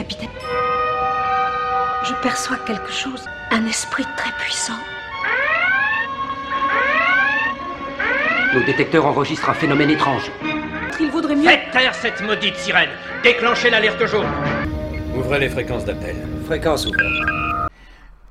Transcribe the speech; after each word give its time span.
capitaine. 0.00 0.30
Je 2.04 2.14
perçois 2.22 2.56
quelque 2.66 2.90
chose, 2.90 3.22
un 3.50 3.66
esprit 3.66 4.06
très 4.16 4.32
puissant. 4.42 4.80
Nos 8.54 8.62
détecteurs 8.64 9.06
enregistrent 9.06 9.50
un 9.50 9.54
phénomène 9.54 9.90
étrange. 9.90 10.30
Il 10.98 11.10
vaudrait 11.10 11.36
mieux. 11.36 11.48
Faites 11.48 11.70
taire 11.72 11.94
cette 11.94 12.20
maudite 12.22 12.56
sirène 12.56 12.88
Déclenchez 13.22 13.70
l'alerte 13.70 14.04
jaune 14.06 14.26
Ouvrez 15.14 15.38
les 15.38 15.48
fréquences 15.50 15.84
d'appel. 15.84 16.16
Fréquence 16.46 16.86
ouverte. 16.86 17.04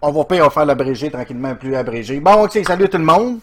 On 0.01 0.11
va 0.11 0.23
pas 0.23 0.35
on 0.35 0.43
va 0.45 0.49
faire 0.49 0.65
l'abrégé 0.65 1.11
tranquillement, 1.11 1.53
plus 1.55 1.75
abrégé. 1.75 2.19
Bon, 2.19 2.45
ok, 2.45 2.59
salut 2.65 2.89
tout 2.89 2.97
le 2.97 3.03
monde. 3.03 3.39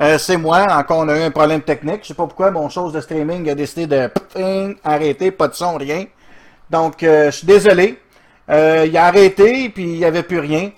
Euh, 0.00 0.18
c'est 0.18 0.36
moi, 0.36 0.66
encore 0.70 0.98
on 0.98 1.08
a 1.08 1.16
eu 1.16 1.22
un 1.22 1.30
problème 1.30 1.62
technique. 1.62 2.00
Je 2.02 2.08
sais 2.08 2.14
pas 2.14 2.26
pourquoi 2.26 2.50
mon 2.50 2.68
chose 2.68 2.92
de 2.92 3.00
streaming 3.00 3.48
a 3.50 3.54
décidé 3.54 3.86
de 3.86 4.10
ping, 4.34 4.76
arrêter, 4.82 5.30
pas 5.30 5.48
de 5.48 5.54
son, 5.54 5.76
rien. 5.76 6.06
Donc, 6.70 7.02
euh, 7.02 7.30
je 7.30 7.36
suis 7.38 7.46
désolé. 7.46 7.98
Euh, 8.50 8.84
il 8.86 8.96
a 8.96 9.06
arrêté, 9.06 9.68
puis 9.68 9.84
il 9.84 9.98
y 9.98 10.04
avait 10.04 10.22
plus 10.22 10.38
rien. 10.38 10.70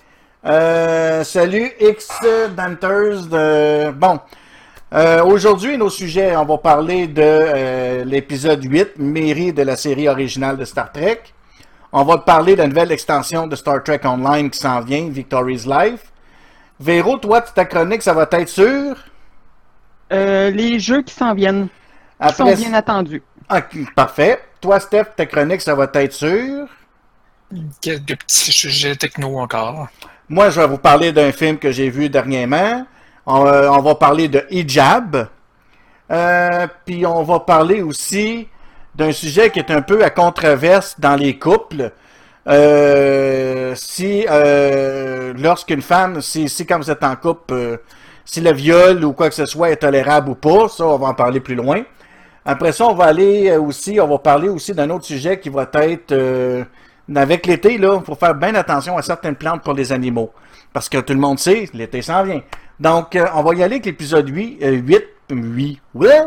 Euh, 0.45 1.23
salut 1.23 1.71
X 1.79 2.09
Danters 2.55 3.25
de... 3.27 3.91
Bon. 3.91 4.19
Aujourd'hui, 5.23 5.77
nos 5.77 5.89
sujets, 5.89 6.35
on 6.35 6.43
va 6.43 6.57
parler 6.57 7.07
de 7.07 8.03
l'épisode 8.03 8.61
8, 8.61 8.97
mairie 8.97 9.53
de 9.53 9.61
la 9.63 9.77
série 9.77 10.09
originale 10.09 10.57
de 10.57 10.65
Star 10.65 10.91
Trek. 10.91 11.21
On 11.93 12.03
va 12.03 12.17
parler 12.17 12.53
de 12.53 12.57
la 12.59 12.67
nouvelle 12.67 12.91
extension 12.91 13.47
de 13.47 13.55
Star 13.55 13.83
Trek 13.83 14.01
Online 14.03 14.49
qui 14.49 14.59
s'en 14.59 14.81
vient, 14.81 15.07
Victory's 15.09 15.65
Life. 15.65 16.11
Véro, 16.79 17.17
toi, 17.17 17.41
ta 17.41 17.63
chronique, 17.63 18.01
ça 18.01 18.13
va 18.13 18.27
être 18.31 18.49
sûr? 18.49 18.95
Euh, 20.11 20.49
les 20.49 20.79
jeux 20.79 21.03
qui 21.03 21.13
s'en 21.13 21.33
viennent, 21.33 21.67
qui 22.27 22.33
sont 22.33 22.53
bien 22.53 22.73
attendus. 22.73 23.23
Parfait. 23.95 24.39
Toi, 24.61 24.79
Steph, 24.79 25.05
ta 25.15 25.25
chronique, 25.25 25.61
ça 25.61 25.75
va 25.75 25.89
être 25.93 26.13
sûr? 26.13 26.67
Quelques 27.81 28.17
petits 28.17 28.51
sujets 28.51 28.95
techno 28.95 29.39
encore. 29.39 29.87
Moi, 30.29 30.49
je 30.49 30.61
vais 30.61 30.67
vous 30.67 30.77
parler 30.77 31.11
d'un 31.11 31.31
film 31.31 31.57
que 31.57 31.71
j'ai 31.71 31.89
vu 31.89 32.09
dernièrement. 32.09 32.85
On, 33.25 33.45
euh, 33.45 33.67
on 33.69 33.81
va 33.81 33.95
parler 33.95 34.27
de 34.29 34.45
Hijab. 34.49 35.27
Euh, 36.11 36.67
puis 36.85 37.05
on 37.05 37.23
va 37.23 37.39
parler 37.39 37.81
aussi 37.81 38.47
d'un 38.95 39.11
sujet 39.11 39.49
qui 39.49 39.59
est 39.59 39.71
un 39.71 39.81
peu 39.81 40.03
à 40.03 40.09
controverse 40.09 40.99
dans 40.99 41.15
les 41.15 41.37
couples. 41.37 41.91
Euh, 42.47 43.73
si 43.75 44.25
lorsqu'une 45.37 45.81
femme, 45.81 46.21
si, 46.21 46.47
si 46.49 46.65
quand 46.65 46.77
vous 46.77 46.89
êtes 46.89 47.03
en 47.03 47.15
couple, 47.15 47.79
si 48.25 48.41
le 48.41 48.53
viol 48.53 49.03
ou 49.03 49.13
quoi 49.13 49.29
que 49.29 49.35
ce 49.35 49.45
soit 49.45 49.71
est 49.71 49.77
tolérable 49.77 50.29
ou 50.29 50.35
pas, 50.35 50.69
ça 50.69 50.85
on 50.85 50.97
va 50.97 51.07
en 51.07 51.13
parler 51.13 51.39
plus 51.39 51.55
loin. 51.55 51.83
Après 52.45 52.71
ça, 52.71 52.87
on 52.87 52.95
va 52.95 53.05
aller 53.05 53.49
euh, 53.49 53.61
aussi, 53.61 53.99
on 53.99 54.07
va 54.07 54.17
parler 54.17 54.49
aussi 54.49 54.73
d'un 54.73 54.89
autre 54.89 55.05
sujet 55.05 55.39
qui 55.39 55.49
va 55.49 55.69
être 55.73 56.11
euh, 56.11 56.63
avec 57.15 57.45
l'été, 57.45 57.73
il 57.75 57.87
faut 58.05 58.15
faire 58.15 58.33
bien 58.33 58.55
attention 58.55 58.97
à 58.97 59.01
certaines 59.01 59.35
plantes 59.35 59.63
pour 59.63 59.73
les 59.73 59.91
animaux. 59.91 60.31
Parce 60.73 60.89
que 60.89 60.97
tout 60.99 61.13
le 61.13 61.19
monde 61.19 61.37
sait, 61.37 61.69
l'été 61.73 62.01
s'en 62.01 62.23
vient. 62.23 62.41
Donc, 62.79 63.15
euh, 63.15 63.27
on 63.35 63.43
va 63.43 63.53
y 63.53 63.63
aller 63.63 63.75
avec 63.75 63.85
l'épisode 63.85 64.27
8, 64.27 64.59
euh, 64.63 64.71
8, 64.71 65.03
8, 65.29 65.81
ouais. 65.93 66.21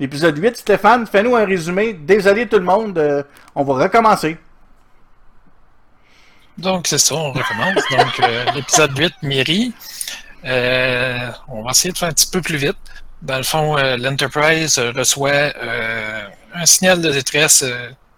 L'épisode 0.00 0.36
8, 0.36 0.56
Stéphane, 0.56 1.06
fais-nous 1.06 1.36
un 1.36 1.44
résumé. 1.44 1.92
Désolé 1.92 2.48
tout 2.48 2.58
le 2.58 2.64
monde, 2.64 3.24
on 3.54 3.62
va 3.62 3.84
recommencer. 3.84 4.36
Donc, 6.58 6.88
c'est 6.88 6.98
ça, 6.98 7.14
on 7.14 7.30
recommence. 7.30 7.82
Donc, 7.90 8.54
l'épisode 8.56 8.98
8, 8.98 9.12
Miri. 9.22 9.72
On 10.44 11.62
va 11.62 11.70
essayer 11.70 11.92
de 11.92 11.98
faire 11.98 12.08
un 12.08 12.12
petit 12.12 12.26
peu 12.26 12.40
plus 12.40 12.56
vite. 12.56 12.76
Dans 13.24 13.38
le 13.38 13.42
fond, 13.42 13.76
euh, 13.78 13.96
l'Enterprise 13.96 14.78
euh, 14.78 14.92
reçoit 14.92 15.30
euh, 15.30 16.28
un 16.54 16.66
signal 16.66 17.00
de 17.00 17.10
détresse, 17.10 17.64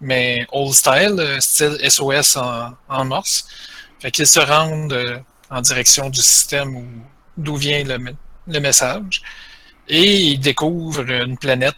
mais 0.01 0.45
old 0.51 0.73
style, 0.73 1.37
style 1.39 1.77
SOS 1.89 2.35
en, 2.37 2.73
en 2.89 3.05
morse. 3.05 3.47
Fait 3.99 4.11
qu'ils 4.11 4.27
se 4.27 4.39
rendent 4.39 5.23
en 5.49 5.61
direction 5.61 6.09
du 6.09 6.19
système 6.21 6.75
où- 6.75 6.87
d'où 7.37 7.55
vient 7.55 7.83
le, 7.83 7.97
me- 7.97 8.15
le 8.47 8.59
message. 8.59 9.21
Et 9.87 10.03
ils 10.31 10.39
découvrent 10.39 11.09
une 11.09 11.37
planète 11.37 11.75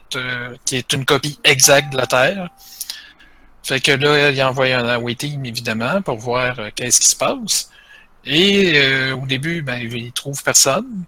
qui 0.66 0.78
est 0.78 0.92
une 0.94 1.06
copie 1.06 1.40
exacte 1.44 1.92
de 1.94 1.98
la 1.98 2.08
Terre. 2.08 2.50
Fait 3.64 3.80
que 3.80 3.92
là, 3.92 4.32
il 4.32 4.42
envoie 4.44 4.66
un 4.66 4.90
away 4.96 5.14
team, 5.14 5.46
évidemment, 5.46 6.02
pour 6.02 6.18
voir 6.18 6.58
qu'est-ce 6.76 7.00
qui 7.00 7.08
se 7.08 7.16
passe. 7.16 7.70
Et 8.26 9.12
au 9.14 9.26
début, 9.28 9.62
ben, 9.62 9.78
il 9.80 10.12
trouve 10.12 10.42
personne. 10.44 11.04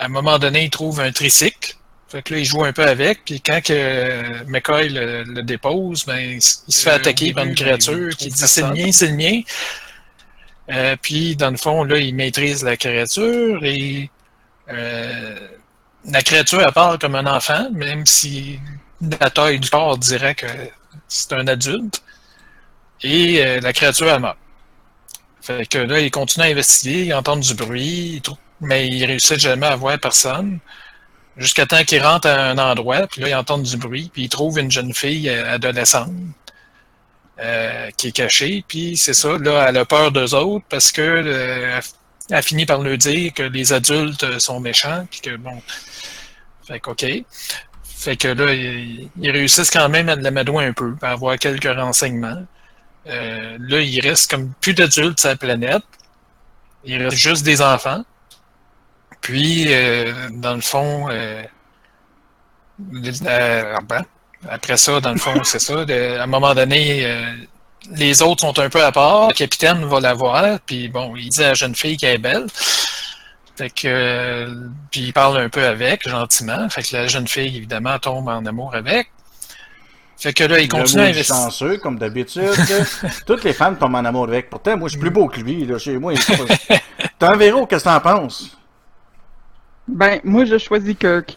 À 0.00 0.06
un 0.06 0.08
moment 0.08 0.38
donné, 0.38 0.64
il 0.64 0.70
trouve 0.70 0.98
un 1.00 1.12
tricycle. 1.12 1.74
Fait 2.08 2.22
que 2.22 2.34
là, 2.34 2.40
il 2.40 2.44
joue 2.44 2.64
un 2.64 2.72
peu 2.72 2.84
avec. 2.84 3.24
Puis 3.24 3.40
quand 3.40 3.60
que 3.62 3.72
euh, 3.72 4.44
McCoy 4.48 4.88
le, 4.88 5.22
le 5.22 5.42
dépose, 5.44 6.04
ben, 6.06 6.18
il, 6.18 6.42
se 6.42 6.62
fait 6.82 6.90
Euh, 6.90 6.96
attaquer 6.96 7.32
par 7.32 7.44
une 7.44 7.54
créature 7.54 8.16
qui 8.16 8.28
trouve 8.30 8.40
dit 8.40 8.48
c'est 8.48 8.62
le 8.62 8.72
mien, 8.74 8.90
c'est 8.92 9.06
le 9.08 9.14
mien. 9.14 9.40
Euh, 10.70 10.96
puis, 11.00 11.36
dans 11.36 11.50
le 11.50 11.56
fond, 11.56 11.84
là, 11.84 11.98
il 11.98 12.14
maîtrise 12.14 12.62
la 12.64 12.76
créature 12.76 13.64
et 13.64 14.10
euh, 14.72 15.36
la 16.04 16.22
créature, 16.22 16.62
elle 16.62 16.72
parle 16.72 16.98
comme 16.98 17.14
un 17.16 17.26
enfant, 17.26 17.68
même 17.72 18.06
si 18.06 18.58
la 19.20 19.30
taille 19.30 19.58
du 19.60 19.68
corps 19.70 19.98
dirait 19.98 20.34
que 20.34 20.46
c'est 21.08 21.32
un 21.32 21.46
adulte. 21.46 22.02
Et 23.02 23.44
euh, 23.44 23.60
la 23.60 23.72
créature, 23.72 24.08
elle 24.10 24.20
meurt. 24.20 24.38
Fait 25.42 25.66
que 25.66 25.78
là, 25.78 26.00
il 26.00 26.10
continue 26.10 26.46
à 26.46 26.48
investiguer, 26.48 27.04
il 27.06 27.14
entend 27.14 27.36
du 27.36 27.54
bruit, 27.54 28.14
il 28.16 28.20
trou- 28.20 28.36
mais 28.60 28.88
il 28.88 29.04
réussit 29.04 29.38
jamais 29.38 29.66
à 29.66 29.76
voir 29.76 29.98
personne. 29.98 30.58
Jusqu'à 31.36 31.64
temps 31.66 31.84
qu'il 31.84 32.02
rentre 32.02 32.28
à 32.28 32.50
un 32.50 32.58
endroit, 32.58 33.06
puis 33.06 33.22
là, 33.22 33.28
il 33.28 33.34
entend 33.34 33.58
du 33.58 33.76
bruit, 33.76 34.10
puis 34.12 34.24
il 34.24 34.28
trouve 34.28 34.58
une 34.58 34.70
jeune 34.70 34.92
fille 34.92 35.28
euh, 35.28 35.54
adolescente 35.54 36.10
euh, 37.38 37.90
qui 37.96 38.08
est 38.08 38.12
cachée, 38.12 38.64
puis 38.68 38.96
c'est 38.96 39.14
ça, 39.14 39.38
là, 39.38 39.66
elle 39.68 39.78
a 39.78 39.84
peur 39.86 40.12
d'eux 40.12 40.34
autres 40.34 40.64
parce 40.68 40.92
que 40.92 41.00
euh, 41.00 41.76
elle- 41.78 41.82
elle 42.36 42.42
finit 42.42 42.66
par 42.66 42.80
lui 42.82 42.96
dire 42.98 43.32
que 43.32 43.42
les 43.42 43.72
adultes 43.72 44.22
euh, 44.24 44.38
sont 44.38 44.60
méchants, 44.60 45.06
puis 45.10 45.20
que 45.20 45.36
bon. 45.36 45.60
Fait 46.66 46.78
que, 46.80 46.90
OK. 46.90 47.04
Fait 47.84 48.16
que 48.16 48.28
là, 48.28 48.52
ils, 48.54 49.30
réussissent 49.30 49.70
quand 49.70 49.88
même 49.88 50.08
à 50.08 50.16
l'amadouer 50.16 50.64
un 50.66 50.72
peu, 50.72 50.94
à 51.02 51.12
avoir 51.12 51.36
quelques 51.38 51.64
renseignements. 51.74 52.44
Euh, 53.06 53.56
là, 53.60 53.80
il 53.80 54.00
reste 54.00 54.30
comme 54.30 54.52
plus 54.60 54.74
d'adultes 54.74 55.20
sur 55.20 55.28
la 55.30 55.36
planète. 55.36 55.82
Il 56.84 57.02
reste 57.02 57.16
juste 57.16 57.42
des 57.44 57.60
enfants. 57.62 58.04
Puis, 59.20 59.66
euh, 59.68 60.12
dans 60.32 60.54
le 60.54 60.60
fond, 60.60 61.08
euh, 61.10 61.42
euh, 62.94 63.76
ben, 63.88 64.04
après 64.48 64.76
ça, 64.76 65.00
dans 65.00 65.12
le 65.12 65.18
fond, 65.18 65.34
c'est 65.44 65.58
ça. 65.58 65.84
de- 65.84 66.18
à 66.18 66.22
un 66.22 66.26
moment 66.26 66.54
donné, 66.54 67.06
les 67.92 68.22
autres 68.22 68.40
sont 68.40 68.58
un 68.58 68.68
peu 68.70 68.82
à 68.82 68.92
part. 68.92 69.28
Le 69.28 69.34
capitaine 69.34 69.84
va 69.84 70.00
la 70.00 70.14
voir, 70.14 70.58
puis 70.64 70.88
bon, 70.88 71.14
il 71.16 71.28
dit 71.28 71.42
à 71.42 71.48
la 71.48 71.54
jeune 71.54 71.74
fille 71.74 71.96
qu'elle 71.96 72.14
est 72.14 72.18
belle. 72.18 72.46
Fait 73.56 73.68
que, 73.68 74.48
puis 74.90 75.00
il 75.02 75.12
parle 75.12 75.38
un 75.38 75.50
peu 75.50 75.64
avec, 75.66 76.08
gentiment. 76.08 76.68
Fait 76.70 76.82
que 76.82 76.96
la 76.96 77.06
jeune 77.08 77.28
fille, 77.28 77.58
évidemment, 77.58 77.98
tombe 77.98 78.28
en 78.28 78.44
amour 78.46 78.74
avec. 78.74 79.10
Fait 80.16 80.34
que 80.34 80.44
là, 80.44 80.60
il 80.60 80.68
continue 80.68 81.02
à 81.02 81.06
investir. 81.06 81.34
chanceux, 81.34 81.78
comme 81.78 81.98
d'habitude. 81.98 82.52
Toutes 83.26 83.42
les 83.42 83.54
femmes 83.54 83.78
tombent 83.78 83.94
en 83.94 84.04
amour 84.04 84.24
avec. 84.24 84.50
Pourtant, 84.50 84.76
moi, 84.76 84.88
je 84.88 84.92
suis 84.92 85.00
plus 85.00 85.10
beau 85.10 85.28
que 85.28 85.40
lui. 85.40 85.64
Là, 85.64 85.78
chez 85.78 85.96
moi, 85.98 86.12
il 86.70 86.80
un 87.22 87.36
Véro, 87.36 87.66
qu'est-ce 87.66 87.84
que 87.84 87.88
t'en 87.88 88.00
penses? 88.00 88.56
Ben, 89.90 90.20
moi, 90.24 90.44
je 90.44 90.58
choisis 90.58 90.96
Kirk. 90.98 91.36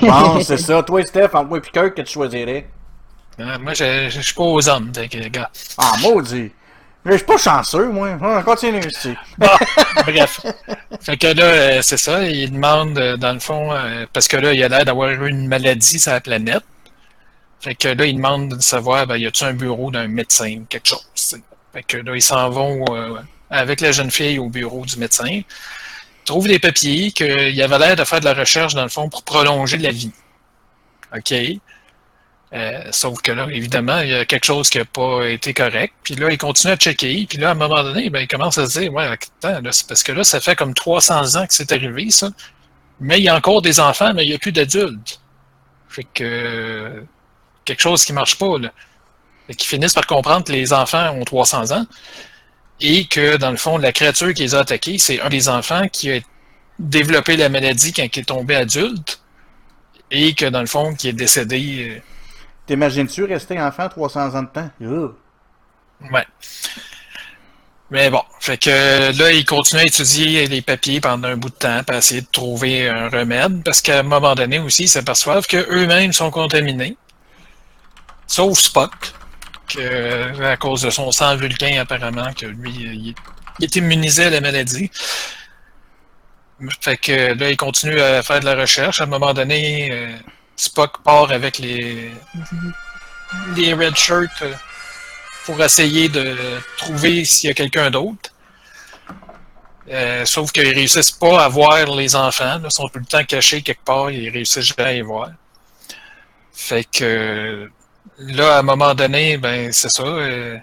Bon, 0.00 0.40
c'est 0.42 0.58
ça. 0.58 0.82
Toi, 0.82 1.04
Steph, 1.04 1.30
entre 1.34 1.48
moi 1.48 1.58
et 1.58 1.70
Kirk, 1.70 1.94
que 1.94 2.02
tu 2.02 2.12
choisirais? 2.12 2.66
Euh, 3.40 3.58
Moi, 3.58 3.74
je, 3.74 4.08
je 4.10 4.20
suis 4.20 4.34
pas 4.34 4.44
aux 4.44 4.68
hommes, 4.68 4.92
que, 4.92 5.28
gars. 5.28 5.50
Ah, 5.78 5.92
maudit. 6.00 6.52
Mais 7.04 7.12
je 7.12 7.16
suis 7.18 7.26
pas 7.26 7.36
chanceux, 7.36 7.88
moi. 7.88 8.16
Ah, 8.22 8.42
continue 8.44 8.80
ici. 8.86 9.14
Bon, 9.36 9.46
bref. 10.06 10.40
Fait 11.02 11.16
que 11.16 11.26
là, 11.26 11.42
euh, 11.44 11.82
c'est 11.82 11.96
ça, 11.98 12.24
il 12.24 12.52
demande, 12.52 12.96
euh, 12.98 13.16
dans 13.16 13.32
le 13.32 13.40
fond, 13.40 13.72
euh, 13.72 14.06
parce 14.12 14.28
que 14.28 14.36
là, 14.38 14.54
il 14.54 14.62
a 14.62 14.68
l'air 14.68 14.84
d'avoir 14.84 15.10
eu 15.10 15.28
une 15.28 15.48
maladie 15.48 15.98
sur 15.98 16.12
la 16.12 16.20
planète. 16.20 16.62
Fait 17.60 17.74
que 17.74 17.88
là, 17.88 18.06
il 18.06 18.16
demande 18.16 18.56
de 18.56 18.62
savoir, 18.62 19.06
ben, 19.06 19.16
y 19.16 19.26
a-tu 19.26 19.44
un 19.44 19.52
bureau 19.54 19.90
d'un 19.90 20.06
médecin, 20.06 20.62
quelque 20.68 20.88
chose. 20.88 21.06
tu 21.14 21.22
sais. 21.22 21.42
Fait 21.72 21.82
que 21.82 21.96
là, 21.98 22.14
ils 22.14 22.22
s'en 22.22 22.48
vont 22.50 22.84
euh, 22.94 23.18
avec 23.50 23.80
la 23.80 23.90
jeune 23.92 24.10
fille 24.10 24.38
au 24.38 24.48
bureau 24.48 24.84
du 24.86 24.96
médecin. 24.98 25.40
Ils 26.24 26.28
trouvent 26.28 26.48
des 26.48 26.58
papiers 26.58 27.12
qu'il 27.12 27.60
avait 27.62 27.78
l'air 27.78 27.96
de 27.96 28.04
faire 28.04 28.20
de 28.20 28.24
la 28.24 28.32
recherche, 28.32 28.74
dans 28.74 28.82
le 28.82 28.88
fond, 28.88 29.10
pour 29.10 29.24
prolonger 29.24 29.76
la 29.76 29.90
vie. 29.90 30.10
OK? 31.14 31.34
Euh, 32.54 32.82
sauf 32.92 33.20
que 33.20 33.30
là, 33.30 33.46
évidemment, 33.50 33.98
il 33.98 34.08
y 34.08 34.14
a 34.14 34.24
quelque 34.24 34.46
chose 34.46 34.70
qui 34.70 34.78
n'a 34.78 34.86
pas 34.86 35.28
été 35.28 35.52
correct. 35.52 35.92
Puis 36.02 36.14
là, 36.14 36.30
il 36.30 36.38
continue 36.38 36.72
à 36.72 36.76
checker. 36.76 37.26
Puis 37.28 37.36
là, 37.36 37.50
à 37.50 37.52
un 37.52 37.56
moment 37.56 37.82
donné, 37.82 38.08
ben, 38.08 38.20
il 38.20 38.26
commence 38.26 38.56
à 38.56 38.66
se 38.66 38.78
dire, 38.78 38.94
ouais, 38.94 39.04
attends, 39.04 39.60
c'est 39.70 39.86
parce 39.86 40.02
que 40.02 40.12
là, 40.12 40.24
ça 40.24 40.40
fait 40.40 40.56
comme 40.56 40.72
300 40.72 41.36
ans 41.36 41.46
que 41.46 41.52
c'est 41.52 41.70
arrivé, 41.72 42.08
ça. 42.08 42.30
Mais 43.00 43.18
il 43.18 43.24
y 43.24 43.28
a 43.28 43.36
encore 43.36 43.60
des 43.60 43.78
enfants, 43.78 44.14
mais 44.14 44.24
il 44.24 44.30
n'y 44.30 44.34
a 44.34 44.38
plus 44.38 44.52
d'adultes. 44.52 45.20
Fait 45.90 46.06
que 46.14 47.04
quelque 47.66 47.82
chose 47.82 48.02
qui 48.02 48.14
marche 48.14 48.38
pas, 48.38 48.58
là. 48.58 48.72
Fait 49.46 49.54
qu'ils 49.54 49.68
finissent 49.68 49.92
par 49.92 50.06
comprendre 50.06 50.46
que 50.46 50.52
les 50.52 50.72
enfants 50.72 51.10
ont 51.10 51.24
300 51.24 51.72
ans 51.72 51.86
et 52.86 53.06
que, 53.06 53.36
dans 53.38 53.50
le 53.50 53.56
fond, 53.56 53.78
la 53.78 53.92
créature 53.92 54.34
qui 54.34 54.42
les 54.42 54.54
a 54.54 54.60
attaqués, 54.60 54.98
c'est 54.98 55.18
un 55.20 55.30
des 55.30 55.48
enfants 55.48 55.88
qui 55.88 56.12
a 56.12 56.20
développé 56.78 57.36
la 57.38 57.48
maladie 57.48 57.92
quand 57.94 58.02
il 58.14 58.20
est 58.20 58.24
tombé 58.24 58.56
adulte 58.56 59.22
et 60.10 60.34
que, 60.34 60.44
dans 60.46 60.60
le 60.60 60.66
fond, 60.66 60.94
qui 60.94 61.08
est 61.08 61.14
décédé... 61.14 61.96
euh, 61.96 62.00
T'imagines-tu 62.66 63.24
rester 63.24 63.58
enfant 63.60 63.88
300 63.88 64.34
ans 64.34 64.42
de 64.42 64.48
temps? 64.48 64.70
Ugh. 64.82 65.12
Ouais. 66.12 66.26
Mais 67.90 68.10
bon, 68.10 68.22
fait 68.40 68.58
que 68.58 69.16
là, 69.18 69.32
ils 69.32 69.44
continuent 69.44 69.80
à 69.80 69.84
étudier 69.86 70.46
les 70.46 70.60
papiers 70.62 71.00
pendant 71.00 71.28
un 71.28 71.36
bout 71.36 71.50
de 71.50 71.54
temps 71.54 71.82
pour 71.84 71.96
essayer 71.96 72.20
de 72.22 72.26
trouver 72.30 72.88
un 72.88 73.08
remède, 73.08 73.62
parce 73.64 73.80
qu'à 73.80 74.00
un 74.00 74.02
moment 74.02 74.34
donné 74.34 74.58
aussi, 74.58 74.84
ils 74.84 74.88
s'aperçoivent 74.88 75.46
qu'eux-mêmes 75.46 76.12
sont 76.12 76.30
contaminés. 76.30 76.96
Sauf 78.26 78.58
Spock, 78.58 79.12
que, 79.68 80.42
à 80.42 80.56
cause 80.56 80.82
de 80.82 80.90
son 80.90 81.10
sang 81.12 81.36
vulcain, 81.36 81.80
apparemment, 81.80 82.32
que 82.32 82.46
lui, 82.46 82.70
il, 82.70 83.14
est 83.64 83.76
immunisé 83.76 84.24
à 84.24 84.30
la 84.30 84.40
maladie. 84.40 84.90
Fait 86.80 86.96
que 86.96 87.34
là, 87.34 87.50
il 87.50 87.56
continue 87.56 88.00
à 88.00 88.22
faire 88.22 88.40
de 88.40 88.46
la 88.46 88.54
recherche. 88.54 89.00
À 89.00 89.04
un 89.04 89.06
moment 89.08 89.34
donné, 89.34 89.90
euh, 89.90 90.16
Spock 90.56 91.02
part 91.02 91.30
avec 91.30 91.58
les, 91.58 92.12
les 93.56 93.74
Red 93.74 93.96
Shirts 93.96 94.42
euh, 94.42 94.54
pour 95.44 95.62
essayer 95.62 96.08
de 96.08 96.36
trouver 96.78 97.24
s'il 97.24 97.48
y 97.48 97.50
a 97.50 97.54
quelqu'un 97.54 97.90
d'autre. 97.90 98.30
Euh, 99.88 100.24
sauf 100.24 100.50
qu'ils 100.50 100.72
réussissent 100.72 101.12
pas 101.12 101.44
à 101.44 101.48
voir 101.48 101.84
les 101.94 102.16
enfants. 102.16 102.60
Ils 102.64 102.70
sont 102.70 102.88
tout 102.88 103.00
le 103.00 103.04
temps 103.04 103.24
cachés 103.24 103.62
quelque 103.62 103.84
part. 103.84 104.10
Ils 104.10 104.30
réussissent 104.30 104.74
jamais 104.76 104.88
à 104.88 104.92
les 104.92 105.02
voir. 105.02 105.30
Fait 106.52 106.84
que 106.84 107.70
là, 108.18 108.56
à 108.56 108.58
un 108.60 108.62
moment 108.62 108.94
donné, 108.94 109.36
ben 109.38 109.72
c'est 109.72 109.90
ça. 109.90 110.02
euh, 110.04 110.58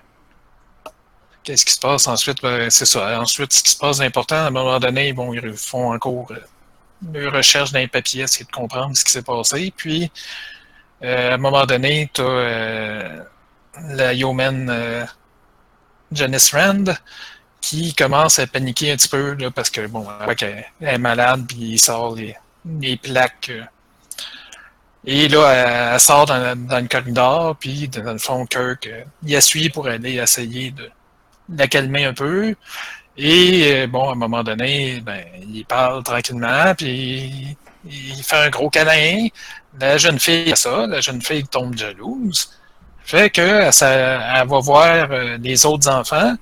Qu'est-ce 1.43 1.65
qui 1.65 1.73
se 1.73 1.79
passe 1.79 2.07
ensuite? 2.07 2.41
Ben, 2.41 2.69
c'est 2.69 2.85
ça. 2.85 3.19
Ensuite, 3.19 3.51
ce 3.53 3.63
qui 3.63 3.71
se 3.71 3.77
passe 3.77 3.97
d'important, 3.97 4.35
à 4.35 4.47
un 4.47 4.51
moment 4.51 4.79
donné, 4.79 5.11
bon, 5.13 5.33
ils 5.33 5.53
font 5.53 5.91
encore 5.93 6.31
euh, 6.31 6.35
une 7.13 7.27
recherche 7.29 7.71
dans 7.71 7.79
les 7.79 7.87
papiers, 7.87 8.23
essayer 8.23 8.45
de 8.45 8.51
comprendre 8.51 8.95
ce 8.95 9.03
qui 9.03 9.11
s'est 9.11 9.23
passé. 9.23 9.73
Puis, 9.75 10.11
euh, 11.03 11.31
à 11.31 11.33
un 11.33 11.37
moment 11.37 11.65
donné, 11.65 12.09
tu 12.13 12.21
as 12.21 13.25
la 13.89 14.13
yeoman 14.13 15.07
Janice 16.11 16.53
Rand 16.53 16.83
qui 17.59 17.95
commence 17.95 18.37
à 18.37 18.45
paniquer 18.47 18.91
un 18.91 18.95
petit 18.97 19.07
peu 19.07 19.33
là, 19.33 19.49
parce 19.49 19.69
que, 19.71 19.87
bon, 19.87 20.05
elle 20.27 20.35
qu'elle 20.35 20.65
est 20.81 20.97
malade, 20.99 21.45
puis 21.47 21.57
il 21.57 21.79
sort 21.79 22.15
les 22.15 22.97
plaques. 22.97 23.51
Et 25.05 25.27
là, 25.27 25.93
elle, 25.93 25.99
sort 25.99 26.25
dans, 26.25 26.55
dans 26.67 26.79
le 26.79 26.87
corridor, 26.87 27.55
puis 27.59 27.87
dans 27.87 28.11
le 28.13 28.17
fond, 28.19 28.45
Kirk, 28.45 28.87
euh, 28.87 29.03
il 29.25 29.33
la 29.33 29.41
suit 29.41 29.69
pour 29.69 29.87
aller 29.87 30.15
essayer 30.17 30.71
de 30.71 30.89
la 31.55 31.67
calmer 31.67 32.05
un 32.05 32.13
peu. 32.13 32.55
Et 33.17 33.71
euh, 33.83 33.87
bon, 33.87 34.09
à 34.09 34.13
un 34.13 34.15
moment 34.15 34.43
donné, 34.43 35.01
ben, 35.01 35.23
il 35.51 35.65
parle 35.65 36.03
tranquillement, 36.03 36.73
puis 36.77 37.57
il 37.85 38.23
fait 38.23 38.37
un 38.37 38.49
gros 38.49 38.69
câlin. 38.69 39.27
La 39.79 39.97
jeune 39.97 40.19
fille 40.19 40.51
a 40.51 40.55
ça, 40.55 40.85
la 40.87 41.01
jeune 41.01 41.21
fille 41.21 41.45
tombe 41.47 41.75
jalouse. 41.77 42.51
Fait 43.03 43.29
que 43.29 43.71
s'a- 43.71 44.41
elle 44.41 44.47
va 44.47 44.59
voir 44.59 45.07
euh, 45.11 45.37
les 45.41 45.65
autres 45.65 45.89
enfants, 45.89 46.35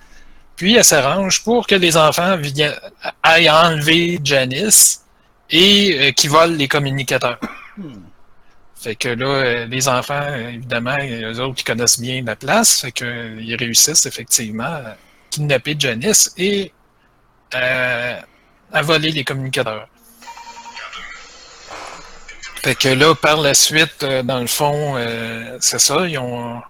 puis 0.55 0.75
elle 0.75 0.83
s'arrange 0.83 1.43
pour 1.43 1.65
que 1.65 1.75
les 1.75 1.95
enfants 1.95 2.35
viennent, 2.37 2.75
aillent 3.23 3.49
enlever 3.49 4.19
Janice 4.23 5.01
et 5.49 6.09
euh, 6.09 6.11
qui 6.11 6.27
volent 6.27 6.55
les 6.55 6.67
communicateurs. 6.67 7.39
Fait 8.79 8.95
que 8.95 9.09
là, 9.09 9.25
euh, 9.25 9.65
les 9.65 9.89
enfants, 9.89 10.33
évidemment, 10.33 10.95
eux 11.01 11.39
autres 11.41 11.55
qui 11.55 11.63
connaissent 11.65 11.99
bien 11.99 12.23
la 12.23 12.37
place, 12.37 12.79
fait 12.79 12.93
que, 12.93 13.03
euh, 13.03 13.57
réussissent 13.59 14.05
effectivement 14.05 14.63
à 14.63 14.95
kidnapper 15.29 15.75
Janice 15.77 16.33
et 16.37 16.71
euh, 17.55 18.21
à 18.71 18.81
voler 18.81 19.11
les 19.11 19.25
communicateurs. 19.25 19.89
Fait 22.63 22.75
que 22.75 22.87
là, 22.87 23.13
par 23.15 23.41
la 23.41 23.53
suite, 23.53 24.05
dans 24.05 24.39
le 24.39 24.47
fond, 24.47 24.95
c'est 25.59 25.79
ça, 25.79 26.07
ils 26.07 26.17
ont. 26.17 26.61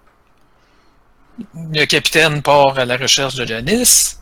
Le 1.54 1.84
capitaine 1.86 2.42
part 2.42 2.78
à 2.78 2.84
la 2.84 2.96
recherche 2.96 3.34
de 3.34 3.44
Janice, 3.44 4.20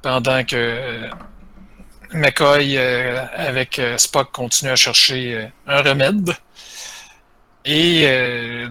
pendant 0.00 0.42
que 0.44 1.08
McCoy, 2.12 2.78
avec 2.78 3.80
Spock, 3.98 4.32
continue 4.32 4.70
à 4.70 4.76
chercher 4.76 5.50
un 5.66 5.82
remède. 5.82 6.34
Et 7.64 8.02
euh, 8.06 8.68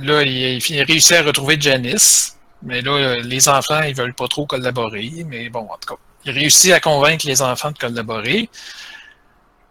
là, 0.00 0.22
il, 0.22 0.58
il 0.58 0.82
réussit 0.82 1.16
à 1.16 1.22
retrouver 1.22 1.60
Janice. 1.60 2.36
Mais 2.62 2.82
là, 2.82 2.90
euh, 2.92 3.22
les 3.22 3.48
enfants, 3.48 3.82
ils 3.82 3.94
veulent 3.94 4.14
pas 4.14 4.28
trop 4.28 4.46
collaborer. 4.46 5.10
Mais 5.26 5.48
bon, 5.48 5.60
en 5.60 5.76
tout 5.78 5.94
cas, 5.94 6.00
il 6.24 6.32
réussit 6.32 6.72
à 6.72 6.80
convaincre 6.80 7.26
les 7.26 7.40
enfants 7.40 7.70
de 7.70 7.78
collaborer 7.78 8.48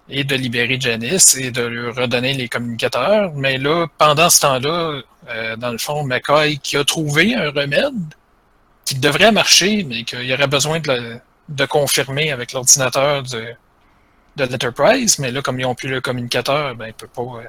et 0.09 0.24
de 0.24 0.36
libérer 0.36 0.80
Janice 0.80 1.36
et 1.36 1.51
de 1.51 1.63
lui 1.65 1.89
redonner 1.92 2.33
les 2.33 2.48
communicateurs. 2.48 3.33
Mais 3.36 3.57
là, 3.57 3.88
pendant 3.98 4.30
ce 4.30 4.39
temps-là, 4.39 5.01
euh, 5.30 5.56
dans 5.57 5.71
le 5.71 5.77
fond, 5.77 6.04
McCoy 6.06 6.59
qui 6.59 6.77
a 6.77 6.86
trouvé 6.86 7.36
un 7.36 7.51
remède 7.51 7.94
qui 8.86 8.95
devrait 8.95 9.33
marcher, 9.33 9.83
mais 9.83 10.04
qu'il 10.06 10.31
aurait 10.31 10.48
besoin 10.48 10.80
de, 10.80 10.92
le- 10.92 11.19
de 11.50 11.65
confirmer 11.65 12.31
avec 12.31 12.54
l'ordinateur 12.54 13.21
de, 13.24 13.48
de 14.38 14.44
l'Enterprise. 14.45 15.19
Mais 15.19 15.30
là, 15.31 15.42
comme 15.42 15.59
ils 15.59 15.63
n'ont 15.63 15.75
plus 15.75 15.89
le 15.89 16.00
communicateur, 16.00 16.74
ben, 16.75 16.88
il 16.88 16.94
peut 16.94 17.07
pas. 17.07 17.42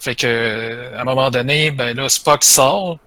Fait 0.00 0.14
que, 0.14 0.94
à 0.96 1.02
un 1.02 1.04
moment 1.04 1.30
donné, 1.30 1.70
ben 1.70 1.94
là, 1.96 2.08
Spock 2.08 2.42
sort, 2.42 2.98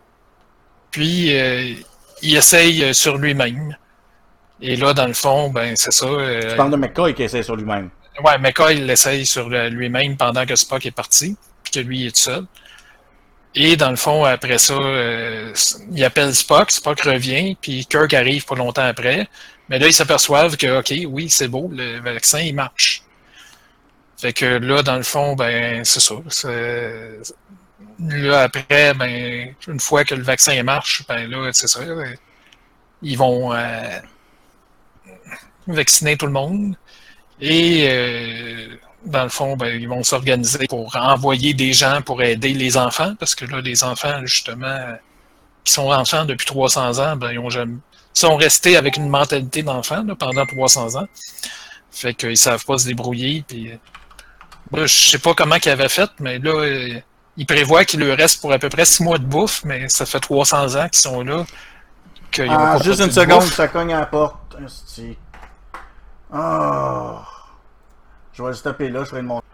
puis 0.92 1.36
euh, 1.36 1.74
il 2.22 2.36
essaye 2.38 2.84
euh, 2.84 2.94
sur 2.94 3.18
lui-même. 3.18 3.76
Et 4.62 4.76
là, 4.76 4.94
dans 4.94 5.08
le 5.08 5.14
fond, 5.14 5.50
ben 5.50 5.76
c'est 5.76 5.92
ça. 5.92 6.06
euh, 6.06 6.52
Tu 6.52 6.56
parles 6.56 6.72
de 6.72 6.78
McCoy 6.78 7.14
qui 7.14 7.24
essaie 7.24 7.44
sur 7.44 7.56
lui-même. 7.56 7.90
Ouais, 8.24 8.38
McCoy 8.38 8.76
il 8.78 8.86
l'essaye 8.86 9.26
sur 9.26 9.50
lui-même 9.50 10.16
pendant 10.18 10.46
que 10.46 10.56
Spock 10.56 10.86
est 10.86 10.92
parti, 10.92 11.36
puis 11.64 11.74
que 11.74 11.80
lui 11.80 12.02
il 12.02 12.08
est 12.08 12.12
tout 12.12 12.22
seul. 12.22 12.46
Et 13.56 13.76
dans 13.76 13.90
le 13.92 13.96
fond, 13.96 14.24
après 14.24 14.58
ça, 14.58 14.74
euh, 14.74 15.54
il 15.92 16.04
appelle 16.04 16.34
Spock, 16.34 16.72
Spock 16.72 17.02
revient, 17.02 17.56
puis 17.60 17.86
Kirk 17.86 18.14
arrive 18.14 18.46
pas 18.46 18.56
longtemps 18.56 18.86
après. 18.86 19.28
Mais 19.70 19.80
là, 19.80 19.88
ils 19.88 19.94
s'aperçoivent 19.94 20.58
que, 20.58 20.80
OK, 20.80 20.94
oui, 21.08 21.30
c'est 21.30 21.48
beau, 21.48 21.70
le 21.72 22.00
vaccin, 22.02 22.40
il 22.40 22.56
marche. 22.56 23.03
Fait 24.24 24.34
que 24.34 24.46
là, 24.46 24.82
dans 24.82 24.96
le 24.98 25.04
fond, 25.04 25.36
ben, 25.36 25.86
c'est 25.86 26.00
ça. 26.00 26.16
Là, 28.00 28.42
après, 28.44 28.94
ben, 28.94 29.56
une 29.68 29.80
fois 29.80 30.04
que 30.04 30.16
le 30.16 30.24
vaccin 30.24 30.62
marche, 30.64 31.06
ben 31.08 31.30
là, 31.30 31.50
c'est 31.54 31.68
ça. 31.68 31.80
euh, 31.82 32.14
Ils 33.04 33.18
vont 33.18 33.54
euh, 33.54 34.00
vacciner 35.68 36.18
tout 36.18 36.26
le 36.26 36.32
monde. 36.32 36.76
Et 37.42 37.88
euh, 37.90 38.78
dans 39.06 39.24
le 39.24 39.30
fond, 39.30 39.58
ben, 39.58 39.80
ils 39.82 39.90
vont 39.90 40.04
s'organiser 40.04 40.68
pour 40.68 40.96
envoyer 40.96 41.54
des 41.54 41.74
gens 41.74 42.02
pour 42.04 42.24
aider 42.24 42.54
les 42.54 42.78
enfants, 42.78 43.16
parce 43.20 43.36
que 43.36 43.46
là, 43.46 43.62
les 43.62 43.84
enfants, 43.86 44.22
justement, 44.26 44.80
qui 45.64 45.74
sont 45.74 45.92
enfants 45.92 46.26
depuis 46.26 46.46
300 46.48 47.00
ans, 47.00 47.18
ben, 47.18 47.32
ils 47.34 47.40
ont 47.40 47.50
jamais, 47.52 47.76
sont 48.14 48.36
restés 48.38 48.78
avec 48.78 48.98
une 48.98 49.10
mentalité 49.10 49.64
d'enfant 49.64 50.06
pendant 50.20 50.46
300 50.46 50.96
ans. 50.98 51.08
Fait 51.92 52.14
qu'ils 52.16 52.38
savent 52.38 52.66
pas 52.66 52.78
se 52.80 52.88
débrouiller. 52.88 53.44
Puis, 53.48 53.72
euh, 53.72 53.78
je 54.74 54.88
sais 54.88 55.20
pas 55.20 55.34
comment 55.34 55.58
qu'ils 55.58 55.72
avaient 55.72 55.90
fait, 55.90 56.10
mais 56.20 56.40
là, 56.40 57.02
ils 57.38 57.46
prévoient 57.46 57.86
qu'il 57.86 58.00
leur 58.02 58.18
reste 58.18 58.42
pour 58.42 58.52
à 58.54 58.60
peu 58.60 58.70
près 58.70 58.86
6 58.86 59.04
mois 59.04 59.18
de 59.18 59.26
bouffe, 59.26 59.64
mais 59.66 59.90
ça 59.90 60.06
fait 60.06 60.20
300 60.20 60.76
ans 60.76 60.90
qu'ils 60.90 61.02
sont 61.02 61.22
là. 61.22 61.46
Ah, 62.50 62.78
juste 62.84 63.00
une 63.00 63.08
de 63.08 63.12
seconde, 63.12 63.42
bouffe. 63.42 63.54
ça 63.54 63.68
cogne 63.68 63.94
à 63.94 64.00
la 64.00 64.06
porte. 64.08 64.58
Oh. 66.34 67.18
Je 68.34 68.42
vais 68.42 68.50
le 68.50 68.56
stopper 68.56 68.90
là, 68.90 69.02
je 69.04 69.10
ferai 69.10 69.22
le 69.22 69.28
montage. 69.28 69.50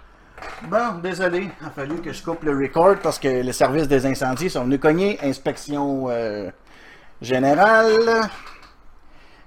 Bon, 0.63 0.99
désolé, 1.03 1.49
il 1.61 1.67
a 1.67 1.69
fallu 1.69 2.01
que 2.01 2.13
je 2.13 2.23
coupe 2.23 2.43
le 2.43 2.57
record 2.57 2.95
parce 3.03 3.19
que 3.19 3.43
le 3.43 3.51
service 3.51 3.87
des 3.87 4.05
incendies 4.05 4.49
sont 4.49 4.63
venus 4.63 4.79
cogner. 4.79 5.19
Inspection 5.21 6.07
euh, 6.09 6.49
générale 7.21 8.29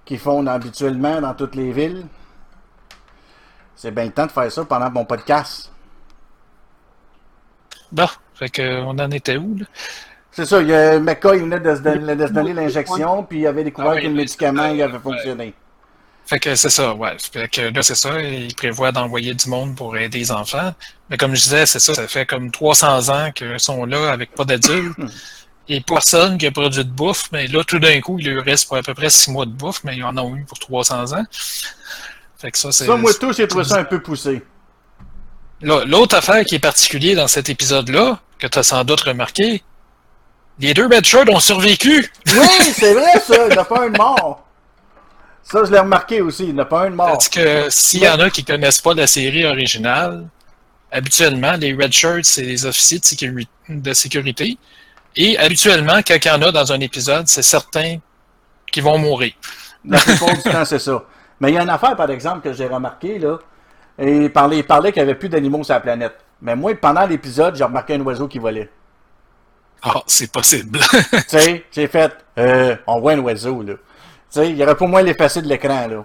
qu'ils 0.04 0.18
font 0.18 0.46
habituellement 0.46 1.20
dans 1.20 1.34
toutes 1.34 1.54
les 1.54 1.72
villes. 1.72 2.04
C'est 3.82 3.90
bien 3.90 4.04
le 4.04 4.12
temps 4.12 4.26
de 4.26 4.30
faire 4.30 4.52
ça 4.52 4.64
pendant 4.64 4.88
mon 4.92 5.04
podcast. 5.04 5.72
Bon, 7.90 8.06
fait 8.32 8.48
que, 8.48 8.80
on 8.82 8.90
en 8.90 9.10
était 9.10 9.36
où, 9.36 9.56
là? 9.58 9.64
C'est 10.30 10.46
ça, 10.46 10.62
il 10.62 10.68
y 10.68 10.72
a 10.72 11.00
McCoy 11.00 11.38
il 11.38 11.42
venait 11.42 11.58
de 11.58 11.74
se 11.74 11.80
donner, 11.80 12.14
de 12.14 12.26
se 12.28 12.32
donner 12.32 12.52
l'injection, 12.52 13.24
puis 13.24 13.40
il 13.40 13.46
avait 13.48 13.64
découvert 13.64 13.90
Ah 13.90 13.94
oui, 13.96 14.02
que 14.02 14.06
le 14.06 14.14
médicament 14.14 14.66
il 14.66 14.80
avait 14.82 15.00
fonctionné. 15.00 15.52
Fait 16.26 16.38
que 16.38 16.54
c'est 16.54 16.70
ça, 16.70 16.94
ouais. 16.94 17.16
Fait 17.32 17.48
que 17.48 17.60
là, 17.74 17.82
c'est 17.82 17.96
ça, 17.96 18.22
ils 18.22 18.54
prévoient 18.54 18.92
d'envoyer 18.92 19.34
du 19.34 19.48
monde 19.48 19.74
pour 19.74 19.96
aider 19.96 20.18
les 20.18 20.30
enfants. 20.30 20.72
Mais 21.10 21.16
comme 21.16 21.34
je 21.34 21.42
disais, 21.42 21.66
c'est 21.66 21.80
ça, 21.80 21.92
ça 21.92 22.06
fait 22.06 22.24
comme 22.24 22.52
300 22.52 23.08
ans 23.08 23.32
qu'ils 23.32 23.58
sont 23.58 23.84
là 23.84 24.12
avec 24.12 24.32
pas 24.32 24.44
d'adultes. 24.44 24.96
Et 25.68 25.80
personne 25.80 26.38
qui 26.38 26.46
a 26.46 26.52
produit 26.52 26.84
de 26.84 26.90
bouffe, 26.90 27.30
mais 27.32 27.48
là, 27.48 27.64
tout 27.64 27.80
d'un 27.80 28.00
coup, 28.00 28.20
il 28.20 28.32
leur 28.32 28.44
reste 28.44 28.68
pour 28.68 28.76
à 28.76 28.82
peu 28.82 28.94
près 28.94 29.10
6 29.10 29.32
mois 29.32 29.46
de 29.46 29.50
bouffe, 29.50 29.82
mais 29.82 29.96
ils 29.96 30.04
en 30.04 30.16
ont 30.18 30.36
eu 30.36 30.44
pour 30.44 30.60
300 30.60 31.14
ans. 31.14 31.24
Fait 32.42 32.50
que 32.50 32.58
ça, 32.58 32.72
c'est... 32.72 32.86
Ça, 32.86 32.96
moi, 32.96 33.12
tout, 33.14 33.32
j'ai 33.32 33.46
trouvé 33.46 33.62
ça 33.64 33.78
un 33.78 33.84
peu 33.84 34.02
poussé. 34.02 34.42
L'autre 35.60 36.16
affaire 36.16 36.44
qui 36.44 36.56
est 36.56 36.58
particulière 36.58 37.16
dans 37.16 37.28
cet 37.28 37.48
épisode-là, 37.48 38.18
que 38.40 38.48
tu 38.48 38.58
as 38.58 38.64
sans 38.64 38.82
doute 38.82 39.02
remarqué, 39.02 39.62
les 40.58 40.74
deux 40.74 40.86
Red 40.86 41.04
Shirts 41.04 41.28
ont 41.28 41.38
survécu! 41.38 42.10
Oui, 42.26 42.34
c'est 42.74 42.94
vrai, 42.94 43.20
ça, 43.20 43.46
il 43.46 43.52
n'y 43.52 43.58
en 43.58 43.62
a 43.62 43.64
pas 43.64 43.82
un 43.82 43.90
de 43.90 43.96
mort. 43.96 44.44
Ça, 45.44 45.62
je 45.64 45.70
l'ai 45.70 45.78
remarqué 45.78 46.20
aussi, 46.20 46.42
il 46.46 46.54
n'y 46.54 46.60
en 46.60 46.64
a 46.64 46.66
pas 46.66 46.86
un 46.86 46.90
de 46.90 46.96
mort. 46.96 47.12
Parce 47.12 47.28
que 47.28 47.70
s'il 47.70 48.02
y 48.02 48.08
en 48.08 48.18
a 48.18 48.28
qui 48.28 48.44
connaissent 48.44 48.80
pas 48.80 48.94
la 48.94 49.06
série 49.06 49.44
originale, 49.44 50.26
habituellement, 50.90 51.52
les 51.52 51.72
Red 51.74 51.92
Shirts, 51.92 52.24
c'est 52.24 52.42
les 52.42 52.66
officiers 52.66 52.98
de, 52.98 53.04
sécuri- 53.04 53.48
de 53.68 53.92
sécurité. 53.92 54.58
Et 55.14 55.38
habituellement, 55.38 56.00
quand 56.04 56.16
il 56.16 56.26
y 56.26 56.30
en 56.32 56.42
a 56.42 56.50
dans 56.50 56.72
un 56.72 56.80
épisode, 56.80 57.28
c'est 57.28 57.42
certain 57.42 57.98
qu'ils 58.72 58.82
vont 58.82 58.98
mourir. 58.98 59.32
La 59.84 60.00
plupart 60.00 60.34
du 60.34 60.42
temps, 60.42 60.64
c'est 60.64 60.80
ça. 60.80 61.04
Mais 61.42 61.50
il 61.50 61.54
y 61.54 61.58
a 61.58 61.62
une 61.64 61.70
affaire, 61.70 61.96
par 61.96 62.08
exemple, 62.08 62.40
que 62.40 62.52
j'ai 62.52 62.68
remarqué, 62.68 63.18
là. 63.18 63.36
Et 63.98 64.16
il 64.16 64.32
parlait, 64.32 64.58
il 64.58 64.64
parlait 64.64 64.92
qu'il 64.92 65.02
n'y 65.02 65.10
avait 65.10 65.18
plus 65.18 65.28
d'animaux 65.28 65.64
sur 65.64 65.74
la 65.74 65.80
planète. 65.80 66.14
Mais 66.40 66.54
moi, 66.54 66.72
pendant 66.76 67.04
l'épisode, 67.04 67.56
j'ai 67.56 67.64
remarqué 67.64 67.94
un 67.94 68.00
oiseau 68.02 68.28
qui 68.28 68.38
volait. 68.38 68.70
Ah, 69.82 70.02
c'est 70.06 70.30
possible. 70.30 70.78
tu 71.10 71.18
sais, 71.26 71.64
j'ai 71.72 71.88
fait, 71.88 72.12
euh, 72.38 72.76
on 72.86 73.00
voit 73.00 73.14
un 73.14 73.18
oiseau, 73.18 73.60
là. 73.60 73.72
Tu 73.74 73.80
sais, 74.30 74.50
il 74.50 74.56
y 74.56 74.62
aurait 74.62 74.76
pas 74.76 74.86
moins 74.86 75.02
l'effacer 75.02 75.42
de 75.42 75.48
l'écran, 75.48 75.88
là. 75.88 76.04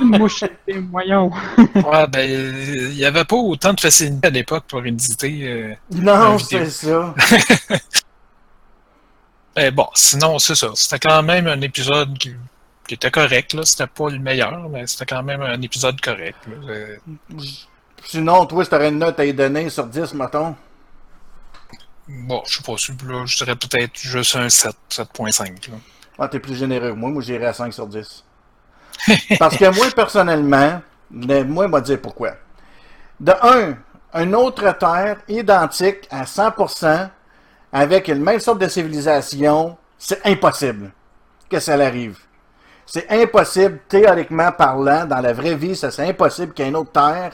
Une 0.00 0.18
mouche, 0.18 0.42
voyons. 0.90 1.30
ouais, 1.58 2.06
ben, 2.08 2.28
il 2.28 2.96
n'y 2.96 3.04
avait 3.04 3.24
pas 3.24 3.36
autant 3.36 3.74
de 3.74 3.80
facilité 3.80 4.26
à 4.26 4.30
l'époque 4.30 4.64
pour 4.66 4.84
éditer. 4.84 5.40
Euh, 5.44 5.72
non, 5.92 6.36
c'est 6.40 6.68
ça. 6.68 7.14
Mais 9.56 9.70
bon, 9.70 9.86
sinon, 9.94 10.40
c'est 10.40 10.56
ça. 10.56 10.70
C'était 10.74 11.08
quand 11.08 11.22
même 11.22 11.46
un 11.46 11.60
épisode 11.60 12.18
qui, 12.18 12.34
qui 12.86 12.94
était 12.94 13.10
correct, 13.10 13.52
là. 13.54 13.64
C'était 13.64 13.86
pas 13.86 14.10
le 14.10 14.18
meilleur, 14.18 14.68
mais 14.68 14.86
c'était 14.86 15.06
quand 15.06 15.22
même 15.22 15.42
un 15.42 15.60
épisode 15.60 16.00
correct. 16.00 16.38
Là. 16.46 17.36
Sinon, 18.04 18.46
toi, 18.46 18.64
si 18.64 18.70
t'aurais 18.70 18.88
une 18.88 18.98
note 18.98 19.18
à 19.18 19.24
y 19.24 19.34
donner 19.34 19.68
sur 19.68 19.86
10, 19.86 20.14
mettons? 20.14 20.54
Bon, 22.08 22.42
je 22.46 22.58
sais 22.58 22.62
pas, 22.62 23.12
là, 23.12 23.24
je 23.26 23.36
dirais 23.36 23.56
peut-être 23.56 23.98
juste 23.98 24.36
un 24.36 24.48
7, 24.48 24.76
7.5. 24.90 25.70
Ah, 26.18 26.28
t'es 26.28 26.38
plus 26.38 26.54
généreux 26.54 26.90
que 26.90 26.96
moi. 26.96 27.10
Moi, 27.10 27.22
j'irais 27.22 27.46
à 27.46 27.52
5 27.52 27.72
sur 27.72 27.86
10. 27.86 28.24
Parce 29.38 29.56
que 29.56 29.74
moi, 29.74 29.86
personnellement, 29.94 30.80
moi, 31.10 31.66
je 31.66 31.72
vais 31.72 31.82
dire 31.82 32.00
pourquoi. 32.00 32.32
De 33.18 33.32
un, 33.42 33.76
une 34.14 34.34
autre 34.34 34.70
Terre 34.78 35.18
identique 35.28 36.06
à 36.10 36.24
100% 36.24 37.10
avec 37.72 38.08
une 38.08 38.22
même 38.22 38.40
sorte 38.40 38.60
de 38.60 38.68
civilisation, 38.68 39.76
c'est 39.98 40.24
impossible 40.24 40.92
que 41.50 41.58
ça 41.60 41.74
arrive. 41.74 42.18
C'est 42.86 43.10
impossible, 43.10 43.80
théoriquement 43.88 44.52
parlant, 44.52 45.04
dans 45.06 45.20
la 45.20 45.32
vraie 45.32 45.56
vie, 45.56 45.74
ça 45.74 45.90
c'est 45.90 46.08
impossible 46.08 46.52
qu'il 46.54 46.74
autre 46.76 46.92
Terre 46.92 47.32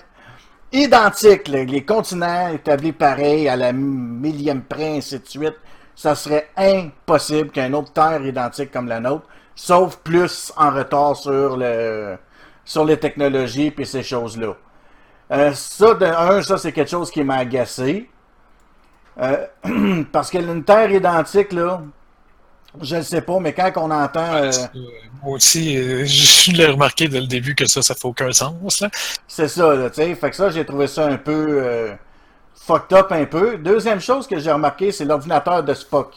identique, 0.72 1.48
les 1.48 1.84
continents 1.84 2.48
établis 2.48 2.92
pareils 2.92 3.48
à 3.48 3.56
la 3.56 3.72
millième 3.72 4.62
près, 4.62 4.96
ainsi 4.96 5.18
de 5.18 5.26
suite. 5.26 5.56
Ça 5.94 6.14
serait 6.14 6.48
impossible 6.56 7.50
qu'il 7.50 7.74
autre 7.74 7.92
Terre 7.92 8.24
identique 8.24 8.72
comme 8.72 8.88
la 8.88 8.98
nôtre 8.98 9.26
sauf 9.54 9.96
plus 9.98 10.52
en 10.56 10.70
retard 10.70 11.16
sur 11.16 11.56
le 11.56 12.16
sur 12.64 12.84
les 12.84 12.96
technologies 12.96 13.72
et 13.76 13.84
ces 13.84 14.02
choses-là. 14.02 14.54
Euh, 15.32 15.52
ça, 15.52 15.94
de 15.94 16.06
un, 16.06 16.42
ça 16.42 16.58
c'est 16.58 16.72
quelque 16.72 16.90
chose 16.90 17.10
qui 17.10 17.24
m'a 17.24 17.36
agacé. 17.36 18.08
Euh, 19.20 19.46
parce 20.12 20.30
que 20.30 20.38
une 20.38 20.64
terre 20.64 20.90
identique, 20.90 21.52
là, 21.52 21.82
je 22.80 22.96
ne 22.96 23.02
sais 23.02 23.20
pas, 23.20 23.38
mais 23.38 23.52
quand 23.52 23.70
on 23.76 23.90
entend. 23.90 24.34
Euh, 24.34 24.50
euh, 24.74 24.80
moi 25.22 25.36
aussi, 25.36 25.76
euh, 25.76 26.04
je 26.06 26.52
l'ai 26.52 26.66
remarqué 26.66 27.08
dès 27.08 27.20
le 27.20 27.26
début 27.26 27.54
que 27.54 27.66
ça, 27.66 27.82
ça 27.82 27.94
fait 27.94 28.06
aucun 28.06 28.32
sens. 28.32 28.82
C'est 29.28 29.48
ça, 29.48 29.90
tu 29.90 29.94
sais. 29.94 30.14
Fait 30.14 30.30
que 30.30 30.36
ça, 30.36 30.50
j'ai 30.50 30.64
trouvé 30.64 30.86
ça 30.86 31.06
un 31.06 31.18
peu 31.18 31.90
fucked 32.54 32.96
up 32.96 33.12
un 33.12 33.26
peu. 33.26 33.58
Deuxième 33.58 34.00
chose 34.00 34.26
que 34.26 34.38
j'ai 34.38 34.52
remarqué, 34.52 34.92
c'est 34.92 35.04
l'ordinateur 35.04 35.62
de 35.62 35.74
Spock. 35.74 36.14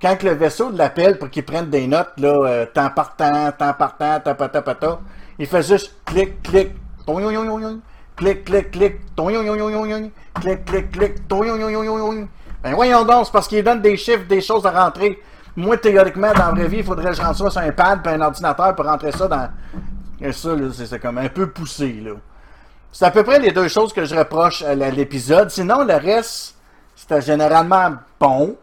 Quand 0.00 0.20
le 0.24 0.32
vaisseau 0.32 0.72
de 0.72 0.78
l'appel 0.78 1.16
pour 1.18 1.30
qu'il 1.30 1.44
prenne 1.44 1.70
des 1.70 1.86
notes, 1.86 2.14
là, 2.18 2.66
temps 2.66 2.90
partant, 2.90 3.52
temps 3.52 3.72
partant, 3.74 4.18
tapatapata, 4.18 5.00
il 5.38 5.46
fait 5.46 5.62
juste 5.62 5.94
clic, 6.04 6.42
clic, 6.42 6.70
ton 7.06 7.20
yon 7.20 7.30
yon 7.30 7.44
yon 7.44 7.60
yon, 7.60 7.80
clic, 8.16 8.44
clic, 8.44 8.72
clic, 8.72 8.96
ton 9.14 9.30
yon 9.30 9.44
yon 9.44 9.54
yon 9.54 9.86
yon, 9.86 10.10
clic, 10.40 10.64
clic, 10.64 10.90
clic, 10.90 11.28
ton 11.28 11.44
yon 11.44 11.56
yon 11.56 11.70
yon 11.70 11.84
yon. 11.84 12.28
Ben 12.64 12.74
voyons 12.74 13.04
donc, 13.04 13.26
c'est 13.26 13.32
parce 13.32 13.46
qu'il 13.46 13.62
donne 13.62 13.80
des 13.80 13.96
chiffres, 13.96 14.24
des 14.28 14.40
choses 14.40 14.66
à 14.66 14.70
rentrer. 14.70 15.20
Moi, 15.56 15.76
théoriquement, 15.76 16.32
dans 16.32 16.46
la 16.46 16.50
vraie 16.50 16.68
vie, 16.68 16.78
il 16.78 16.84
faudrait 16.84 17.10
que 17.10 17.16
je 17.16 17.22
rentre 17.22 17.36
ça 17.38 17.50
sur 17.50 17.60
un 17.60 17.72
pad 17.72 18.02
puis 18.02 18.12
un 18.12 18.20
ordinateur 18.20 18.74
pour 18.74 18.86
rentrer 18.86 19.12
ça 19.12 19.28
dans... 19.28 19.48
Et 20.20 20.32
ça, 20.32 20.50
c'est 20.72 20.98
comme 20.98 21.18
un 21.18 21.28
peu 21.28 21.50
poussé, 21.50 22.00
là. 22.04 22.12
C'est 22.92 23.06
à 23.06 23.10
peu 23.10 23.24
près 23.24 23.38
les 23.38 23.52
deux 23.52 23.68
choses 23.68 23.92
que 23.92 24.04
je 24.04 24.14
reproche 24.14 24.62
à 24.62 24.74
l'épisode. 24.74 25.50
Sinon, 25.50 25.82
le 25.82 25.94
reste, 25.94 26.54
c'était 26.94 27.22
généralement 27.22 27.94
bon. 28.20 28.56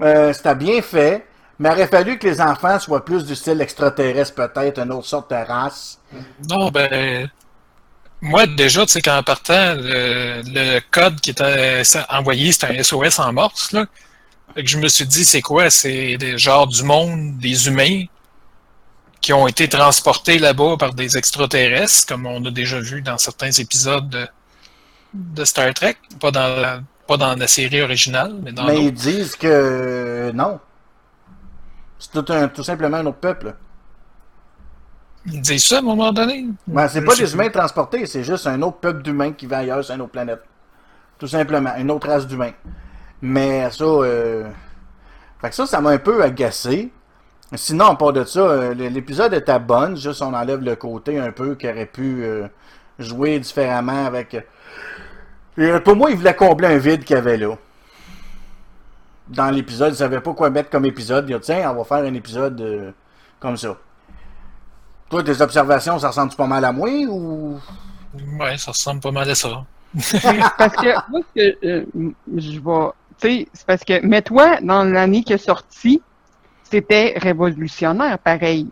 Euh, 0.00 0.32
c'était 0.32 0.54
bien 0.54 0.80
fait, 0.80 1.26
mais 1.58 1.68
il 1.68 1.72
aurait 1.72 1.86
fallu 1.86 2.18
que 2.18 2.26
les 2.26 2.40
enfants 2.40 2.78
soient 2.78 3.04
plus 3.04 3.24
du 3.24 3.34
style 3.34 3.60
extraterrestre, 3.60 4.34
peut-être, 4.34 4.78
une 4.78 4.92
autre 4.92 5.06
sorte 5.06 5.30
de 5.30 5.36
race. 5.36 5.98
Non, 6.48 6.70
ben. 6.70 7.28
Moi, 8.20 8.46
déjà, 8.46 8.84
tu 8.84 8.92
sais, 8.92 9.02
qu'en 9.02 9.22
partant, 9.22 9.74
le, 9.76 10.80
code 10.90 11.20
qui 11.20 11.30
était 11.30 11.82
envoyé, 12.08 12.50
c'était 12.50 12.78
un 12.78 12.82
SOS 12.82 13.18
en 13.20 13.32
morse, 13.32 13.72
là. 13.72 13.86
Fait 14.54 14.62
que 14.64 14.68
je 14.68 14.78
me 14.78 14.88
suis 14.88 15.06
dit, 15.06 15.24
c'est 15.24 15.42
quoi? 15.42 15.70
C'est 15.70 16.16
des 16.16 16.38
genre 16.38 16.66
du 16.66 16.82
monde, 16.82 17.38
des 17.38 17.68
humains 17.68 18.04
qui 19.20 19.32
ont 19.32 19.46
été 19.46 19.68
transportés 19.68 20.38
là-bas 20.38 20.76
par 20.78 20.94
des 20.94 21.16
extraterrestres, 21.16 22.06
comme 22.06 22.26
on 22.26 22.44
a 22.44 22.50
déjà 22.50 22.80
vu 22.80 23.02
dans 23.02 23.18
certains 23.18 23.50
épisodes 23.50 24.08
de, 24.08 24.26
de 25.12 25.44
Star 25.44 25.74
Trek. 25.74 25.96
Pas 26.20 26.30
dans 26.30 26.48
la, 26.48 26.80
pas 27.06 27.16
dans 27.16 27.34
la 27.34 27.48
série 27.48 27.82
originale, 27.82 28.34
mais 28.42 28.52
dans 28.52 28.64
Mais 28.64 28.84
ils 28.84 28.92
disent 28.92 29.36
que 29.36 30.30
non. 30.34 30.60
C'est 31.98 32.12
tout, 32.12 32.22
tout 32.54 32.62
simplement 32.62 32.98
un 32.98 33.06
autre 33.06 33.18
peuple. 33.18 33.54
Ils 35.26 35.40
disent 35.40 35.66
ça 35.66 35.76
à 35.76 35.78
un 35.80 35.82
moment 35.82 36.12
donné? 36.12 36.46
Ben, 36.66 36.88
c'est 36.88 37.04
pas 37.04 37.14
des 37.14 37.32
humains 37.34 37.50
transportés, 37.50 38.06
c'est 38.06 38.24
juste 38.24 38.46
un 38.46 38.62
autre 38.62 38.78
peuple 38.78 39.02
d'humains 39.02 39.32
qui 39.32 39.46
va 39.46 39.58
ailleurs 39.58 39.84
sur 39.84 39.94
une 39.94 40.02
autre 40.02 40.12
planète. 40.12 40.42
Tout 41.18 41.26
simplement, 41.26 41.74
une 41.76 41.90
autre 41.90 42.08
race 42.08 42.26
d'humains. 42.26 42.52
Mais 43.22 43.70
ça, 43.70 43.84
euh... 43.84 44.48
fait 45.40 45.50
que 45.50 45.54
ça, 45.54 45.66
ça 45.66 45.80
m'a 45.80 45.90
un 45.90 45.98
peu 45.98 46.22
agacé. 46.22 46.90
Sinon, 47.54 47.96
part 47.96 48.12
de 48.12 48.24
ça, 48.24 48.40
euh, 48.40 48.74
l'épisode 48.74 49.32
était 49.32 49.58
bon, 49.58 49.96
juste 49.96 50.20
on 50.20 50.34
enlève 50.34 50.60
le 50.60 50.76
côté 50.76 51.18
un 51.18 51.32
peu 51.32 51.54
qui 51.54 51.68
aurait 51.68 51.86
pu 51.86 52.22
euh, 52.22 52.46
jouer 52.98 53.38
différemment 53.38 54.04
avec 54.04 54.36
pour 55.84 55.96
moi, 55.96 56.10
il 56.10 56.16
voulait 56.16 56.34
combler 56.34 56.68
un 56.68 56.78
vide 56.78 57.04
qu'il 57.04 57.16
y 57.16 57.18
avait 57.18 57.36
là. 57.36 57.56
Dans 59.28 59.50
l'épisode, 59.50 59.88
il 59.88 59.92
ne 59.92 59.96
savait 59.96 60.20
pas 60.20 60.32
quoi 60.32 60.50
mettre 60.50 60.70
comme 60.70 60.84
épisode. 60.84 61.28
Il 61.28 61.34
a 61.34 61.38
dit, 61.38 61.44
tiens, 61.44 61.70
on 61.70 61.76
va 61.76 61.84
faire 61.84 62.04
un 62.04 62.14
épisode 62.14 62.60
euh, 62.60 62.92
comme 63.40 63.56
ça. 63.56 63.76
Toi, 65.10 65.22
tes 65.22 65.40
observations, 65.40 65.98
ça 65.98 66.08
ressemble 66.08 66.34
pas 66.34 66.46
mal 66.46 66.64
à 66.64 66.72
moi 66.72 66.88
ou? 67.08 67.58
Ouais, 68.38 68.56
ça 68.56 68.70
ressemble 68.70 69.00
pas 69.00 69.10
mal 69.10 69.28
à 69.28 69.34
ça. 69.34 69.64
parce 70.58 70.76
que 70.76 71.10
moi, 71.10 71.20
ce 71.34 71.40
que 71.40 71.66
euh, 71.66 71.84
je 72.36 72.60
vois. 72.60 72.94
Tu 73.20 73.28
sais, 73.28 73.48
c'est 73.52 73.66
parce 73.66 73.84
que, 73.84 74.04
mais 74.04 74.22
toi, 74.22 74.60
dans 74.60 74.84
l'année 74.84 75.22
qui 75.22 75.32
est 75.32 75.38
sortie, 75.38 76.02
c'était 76.62 77.14
révolutionnaire, 77.16 78.18
pareil. 78.18 78.68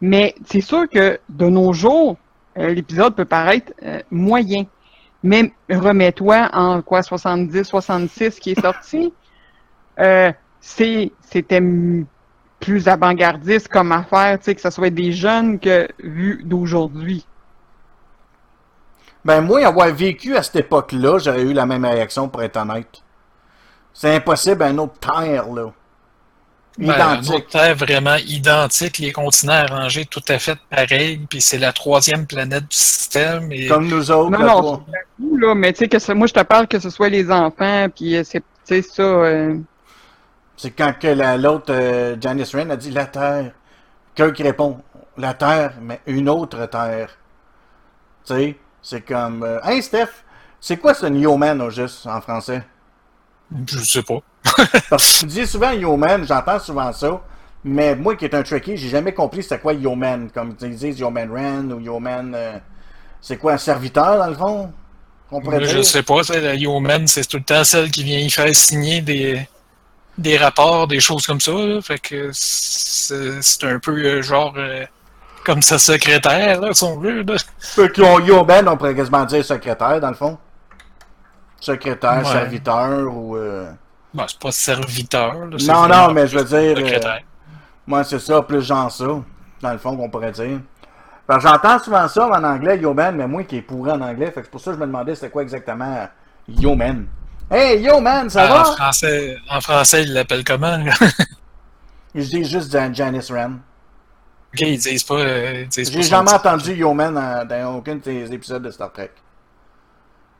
Mais 0.00 0.34
c'est 0.46 0.60
sûr 0.60 0.88
que 0.88 1.18
de 1.28 1.46
nos 1.46 1.72
jours, 1.72 2.16
euh, 2.58 2.68
l'épisode 2.68 3.14
peut 3.14 3.24
paraître 3.24 3.72
moyen. 4.10 4.64
Mais 5.22 5.52
remets-toi 5.70 6.50
en 6.52 6.82
quoi 6.82 7.02
70, 7.02 7.64
66 7.64 8.38
qui 8.38 8.52
est 8.52 8.60
sorti. 8.60 9.12
Euh, 10.00 10.32
c'était 10.60 11.62
plus 12.58 12.88
avant-gardiste 12.88 13.68
comme 13.68 13.92
affaire, 13.92 14.38
tu 14.38 14.46
sais, 14.46 14.54
que 14.56 14.60
ce 14.60 14.70
soit 14.70 14.90
des 14.90 15.12
jeunes 15.12 15.60
que 15.60 15.86
vu 16.02 16.42
d'aujourd'hui. 16.44 17.24
Ben 19.24 19.40
moi, 19.40 19.64
avoir 19.64 19.94
vécu 19.94 20.36
à 20.36 20.42
cette 20.42 20.56
époque-là, 20.56 21.18
j'aurais 21.18 21.42
eu 21.42 21.52
la 21.52 21.64
même 21.64 21.84
réaction 21.84 22.28
pour 22.28 22.42
être 22.42 22.56
honnête. 22.56 23.03
C'est 23.94 24.16
impossible 24.16 24.62
à 24.62 24.66
un 24.66 24.78
autre 24.78 24.98
terre, 24.98 25.46
là. 25.50 25.72
Ben, 26.76 26.92
identique. 26.92 27.48
Terre 27.48 27.76
vraiment 27.76 28.16
identique, 28.16 28.98
les 28.98 29.12
continents 29.12 29.52
arrangés 29.52 30.06
tout 30.06 30.22
à 30.28 30.40
fait 30.40 30.58
pareil, 30.68 31.24
puis 31.30 31.40
c'est 31.40 31.58
la 31.58 31.72
troisième 31.72 32.26
planète 32.26 32.64
du 32.68 32.76
système. 32.76 33.52
Et... 33.52 33.68
Comme 33.68 33.86
nous 33.86 34.10
autres. 34.10 34.30
Non, 34.30 34.84
non, 35.20 35.38
là, 35.38 35.54
mais 35.54 35.72
tu 35.72 35.84
sais, 35.84 35.88
que 35.88 36.12
moi 36.12 36.26
je 36.26 36.34
te 36.34 36.42
parle 36.42 36.66
que 36.66 36.80
ce 36.80 36.90
soit 36.90 37.08
les 37.08 37.30
enfants, 37.30 37.86
puis 37.94 38.16
euh, 38.16 38.24
c'est 38.24 38.82
ça. 38.82 39.02
Euh... 39.02 39.56
C'est 40.56 40.72
quand 40.72 40.92
que 40.98 41.40
l'autre, 41.40 41.66
euh, 41.72 42.16
Janice 42.20 42.54
Rain, 42.54 42.70
a 42.70 42.76
dit 42.76 42.90
la 42.90 43.06
Terre. 43.06 43.52
Kirk 44.16 44.36
répond 44.38 44.78
la 45.16 45.34
Terre, 45.34 45.74
mais 45.80 46.00
une 46.06 46.28
autre 46.28 46.66
Terre. 46.66 47.10
Tu 48.26 48.34
sais, 48.34 48.56
c'est 48.82 49.02
comme. 49.02 49.44
Euh, 49.44 49.60
hey 49.62 49.80
Steph, 49.80 50.24
c'est 50.60 50.78
quoi 50.78 50.94
ce 50.94 51.06
New 51.06 51.36
Man 51.36 51.62
au 51.62 51.70
juste 51.70 52.04
en 52.08 52.20
français? 52.20 52.64
Je 53.66 53.78
sais 53.78 54.02
pas. 54.02 54.20
Parce 54.90 55.12
que 55.12 55.18
tu 55.20 55.26
dis 55.26 55.46
souvent 55.46 55.70
Yeoman, 55.70 56.26
j'entends 56.26 56.58
souvent 56.58 56.92
ça. 56.92 57.20
Mais 57.64 57.96
moi 57.96 58.14
qui 58.14 58.26
est 58.26 58.34
un 58.34 58.42
Trekkie, 58.42 58.76
j'ai 58.76 58.90
jamais 58.90 59.14
compris 59.14 59.42
c'était 59.42 59.58
quoi 59.58 59.72
Yeoman. 59.72 60.30
Comme 60.30 60.54
ils 60.60 60.76
disent 60.76 60.98
Yeoman 60.98 61.30
Ren 61.30 61.72
ou 61.72 61.80
Yeoman. 61.80 62.34
Euh, 62.34 62.58
c'est 63.20 63.38
quoi 63.38 63.54
un 63.54 63.58
serviteur 63.58 64.18
dans 64.18 64.26
le 64.26 64.34
fond? 64.34 64.72
On 65.30 65.40
pourrait 65.40 65.64
Je 65.64 65.80
sais 65.82 66.02
pas, 66.02 66.20
la 66.30 66.54
Yeoman, 66.54 67.06
c'est 67.06 67.26
tout 67.26 67.38
le 67.38 67.42
temps 67.42 67.64
celle 67.64 67.90
qui 67.90 68.04
vient 68.04 68.18
y 68.18 68.30
faire 68.30 68.54
signer 68.54 69.00
des, 69.00 69.48
des 70.18 70.36
rapports, 70.36 70.86
des 70.86 71.00
choses 71.00 71.26
comme 71.26 71.40
ça. 71.40 71.52
Fait 71.82 71.98
que 71.98 72.30
c'est 72.32 73.64
un 73.64 73.78
peu 73.78 73.92
euh, 73.92 74.22
genre. 74.22 74.54
Euh, 74.56 74.84
comme 75.44 75.60
sa 75.60 75.78
secrétaire, 75.78 76.60
là, 76.60 76.72
si 76.72 76.84
on 76.84 76.98
veut. 76.98 77.22
Là. 77.22 77.36
Fait 77.58 77.92
qu'ils 77.92 78.04
Yeoman, 78.26 78.68
on 78.68 78.76
pourrait 78.76 78.94
quasiment 78.94 79.24
dire 79.24 79.44
secrétaire, 79.44 80.00
dans 80.00 80.08
le 80.08 80.14
fond. 80.14 80.38
Secrétaire, 81.64 82.26
serviteur 82.26 83.14
ou. 83.14 83.36
Bon, 84.12 84.24
c'est 84.28 84.38
pas 84.38 84.52
serviteur. 84.52 85.34
là, 85.46 85.58
c'est 85.58 85.64
Non, 85.64 85.88
non, 85.88 86.10
mais 86.12 86.26
je 86.26 86.38
veux 86.38 86.44
dire. 86.44 86.76
secrétaire. 86.76 87.20
euh, 87.20 87.24
moi, 87.86 88.04
c'est 88.04 88.18
ça, 88.18 88.42
plus 88.42 88.62
genre 88.62 88.90
ça, 88.90 89.06
dans 89.62 89.72
le 89.72 89.78
fond, 89.78 89.96
qu'on 89.96 90.10
pourrait 90.10 90.32
dire. 90.32 90.60
Parce 91.26 91.42
que 91.44 91.50
j'entends 91.50 91.78
souvent 91.78 92.06
ça 92.08 92.26
en 92.28 92.44
anglais, 92.44 92.78
yo 92.78 92.92
man, 92.94 93.16
mais 93.16 93.26
moi 93.26 93.44
qui 93.44 93.56
est 93.56 93.62
pourri 93.62 93.90
en 93.92 94.00
anglais, 94.02 94.26
fait 94.30 94.40
que 94.40 94.46
c'est 94.46 94.50
pour 94.50 94.60
ça 94.60 94.72
que 94.72 94.76
je 94.76 94.80
me 94.82 94.86
demandais 94.86 95.14
c'était 95.14 95.30
quoi 95.30 95.42
exactement 95.42 96.06
yo 96.48 96.74
man. 96.76 97.06
Hey, 97.50 97.80
yo 97.82 98.00
man, 98.00 98.28
ça 98.28 98.46
Ah, 98.46 98.60
en, 98.60 98.64
va? 98.64 98.64
français, 98.64 99.36
en 99.48 99.60
français, 99.60 100.02
ils 100.02 100.12
l'appellent 100.12 100.44
comment? 100.44 100.76
là? 100.76 100.92
Je 102.14 102.22
dis 102.22 102.44
juste 102.44 102.72
Jan- 102.72 102.94
Janice 102.94 103.30
Wren. 103.30 103.60
ok, 104.54 104.60
ils 104.60 104.78
disent 104.78 105.04
pas. 105.04 105.14
euh, 105.14 105.62
ils 105.62 105.68
disent 105.68 105.90
J'ai 105.90 106.02
jamais 106.06 106.32
entendu 106.32 106.74
yo 106.74 106.92
man 106.94 107.14
dans, 107.14 107.46
dans 107.46 107.76
aucun 107.76 107.96
de 107.96 108.00
tes 108.00 108.32
épisodes 108.32 108.62
de 108.62 108.70
Star 108.70 108.92
Trek. 108.92 109.12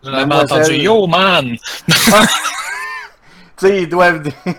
J'ai 0.05 0.11
jamais 0.11 0.27
Mademoiselle- 0.27 0.63
entendu 0.63 0.77
Yo 0.77 1.07
man! 1.07 1.57
Tu 3.57 3.67
sais, 3.69 3.83
ils 3.83 3.89
doivent. 3.89 4.23
tu 4.45 4.53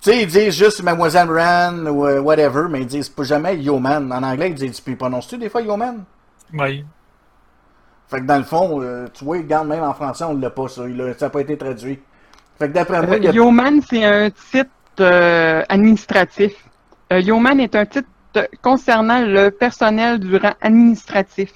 sais, 0.00 0.22
ils 0.22 0.26
disent 0.26 0.56
juste 0.56 0.82
Mademoiselle 0.82 1.28
Wren 1.28 1.86
ou 1.88 2.06
euh, 2.06 2.20
whatever, 2.20 2.64
mais 2.70 2.80
ils 2.80 2.86
disent 2.86 3.10
pas 3.10 3.22
jamais 3.24 3.58
yo 3.58 3.78
man. 3.78 4.10
En 4.12 4.22
anglais, 4.22 4.48
ils 4.48 4.54
disent, 4.54 4.80
puis 4.80 4.96
prononces-tu 4.96 5.36
des 5.36 5.50
fois 5.50 5.60
yo 5.60 5.76
man? 5.76 6.04
Oui. 6.54 6.84
Fait 8.10 8.20
que 8.20 8.24
dans 8.24 8.38
le 8.38 8.44
fond, 8.44 8.80
euh, 8.82 9.06
tu 9.12 9.22
vois, 9.26 9.36
regarde, 9.36 9.68
même 9.68 9.82
en 9.82 9.92
français, 9.92 10.24
on 10.24 10.34
l'a 10.38 10.48
pas, 10.48 10.66
ça. 10.68 10.88
Il 10.88 10.98
a- 11.02 11.12
ça 11.12 11.26
n'a 11.26 11.30
pas 11.30 11.40
été 11.42 11.58
traduit. 11.58 11.98
Fait 12.58 12.68
que 12.68 12.72
d'après 12.72 13.02
moi, 13.02 13.16
Euh, 13.16 13.18
il 13.18 13.24
y 13.24 13.28
a... 13.28 13.32
Yeoman, 13.32 13.80
c'est 13.88 14.02
un 14.04 14.30
titre 14.30 14.70
euh, 15.00 15.62
administratif. 15.68 16.52
Euh, 17.12 17.20
Yeoman 17.20 17.60
est 17.60 17.76
un 17.76 17.84
titre 17.84 18.08
concernant 18.62 19.20
le 19.20 19.50
personnel 19.50 20.18
du 20.20 20.36
rang 20.36 20.54
administratif. 20.62 21.52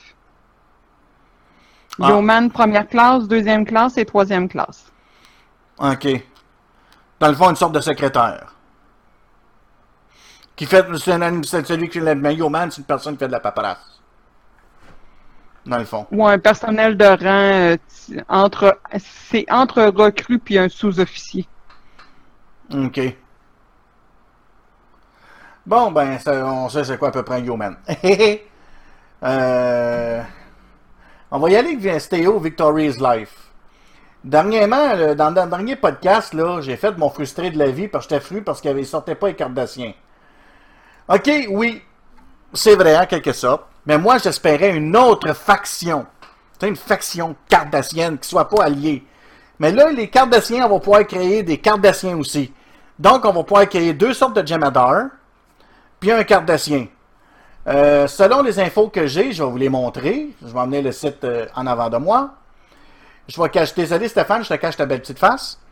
Ah. 2.00 2.08
Yeoman, 2.08 2.50
première 2.50 2.88
classe, 2.88 3.28
deuxième 3.28 3.64
classe 3.64 3.98
et 3.98 4.04
troisième 4.04 4.48
classe. 4.48 4.90
OK. 5.78 6.08
Dans 7.20 7.28
le 7.28 7.34
fond, 7.34 7.50
une 7.50 7.56
sorte 7.56 7.74
de 7.74 7.80
secrétaire. 7.80 8.54
Qui 10.56 10.66
fait... 10.66 10.86
C'est 10.96 11.66
celui 11.66 11.88
qui 11.88 11.98
fait 11.98 12.14
le 12.14 12.20
mais 12.20 12.34
Yeoman, 12.34 12.70
c'est 12.70 12.78
une 12.78 12.84
personne 12.84 13.14
qui 13.14 13.20
fait 13.20 13.26
de 13.26 13.32
la 13.32 13.40
paperasse. 13.40 14.00
Dans 15.64 15.78
le 15.78 15.84
fond. 15.84 16.06
Ou 16.10 16.26
un 16.26 16.38
personnel 16.38 16.96
de 16.96 17.04
rang 17.04 17.16
euh, 17.26 17.76
entre 18.28 18.80
c'est 18.98 19.46
entre 19.50 19.84
recrue 19.84 20.40
puis 20.40 20.58
un 20.58 20.68
sous-officier. 20.68 21.46
OK. 22.74 23.00
Bon, 25.64 25.92
ben, 25.92 26.18
ça- 26.18 26.44
on 26.44 26.68
sait 26.68 26.82
c'est 26.82 26.98
quoi 26.98 27.08
à 27.08 27.12
peu 27.12 27.22
près 27.22 27.36
un 27.36 27.44
Yeoman. 27.44 27.76
euh... 29.22 30.22
On 31.34 31.38
va 31.38 31.48
y 31.48 31.56
aller 31.56 31.78
avec 31.82 31.98
Stéo 31.98 32.38
Victory's 32.38 33.00
Life. 33.00 33.34
Dernièrement, 34.22 34.94
le- 34.94 35.14
dans 35.14 35.30
le 35.30 35.48
dernier 35.48 35.76
podcast, 35.76 36.34
là, 36.34 36.60
j'ai 36.60 36.76
fait 36.76 36.96
mon 36.98 37.08
frustré 37.08 37.50
de 37.50 37.58
la 37.58 37.68
vie 37.68 37.88
parce 37.88 38.06
que 38.06 38.14
j'étais 38.14 38.24
fru 38.26 38.42
parce 38.42 38.60
qu'il 38.60 38.76
ne 38.76 38.82
sortait 38.82 39.14
pas 39.14 39.28
les 39.28 39.34
Cardassiens. 39.34 39.94
OK, 41.08 41.30
oui, 41.48 41.82
c'est 42.52 42.74
vrai, 42.76 42.98
en 42.98 43.06
quelque 43.06 43.32
sorte. 43.32 43.64
Mais 43.86 43.96
moi, 43.96 44.18
j'espérais 44.18 44.76
une 44.76 44.94
autre 44.94 45.32
faction. 45.32 46.04
Sais, 46.60 46.68
une 46.68 46.76
faction 46.76 47.34
cardassienne 47.48 48.18
qui 48.18 48.28
soit 48.28 48.48
pas 48.48 48.64
alliée. 48.64 49.02
Mais 49.58 49.72
là, 49.72 49.90
les 49.90 50.08
Cardassiens, 50.10 50.66
on 50.66 50.74
va 50.74 50.80
pouvoir 50.80 51.06
créer 51.06 51.42
des 51.42 51.56
Cardassiens 51.58 52.16
aussi. 52.18 52.52
Donc, 52.98 53.24
on 53.24 53.32
va 53.32 53.42
pouvoir 53.42 53.66
créer 53.68 53.94
deux 53.94 54.12
sortes 54.12 54.36
de 54.36 54.46
Jemadar, 54.46 55.06
puis 55.98 56.12
un 56.12 56.22
Cardassien. 56.24 56.86
Euh, 57.68 58.06
selon 58.08 58.42
les 58.42 58.58
infos 58.58 58.88
que 58.88 59.06
j'ai, 59.06 59.32
je 59.32 59.42
vais 59.42 59.50
vous 59.50 59.56
les 59.56 59.68
montrer. 59.68 60.28
Je 60.44 60.52
vais 60.52 60.58
emmener 60.58 60.82
le 60.82 60.92
site 60.92 61.24
euh, 61.24 61.46
en 61.54 61.66
avant 61.66 61.88
de 61.88 61.96
moi. 61.96 62.30
Je 63.28 63.40
vais 63.40 63.48
cacher. 63.48 63.72
Désolé, 63.76 64.08
Stéphane, 64.08 64.42
je 64.42 64.48
te 64.48 64.54
cache 64.54 64.76
ta 64.76 64.86
belle 64.86 65.00
petite 65.00 65.18
face. 65.18 65.58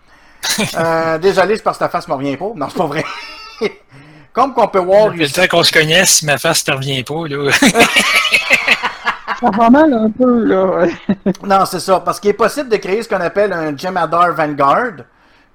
Euh, 0.77 1.19
désolé, 1.19 1.57
c'est 1.57 1.63
parce 1.63 1.77
que 1.77 1.85
ta 1.85 1.91
face 1.91 2.09
me 2.09 2.15
revient 2.15 2.37
pas. 2.37 2.51
Non, 2.55 2.69
c'est 2.71 2.79
pas 2.79 2.87
vrai. 2.87 3.05
Comme 4.33 4.55
qu'on 4.55 4.69
peut 4.69 4.79
voir 4.79 5.09
Le 5.09 5.29
temps 5.29 5.47
qu'on 5.51 5.63
se 5.63 5.73
connaisse, 5.73 6.23
ma 6.23 6.39
face 6.39 6.67
ne 6.69 6.75
revient 6.75 7.03
pas, 7.03 7.27
là. 7.29 7.51
Ça 9.41 9.51
va 9.51 9.71
mal 9.71 9.93
un 9.93 10.11
peu, 10.11 10.45
là. 10.45 10.87
Non, 11.43 11.65
c'est 11.65 11.81
ça. 11.81 12.01
Parce 12.01 12.21
qu'il 12.21 12.31
est 12.31 12.35
possible 12.35 12.69
de 12.69 12.77
créer 12.77 13.03
ce 13.03 13.09
qu'on 13.09 13.21
appelle 13.21 13.53
un 13.53 13.77
Jemadar 13.77 14.33
Vanguard, 14.35 15.05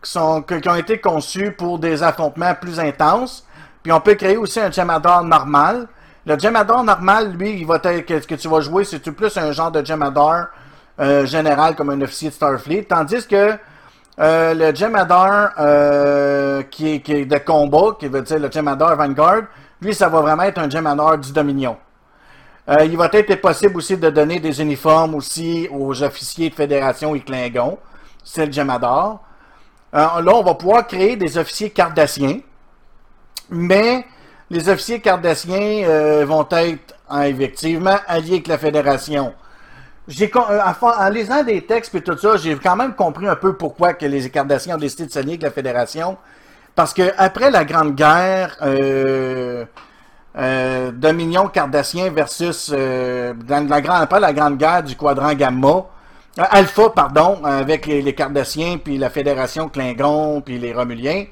qui, 0.04 0.12
sont, 0.12 0.42
qui 0.42 0.70
ont 0.70 0.76
été 0.76 1.00
conçus 1.00 1.52
pour 1.52 1.80
des 1.80 2.02
affrontements 2.04 2.54
plus 2.56 2.80
intenses. 2.80 3.46
Puis 3.84 3.92
on 3.92 4.02
peut 4.02 4.16
créer 4.16 4.38
aussi 4.38 4.60
un 4.60 4.72
Jemadar 4.72 5.24
normal. 5.24 5.88
Le 6.26 6.40
Jemadar 6.40 6.84
normal, 6.84 7.34
lui, 7.34 7.60
il 7.60 7.66
va 7.66 7.80
ce 7.84 8.02
que 8.02 8.36
tu 8.36 8.48
vas 8.48 8.62
jouer, 8.62 8.84
c'est 8.84 9.00
plus 9.12 9.38
un 9.38 9.52
genre 9.52 9.72
de 9.72 9.86
Jemadar 9.86 10.48
euh, 11.00 11.26
général 11.26 11.76
comme 11.76 11.90
un 11.92 12.02
officier 12.02 12.30
de 12.30 12.34
Starfleet? 12.34 12.84
Tandis 12.84 13.28
que 13.28 13.58
euh, 14.20 14.54
le 14.54 14.74
Jemadar 14.74 15.52
euh, 15.60 16.64
qui, 16.64 17.02
est, 17.06 17.26
de 17.26 17.38
combat, 17.38 17.98
qui 18.00 18.08
veut 18.08 18.22
dire 18.22 18.40
le 18.40 18.50
Jemadar 18.52 18.96
Vanguard, 18.96 19.44
lui, 19.82 19.94
ça 19.94 20.10
va 20.10 20.22
vraiment 20.22 20.44
être 20.44 20.58
un 20.58 20.70
Jemadar 20.70 21.18
du 21.18 21.32
Dominion. 21.32 21.78
Il 22.82 22.98
va 22.98 23.10
être 23.14 23.36
possible 23.42 23.78
aussi 23.78 23.96
de 23.96 24.10
donner 24.10 24.40
des 24.40 24.60
uniformes 24.60 25.14
aussi 25.14 25.70
aux 25.72 26.02
officiers 26.02 26.50
de 26.50 26.56
fédération 26.56 27.14
et 27.14 27.20
Klingons. 27.20 27.78
C'est 28.24 28.48
le 28.48 28.52
Jemadar. 28.52 29.20
Euh, 29.96 30.22
là, 30.22 30.36
on 30.36 30.44
va 30.44 30.56
pouvoir 30.56 30.86
créer 30.86 31.16
des 31.16 31.38
officiers 31.38 31.70
cardassiens. 31.70 32.40
Mais 33.50 34.06
les 34.50 34.70
officiers 34.70 35.00
cardassiens 35.00 35.84
euh, 35.88 36.26
vont 36.26 36.48
être 36.52 36.96
hein, 37.10 37.24
effectivement 37.24 37.98
alliés 38.08 38.34
avec 38.34 38.48
la 38.48 38.58
fédération. 38.58 39.34
Euh, 40.08 40.60
en, 40.82 41.10
lisant 41.10 41.44
des 41.44 41.64
textes 41.64 41.96
et 41.96 42.02
tout 42.02 42.18
ça, 42.18 42.38
j'ai 42.38 42.56
quand 42.56 42.76
même 42.76 42.94
compris 42.94 43.28
un 43.28 43.36
peu 43.36 43.54
pourquoi 43.54 43.94
que 43.94 44.06
les 44.06 44.30
cardassiens 44.30 44.76
ont 44.76 44.80
décidé 44.80 45.08
de 45.08 45.12
s'allier 45.12 45.32
avec 45.32 45.42
la 45.42 45.52
fédération. 45.52 46.18
Parce 46.76 46.94
que 46.94 47.12
après 47.18 47.50
la 47.50 47.66
Grande 47.66 47.96
Guerre, 47.96 48.56
euh, 48.62 49.66
euh, 50.38 50.92
Dominion 50.92 51.48
cardassien 51.48 52.12
versus 52.12 52.72
la 52.72 53.82
grande, 53.82 54.08
pas 54.08 54.20
la 54.20 54.34
Grande 54.34 54.58
Guerre 54.58 54.84
du 54.84 54.96
quadrant 54.96 55.34
Gamma, 55.34 55.86
Alpha, 56.38 56.90
pardon, 56.90 57.44
avec 57.46 57.86
les, 57.86 58.02
les 58.02 58.14
Cardassiens, 58.14 58.78
puis 58.78 58.98
la 58.98 59.10
Fédération 59.10 59.70
Klingon, 59.70 60.42
puis 60.42 60.60
les 60.60 60.74
Romuliens. 60.74 61.26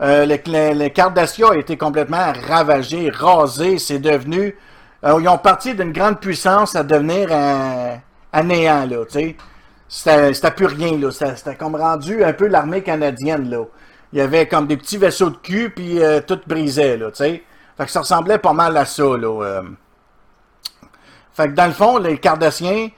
Euh, 0.00 0.26
le, 0.26 0.36
le, 0.46 0.84
le 0.84 0.88
Cardassia 0.90 1.56
été 1.56 1.76
complètement 1.76 2.32
ravagé, 2.48 3.10
rasé, 3.10 3.78
c'est 3.78 3.98
devenu... 3.98 4.56
euh, 5.04 5.18
ils 5.20 5.28
ont 5.28 5.38
parti 5.38 5.74
d'une 5.74 5.92
grande 5.92 6.20
puissance 6.20 6.76
à 6.76 6.84
devenir 6.84 7.30
un, 7.32 8.42
néant, 8.44 8.86
là. 8.86 9.04
C'était 9.88 10.50
plus 10.52 10.66
rien, 10.66 10.96
là. 10.98 11.10
C'était 11.10 11.56
comme 11.56 11.74
rendu 11.74 12.22
un 12.22 12.32
peu 12.32 12.46
l'armée 12.46 12.82
canadienne, 12.82 13.50
là. 13.50 13.64
Il 14.12 14.18
y 14.18 14.22
avait 14.22 14.46
comme 14.46 14.66
des 14.66 14.76
petits 14.76 14.98
vaisseaux 14.98 15.30
de 15.30 15.36
cul, 15.36 15.70
puis 15.70 16.00
euh, 16.00 16.20
tout 16.20 16.40
brisait, 16.46 16.96
là. 16.96 17.10
Fait 17.12 17.42
que 17.78 17.90
ça 17.90 18.00
ressemblait 18.00 18.38
pas 18.38 18.52
mal 18.52 18.76
à 18.76 18.84
ça, 18.84 19.16
là. 19.16 19.62
Fait 21.32 21.48
que 21.48 21.54
dans 21.54 21.66
le 21.66 21.72
fond, 21.72 21.98
les 21.98 22.18
Cardassiens, 22.18 22.88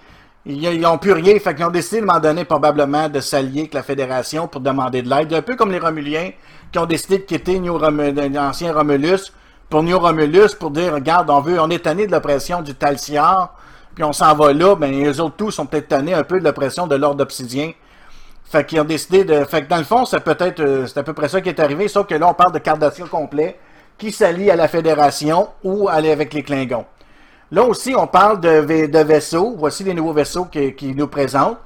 ils 0.47 0.63
ils 0.63 0.87
ont 0.87 0.99
plus 0.99 1.13
rien. 1.13 1.39
Fait 1.39 1.63
ont 1.63 1.71
décidé 1.71 2.01
de 2.01 2.07
m'en 2.07 2.19
donner 2.21 2.45
probablement 2.45 3.09
de 3.09 3.21
s'allier 3.21 3.61
avec 3.61 3.75
la 3.75 3.83
Fédération 3.83 4.49
pour 4.49 4.61
demander 4.61 5.03
de 5.03 5.11
l'aide. 5.11 5.33
Un 5.33 5.43
peu 5.43 5.57
comme 5.57 5.71
les 5.71 5.79
Romuliens 5.79 6.31
qui 6.73 6.79
ont 6.79 6.87
décidé 6.87 7.19
de 7.19 7.25
quitter 7.25 7.61
l'ancien 7.61 8.73
Romulus 8.73 9.33
pour 9.69 9.83
New 9.85 9.99
Romulus 9.99 10.55
pour 10.59 10.73
dire 10.73 10.93
regarde, 10.95 11.31
on 11.31 11.41
veut, 11.41 11.61
on 11.61 11.71
est 11.71 11.85
tanné 11.85 12.07
de 12.07 12.13
l'oppression 12.13 12.61
du 12.61 12.75
Talsiar, 12.75 13.55
puis 13.95 14.03
on 14.03 14.13
s'en 14.13 14.35
va 14.35 14.53
là, 14.53 14.75
ben 14.75 14.91
les 14.91 15.21
autres 15.21 15.37
tous 15.37 15.53
sont 15.53 15.67
peut-être 15.67 15.89
tannés 15.89 16.13
un 16.13 16.25
peu 16.25 16.41
de 16.41 16.45
l'oppression 16.45 16.89
de 16.89 16.97
l'ordre 16.97 17.23
obsidien. 17.23 17.73
Fait 18.45 18.67
qu'ils 18.67 18.81
ont 18.81 18.85
décidé 18.85 19.23
de. 19.23 19.45
Fait 19.45 19.63
que 19.63 19.69
dans 19.69 19.77
le 19.77 19.85
fond, 19.85 20.05
c'est 20.05 20.21
peut-être 20.21 20.59
euh, 20.59 20.87
c'est 20.87 20.99
à 20.99 21.05
peu 21.05 21.13
près 21.13 21.29
ça 21.29 21.41
qui 21.41 21.49
est 21.49 21.61
arrivé, 21.61 21.87
sauf 21.87 22.09
que 22.09 22.17
là, 22.17 22.29
on 22.29 22.35
parle 22.35 22.51
de 22.51 22.59
Cardassia 22.59 23.07
complet 23.07 23.59
qui 23.97 24.11
s'allie 24.11 24.51
à 24.51 24.57
la 24.57 24.67
Fédération 24.67 25.51
ou 25.63 25.89
aller 25.89 26.11
avec 26.11 26.35
les 26.35 26.43
Klingons. 26.43 26.87
Là 27.53 27.65
aussi, 27.65 27.95
on 27.97 28.07
parle 28.07 28.41
de, 28.41 28.49
vai- 28.61 28.89
de 28.89 28.99
vaisseaux. 29.01 29.55
Voici 29.59 29.85
les 29.85 29.95
nouveaux 29.95 30.13
vaisseaux 30.13 30.45
qui, 30.45 30.75
qui 30.75 30.95
nous 30.95 31.09
présentent. 31.09 31.59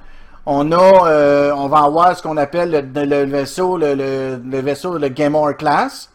On 0.45 0.71
a, 0.71 1.07
euh, 1.09 1.51
on 1.55 1.67
va 1.67 1.79
avoir 1.83 2.15
ce 2.15 2.21
qu'on 2.21 2.37
appelle 2.37 2.91
le, 2.93 3.05
le 3.05 3.25
vaisseau, 3.25 3.77
le, 3.77 3.95
le- 3.95 4.59
vaisseau, 4.61 4.97
le 4.97 5.09
Class, 5.53 6.11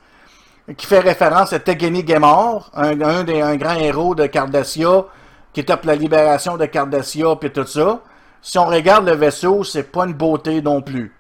qui 0.77 0.87
fait 0.87 1.01
référence 1.01 1.53
à 1.53 1.59
Tegeni 1.59 2.05
Gamor, 2.05 2.71
un, 2.75 3.01
un 3.01 3.25
des 3.25 3.41
un 3.43 3.57
grand 3.57 3.75
héros 3.75 4.15
de 4.15 4.27
Cardassia, 4.27 5.05
qui 5.53 5.65
tape 5.65 5.85
la 5.85 5.97
libération 5.97 6.57
de 6.57 6.67
Cardassia 6.67 7.37
puis 7.41 7.51
tout 7.53 7.67
ça. 7.67 8.01
Si 8.43 8.59
on 8.59 8.67
regarde 8.67 9.07
le 9.07 9.15
vaisseau, 9.15 9.65
c'est 9.65 9.85
pas 9.93 10.07
une 10.07 10.15
beauté 10.15 10.63
non 10.63 10.81
plus. 10.81 11.13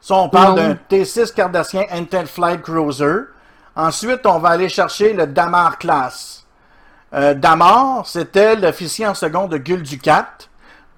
Ça, 0.00 0.14
on 0.16 0.28
parle 0.28 0.54
d'un 0.54 0.74
T6 0.88 1.34
Cardassien 1.34 1.84
Intel 1.90 2.26
Flight 2.26 2.62
Cruiser. 2.62 3.24
Ensuite, 3.74 4.24
on 4.24 4.38
va 4.38 4.50
aller 4.50 4.68
chercher 4.68 5.12
le 5.12 5.26
Damar 5.26 5.78
Class. 5.78 6.45
Euh, 7.14 7.34
Damar, 7.34 8.06
c'était 8.06 8.56
l'officier 8.56 9.06
en 9.06 9.14
second 9.14 9.46
de 9.46 9.58
Gul 9.58 9.82
Ducat, 9.82 10.28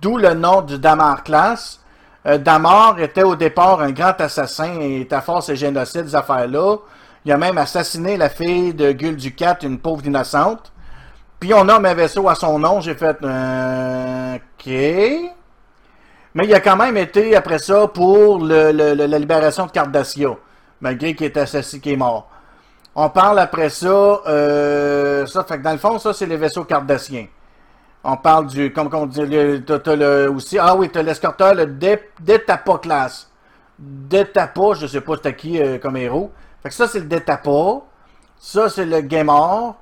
d'où 0.01 0.17
le 0.17 0.35
nom 0.35 0.63
du 0.63 0.79
Damar 0.79 1.23
Class. 1.23 1.81
Euh, 2.27 2.39
Damar 2.39 2.99
était 2.99 3.23
au 3.23 3.37
départ 3.37 3.81
un 3.81 3.93
grand 3.93 4.19
assassin 4.21 4.81
et 4.81 5.07
à 5.11 5.21
force 5.21 5.51
et 5.51 5.57
génocide, 5.57 6.09
ces 6.09 6.17
affaires-là. 6.17 6.77
Il 7.25 7.33
a 7.33 7.37
même 7.37 7.59
assassiné 7.59 8.17
la 8.17 8.31
fille 8.31 8.73
de 8.73 8.93
Gul 8.93 9.17
Ducat, 9.17 9.59
une 9.63 9.79
pauvre 9.79 10.07
innocente. 10.07 10.73
Puis 11.39 11.53
on 11.53 11.65
nomme 11.65 11.85
un 11.85 11.95
vaisseau 11.95 12.29
à 12.29 12.35
son 12.35 12.59
nom. 12.59 12.81
J'ai 12.81 12.95
fait 12.95 13.17
euh, 13.23 14.37
OK. 14.37 14.67
Mais 16.35 16.45
il 16.45 16.55
a 16.55 16.61
quand 16.61 16.77
même 16.77 16.97
été, 16.97 17.37
après 17.37 17.59
ça, 17.59 17.87
pour 17.89 18.39
la 18.45 18.73
libération 19.19 19.67
de 19.67 19.71
Cardassia, 19.71 20.31
malgré 20.81 21.15
qu'il 21.15 21.27
est 21.27 21.37
assassiné, 21.37 21.81
qu'il 21.83 21.93
est 21.93 21.97
mort. 21.97 22.31
On 23.01 23.11
parle 23.11 23.39
après 23.39 23.71
ça, 23.71 23.87
euh, 24.27 25.25
ça 25.27 25.45
fait 25.45 25.59
que 25.59 25.63
dans 25.63 25.71
le 25.71 25.79
fond, 25.79 26.01
ça, 26.01 26.13
c'est 26.13 26.27
les 26.27 26.37
vaisseaux 26.37 26.65
cardassiens. 26.65 27.29
On 28.03 28.17
parle 28.17 28.49
du, 28.49 28.73
comme 28.73 28.89
on 28.93 29.07
dit, 29.07 29.25
le- 29.25 30.29
aussi, 30.31 30.59
ah 30.59 30.75
oui, 30.75 30.91
t'as 30.91 31.03
l'escorteur, 31.03 31.55
le 31.55 31.67
Détapa 31.67 32.79
classe. 32.79 33.31
Détapa, 33.79 34.75
je 34.75 34.89
sais 34.89 35.01
pas 35.01 35.15
c'était 35.15 35.37
qui 35.37 35.63
euh, 35.63 35.79
comme 35.79 35.97
héros. 35.97 36.33
Fait 36.61 36.71
que 36.71 36.75
ça, 36.75 36.89
c'est 36.89 36.99
le 36.99 37.05
Détapa. 37.07 37.83
Ça, 38.37 38.69
c'est 38.69 38.85
le 38.85 39.01
Gaimard. 39.03 39.77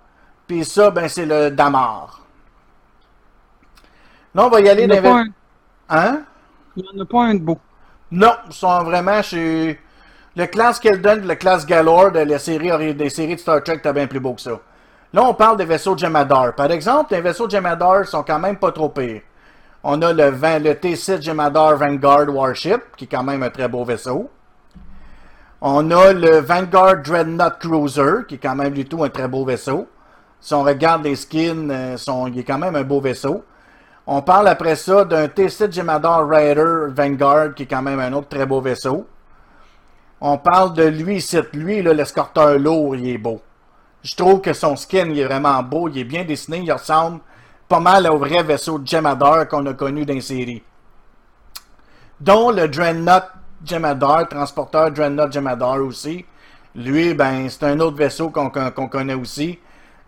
Puis 0.47 0.65
ça, 0.67 0.91
ben, 0.91 1.09
c'est 1.09 1.25
le 1.25 1.51
Damar. 1.51 2.21
Là, 4.35 4.45
on 4.47 4.51
va 4.51 4.61
y 4.61 4.69
aller 4.69 4.83
Il 4.83 4.91
n'y 4.91 4.95
en, 4.95 4.99
a 4.99 5.01
dans 5.01 5.17
un- 5.17 5.27
Hein? 5.89 6.21
il 6.77 6.85
y 6.85 6.99
en 6.99 7.03
a 7.03 7.07
pas 7.07 7.23
un 7.25 7.35
de 7.35 7.41
beau. 7.41 7.59
Non, 8.11 8.33
ils 8.47 8.53
sont 8.53 8.83
vraiment 8.85 9.23
chez. 9.23 9.81
Le 10.39 10.45
classe 10.45 10.79
Keldon, 10.81 11.23
le 11.25 11.35
classe 11.35 11.65
Galore 11.65 12.13
de 12.13 12.19
la 12.19 12.39
série, 12.39 12.95
des 12.95 13.09
séries 13.09 13.37
de 13.37 13.41
Star 13.41 13.63
Trek, 13.63 13.81
t'as 13.83 13.95
bien 13.95 14.07
plus 14.07 14.21
beau 14.21 14.35
que 14.35 14.43
ça. 14.43 14.61
Là, 15.15 15.25
on 15.25 15.33
parle 15.33 15.57
des 15.57 15.65
vaisseaux 15.65 15.97
Jemadar. 15.97 16.55
Par 16.55 16.71
exemple, 16.71 17.15
les 17.15 17.23
vaisseaux 17.23 17.49
Jemadar 17.49 18.05
sont 18.05 18.23
quand 18.23 18.39
même 18.39 18.57
pas 18.57 18.71
trop 18.71 18.91
pires. 18.91 19.23
On 19.83 20.03
a 20.03 20.13
le, 20.13 20.29
20 20.29 20.59
le 20.59 20.73
T6 20.73 21.23
Jemadar 21.23 21.79
Vanguard 21.79 22.29
Warship, 22.29 22.83
qui 22.99 23.05
est 23.05 23.07
quand 23.07 23.23
même 23.23 23.43
un 23.43 23.49
très 23.49 23.67
beau 23.67 23.83
vaisseau. 23.83 24.29
On 25.63 25.91
a 25.91 26.13
le 26.13 26.41
Vanguard 26.41 26.99
Dreadnought 26.99 27.59
Cruiser, 27.59 28.27
qui 28.29 28.35
est 28.35 28.39
quand 28.39 28.57
même 28.57 28.75
du 28.75 28.85
tout 28.85 29.05
un 29.05 29.09
très 29.09 29.29
beau 29.29 29.47
vaisseau. 29.47 29.89
Si 30.39 30.53
on 30.53 30.65
regarde 30.65 31.03
les 31.05 31.17
skins, 31.17 31.71
euh, 31.71 31.97
il 32.27 32.39
est 32.39 32.45
quand 32.45 32.59
même 32.59 32.77
un 32.77 32.85
beau 32.85 33.01
vaisseau. 33.01 33.43
On 34.07 34.21
parle 34.21 34.49
après 34.49 34.77
ça 34.77 35.07
d'un 35.07 35.29
T7 35.29 35.73
Jemadar 35.73 36.29
Raider 36.29 36.89
Vanguard, 36.95 37.55
qui 37.55 37.63
est 37.63 37.67
quand 37.67 37.81
même 37.81 38.01
un 38.01 38.13
autre 38.13 38.29
très 38.29 38.45
beau 38.45 38.61
vaisseau. 38.61 39.07
On 40.21 40.39
parle 40.39 40.75
de 40.75 40.85
lui 40.85 41.17
ici. 41.17 41.39
Lui, 41.53 41.83
l'escorteur 41.83 42.59
lourd, 42.59 42.97
il 42.97 43.09
est 43.09 43.19
beau. 43.19 43.43
Je 44.03 44.15
trouve 44.15 44.41
que 44.41 44.53
son 44.53 44.77
skin, 44.77 45.09
il 45.11 45.19
est 45.19 45.25
vraiment 45.27 45.63
beau. 45.63 45.89
Il 45.89 45.99
est 45.99 46.05
bien 46.05 46.25
dessiné. 46.25 46.59
Il 46.59 46.73
ressemble 46.73 47.21
pas 47.69 47.81
mal 47.81 48.09
au 48.09 48.19
vrai 48.19 48.43
vaisseau 48.43 48.81
Jemadar 48.85 49.49
qu'on 49.49 49.67
a 49.67 49.75
connu 49.75 50.07
dans 50.07 50.15
les 50.15 50.21
séries. 50.21 50.63
Dont 52.21 52.51
le 52.51 52.69
Dreadnought 52.69 53.25
Jemadar, 53.65 54.29
transporteur 54.29 54.91
Dreadnought 54.91 55.33
Jemadar 55.33 55.83
aussi. 55.83 56.25
Lui, 56.75 57.15
ben, 57.15 57.49
c'est 57.49 57.65
un 57.65 57.81
autre 57.81 57.97
vaisseau 57.97 58.31
qu'on 58.31 58.51
connaît 58.51 59.15
aussi. 59.15 59.59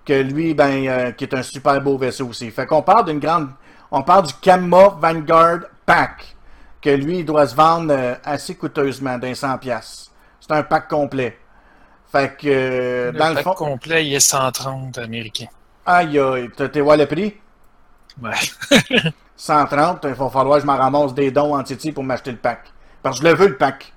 Que 0.04 0.22
lui, 0.22 0.54
ben, 0.54 0.86
euh, 0.86 1.10
qui 1.12 1.24
est 1.24 1.34
un 1.34 1.42
super 1.42 1.80
beau 1.82 1.98
vaisseau 1.98 2.28
aussi. 2.28 2.50
Fait 2.50 2.66
qu'on 2.66 2.82
parle 2.82 3.06
d'une 3.06 3.18
grande. 3.18 3.48
On 3.90 4.02
parle 4.02 4.26
du 4.26 4.34
Kamma 4.34 4.96
Vanguard 5.00 5.60
Pack. 5.84 6.36
Que 6.80 6.90
lui, 6.90 7.20
il 7.20 7.24
doit 7.24 7.46
se 7.46 7.54
vendre 7.54 7.92
euh, 7.92 8.14
assez 8.24 8.54
coûteusement, 8.54 9.18
d'un 9.18 9.32
100$. 9.32 9.58
piastres. 9.58 10.10
C'est 10.40 10.52
un 10.52 10.62
pack 10.62 10.88
complet. 10.88 11.38
Fait 12.10 12.36
que, 12.36 12.46
euh, 12.48 13.12
Le 13.12 13.18
dans 13.18 13.28
le 13.30 13.34
pack 13.34 13.44
fond. 13.44 13.54
complet, 13.54 14.06
il 14.06 14.14
est 14.14 14.20
130 14.20 14.96
américains. 14.98 15.48
Aïe, 15.84 16.18
aïe, 16.18 16.48
t'es 16.56 16.80
voir 16.80 16.96
le 16.96 17.06
prix? 17.06 17.34
Ouais. 18.22 18.30
130, 19.36 20.00
il 20.04 20.14
va 20.14 20.28
falloir 20.30 20.56
que 20.56 20.62
je 20.62 20.66
m'en 20.66 20.76
ramasse 20.76 21.14
des 21.14 21.30
dons 21.30 21.54
en 21.56 21.62
Titi 21.62 21.92
pour 21.92 22.02
m'acheter 22.04 22.32
le 22.32 22.36
pack. 22.38 22.64
Parce 23.02 23.18
que 23.20 23.24
je 23.26 23.30
le 23.30 23.36
veux, 23.36 23.48
le 23.48 23.56
pack. 23.56 23.92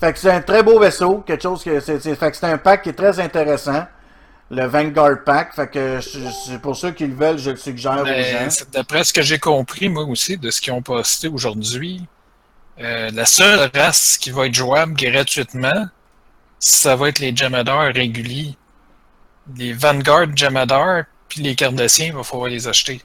Fait 0.00 0.12
que 0.12 0.18
c'est 0.18 0.30
un 0.30 0.40
très 0.42 0.62
beau 0.62 0.78
vaisseau, 0.78 1.18
quelque 1.26 1.42
chose 1.42 1.64
que 1.64 1.80
c'est, 1.80 1.98
c'est- 2.00 2.14
fait 2.14 2.30
que 2.30 2.36
c'est 2.36 2.46
un 2.46 2.58
pack 2.58 2.82
qui 2.82 2.90
est 2.90 2.92
très 2.94 3.18
intéressant. 3.20 3.86
Le 4.50 4.64
Vanguard 4.64 5.24
Pack, 5.24 5.54
fait 5.54 5.68
que 5.68 6.00
c'est 6.00 6.58
pour 6.62 6.74
ceux 6.74 6.92
qui 6.92 7.06
le 7.06 7.14
veulent, 7.14 7.38
je 7.38 7.50
le 7.50 7.56
suggère 7.56 8.00
aux 8.00 8.04
Mais 8.04 8.48
gens. 8.50 8.64
D'après 8.72 9.04
ce 9.04 9.12
que 9.12 9.20
j'ai 9.20 9.38
compris, 9.38 9.90
moi 9.90 10.04
aussi, 10.04 10.38
de 10.38 10.50
ce 10.50 10.60
qu'ils 10.60 10.72
ont 10.72 10.80
posté 10.80 11.28
aujourd'hui, 11.28 12.06
euh, 12.80 13.10
la 13.12 13.26
seule 13.26 13.70
race 13.74 14.16
qui 14.16 14.30
va 14.30 14.46
être 14.46 14.54
jouable 14.54 14.94
gratuitement, 14.94 15.86
ça 16.58 16.96
va 16.96 17.10
être 17.10 17.18
les 17.18 17.36
Jamadars 17.36 17.92
réguliers. 17.92 18.56
Les 19.54 19.74
Vanguard 19.74 20.34
Jamadar, 20.34 21.04
puis 21.28 21.42
les 21.42 21.54
Cardassiens, 21.54 22.06
il 22.06 22.14
va 22.14 22.22
falloir 22.22 22.48
les 22.48 22.66
acheter. 22.68 23.02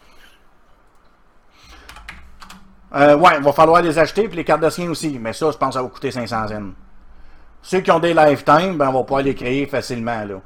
Euh, 2.95 3.17
ouais, 3.17 3.31
il 3.37 3.43
va 3.43 3.51
falloir 3.51 3.81
les 3.81 3.97
acheter, 3.97 4.27
puis 4.27 4.37
les 4.37 4.43
Cardassiens 4.45 4.89
aussi, 4.89 5.17
mais 5.19 5.33
ça, 5.33 5.51
je 5.51 5.57
pense 5.57 5.69
que 5.69 5.73
ça 5.73 5.83
va 5.83 5.89
coûter 5.89 6.11
500 6.11 6.47
yens. 6.47 6.73
Ceux 7.61 7.81
qui 7.81 7.91
ont 7.91 7.99
des 7.99 8.13
lifetime, 8.13 8.77
ben, 8.77 8.89
on 8.89 8.93
va 8.93 9.03
pouvoir 9.03 9.23
les 9.23 9.35
créer 9.35 9.65
facilement, 9.65 10.23
là. 10.23 10.41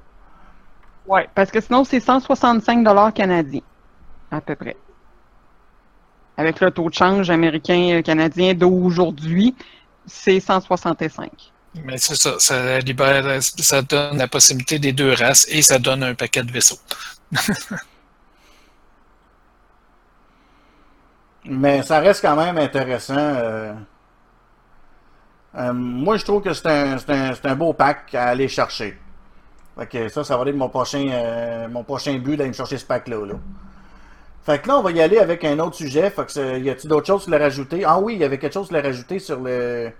Ouais, 1.07 1.27
parce 1.33 1.51
que 1.51 1.61
sinon, 1.61 1.83
c'est 1.83 1.99
165 1.99 2.83
dollars 2.83 3.13
canadiens, 3.13 3.61
à 4.31 4.41
peu 4.41 4.55
près. 4.55 4.77
Avec 6.37 6.59
le 6.59 6.69
taux 6.71 6.89
de 6.89 6.93
change 6.93 7.29
américain-canadien 7.29 8.53
d'aujourd'hui, 8.53 9.55
c'est 10.05 10.39
165. 10.39 11.31
Mais 11.83 11.97
c'est 11.97 12.15
ça, 12.15 12.39
ça 12.39 12.79
libère, 12.79 13.41
ça 13.41 13.81
donne 13.81 14.17
la 14.17 14.27
possibilité 14.27 14.79
des 14.79 14.93
deux 14.93 15.13
races 15.13 15.45
et 15.49 15.61
ça 15.61 15.79
donne 15.79 16.03
un 16.03 16.15
paquet 16.15 16.43
de 16.43 16.51
vaisseaux. 16.51 16.79
Mais 21.45 21.81
ça 21.83 21.99
reste 21.99 22.21
quand 22.21 22.35
même 22.35 22.57
intéressant. 22.57 23.15
euh. 23.17 23.73
Euh, 25.55 25.73
moi, 25.73 26.17
je 26.17 26.23
trouve 26.25 26.41
que 26.43 26.53
c'est 26.53 26.67
un, 26.67 26.97
c'est 26.97 27.09
un- 27.11 27.33
c'est 27.33 27.45
un 27.47 27.55
beau 27.55 27.73
pack 27.73 28.13
à 28.15 28.25
aller 28.29 28.47
chercher. 28.47 28.97
Fait 29.77 29.87
que 29.87 30.09
ça, 30.09 30.23
ça 30.23 30.37
va 30.37 30.49
être 30.49 30.55
mon 30.55 30.69
prochain, 30.69 31.07
euh, 31.11 31.67
mon 31.67 31.83
prochain 31.83 32.17
but 32.17 32.37
d'aller 32.37 32.49
me 32.49 32.53
chercher 32.53 32.77
ce 32.77 32.85
pack-là. 32.85 33.25
là. 33.25 33.33
Fait 34.45 34.59
que 34.59 34.67
là, 34.69 34.79
on 34.79 34.81
va 34.81 34.91
y 34.91 35.01
aller 35.01 35.17
avec 35.19 35.43
un 35.43 35.59
autre 35.59 35.75
sujet. 35.75 36.09
Y 36.09 36.69
a-t-il 36.69 36.87
d'autres 36.87 37.05
choses 37.05 37.27
l'as 37.27 37.37
rajouté? 37.37 37.83
Ah 37.85 37.99
oui, 37.99 38.13
il 38.13 38.19
y 38.19 38.23
avait 38.23 38.37
quelque 38.37 38.53
chose 38.53 38.71
l'as 38.71 38.81
rajouté 38.81 39.19
sur 39.19 39.39
le. 39.41 39.91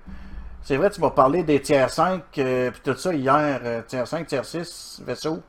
C'est 0.64 0.78
vrai, 0.78 0.90
tu 0.90 1.02
m'as 1.02 1.12
parlé 1.12 1.44
des 1.44 1.62
tiers 1.62 1.90
5 1.90 2.24
euh, 2.38 2.72
puis 2.72 2.82
tout 2.84 2.98
ça 2.98 3.14
hier. 3.14 3.60
euh, 3.64 3.82
tiers 3.88 4.08
5, 4.08 4.26
tiers 4.26 4.46
6, 4.46 5.02
vaisseau. 5.06 5.42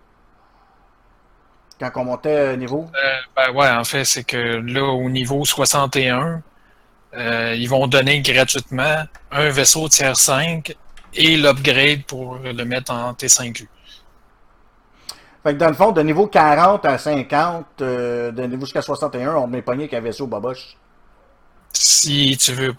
Quand 1.80 1.90
on 1.96 2.04
montait 2.04 2.36
euh, 2.36 2.56
niveau. 2.56 2.88
Ben 3.36 3.52
ouais, 3.52 3.68
en 3.70 3.84
fait, 3.84 4.04
c'est 4.04 4.24
que 4.24 4.36
là, 4.36 4.84
au 4.84 5.08
niveau 5.08 5.44
61, 5.44 6.42
euh, 7.16 7.54
ils 7.56 7.68
vont 7.68 7.86
donner 7.86 8.20
gratuitement 8.20 9.04
un 9.30 9.48
vaisseau 9.50 9.88
tiers 9.88 10.16
5 10.16 10.76
et 11.14 11.36
l'upgrade 11.36 12.02
pour 12.04 12.38
le 12.38 12.64
mettre 12.64 12.92
en 12.92 13.12
T5U. 13.12 13.66
Fait 15.48 15.54
que 15.54 15.60
dans 15.60 15.68
le 15.68 15.74
fond, 15.74 15.92
de 15.92 16.02
niveau 16.02 16.26
40 16.26 16.84
à 16.84 16.98
50, 16.98 17.64
euh, 17.80 18.30
de 18.32 18.42
niveau 18.42 18.66
jusqu'à 18.66 18.82
61, 18.82 19.34
on 19.36 19.46
met 19.46 19.62
pogné 19.62 19.88
qu'un 19.88 20.02
vaisseau 20.02 20.26
baboche. 20.26 20.76
Si 21.72 22.36
tu 22.36 22.52
veux 22.52 22.74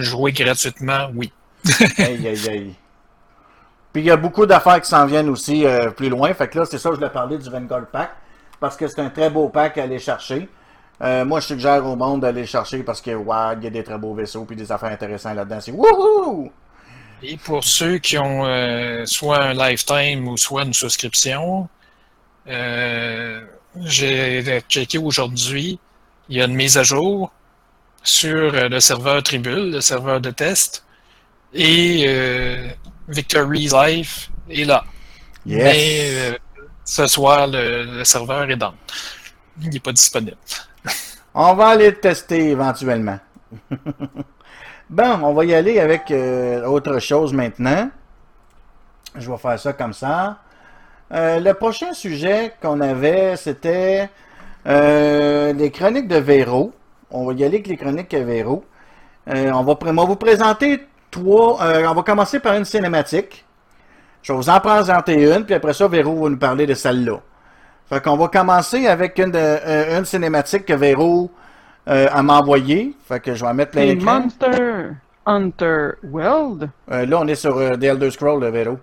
jouer 0.00 0.32
gratuitement, 0.32 1.10
oui. 1.14 1.32
aïe, 1.98 2.26
aïe, 2.26 2.48
aïe. 2.48 2.74
Puis 3.92 4.02
il 4.02 4.06
y 4.06 4.10
a 4.10 4.16
beaucoup 4.16 4.46
d'affaires 4.46 4.80
qui 4.80 4.88
s'en 4.88 5.06
viennent 5.06 5.28
aussi 5.28 5.64
euh, 5.64 5.90
plus 5.90 6.08
loin. 6.08 6.34
Fait 6.34 6.48
que 6.48 6.58
là, 6.58 6.64
c'est 6.64 6.78
ça, 6.78 6.90
je 6.90 6.96
voulais 6.96 7.08
parler 7.08 7.38
du 7.38 7.48
Vanguard 7.48 7.86
Pack. 7.86 8.10
Parce 8.58 8.76
que 8.76 8.88
c'est 8.88 9.00
un 9.00 9.10
très 9.10 9.30
beau 9.30 9.48
pack 9.48 9.78
à 9.78 9.84
aller 9.84 10.00
chercher. 10.00 10.48
Euh, 11.00 11.24
moi, 11.24 11.38
je 11.38 11.46
suggère 11.46 11.86
au 11.86 11.94
monde 11.94 12.22
d'aller 12.22 12.40
le 12.40 12.46
chercher 12.48 12.82
parce 12.82 13.00
que, 13.00 13.12
wow, 13.12 13.52
il 13.58 13.62
y 13.62 13.66
a 13.68 13.70
des 13.70 13.84
très 13.84 13.96
beaux 13.96 14.14
vaisseaux 14.14 14.44
puis 14.44 14.56
des 14.56 14.72
affaires 14.72 14.90
intéressantes 14.90 15.36
là-dedans. 15.36 15.60
C'est 15.60 15.70
wouhou! 15.70 16.50
Et 17.22 17.36
pour 17.36 17.62
ceux 17.62 17.98
qui 17.98 18.18
ont 18.18 18.44
euh, 18.44 19.04
soit 19.06 19.40
un 19.40 19.54
lifetime 19.54 20.26
ou 20.26 20.36
soit 20.36 20.64
une 20.64 20.74
souscription, 20.74 21.68
euh, 22.48 23.42
j'ai 23.84 24.60
checké 24.68 24.98
aujourd'hui, 24.98 25.78
il 26.28 26.36
y 26.36 26.42
a 26.42 26.44
une 26.44 26.54
mise 26.54 26.76
à 26.78 26.82
jour 26.82 27.32
sur 28.02 28.52
le 28.52 28.80
serveur 28.80 29.22
Tribule, 29.22 29.72
le 29.72 29.80
serveur 29.80 30.20
de 30.20 30.30
test, 30.30 30.84
et 31.52 32.04
euh, 32.06 32.68
Victory's 33.08 33.72
Life 33.72 34.30
est 34.50 34.64
là. 34.64 34.84
Yes! 35.46 35.62
Mais 35.62 36.32
euh, 36.32 36.38
ce 36.84 37.06
soir, 37.06 37.46
le, 37.46 37.98
le 37.98 38.04
serveur 38.04 38.50
est 38.50 38.56
down. 38.56 38.74
Il 39.60 39.70
n'est 39.70 39.80
pas 39.80 39.92
disponible. 39.92 40.36
On 41.34 41.54
va 41.54 41.68
aller 41.68 41.90
le 41.90 42.00
tester 42.00 42.50
éventuellement. 42.50 43.18
bon, 44.90 45.20
on 45.22 45.32
va 45.32 45.44
y 45.44 45.54
aller 45.54 45.78
avec 45.80 46.10
euh, 46.10 46.64
autre 46.66 46.98
chose 46.98 47.32
maintenant. 47.32 47.90
Je 49.14 49.30
vais 49.30 49.38
faire 49.38 49.58
ça 49.58 49.72
comme 49.72 49.92
ça. 49.92 50.38
Euh, 51.12 51.40
le 51.40 51.54
prochain 51.54 51.92
sujet 51.92 52.52
qu'on 52.60 52.80
avait, 52.80 53.36
c'était 53.36 54.08
euh, 54.66 55.52
les 55.52 55.70
chroniques 55.70 56.08
de 56.08 56.16
Véro. 56.16 56.72
On 57.10 57.24
va 57.26 57.32
y 57.32 57.44
aller 57.44 57.56
avec 57.56 57.66
les 57.66 57.76
chroniques 57.76 58.10
de 58.10 58.18
Véro. 58.18 58.64
Euh, 59.28 59.50
on, 59.52 59.62
va, 59.62 59.72
pr- 59.74 59.90
on 59.90 59.94
va 59.94 60.04
vous 60.04 60.16
présenter 60.16 60.86
trois. 61.10 61.58
on 61.60 61.94
va 61.94 62.02
commencer 62.02 62.40
par 62.40 62.54
une 62.54 62.64
cinématique. 62.66 63.44
Je 64.22 64.32
vais 64.32 64.36
vous 64.38 64.50
en 64.50 64.60
présenter 64.60 65.14
une, 65.34 65.44
puis 65.46 65.54
après 65.54 65.72
ça, 65.72 65.88
Véro 65.88 66.22
va 66.24 66.28
nous 66.28 66.36
parler 66.38 66.66
de 66.66 66.74
celle-là. 66.74 67.20
Fait 67.88 68.02
qu'on 68.02 68.16
va 68.16 68.28
commencer 68.28 68.86
avec 68.86 69.18
une, 69.18 69.30
de- 69.30 69.98
une 69.98 70.04
cinématique 70.04 70.66
que 70.66 70.74
Véro 70.74 71.30
a 71.86 72.22
m'envoyé. 72.22 72.94
Fait 73.08 73.20
que 73.20 73.34
je 73.34 73.42
vais 73.42 73.54
mettre 73.54 73.70
plein. 73.72 73.94
Monster 74.20 74.90
Hunter 75.24 75.88
World. 76.04 76.68
Là, 76.88 77.18
on 77.18 77.26
est 77.26 77.34
sur 77.34 77.56
The 77.56 77.82
Elder 77.82 78.10
Scroll, 78.10 78.42
là, 78.42 78.50
Véro. 78.50 78.78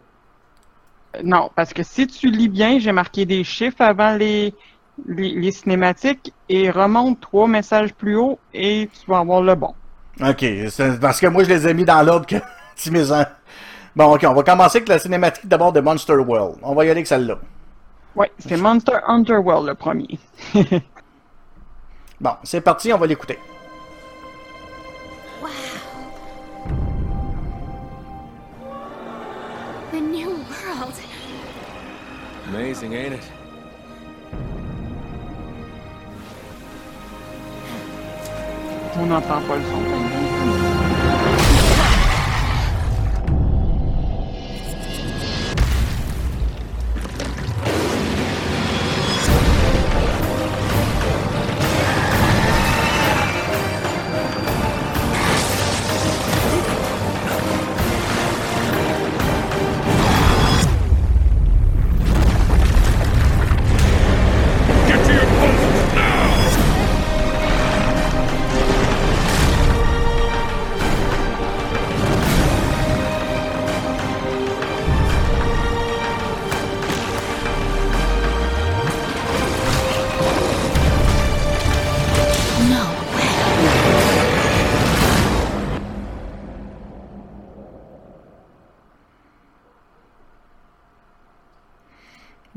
Non, 1.24 1.50
parce 1.56 1.74
que 1.74 1.84
si 1.84 2.08
tu 2.08 2.30
lis 2.30 2.50
bien, 2.50 2.80
j'ai 2.80 2.92
marqué 2.92 3.26
des 3.26 3.44
chiffres 3.44 3.82
avant 3.82 4.16
les, 4.16 4.54
les, 5.08 5.32
les 5.32 5.52
cinématiques 5.52 6.34
et 6.50 6.70
remonte 6.70 7.20
trois 7.22 7.48
messages 7.48 7.94
plus 7.94 8.16
haut 8.16 8.40
et 8.54 8.90
tu 8.94 9.10
vas 9.10 9.20
avoir 9.20 9.42
le 9.42 9.56
bon. 9.56 9.74
Ok, 10.22 10.46
parce 11.02 11.20
que 11.20 11.28
moi 11.28 11.44
je 11.44 11.50
les 11.50 11.68
ai 11.68 11.74
mis 11.74 11.84
dans 11.86 12.02
l'ordre 12.02 12.26
que 12.26 12.36
tu 12.76 12.92
mets 12.92 13.12
en- 13.12 13.26
Bon, 13.96 14.14
ok, 14.14 14.26
on 14.28 14.34
va 14.34 14.44
commencer 14.44 14.78
avec 14.80 14.90
la 14.90 15.00
cinématique 15.00 15.48
d'abord 15.48 15.72
de 15.72 15.80
Monster 15.80 16.16
World. 16.18 16.58
On 16.64 16.74
va 16.76 16.84
y 16.84 16.88
aller 16.88 16.98
avec 17.00 17.08
celle-là. 17.08 17.38
Ouais, 18.16 18.32
c'est 18.40 18.58
Monster 18.58 18.98
Underworld 19.08 19.68
le 19.68 19.76
premier. 19.76 20.20
Bon, 22.22 22.32
c'est 22.44 22.62
parti, 22.62 22.94
on 22.94 22.98
va 22.98 23.08
l'écouter. 23.08 23.38
Amazing, 32.56 32.94
ain't 32.94 33.14
it? 33.16 33.20
On 38.98 39.06
n'entend 39.08 39.42
pas 39.42 39.58
le 39.58 39.64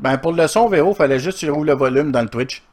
Ben, 0.09 0.17
pour 0.17 0.33
le 0.33 0.47
son, 0.47 0.67
Véro, 0.67 0.95
fallait 0.95 1.19
juste 1.19 1.39
que 1.39 1.45
tu 1.45 1.51
roules 1.51 1.67
le 1.67 1.75
volume 1.75 2.11
dans 2.11 2.23
le 2.23 2.29
Twitch. 2.29 2.63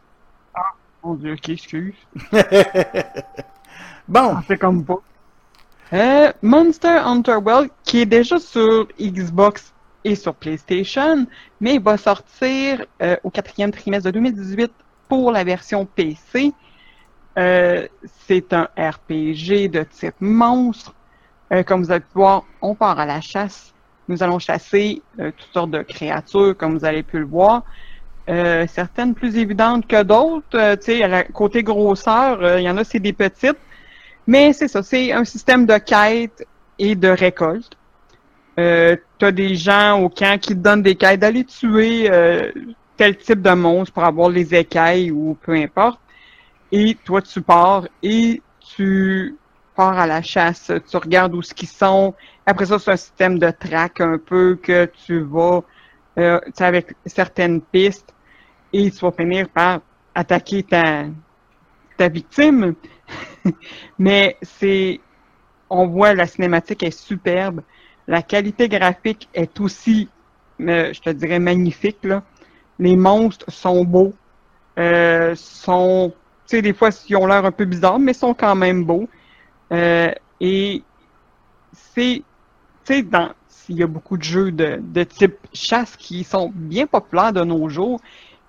Mon 1.02 1.12
dieu, 1.16 1.34
ok, 1.34 1.50
excuse. 1.50 1.94
Bon, 4.08 4.36
C'est 4.48 4.56
comme 4.56 4.82
pas. 4.82 5.02
Euh, 5.92 6.32
Monster 6.40 6.96
Hunter 7.04 7.36
World, 7.36 7.68
qui 7.84 8.00
est 8.00 8.06
déjà 8.06 8.38
sur 8.38 8.88
Xbox 8.98 9.74
et 10.04 10.14
sur 10.14 10.34
PlayStation, 10.34 11.26
mais 11.60 11.74
il 11.74 11.82
va 11.82 11.98
sortir 11.98 12.86
euh, 13.02 13.16
au 13.22 13.28
quatrième 13.28 13.70
trimestre 13.70 14.06
de 14.06 14.12
2018 14.12 14.72
pour 15.06 15.30
la 15.30 15.44
version 15.44 15.84
PC. 15.84 16.54
Euh, 17.36 17.86
c'est 18.26 18.54
un 18.54 18.68
RPG 18.78 19.68
de 19.68 19.82
type 19.82 20.14
monstre. 20.20 20.94
Euh, 21.52 21.62
comme 21.62 21.82
vous 21.82 21.90
allez 21.90 22.00
pu 22.00 22.14
voir, 22.14 22.44
on 22.62 22.74
part 22.74 22.98
à 22.98 23.04
la 23.04 23.20
chasse. 23.20 23.74
Nous 24.08 24.22
allons 24.22 24.38
chasser 24.38 25.02
euh, 25.18 25.30
toutes 25.36 25.52
sortes 25.52 25.70
de 25.70 25.82
créatures, 25.82 26.56
comme 26.56 26.78
vous 26.78 26.84
avez 26.84 27.02
pu 27.02 27.18
le 27.18 27.26
voir. 27.26 27.64
Euh, 28.28 28.66
certaines 28.66 29.14
plus 29.14 29.36
évidentes 29.36 29.86
que 29.86 30.02
d'autres. 30.02 30.46
Euh, 30.54 30.76
tu 30.76 30.98
sais, 30.98 31.28
côté 31.32 31.62
grosseur, 31.62 32.42
euh, 32.42 32.60
il 32.60 32.64
y 32.64 32.70
en 32.70 32.76
a, 32.76 32.84
c'est 32.84 32.98
des 32.98 33.12
petites. 33.12 33.58
Mais 34.26 34.52
c'est 34.52 34.68
ça, 34.68 34.82
c'est 34.82 35.12
un 35.12 35.24
système 35.24 35.66
de 35.66 35.78
quête 35.78 36.44
et 36.78 36.96
de 36.96 37.08
récolte. 37.08 37.76
Euh, 38.58 38.96
tu 39.18 39.24
as 39.24 39.32
des 39.32 39.54
gens 39.54 40.00
au 40.00 40.08
camp 40.08 40.40
qui 40.40 40.54
te 40.54 40.60
donnent 40.60 40.82
des 40.82 40.96
quêtes 40.96 41.20
d'aller 41.20 41.44
tuer 41.44 42.10
euh, 42.10 42.50
tel 42.96 43.16
type 43.16 43.42
de 43.42 43.50
monstre 43.50 43.92
pour 43.92 44.04
avoir 44.04 44.30
les 44.30 44.54
écailles 44.54 45.10
ou 45.10 45.36
peu 45.40 45.52
importe. 45.52 46.00
Et 46.72 46.96
toi, 47.04 47.22
tu 47.22 47.42
pars 47.42 47.86
et 48.02 48.42
tu 48.74 49.36
pars 49.76 49.98
à 49.98 50.06
la 50.06 50.22
chasse. 50.22 50.72
Tu 50.88 50.96
regardes 50.96 51.34
où 51.34 51.42
ce 51.42 51.54
qu'ils 51.54 51.68
sont. 51.68 52.14
Après 52.46 52.66
ça, 52.66 52.78
c'est 52.78 52.90
un 52.90 52.96
système 52.96 53.38
de 53.38 53.50
track 53.50 54.00
un 54.00 54.18
peu 54.18 54.58
que 54.62 54.90
tu 55.06 55.20
vas 55.20 55.62
euh, 56.18 56.40
tu 56.46 56.52
sais, 56.54 56.64
avec 56.64 56.94
certaines 57.04 57.60
pistes 57.60 58.14
et 58.72 58.90
tu 58.90 58.98
vas 59.00 59.12
finir 59.12 59.48
par 59.50 59.80
attaquer 60.14 60.62
ta, 60.62 61.04
ta 61.96 62.08
victime. 62.08 62.74
Mais 63.98 64.36
c'est, 64.42 65.00
on 65.68 65.86
voit 65.86 66.14
la 66.14 66.26
cinématique 66.26 66.82
est 66.82 66.98
superbe. 66.98 67.62
La 68.08 68.22
qualité 68.22 68.68
graphique 68.68 69.28
est 69.34 69.60
aussi, 69.60 70.08
euh, 70.60 70.92
je 70.92 71.00
te 71.00 71.10
dirais, 71.10 71.38
magnifique. 71.38 71.98
Là. 72.02 72.22
Les 72.78 72.96
monstres 72.96 73.50
sont 73.50 73.84
beaux. 73.84 74.14
Euh, 74.78 75.34
sont, 75.34 76.14
tu 76.46 76.56
sais, 76.56 76.62
des 76.62 76.72
fois, 76.72 76.90
ils 77.08 77.16
ont 77.16 77.26
l'air 77.26 77.44
un 77.44 77.52
peu 77.52 77.64
bizarres, 77.66 77.98
mais 77.98 78.14
sont 78.14 78.34
quand 78.34 78.54
même 78.54 78.84
beaux. 78.84 79.08
Euh, 79.72 80.10
et 80.40 80.82
c'est, 81.72 82.22
tu 82.84 82.94
sais, 82.94 83.02
dans, 83.02 83.30
il 83.68 83.78
y 83.78 83.82
a 83.82 83.86
beaucoup 83.86 84.16
de 84.16 84.22
jeux 84.22 84.52
de, 84.52 84.78
de 84.80 85.02
type 85.04 85.36
chasse 85.52 85.96
qui 85.96 86.24
sont 86.24 86.52
bien 86.54 86.86
populaires 86.86 87.32
de 87.32 87.42
nos 87.42 87.68
jours 87.68 88.00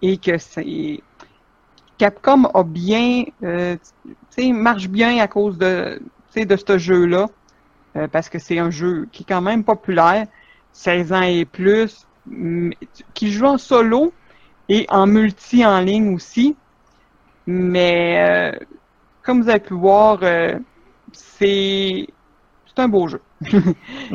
et 0.02 0.18
que 0.18 0.38
c'est 0.38 1.02
Capcom 1.98 2.46
a 2.54 2.64
bien, 2.64 3.24
euh, 3.44 3.76
marche 4.38 4.88
bien 4.88 5.18
à 5.18 5.28
cause 5.28 5.58
de, 5.58 6.00
de 6.36 6.56
ce 6.56 6.78
jeu-là 6.78 7.28
euh, 7.96 8.08
parce 8.08 8.30
que 8.30 8.38
c'est 8.38 8.60
un 8.60 8.70
jeu 8.70 9.08
qui 9.12 9.24
est 9.24 9.26
quand 9.26 9.42
même 9.42 9.64
populaire, 9.64 10.28
16 10.74 11.14
ans 11.14 11.22
et 11.24 11.46
plus, 11.46 12.06
qui 13.14 13.32
joue 13.32 13.46
en 13.46 13.58
solo 13.58 14.14
et 14.70 14.86
en 14.90 15.08
multi 15.08 15.66
en 15.66 15.80
ligne 15.80 16.14
aussi. 16.14 16.56
Mais 17.48 18.18
euh, 18.20 18.66
comme 19.24 19.42
vous 19.42 19.50
avez 19.50 19.60
pu 19.60 19.74
voir, 19.74 20.20
euh, 20.22 20.60
c'est 21.14 22.08
c'est 22.68 22.82
un 22.82 22.88
beau 22.88 23.08
jeu. 23.08 23.22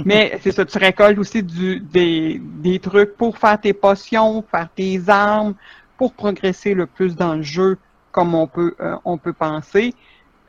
Mais 0.05 0.38
c'est 0.42 0.52
ça, 0.52 0.64
tu 0.64 0.78
récoltes 0.78 1.18
aussi 1.18 1.42
du, 1.42 1.81
des, 1.81 2.40
des 2.40 2.78
trucs 2.78 3.16
pour 3.16 3.37
faire 3.38 3.61
tes 3.61 3.72
potions, 3.72 4.44
faire 4.50 4.68
tes 4.74 5.00
armes, 5.09 5.55
pour 5.96 6.12
progresser 6.12 6.74
le 6.74 6.87
plus 6.87 7.16
dans 7.16 7.35
le 7.35 7.42
jeu, 7.42 7.78
comme 8.12 8.35
on 8.35 8.46
peut, 8.46 8.74
euh, 8.81 8.96
on 9.05 9.18
peut 9.18 9.33
penser. 9.33 9.94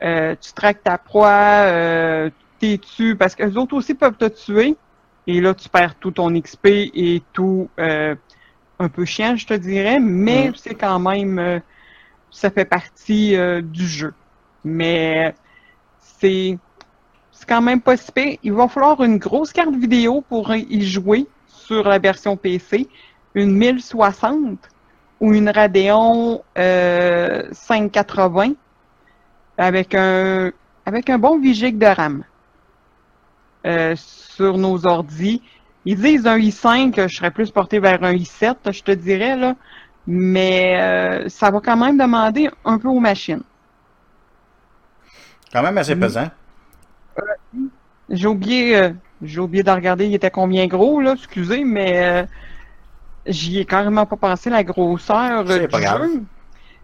Euh, 0.02 0.34
tu 0.40 0.52
traques 0.52 0.82
ta 0.82 0.98
proie, 0.98 1.66
euh, 1.66 2.30
t'es 2.58 2.78
tues, 2.78 3.16
parce 3.16 3.34
que 3.34 3.44
les 3.44 3.56
autres 3.56 3.74
aussi 3.74 3.94
peuvent 3.94 4.16
te 4.16 4.26
tuer. 4.26 4.76
Et 5.26 5.40
là, 5.40 5.54
tu 5.54 5.68
perds 5.68 5.94
tout 5.96 6.10
ton 6.10 6.30
XP 6.38 6.66
et 6.66 7.22
tout 7.32 7.70
euh, 7.80 8.14
un 8.78 8.88
peu 8.88 9.04
chiant, 9.04 9.36
je 9.36 9.46
te 9.46 9.54
dirais, 9.54 9.98
mais 10.00 10.52
c'est 10.56 10.74
quand 10.74 10.98
même, 10.98 11.38
euh, 11.38 11.58
ça 12.30 12.50
fait 12.50 12.64
partie 12.64 13.36
euh, 13.36 13.62
du 13.62 13.86
jeu. 13.86 14.12
Mais 14.64 15.34
c'est 16.18 16.58
quand 17.46 17.62
même 17.62 17.80
pas 17.80 17.96
si 17.96 18.10
pire. 18.12 18.38
Il 18.42 18.52
va 18.52 18.68
falloir 18.68 19.02
une 19.02 19.18
grosse 19.18 19.52
carte 19.52 19.74
vidéo 19.74 20.22
pour 20.28 20.54
y 20.54 20.82
jouer 20.82 21.26
sur 21.46 21.84
la 21.84 21.98
version 21.98 22.36
PC, 22.36 22.88
une 23.34 23.52
1060 23.56 24.58
ou 25.20 25.32
une 25.32 25.48
Radeon 25.48 26.42
euh, 26.58 27.42
580 27.52 28.52
avec 29.56 29.94
un 29.94 30.52
avec 30.86 31.08
un 31.08 31.18
bon 31.18 31.38
8 31.38 31.54
GB 31.54 31.78
de 31.78 31.86
RAM 31.86 32.24
euh, 33.66 33.94
sur 33.96 34.58
nos 34.58 34.86
ordis. 34.86 35.40
Ils 35.86 36.00
disent 36.00 36.26
un 36.26 36.38
i5, 36.38 37.08
je 37.08 37.14
serais 37.14 37.30
plus 37.30 37.50
porté 37.50 37.78
vers 37.78 38.02
un 38.02 38.14
i7, 38.14 38.72
je 38.72 38.82
te 38.82 38.90
dirais 38.90 39.36
là, 39.36 39.54
mais 40.06 40.78
euh, 40.80 41.28
ça 41.28 41.50
va 41.50 41.60
quand 41.60 41.76
même 41.76 41.98
demander 41.98 42.50
un 42.64 42.78
peu 42.78 42.88
aux 42.88 43.00
machines. 43.00 43.42
Quand 45.54 45.62
même 45.62 45.78
assez 45.78 45.94
pesant. 45.94 46.28
J'ai 48.10 48.26
oublié, 48.26 48.76
euh, 48.76 48.90
j'ai 49.22 49.38
oublié 49.40 49.62
de 49.62 49.70
regarder, 49.70 50.06
il 50.06 50.14
était 50.14 50.30
combien 50.30 50.66
gros, 50.66 51.00
là, 51.00 51.14
excusez, 51.14 51.64
mais 51.64 52.04
euh, 52.04 52.24
j'y 53.24 53.60
ai 53.60 53.64
carrément 53.64 54.04
pas 54.04 54.16
pensé 54.16 54.50
la 54.50 54.64
grosseur 54.64 55.48
euh, 55.48 55.60
du 55.60 55.68
pas 55.68 55.80
grave. 55.80 56.08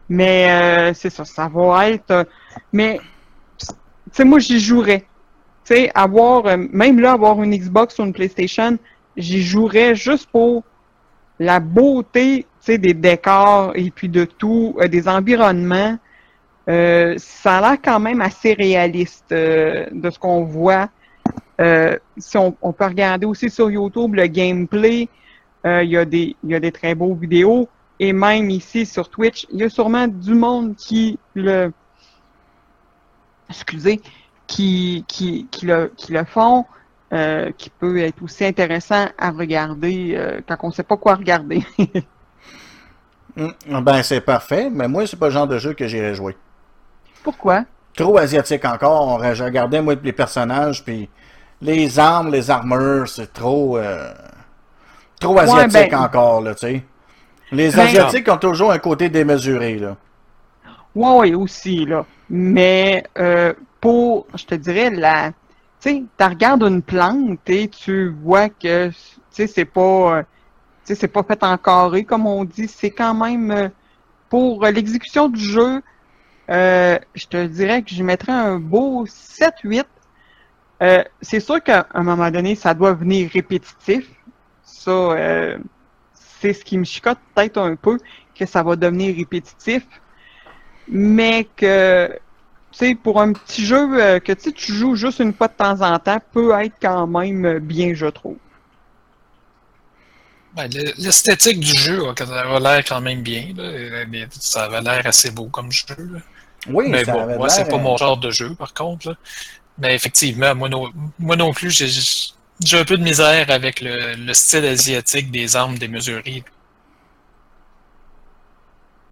Mais 0.09 0.51
euh, 0.51 0.95
c'est 0.95 1.11
ça, 1.11 1.25
ça 1.25 1.49
va 1.53 1.91
être. 1.91 2.11
euh, 2.11 2.25
mais, 2.73 3.01
tu 3.59 3.67
sais, 4.13 4.25
moi, 4.25 4.39
j'y 4.39 4.61
jouerais. 4.61 5.01
Tu 5.65 5.75
sais, 5.75 5.91
avoir, 5.95 6.47
euh, 6.47 6.57
même 6.73 7.01
là, 7.01 7.13
avoir 7.13 7.43
une 7.43 7.55
Xbox 7.55 7.99
ou 7.99 8.05
une 8.05 8.13
PlayStation, 8.13 8.79
j'y 9.17 9.43
jouerais 9.43 9.95
juste 9.95 10.29
pour 10.31 10.63
la 11.39 11.61
beauté, 11.61 12.47
tu 12.61 12.67
sais, 12.67 12.79
des 12.79 12.95
décors 12.95 13.73
et 13.75 13.91
puis 13.91 14.09
de 14.09 14.25
tout, 14.25 14.77
euh, 14.81 14.89
des 14.89 15.09
environnements. 15.09 15.99
Euh, 16.71 17.17
ça 17.19 17.59
a 17.59 17.61
l'air 17.61 17.79
quand 17.83 17.99
même 17.99 18.21
assez 18.21 18.53
réaliste 18.53 19.33
euh, 19.33 19.87
de 19.91 20.09
ce 20.09 20.19
qu'on 20.19 20.45
voit. 20.45 20.89
Euh, 21.61 21.99
si 22.17 22.37
on, 22.39 22.53
peut 22.53 22.85
regarder 22.85 23.27
aussi 23.27 23.51
sur 23.51 23.71
YouTube 23.71 24.15
le 24.15 24.27
gameplay, 24.27 25.09
il 25.65 25.89
y, 25.91 25.97
a 25.97 26.05
des- 26.05 26.73
très 26.73 26.95
beaux 26.95 27.15
vidéos. 27.15 27.69
Et 27.99 28.13
même 28.15 28.49
ici 28.49 28.87
sur 28.87 29.11
Twitch, 29.11 29.47
il 29.53 29.59
y 29.59 29.65
a 29.65 29.69
sûrement 29.69 30.07
du 30.09 30.35
monde 30.35 30.75
qui 30.77 31.19
le 31.35 31.73
excusez, 33.51 34.01
qui, 34.47 35.05
qui, 35.07 35.47
le, 35.63 35.93
qui 35.97 36.13
le 36.13 36.25
font, 36.25 36.65
qui 37.59 37.69
peut 37.79 37.99
être 37.99 38.23
aussi 38.23 38.45
intéressant 38.47 39.09
à 39.19 39.31
regarder 39.31 40.41
quand 40.49 40.57
on 40.63 40.69
ne 40.69 40.73
sait 40.73 40.83
pas 40.83 40.97
quoi 40.97 41.17
regarder. 41.17 41.63
Hum, 43.37 43.53
Ben, 43.83 44.03
c'est 44.03 44.23
parfait, 44.23 44.71
mais 44.71 44.89
moi, 44.89 45.07
c'est 45.07 45.19
pas 45.19 45.27
le 45.27 45.33
genre 45.33 45.49
de 45.49 45.59
jeu 45.59 45.75
que 45.75 45.87
j'irais 45.87 46.15
jouer. 46.15 46.37
Pourquoi? 47.23 47.65
Trop 47.97 48.17
asiatique 48.19 48.65
encore. 48.65 49.23
Je 49.35 49.45
regardais, 49.45 49.83
moi, 49.83 49.95
les 50.03 50.13
personnages, 50.13 50.85
puis 50.85 51.09
les 51.61 51.99
armes, 51.99 52.31
les 52.31 52.51
armures, 52.51 53.09
c'est 53.09 53.33
trop... 53.33 53.77
euh, 53.79 54.13
trop 55.21 55.39
asiatique 55.39 55.91
ben- 55.91 56.01
encore, 56.01 56.41
là, 56.41 56.55
tu 56.55 56.67
sais. 56.67 56.85
Les 57.53 57.71
Ben- 57.71 57.81
Asiatiques 57.81 58.29
ont 58.29 58.39
toujours 58.39 58.73
un 58.73 58.79
côté 58.79 59.09
démesuré, 59.09 59.79
là. 59.79 59.97
Oui, 60.95 61.35
aussi, 61.35 61.85
là. 61.85 62.05
Mais 62.29 63.05
euh, 63.19 63.53
pour, 63.81 64.27
je 64.35 64.45
te 64.45 64.55
dirais, 64.55 64.91
la. 64.91 65.31
Tu 65.81 65.91
sais, 65.91 66.05
tu 66.19 66.25
regardes 66.25 66.63
une 66.63 66.83
plante 66.83 67.49
et 67.49 67.69
tu 67.69 68.11
vois 68.23 68.49
que, 68.49 68.89
tu 68.89 68.95
sais, 69.31 69.47
c'est 69.47 69.65
pas. 69.65 69.81
euh, 70.19 70.23
Tu 70.85 70.95
sais, 70.95 71.01
c'est 71.01 71.09
pas 71.09 71.23
fait 71.23 71.43
en 71.43 71.57
carré, 71.57 72.05
comme 72.05 72.27
on 72.27 72.45
dit. 72.45 72.69
C'est 72.69 72.91
quand 72.91 73.15
même. 73.15 73.71
pour 74.29 74.65
l'exécution 74.65 75.29
du 75.29 75.41
jeu, 75.41 75.83
euh, 76.51 76.99
je 77.15 77.27
te 77.27 77.47
dirais 77.47 77.83
que 77.83 77.91
je 77.95 78.03
mettrais 78.03 78.33
un 78.33 78.59
beau 78.59 79.07
7-8. 79.07 79.85
Euh, 80.83 81.05
c'est 81.21 81.41
sûr 81.41 81.63
qu'à 81.63 81.87
un 81.95 82.03
moment 82.03 82.31
donné, 82.31 82.55
ça 82.55 82.75
doit 82.75 82.95
venir 82.95 83.31
répétitif. 83.33 84.07
Ça, 84.65 84.91
euh, 84.91 85.59
c'est 86.15 86.53
ce 86.55 86.65
qui 86.65 86.79
me 86.79 86.85
chicote 86.85 87.19
peut-être 87.35 87.59
un 87.59 87.77
peu, 87.77 87.99
que 88.35 88.47
ça 88.47 88.63
va 88.63 88.77
devenir 88.77 89.15
répétitif 89.17 89.83
mais 90.91 91.47
que 91.57 92.09
tu 92.73 92.79
sais 92.79 92.95
pour 92.95 93.21
un 93.21 93.33
petit 93.33 93.65
jeu 93.65 94.19
que 94.21 94.33
tu 94.33 94.73
joues 94.73 94.97
juste 94.97 95.21
une 95.21 95.33
fois 95.33 95.49
de 95.49 95.53
temps 95.55 95.81
en 95.83 95.99
temps 95.99 96.21
peut 96.33 96.53
être 96.61 96.75
quand 96.81 97.07
même 97.07 97.59
bien 97.61 97.95
je 97.95 98.07
trouve. 98.07 98.37
Ben, 100.57 100.69
le- 100.73 100.93
L'esthétique 100.99 101.61
du 101.61 101.77
jeu 101.79 102.03
a 102.09 102.13
a 102.13 102.61
l'air 102.61 102.85
quand 102.85 103.01
même 103.01 103.23
bien. 103.23 103.55
Ça 104.31 104.65
avait 104.65 104.81
l'air 104.81 105.07
assez 105.07 105.31
beau 105.31 105.47
comme 105.47 105.71
jeu. 105.71 105.85
Oui, 106.69 106.89
mais 106.89 107.05
ça 107.05 107.13
bon, 107.13 107.21
avait 107.21 107.37
moi, 107.37 107.49
c'est 107.49 107.69
pas 107.69 107.77
euh, 107.77 107.79
mon 107.79 107.97
genre 107.97 108.17
de 108.19 108.31
jeu, 108.31 108.55
par 108.55 108.75
contre. 108.75 109.09
là. 109.11 109.15
Mais 109.79 109.95
effectivement, 109.95 110.55
moi 110.55 110.69
non, 110.69 110.91
moi 111.19 111.37
non 111.37 111.53
plus, 111.53 111.71
j'ai 111.71 111.89
j'ai 112.63 112.79
un 112.79 112.85
peu 112.85 112.99
de 112.99 113.03
misère 113.03 113.51
avec 113.51 113.81
le, 113.81 114.15
le 114.17 114.35
style 114.35 114.65
asiatique 114.67 115.31
des 115.31 115.57
armes 115.57 115.79
démesurées. 115.79 116.45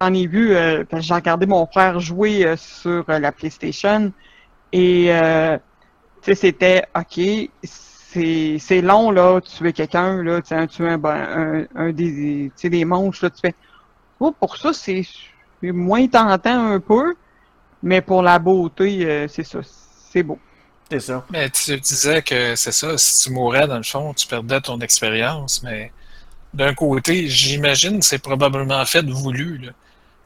J'en 0.01 0.13
ai 0.13 0.27
vu, 0.27 0.55
euh, 0.55 0.83
parce 0.89 1.01
que 1.01 1.07
j'ai 1.07 1.13
regardé 1.13 1.45
mon 1.45 1.65
frère 1.65 1.99
jouer 1.99 2.45
euh, 2.45 2.55
sur 2.57 3.03
euh, 3.09 3.19
la 3.19 3.31
PlayStation 3.31 4.13
et 4.71 5.07
euh, 5.13 5.57
c'était 6.21 6.83
ok 6.95 7.19
c'est 7.63 8.57
c'est 8.59 8.81
long 8.81 9.11
là 9.11 9.41
tuer 9.41 9.73
quelqu'un 9.73 10.23
là 10.23 10.41
tu 10.41 10.49
sais 10.49 10.67
tuer 10.67 10.89
un, 10.89 11.03
un, 11.03 11.65
un 11.75 11.91
des 11.91 12.51
des 12.63 12.85
monstres 12.85 13.25
là 13.25 13.29
tu 13.31 13.39
fais 13.41 13.55
oh, 14.19 14.31
pour 14.31 14.57
ça 14.57 14.73
c'est 14.73 15.03
c'est 15.61 15.71
moins 15.71 16.07
tentant 16.07 16.71
un 16.71 16.79
peu 16.79 17.15
mais 17.81 18.01
pour 18.01 18.21
la 18.21 18.39
beauté 18.39 19.05
euh, 19.05 19.27
c'est 19.27 19.43
ça 19.43 19.59
c'est 20.11 20.23
beau. 20.23 20.39
C'est 20.91 20.99
ça. 20.99 21.23
Mais 21.29 21.49
tu 21.51 21.79
disais 21.79 22.21
que 22.23 22.55
c'est 22.55 22.71
ça, 22.71 22.97
si 22.97 23.23
tu 23.25 23.31
mourais, 23.31 23.67
dans 23.67 23.77
le 23.77 23.83
fond, 23.83 24.13
tu 24.13 24.25
perdais 24.27 24.59
ton 24.59 24.79
expérience, 24.79 25.61
mais 25.61 25.91
d'un 26.53 26.73
côté, 26.73 27.27
j'imagine 27.27 27.99
que 27.99 28.05
c'est 28.05 28.19
probablement 28.19 28.83
fait 28.85 29.05
voulu. 29.05 29.59
Là. 29.59 29.71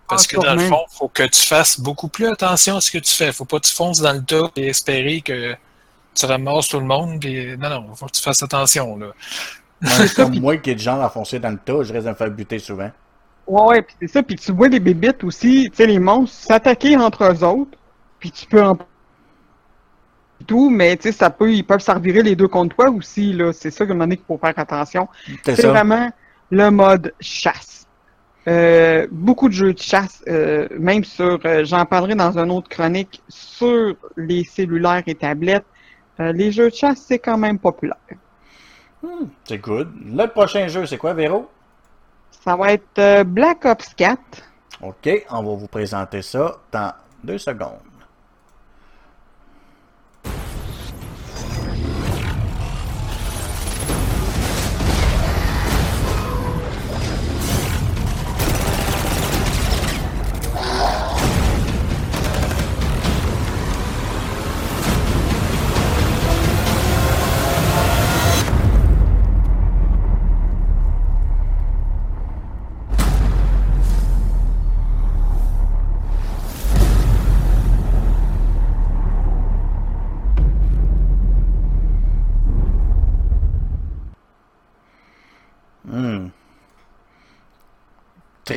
Parce 0.08 0.26
Ah, 0.26 0.28
que 0.36 0.42
dans 0.42 0.56
le 0.56 0.62
fond, 0.62 0.86
faut 0.90 1.10
que 1.10 1.24
tu 1.24 1.42
fasses 1.42 1.80
beaucoup 1.80 2.08
plus 2.08 2.28
attention 2.28 2.78
à 2.78 2.82
ce 2.82 2.92
que 2.92 2.98
tu 2.98 3.12
fais. 3.12 3.34
Faut 3.34 3.46
pas 3.46 3.60
que 3.60 3.68
tu 3.68 3.76
fonces 3.76 4.00
dans 4.00 4.14
le 4.14 4.24
tas 4.24 4.52
et 4.56 4.68
espérer 4.68 5.22
que 5.22 5.54
tu 6.16 6.26
ramasses 6.26 6.70
tout 6.70 6.80
le 6.80 6.86
monde. 6.86 7.24
Et... 7.26 7.58
Non, 7.58 7.70
non, 7.70 7.96
faut 7.96 8.06
que 8.06 8.12
tu 8.12 8.22
fasses 8.22 8.42
attention. 8.44 8.98
Là. 8.98 9.08
Moi, 9.82 10.08
comme 10.16 10.40
moi 10.40 10.58
qui 10.58 10.72
est 10.72 10.76
du 10.76 10.84
genre 10.84 11.02
à 11.02 11.10
foncer 11.10 11.40
dans 11.40 11.52
le 11.52 11.58
tas, 11.58 11.84
je 11.84 11.92
risque 11.92 12.06
de 12.06 12.10
me 12.12 12.16
faire 12.16 12.32
buter 12.32 12.60
souvent. 12.60 12.92
Ouais, 13.46 13.62
ouais, 13.64 13.82
puis 13.82 13.96
c'est 14.00 14.08
ça, 14.08 14.24
puis 14.24 14.36
tu 14.36 14.52
vois 14.52 14.70
les 14.70 14.80
bébites 14.80 15.24
aussi, 15.24 15.70
tu 15.70 15.78
sais, 15.78 15.86
les 15.86 16.00
monstres 16.00 16.36
s'attaquer 16.36 16.96
entre 16.96 17.26
eux 17.26 17.44
autres, 17.44 17.78
puis 18.20 18.32
tu 18.32 18.46
peux 18.46 18.64
en 18.64 18.78
tout, 20.48 20.70
mais 20.70 20.96
tu 20.98 21.04
sais, 21.04 21.12
ça 21.12 21.30
peut, 21.30 21.52
ils 21.52 21.64
peuvent 21.64 21.82
s'arvirer 21.82 22.24
les 22.24 22.36
deux 22.36 22.48
contre 22.48 22.76
toi 22.76 22.90
aussi, 22.90 23.34
là. 23.34 23.54
C'est 23.54 23.72
ça 23.72 23.86
que 23.86 23.94
donné 23.94 24.18
qu'il 24.18 24.26
faut 24.26 24.38
faire 24.38 24.54
attention. 24.58 25.08
C'est 25.44 25.68
vraiment 25.68 26.10
le 26.52 26.70
mode 26.70 27.14
chasse. 27.20 27.88
Euh, 28.48 29.08
beaucoup 29.10 29.48
de 29.48 29.54
jeux 29.54 29.74
de 29.74 29.80
chasse, 29.80 30.22
euh, 30.28 30.68
même 30.78 31.04
sur, 31.04 31.40
euh, 31.46 31.64
j'en 31.64 31.86
parlerai 31.86 32.16
dans 32.16 32.38
une 32.38 32.52
autre 32.52 32.68
chronique, 32.68 33.22
sur 33.30 33.96
les 34.18 34.44
cellulaires 34.44 35.04
et 35.08 35.16
tablettes. 35.16 35.66
Les 36.20 36.52
jeux 36.52 36.70
de 36.70 36.76
chasse, 36.76 37.04
c'est 37.08 37.18
quand 37.20 37.38
même 37.38 37.58
populaire. 37.58 37.98
C'est 39.46 39.58
good. 39.58 39.92
Le 40.06 40.28
prochain 40.28 40.68
jeu, 40.68 40.86
c'est 40.86 40.98
quoi, 40.98 41.14
Véro? 41.14 41.50
Ça 42.44 42.58
va 42.58 42.74
être 42.74 43.00
euh, 43.00 43.24
Black 43.24 43.64
Ops 43.64 43.94
4. 43.94 44.20
OK, 44.82 45.26
on 45.30 45.44
va 45.44 45.56
vous 45.56 45.68
présenter 45.68 46.22
ça 46.22 46.58
dans 46.74 46.92
deux 47.24 47.38
secondes. 47.38 47.80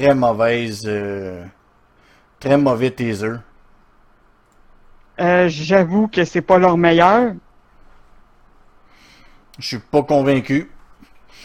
Très 0.07 0.15
mauvaise. 0.15 0.85
euh, 0.87 1.45
Très 2.39 2.57
mauvais 2.57 2.93
teaser. 2.93 3.39
Euh, 5.19 5.49
J'avoue 5.49 6.07
que 6.07 6.25
c'est 6.25 6.43
pas 6.43 6.59
leur 6.59 6.77
meilleur. 6.77 7.33
Je 9.59 9.67
suis 9.67 9.79
pas 9.81 10.05
convaincu. 10.05 10.71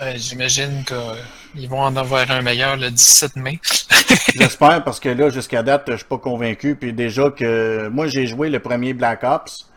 Euh, 0.03 0.13
J'imagine 0.15 0.83
qu'ils 0.85 1.69
vont 1.69 1.81
en 1.81 1.95
avoir 1.95 2.29
un 2.29 2.43
meilleur 2.43 2.77
le 2.77 2.91
17 2.91 3.35
mai. 3.37 3.59
J'espère 4.35 4.83
parce 4.83 4.99
que 4.99 5.09
là, 5.09 5.29
jusqu'à 5.31 5.63
date, 5.63 5.85
je 5.87 5.95
suis 5.95 6.05
pas 6.05 6.19
convaincu. 6.19 6.75
Puis 6.75 6.93
déjà 6.93 7.31
que 7.31 7.87
moi, 7.87 8.05
j'ai 8.05 8.27
joué 8.27 8.49
le 8.51 8.59
premier 8.59 8.93
Black 8.93 9.23
Ops, 9.23 9.71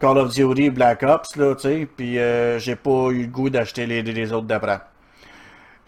Call 0.00 0.16
of 0.16 0.32
Duty 0.34 0.70
Black 0.70 1.02
Ops, 1.02 1.36
là, 1.36 1.54
tu 1.54 1.60
sais, 1.68 1.86
puis 1.98 2.18
euh, 2.18 2.58
j'ai 2.58 2.76
pas 2.76 3.10
eu 3.10 3.22
le 3.24 3.28
goût 3.28 3.50
d'acheter 3.50 3.84
les, 3.84 4.00
les 4.00 4.32
autres 4.32 4.46
d'après. 4.46 4.80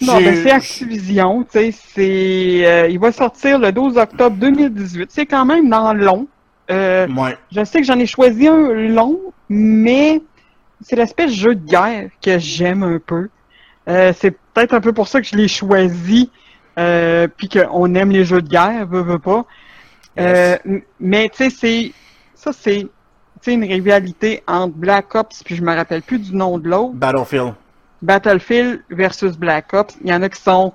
Non, 0.01 0.19
ben 0.19 0.35
c'est 0.43 0.51
Activision, 0.51 1.45
tu 1.45 1.51
sais, 1.51 1.71
c'est, 1.73 2.67
euh, 2.67 2.89
il 2.89 2.99
va 2.99 3.13
sortir 3.13 3.59
le 3.59 3.71
12 3.73 3.97
octobre 3.97 4.37
2018. 4.37 5.11
C'est 5.11 5.27
quand 5.27 5.45
même 5.45 5.69
dans 5.69 5.93
le 5.95 6.05
long. 6.05 6.27
Euh, 6.71 7.07
Ouais. 7.09 7.37
je 7.53 7.63
sais 7.65 7.81
que 7.81 7.87
j'en 7.87 7.99
ai 7.99 8.07
choisi 8.07 8.49
un 8.49 8.73
long, 8.89 9.21
mais 9.49 10.21
c'est 10.81 10.97
l'espèce 10.97 11.31
de 11.31 11.37
jeu 11.37 11.55
de 11.55 11.65
guerre 11.65 12.11
que 12.23 12.39
j'aime 12.39 12.83
un 12.83 12.99
peu. 12.99 13.29
Euh, 13.89 14.13
c'est 14.17 14.33
peut-être 14.53 14.75
un 14.75 14.81
peu 14.81 14.93
pour 14.93 15.09
ça 15.09 15.21
que 15.21 15.27
je 15.27 15.37
l'ai 15.37 15.49
choisi, 15.49 16.31
puis 17.37 17.49
qu'on 17.49 17.95
aime 17.95 18.11
les 18.11 18.25
jeux 18.25 18.43
de 18.43 18.49
guerre, 18.49 18.87
veut, 18.87 19.03
veut 19.03 19.19
pas. 19.19 19.45
Mais 20.99 21.29
tu 21.29 21.37
sais, 21.37 21.51
c'est 21.51 21.93
ça, 22.35 22.53
c'est 22.53 22.87
une 23.47 23.65
rivalité 23.65 24.43
entre 24.47 24.75
Black 24.75 25.15
Ops, 25.15 25.43
puis 25.45 25.55
je 25.55 25.63
me 25.63 25.75
rappelle 25.75 26.03
plus 26.03 26.19
du 26.19 26.35
nom 26.35 26.59
de 26.59 26.69
l'autre. 26.69 26.95
Battlefield. 26.95 27.55
Battlefield 28.03 28.83
versus 28.91 29.37
Black 29.37 29.73
Ops. 29.73 29.95
Il 30.05 30.11
y 30.11 30.15
en 30.15 30.23
a 30.23 30.29
qui 30.29 30.41
sont 30.41 30.73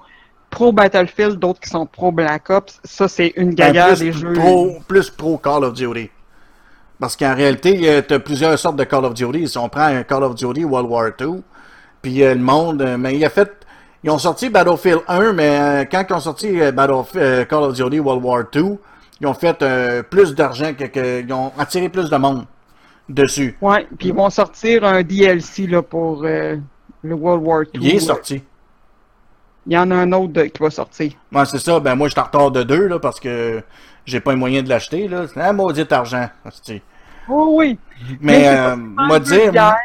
pro 0.49 0.71
Battlefield, 0.71 1.37
d'autres 1.37 1.59
qui 1.59 1.69
sont 1.69 1.85
pro 1.85 2.11
Black 2.11 2.49
Ops. 2.49 2.79
Ça, 2.83 3.07
c'est 3.07 3.33
une 3.35 3.49
Ben, 3.49 3.71
gaillère 3.71 3.87
plus, 3.89 3.99
des 3.99 4.11
jeux. 4.11 4.33
pro, 4.33 4.77
plus 4.87 5.09
pro 5.09 5.37
Call 5.37 5.63
of 5.63 5.73
Duty. 5.73 6.09
Parce 6.99 7.15
qu'en 7.15 7.33
réalité, 7.35 8.03
tu 8.07 8.13
as 8.13 8.19
plusieurs 8.19 8.57
sortes 8.59 8.75
de 8.75 8.83
Call 8.83 9.05
of 9.05 9.13
Duty. 9.13 9.47
Si 9.47 9.57
on 9.57 9.69
prend 9.69 9.83
un 9.83 10.03
Call 10.03 10.23
of 10.23 10.35
Duty 10.35 10.65
World 10.65 10.89
War 10.89 11.11
II, 11.19 11.41
puis 12.01 12.23
euh, 12.23 12.33
le 12.33 12.41
monde, 12.41 12.81
euh, 12.81 12.97
mais 12.97 13.15
il 13.15 13.23
a 13.23 13.29
fait, 13.29 13.51
ils 14.03 14.09
ont 14.09 14.17
sorti 14.17 14.49
Battlefield 14.49 15.01
1, 15.07 15.33
mais 15.33 15.59
euh, 15.59 15.85
quand 15.89 16.03
ils 16.09 16.13
ont 16.13 16.19
sorti 16.19 16.59
euh, 16.59 16.71
Battlefield, 16.71 17.23
euh, 17.23 17.45
Call 17.45 17.63
of 17.63 17.73
Duty 17.73 17.99
World 17.99 18.23
War 18.23 18.43
II, 18.53 18.77
ils 19.21 19.27
ont 19.27 19.33
fait 19.33 19.61
euh, 19.61 20.01
plus 20.03 20.33
d'argent 20.35 20.73
que, 20.73 20.85
que- 20.85 21.21
ils 21.21 21.31
ont 21.33 21.51
attiré 21.57 21.87
plus 21.89 22.09
de 22.09 22.17
monde 22.17 22.45
dessus. 23.07 23.57
Ouais, 23.61 23.87
puis 23.97 24.09
ils 24.09 24.13
vont 24.13 24.29
sortir 24.29 24.83
un 24.83 25.01
DLC 25.03 25.67
là, 25.67 25.81
pour 25.81 26.23
euh, 26.25 26.55
le 27.03 27.15
World 27.15 27.43
War 27.45 27.61
II. 27.63 27.69
Il 27.81 27.95
est 27.95 27.99
sorti. 27.99 28.43
Il 29.67 29.73
y 29.73 29.77
en 29.77 29.91
a 29.91 29.95
un 29.95 30.11
autre 30.13 30.33
de- 30.33 30.43
qui 30.43 30.61
va 30.63 30.69
sortir. 30.69 31.11
Ouais, 31.31 31.45
c'est 31.45 31.59
ça. 31.59 31.79
Ben, 31.79 31.95
moi, 31.95 32.07
je 32.07 32.13
suis 32.13 32.19
en 32.19 32.23
retard 32.23 32.51
de 32.51 32.63
deux, 32.63 32.87
là, 32.87 32.99
parce 32.99 33.19
que 33.19 33.61
j'ai 34.05 34.19
pas 34.19 34.31
les 34.31 34.37
moyens 34.37 34.63
de 34.63 34.69
l'acheter, 34.69 35.07
là. 35.07 35.25
C'est 35.27 35.41
un 35.41 35.53
maudit 35.53 35.85
argent. 35.91 36.27
hostie. 36.45 36.81
Oh 37.29 37.49
oui. 37.57 37.77
Mais, 38.21 38.47
euh, 38.47 38.75
moi 38.75 39.19
dire, 39.19 39.51
guerre, 39.51 39.75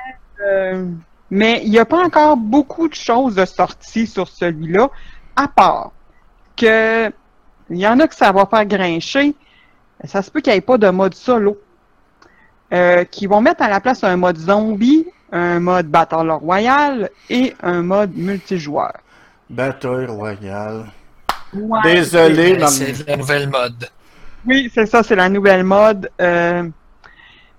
euh, 0.42 0.86
mais 1.30 1.60
il 1.64 1.70
n'y 1.70 1.78
a 1.78 1.84
pas 1.84 2.02
encore 2.04 2.36
beaucoup 2.36 2.88
de 2.88 2.94
choses 2.94 3.34
de 3.34 3.44
sortie 3.44 4.06
sur 4.06 4.28
celui-là, 4.28 4.88
à 5.36 5.48
part 5.48 5.92
que 6.56 7.08
il 7.70 7.78
y 7.78 7.86
en 7.86 7.98
a 8.00 8.06
que 8.08 8.14
ça 8.14 8.30
va 8.32 8.46
faire 8.46 8.64
grincher. 8.64 9.34
Ça 10.04 10.22
se 10.22 10.30
peut 10.30 10.40
qu'il 10.40 10.52
n'y 10.52 10.58
ait 10.58 10.62
pas 10.62 10.78
de 10.78 10.88
mode 10.88 11.14
solo. 11.14 11.58
Euh, 12.72 13.04
qui 13.04 13.26
vont 13.26 13.40
mettre 13.40 13.62
à 13.62 13.68
la 13.68 13.80
place 13.80 14.02
un 14.04 14.16
mode 14.16 14.36
zombie, 14.38 15.06
un 15.34 15.58
mode 15.60 15.88
Battle 15.88 16.30
Royale 16.30 17.10
et 17.28 17.54
un 17.62 17.82
mode 17.82 18.16
multijoueur. 18.16 18.92
Bataille 19.50 20.06
Royale. 20.06 20.86
Ouais, 21.52 21.80
Désolé, 21.82 22.58
C'est 22.68 23.06
la 23.06 23.16
nouvelle 23.16 23.48
mode. 23.50 23.88
Oui, 24.46 24.70
c'est 24.72 24.86
ça, 24.86 25.02
c'est 25.02 25.16
la 25.16 25.28
nouvelle 25.28 25.64
mode. 25.64 26.08
euh, 26.20 26.68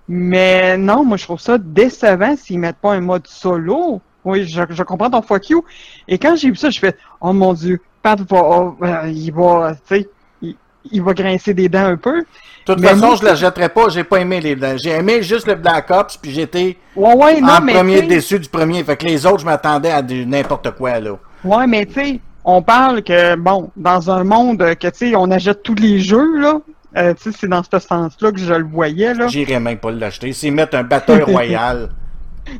mais 0.08 0.78
non, 0.78 1.04
moi 1.04 1.16
je 1.16 1.24
trouve 1.24 1.40
ça 1.40 1.58
décevant 1.58 2.36
s'ils 2.36 2.58
mettent 2.60 2.76
pas 2.78 2.92
un 2.94 3.00
mode 3.00 3.26
solo. 3.26 4.00
Oui, 4.24 4.46
je, 4.46 4.62
je 4.70 4.82
comprends 4.82 5.10
ton 5.10 5.22
fuck 5.22 5.50
you. 5.50 5.64
Et 6.08 6.18
quand 6.18 6.36
j'ai 6.36 6.50
vu 6.50 6.56
ça, 6.56 6.70
je 6.70 6.78
fais 6.78 6.96
Oh 7.20 7.32
mon 7.32 7.52
dieu, 7.54 7.80
Pat 8.02 8.18
va 8.20 8.42
oh, 8.42 8.76
euh, 8.82 9.08
il 9.08 9.32
va, 9.32 9.74
tu 9.74 9.80
sais, 9.96 10.08
il, 10.42 10.56
il 10.92 11.02
va 11.02 11.12
grincer 11.12 11.54
des 11.54 11.68
dents 11.68 11.86
un 11.86 11.96
peu. 11.96 12.24
De 12.66 12.72
toute 12.74 12.82
Mais 12.82 12.88
façon, 12.88 13.06
moi, 13.06 13.16
je 13.20 13.24
la 13.24 13.34
jetterai 13.36 13.68
pas, 13.68 13.88
j'ai 13.90 14.02
pas 14.02 14.18
aimé 14.18 14.40
les 14.40 14.56
J'ai 14.78 14.90
aimé 14.90 15.22
juste 15.22 15.46
le 15.46 15.54
Black 15.54 15.88
Ops, 15.90 16.16
puis 16.16 16.32
j'étais 16.32 16.76
Ouais, 16.96 17.40
en 17.42 17.60
mais 17.62 17.74
premier 17.74 18.02
déçu 18.02 18.40
du 18.40 18.48
premier. 18.48 18.82
Fait 18.82 18.96
que 18.96 19.04
les 19.06 19.24
autres, 19.24 19.40
je 19.40 19.44
m'attendais 19.44 19.90
à 19.90 20.02
du 20.02 20.26
n'importe 20.26 20.72
quoi, 20.72 20.98
là. 20.98 21.12
Ouais, 21.44 21.66
mais 21.68 21.86
tu 21.86 21.94
sais, 21.94 22.20
on 22.44 22.62
parle 22.62 23.02
que, 23.02 23.36
bon, 23.36 23.70
dans 23.76 24.10
un 24.10 24.24
monde 24.24 24.58
que, 24.58 24.88
tu 24.88 25.10
sais, 25.10 25.16
on 25.16 25.30
achète 25.30 25.62
tous 25.62 25.74
les 25.76 26.00
jeux, 26.00 26.40
là. 26.40 26.58
euh, 26.96 27.14
tu 27.14 27.30
sais, 27.30 27.38
c'est 27.40 27.48
dans 27.48 27.62
ce 27.62 27.78
sens-là 27.78 28.32
que 28.32 28.38
je 28.38 28.54
le 28.54 28.64
voyais, 28.64 29.14
là. 29.14 29.28
J'irais 29.28 29.60
même 29.60 29.78
pas 29.78 29.92
l'acheter. 29.92 30.32
S'ils 30.32 30.52
mettent 30.52 30.74
un 30.74 30.82
Bataille 30.82 31.22
Royale, 31.26 31.90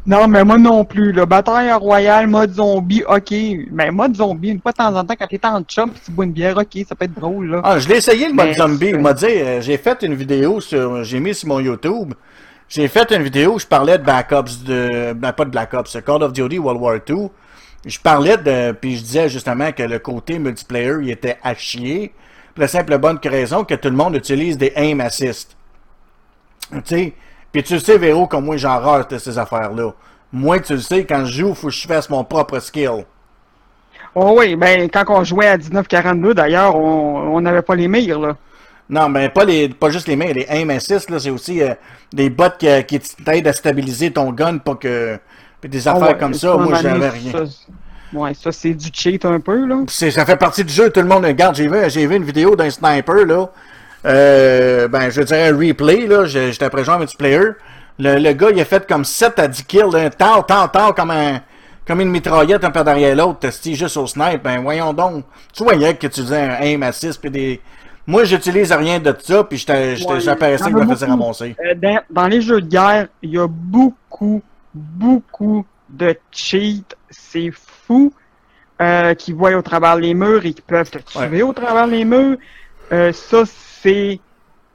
Non, 0.07 0.29
mais 0.29 0.45
moi 0.45 0.59
non 0.59 0.85
plus, 0.85 1.13
là. 1.13 1.27
Bataille 1.27 1.73
royale, 1.73 2.27
mode 2.27 2.55
zombie, 2.55 3.03
ok. 3.07 3.33
Mais 3.71 3.91
mode 3.91 4.17
zombie, 4.17 4.51
une 4.51 4.61
fois 4.61 4.73
de 4.73 4.77
temps 4.77 4.95
en 4.95 5.05
temps, 5.05 5.15
quand 5.19 5.27
t'es 5.27 5.41
en 5.45 5.63
chum 5.63 5.91
pis 5.91 6.01
tu 6.05 6.11
bois 6.11 6.25
une 6.25 6.33
bière, 6.33 6.57
ok, 6.57 6.85
ça 6.89 6.95
peut 6.95 7.05
être 7.05 7.15
drôle, 7.15 7.51
là. 7.51 7.61
Ah, 7.65 7.79
je 7.79 7.89
l'ai 7.89 7.97
essayé 7.97 8.29
le 8.29 8.35
mode 8.35 8.47
Mais 8.47 8.55
zombie. 8.55 8.89
Il 8.89 8.99
m'a 8.99 9.13
dit, 9.13 9.27
euh, 9.27 9.61
j'ai 9.61 9.77
fait 9.77 10.03
une 10.03 10.15
vidéo 10.15 10.61
sur, 10.61 11.03
j'ai 11.05 11.21
mis 11.21 11.35
sur 11.35 11.49
mon 11.49 11.61
YouTube. 11.61 12.15
J'ai 12.69 12.89
fait 12.89 13.13
une 13.13 13.23
vidéo 13.23 13.55
où 13.55 13.59
je 13.59 13.67
parlais 13.67 13.97
de 13.97 14.03
Black 14.03 14.33
Ops 14.33 14.65
de, 14.65 15.13
ben 15.13 15.33
pas 15.33 15.45
de 15.45 15.51
Black 15.51 15.73
Ops, 15.75 15.97
Call 16.05 16.23
of 16.23 16.33
Duty 16.33 16.59
World 16.59 16.81
War 16.81 16.97
II. 17.09 17.29
Je 17.85 17.99
parlais 18.01 18.37
de, 18.37 18.73
puis 18.73 18.97
je 18.97 19.03
disais 19.03 19.29
justement 19.29 19.71
que 19.71 19.85
le 19.85 20.01
côté 20.01 20.41
multiplayer, 20.41 20.97
il 21.03 21.11
était 21.11 21.39
à 21.43 21.55
chier. 21.55 22.13
Pour 22.55 22.63
la 22.63 22.69
simple 22.69 22.99
bonne 22.99 23.19
raison 23.23 23.65
que 23.65 23.75
tout 23.75 23.89
le 23.89 23.95
monde 23.95 24.17
utilise 24.17 24.59
des 24.59 24.73
aim 24.75 24.99
assist. 25.01 25.57
Tu 26.73 26.81
sais, 26.85 27.13
puis 27.53 27.63
tu 27.63 27.75
le 27.75 27.81
sais, 27.81 27.99
Véro, 27.99 28.27
comme 28.27 28.45
moi, 28.45 28.57
j'en 28.57 28.79
rate 28.79 29.13
de 29.13 29.19
ces 29.19 29.39
affaires-là. 29.39 29.93
Moi, 30.33 30.61
tu 30.61 30.75
le 30.75 30.81
sais, 30.81 31.05
quand 31.05 31.25
je 31.25 31.43
joue, 31.43 31.55
faut 31.55 31.69
que 31.69 31.73
je 31.73 31.87
fasse 31.87 32.11
mon 32.11 32.25
propre 32.25 32.59
skill. 32.59 33.05
Oh 34.15 34.35
oui, 34.39 34.57
ben, 34.57 34.89
quand 34.91 35.05
on 35.09 35.25
jouait 35.25 35.49
à 35.49 35.59
1942, 35.59 36.35
d'ailleurs, 36.35 36.75
on 36.77 37.41
n'avait 37.41 37.63
pas 37.63 37.75
les 37.75 37.89
mires, 37.89 38.19
là. 38.19 38.37
Non, 38.89 39.09
mais 39.09 39.29
pas 39.29 39.45
les 39.45 39.69
pas 39.69 39.91
juste 39.91 40.07
les 40.07 40.15
mains, 40.15 40.33
les 40.33 40.47
aim 40.49 40.71
assist, 40.71 41.11
là, 41.11 41.19
c'est 41.19 41.31
aussi 41.31 41.61
euh, 41.61 41.75
des 42.13 42.31
bots 42.31 42.45
qui, 42.57 42.69
qui 42.85 43.01
t'aident 43.01 43.49
à 43.49 43.53
stabiliser 43.53 44.13
ton 44.13 44.31
gun 44.33 44.59
pour 44.59 44.79
que. 44.79 45.19
Puis 45.61 45.69
des 45.69 45.89
affaires 45.89 46.03
Ah 46.05 46.13
ouais, 46.13 46.19
comme 46.19 46.35
ça, 46.35 46.57
moi 46.57 46.79
j'avais 46.81 47.09
rien. 47.09 47.33
ça, 47.33 47.45
ouais, 48.13 48.35
ça, 48.35 48.53
c'est 48.53 48.75
du 48.75 48.89
cheat 48.93 49.25
un 49.25 49.41
peu, 49.41 49.67
là. 49.67 49.83
Ça 49.89 50.25
fait 50.25 50.37
partie 50.37 50.63
du 50.65 50.73
jeu, 50.73 50.91
tout 50.91 51.01
le 51.01 51.09
monde 51.09 51.25
regarde. 51.25 51.57
J'ai 51.57 51.67
vu, 51.67 51.79
j'ai 51.89 52.07
vu 52.07 52.17
une 52.17 52.25
vidéo 52.25 52.55
d'un 52.55 52.71
sniper, 52.71 53.27
là. 53.27 53.49
Euh, 54.05 54.89
ben, 54.89 55.11
je 55.11 55.23
dirais 55.23 55.49
un 55.49 55.57
replay, 55.57 56.07
là. 56.07 56.27
J'étais 56.27 56.65
après 56.65 56.85
jouer 56.85 56.95
en 56.95 56.99
multiplayer. 56.99 57.41
Le, 57.99 58.19
le 58.19 58.33
gars, 58.33 58.51
il 58.51 58.61
a 58.61 58.65
fait 58.65 58.87
comme 58.87 59.05
7 59.05 59.39
à 59.39 59.49
10 59.49 59.65
kills 59.65 59.91
d'un 59.91 60.11
temps, 60.11 60.43
tant, 60.43 60.69
tant, 60.69 60.93
comme 60.93 61.11
un. 61.11 61.41
Comme 61.87 62.01
une 62.01 62.11
mitraillette 62.11 62.65
un 62.65 62.73
peu 62.73 62.83
derrière 62.83 63.15
l'autre, 63.15 63.39
testé 63.39 63.75
juste 63.75 63.97
au 63.97 64.09
snipe, 64.09 64.43
ben 64.43 64.61
voyons 64.61 64.93
donc. 64.93 65.25
Tu 65.55 65.63
voyais 65.63 65.95
que 65.95 66.09
tu 66.09 66.21
faisais 66.21 66.41
un 66.41 66.57
aim 66.61 66.83
assist 66.83 67.21
puis 67.21 67.31
des. 67.31 67.61
Moi 68.09 68.25
j'utilise 68.25 68.73
rien 68.73 68.99
de 68.99 69.15
ça, 69.23 69.45
puis 69.45 69.57
j'apparaissais 69.57 70.65
que 70.73 70.81
je 70.81 70.85
me 70.85 70.89
faisais 70.95 71.07
ramasser. 71.07 71.55
Euh, 71.65 71.75
dans, 71.77 72.01
dans 72.11 72.27
les 72.27 72.41
jeux 72.41 72.61
de 72.61 72.67
guerre, 72.67 73.07
il 73.23 73.31
y 73.31 73.39
a 73.39 73.47
beaucoup, 73.49 74.43
beaucoup 74.75 75.65
de 75.89 76.17
cheats. 76.33 76.83
C'est 77.09 77.53
fou. 77.87 78.13
Euh, 78.83 79.15
qui 79.15 79.33
voient 79.33 79.55
au 79.55 79.63
travers 79.63 79.95
les 79.97 80.13
murs 80.13 80.45
et 80.45 80.53
qui 80.53 80.61
peuvent 80.61 80.91
te 80.91 80.99
tuer 80.99 81.21
Ouais. 81.31 81.43
au 81.43 81.53
travers 81.53 81.87
les 81.87 82.05
murs. 82.05 82.37
Euh, 82.93 83.11
ça, 83.13 83.45
c'est. 83.87 84.21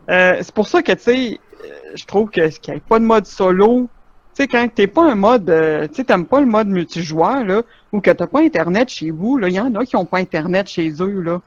euh, 0.09 0.37
c'est 0.41 0.53
pour 0.53 0.67
ça 0.67 0.81
que, 0.81 0.91
tu 0.93 0.99
sais, 1.01 1.39
euh, 1.63 1.67
je 1.95 2.05
trouve 2.05 2.29
que 2.29 2.47
qu'il 2.47 2.73
n'y 2.73 2.77
ait 2.77 2.83
pas 2.87 2.99
de 2.99 3.05
mode 3.05 3.25
solo. 3.25 3.89
Tu 4.33 4.43
sais, 4.43 4.47
quand 4.47 4.67
t'es 4.73 4.87
pas 4.87 5.11
un 5.11 5.15
mode. 5.15 5.49
euh, 5.49 5.87
tu 5.87 5.95
sais, 5.95 6.03
t'aimes 6.05 6.25
pas 6.25 6.39
le 6.39 6.45
mode 6.45 6.67
multijoueur, 6.67 7.43
là, 7.43 7.61
ou 7.91 7.99
que 7.99 8.11
t'as 8.11 8.27
pas 8.27 8.39
Internet 8.41 8.89
chez 8.89 9.11
vous, 9.11 9.37
là, 9.37 9.49
il 9.49 9.55
y 9.55 9.59
en 9.59 9.73
a 9.75 9.85
qui 9.85 9.95
ont 9.95 10.05
pas 10.05 10.19
Internet 10.19 10.67
chez 10.67 10.89
eux, 11.01 11.21
là. 11.21 11.41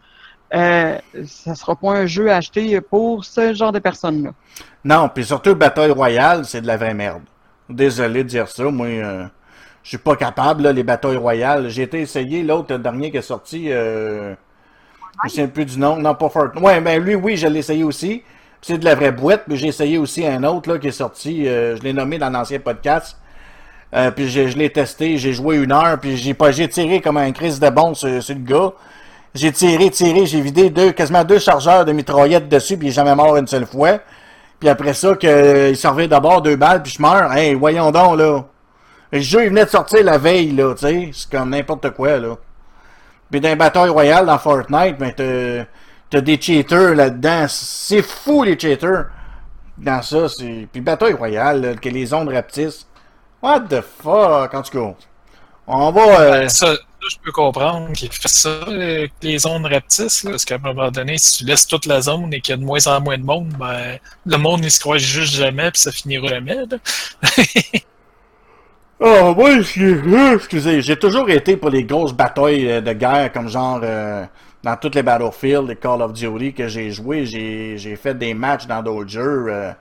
Euh, 0.55 0.99
ça 1.27 1.55
sera 1.55 1.75
pas 1.75 1.93
un 1.93 2.07
jeu 2.07 2.31
acheté 2.31 2.81
pour 2.81 3.25
ce 3.25 3.55
genre 3.55 3.73
de 3.73 3.81
personnes-là. 3.81 4.31
Non, 4.85 5.09
puis 5.13 5.25
surtout 5.25 5.57
Bataille 5.57 5.91
Royale, 5.91 6.45
c'est 6.45 6.61
de 6.61 6.67
la 6.67 6.77
vraie 6.77 6.95
merde. 6.95 7.23
Désolé 7.69 8.23
de 8.23 8.29
dire 8.29 8.47
ça, 8.47 8.65
moi, 8.71 8.87
euh, 8.87 9.25
je 9.83 9.89
suis 9.89 9.99
pas 9.99 10.15
capable, 10.17 10.69
les 10.69 10.83
batailles 10.85 11.17
royales. 11.17 11.71
J'ai 11.71 11.83
été 11.83 12.01
essayer 12.01 12.43
l'autre 12.43 12.77
dernier 12.77 13.11
qui 13.11 13.17
est 13.17 13.23
sorti, 13.23 13.71
je 15.15 15.25
me 15.25 15.29
souviens 15.29 15.49
plus 15.49 15.65
du 15.65 15.79
nom, 15.79 15.97
non, 15.97 16.15
pas 16.15 16.29
Fortnite. 16.29 16.63
Ouais, 16.63 16.81
ben 16.81 17.03
lui, 17.03 17.15
oui, 17.15 17.37
je 17.37 17.47
l'ai 17.47 17.61
essayé 17.61 17.85
aussi. 17.85 18.23
C'est 18.61 18.79
de 18.79 18.85
la 18.85 18.95
vraie 18.95 19.13
boîte, 19.13 19.45
mais 19.47 19.57
j'ai 19.57 19.69
essayé 19.69 19.99
aussi 19.99 20.27
un 20.27 20.43
autre, 20.45 20.73
là, 20.73 20.79
qui 20.79 20.89
est 20.89 20.93
sorti, 20.93 21.47
euh, 21.47 21.77
je 21.77 21.83
l'ai 21.83 21.93
nommé 21.93 22.19
dans 22.19 22.31
l'ancien 22.31 22.59
podcast. 22.59 23.17
Euh, 23.95 24.11
puis 24.11 24.29
je 24.29 24.41
l'ai 24.59 24.71
testé, 24.71 25.19
j'ai 25.19 25.33
joué 25.33 25.57
une 25.57 25.71
heure, 25.71 25.99
puis 26.01 26.17
j'ai 26.17 26.35
pas, 26.35 26.51
j'ai 26.51 26.69
tiré 26.69 27.01
comme 27.01 27.17
un 27.17 27.31
crise 27.31 27.61
de 27.61 27.71
bon 27.71 27.95
sur, 27.95 28.09
le 28.09 28.35
gars. 28.35 28.73
J'ai 29.35 29.53
tiré, 29.53 29.91
tiré, 29.91 30.27
j'ai 30.27 30.41
vidé 30.41 30.71
deux, 30.71 30.93
quasiment 30.93 31.25
deux 31.25 31.39
chargeurs 31.39 31.85
de 31.85 31.93
mitraillette 31.93 32.49
dessus, 32.49 32.77
puis 32.77 32.89
il 32.89 32.91
est 32.91 32.95
jamais 32.95 33.15
mort 33.15 33.37
une 33.37 33.47
seule 33.47 33.67
fois. 33.67 34.01
Puis 34.59 34.69
après 34.69 34.95
ça, 34.95 35.15
que, 35.15 35.71
il 35.71 35.77
servait 35.77 36.09
d'abord 36.09 36.43
deux 36.43 36.57
balles, 36.57 36.83
puis 36.83 36.93
je 36.93 37.03
meurs. 37.03 37.33
Hey, 37.33 37.55
voyons 37.55 37.91
donc, 37.91 38.19
là. 38.19 38.45
Le 39.13 39.21
jeu, 39.21 39.45
il 39.45 39.51
venait 39.51 39.65
de 39.65 39.71
sortir 39.71 40.03
la 40.03 40.19
veille, 40.19 40.53
là, 40.53 40.75
tu 40.75 40.87
sais. 40.87 41.11
C'est 41.13 41.31
comme 41.31 41.51
n'importe 41.51 41.91
quoi, 41.91 42.19
là. 42.19 42.37
Puis 43.31 43.41
dans 43.41 43.85
les 43.85 43.91
royales, 43.91 44.27
dans 44.27 44.39
Fortnite, 44.39 44.99
ben, 44.99 45.13
t'as, 46.11 46.21
des 46.21 46.41
cheaters 46.41 46.95
là-dedans. 46.95 47.47
C'est 47.49 48.03
fou, 48.03 48.45
les 48.45 48.59
cheaters. 48.59 49.07
Dans 49.79 50.03
ça, 50.03 50.29
c'est... 50.29 50.69
Puis 50.73 50.81
bataille 50.81 51.15
royale, 51.15 51.61
là, 51.63 51.75
que 51.75 51.89
les 51.89 52.13
ondes 52.15 52.29
rapetissent. 52.29 52.87
What 53.43 53.63
the 53.71 53.81
fuck, 53.81 54.55
en 54.55 54.63
tout 54.63 54.79
cas. 54.79 54.95
On 55.67 55.91
va... 55.91 56.21
euh, 56.21 56.31
Ben, 56.43 56.49
ça, 56.49 56.75
je 57.11 57.17
peux 57.23 57.33
comprendre 57.33 57.93
qu'il 57.93 58.11
fait 58.13 58.29
ça, 58.29 58.61
que 58.67 59.09
les 59.23 59.39
zones 59.39 59.67
rapetissent, 59.67 60.25
là, 60.25 60.31
parce 60.33 60.45
qu'à 60.45 60.57
un 60.57 60.59
moment 60.59 60.91
donné, 60.91 61.19
si 61.19 61.39
tu 61.39 61.45
laisses 61.45 61.67
toute 61.67 61.87
la 61.87 62.01
zone 62.03 62.33
et 62.33 62.41
qu'il 62.41 62.53
y 62.53 62.55
a 62.55 62.57
de 62.59 62.65
moins 62.65 62.87
en 62.87 63.01
moins 63.01 63.19
de 63.19 63.25
monde, 63.25 63.49
ben, 63.59 63.99
le 64.27 64.37
monde, 64.39 64.65
il 64.65 64.71
se 64.71 64.81
croise 64.81 65.03
juste 65.03 65.35
jamais, 65.35 65.71
puis 65.71 65.81
ça 65.81 65.93
finira 65.93 66.29
jamais. 66.29 66.57
Oh, 69.01 69.35
moi, 69.37 69.51
excusez, 69.57 70.81
j'ai 70.81 70.97
toujours 70.97 71.29
été 71.29 71.57
pour 71.57 71.71
les 71.71 71.85
grosses 71.85 72.13
batailles 72.13 72.71
euh, 72.71 72.81
de 72.81 72.93
guerre, 72.93 73.33
comme 73.33 73.49
genre 73.49 73.81
euh, 73.83 74.25
dans 74.63 74.77
toutes 74.77 74.95
les 74.95 75.03
Battlefield, 75.03 75.69
les 75.69 75.77
Call 75.77 76.01
of 76.01 76.13
Duty 76.13 76.55
que 76.55 76.69
j'ai 76.69 76.91
joué, 76.91 77.27
j'ai 77.27 77.97
fait 77.97 78.15
des 78.15 78.35
matchs 78.35 78.67
dans 78.67 78.83
d'autres 78.83 79.11
jeux. 79.11 79.47
Euh, 79.49 79.73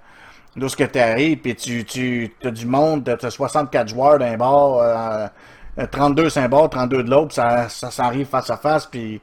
Lorsque 0.55 0.91
tu 0.91 0.99
arrives, 0.99 1.37
puis 1.39 1.55
tu, 1.55 1.83
tu 1.83 2.31
as 2.43 2.51
du 2.51 2.67
monde, 2.67 3.03
tu 3.19 3.25
as 3.25 3.31
64 3.31 3.87
joueurs 3.87 4.19
d'un 4.19 4.37
bord, 4.37 4.81
euh, 4.81 5.25
euh, 5.79 5.87
32 5.89 6.29
sur 6.29 6.43
un 6.43 6.47
bord, 6.47 6.69
32 6.69 7.03
de 7.03 7.09
l'autre, 7.09 7.29
puis 7.29 7.35
ça, 7.35 7.69
ça 7.69 7.89
s'arrive 7.89 8.27
face 8.27 8.51
à 8.51 8.57
face, 8.57 8.85
puis 8.85 9.19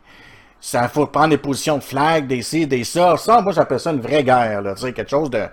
ça 0.61 0.89
faut 0.89 1.07
prendre 1.07 1.29
des 1.29 1.39
positions 1.39 1.79
de 1.79 1.85
flag, 1.85 2.27
des 2.27 2.43
ci, 2.43 2.67
des 2.67 2.83
ça. 2.83 3.17
Ça, 3.17 3.41
moi, 3.43 3.53
j'appelle 3.53 3.79
ça 3.79 3.93
une 3.93 4.01
vraie 4.01 4.25
guerre, 4.25 4.61
là, 4.61 4.75
tu 4.75 4.83
sais, 4.83 4.93
quelque 4.93 5.11
chose 5.11 5.31
de... 5.31 5.45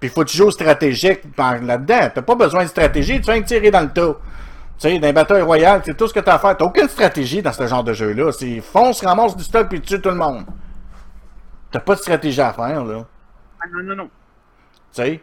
Puis 0.00 0.08
il 0.08 0.10
faut 0.10 0.24
toujours 0.24 0.52
stratégique 0.52 1.34
par- 1.36 1.60
là-dedans. 1.60 2.10
T'as 2.14 2.22
pas 2.22 2.34
besoin 2.34 2.64
de 2.64 2.68
stratégie, 2.68 3.20
tu 3.20 3.30
viens 3.30 3.40
de 3.40 3.46
tirer 3.46 3.70
dans 3.70 3.82
le 3.82 3.90
tas. 3.90 4.14
Tu 4.78 4.88
sais, 4.88 4.98
dans 4.98 5.06
les 5.06 5.12
batailles 5.12 5.42
royales, 5.42 5.82
c'est 5.84 5.94
tout 5.94 6.08
ce 6.08 6.14
que 6.14 6.20
t'as 6.20 6.34
à 6.36 6.38
faire. 6.38 6.56
T'as 6.56 6.64
aucune 6.64 6.88
stratégie 6.88 7.42
dans 7.42 7.52
ce 7.52 7.66
genre 7.66 7.84
de 7.84 7.92
jeu-là. 7.92 8.32
C'est 8.32 8.60
fonce, 8.62 9.04
ramasse 9.04 9.36
du 9.36 9.44
stock 9.44 9.68
puis 9.68 9.80
tue 9.82 10.00
tout 10.00 10.08
le 10.08 10.14
monde. 10.14 10.44
T'as 11.70 11.80
pas 11.80 11.94
de 11.94 12.00
stratégie 12.00 12.40
à 12.40 12.52
faire, 12.54 12.82
là. 12.84 13.04
Ah, 13.60 13.66
non, 13.72 13.82
non, 13.82 13.94
non. 13.96 14.04
Tu 14.92 15.02
sais? 15.02 15.20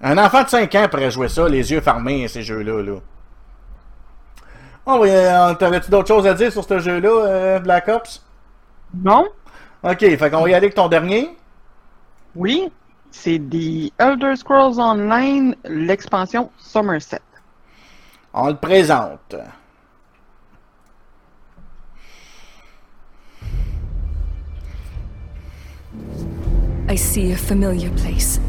Un 0.00 0.16
enfant 0.18 0.44
de 0.44 0.48
5 0.48 0.72
ans 0.76 0.86
pourrait 0.88 1.10
jouer 1.10 1.28
ça, 1.28 1.48
les 1.48 1.72
yeux 1.72 1.80
fermés, 1.80 2.28
ces 2.28 2.42
jeux-là, 2.42 2.82
là. 2.82 2.98
Oh, 4.86 5.02
euh, 5.04 5.54
t'avais-tu 5.54 5.90
d'autres 5.90 6.08
choses 6.08 6.26
à 6.26 6.34
dire 6.34 6.52
sur 6.52 6.62
ce 6.62 6.78
jeu-là, 6.78 7.08
euh, 7.26 7.58
Black 7.58 7.88
Ops? 7.88 8.22
Non? 8.94 9.26
Ok, 9.82 9.98
fait 10.00 10.30
qu'on 10.30 10.42
va 10.42 10.48
y 10.50 10.54
aller 10.54 10.66
avec 10.66 10.74
ton 10.74 10.88
dernier. 10.88 11.36
Oui, 12.36 12.70
c'est 13.14 13.38
The 13.38 13.92
Elder 13.98 14.34
Scrolls 14.36 14.78
Online, 14.78 15.54
l'expansion 15.64 16.50
Somerset. 16.58 17.20
On 18.34 18.48
le 18.48 18.56
présente. 18.56 19.36
I 26.88 26.96
see 26.96 27.32
a 27.32 27.36
familiar 27.36 27.90
place. 27.90 28.40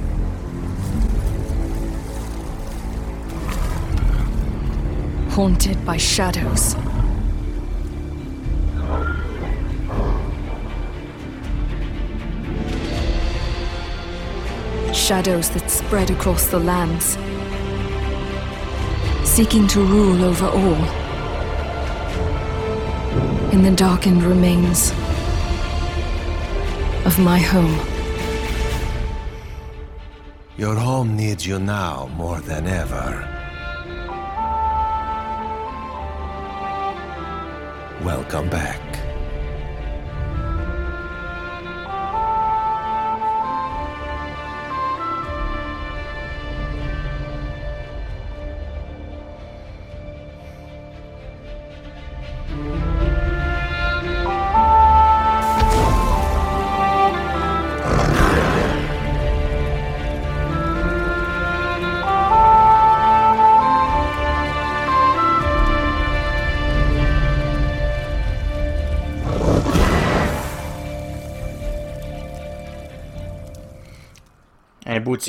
Haunted 5.29 5.77
by 5.85 5.97
shadows. 5.97 6.75
Shadows 14.95 15.49
that 15.49 15.69
spread 15.69 16.09
across 16.09 16.47
the 16.47 16.57
lands, 16.57 17.17
seeking 19.29 19.67
to 19.67 19.81
rule 19.81 20.23
over 20.23 20.47
all. 20.47 20.83
In 23.51 23.61
the 23.61 23.71
darkened 23.75 24.23
remains 24.23 24.91
of 27.05 27.19
my 27.19 27.37
home. 27.37 27.77
Your 30.57 30.75
home 30.75 31.15
needs 31.15 31.45
you 31.45 31.59
now 31.59 32.09
more 32.15 32.39
than 32.39 32.65
ever. 32.65 33.27
Welcome 38.01 38.49
back. 38.49 38.84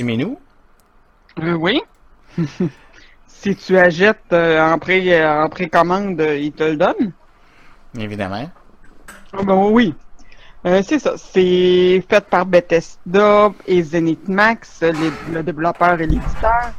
Minou. 0.03 0.39
Euh, 1.39 1.55
oui. 1.55 1.81
si 3.27 3.55
tu 3.57 3.77
achètes 3.79 4.33
euh, 4.33 4.61
en, 4.61 4.79
pré, 4.79 5.21
euh, 5.21 5.45
en 5.45 5.49
précommande, 5.49 6.21
ils 6.21 6.53
te 6.53 6.65
le 6.65 6.77
donnent? 6.77 7.13
Évidemment. 7.99 8.51
Ah 9.33 9.43
ben 9.43 9.69
oui. 9.71 9.95
Euh, 10.67 10.83
c'est 10.83 10.99
ça. 10.99 11.17
C'est 11.17 12.05
fait 12.09 12.29
par 12.29 12.47
Bethesda 12.47 13.53
et 13.67 13.83
Zenith 13.83 14.29
Max, 14.29 14.83
les- 14.83 15.11
le 15.33 15.43
développeur 15.43 16.01
et 16.01 16.07
l'éditeur. 16.07 16.73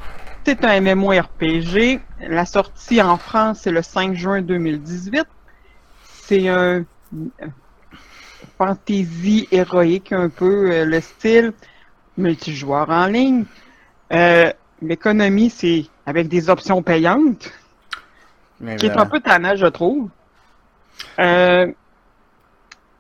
C'est 0.46 0.64
un 0.64 0.82
MMORPG. 0.82 2.00
La 2.20 2.46
sortie 2.46 3.02
en 3.02 3.18
France, 3.18 3.62
c'est 3.64 3.72
le 3.72 3.82
5 3.82 4.16
juin 4.16 4.42
2018. 4.42 5.26
C'est 6.02 6.48
un 6.50 6.86
fantasy 8.58 9.48
héroïque 9.52 10.12
un 10.12 10.30
peu, 10.30 10.84
le 10.86 11.02
style 11.02 11.54
multijoueur 12.18 12.90
en 12.90 13.08
ligne. 13.08 13.46
Euh, 14.12 14.52
L'économie, 14.82 15.50
c'est 15.50 15.86
avec 16.06 16.28
des 16.28 16.50
options 16.50 16.84
payantes 16.84 17.52
qui 18.78 18.86
est 18.86 18.98
un 18.98 19.06
peu 19.06 19.20
tannant, 19.20 19.56
je 19.56 19.66
trouve. 19.66 20.10
Euh, 21.20 21.72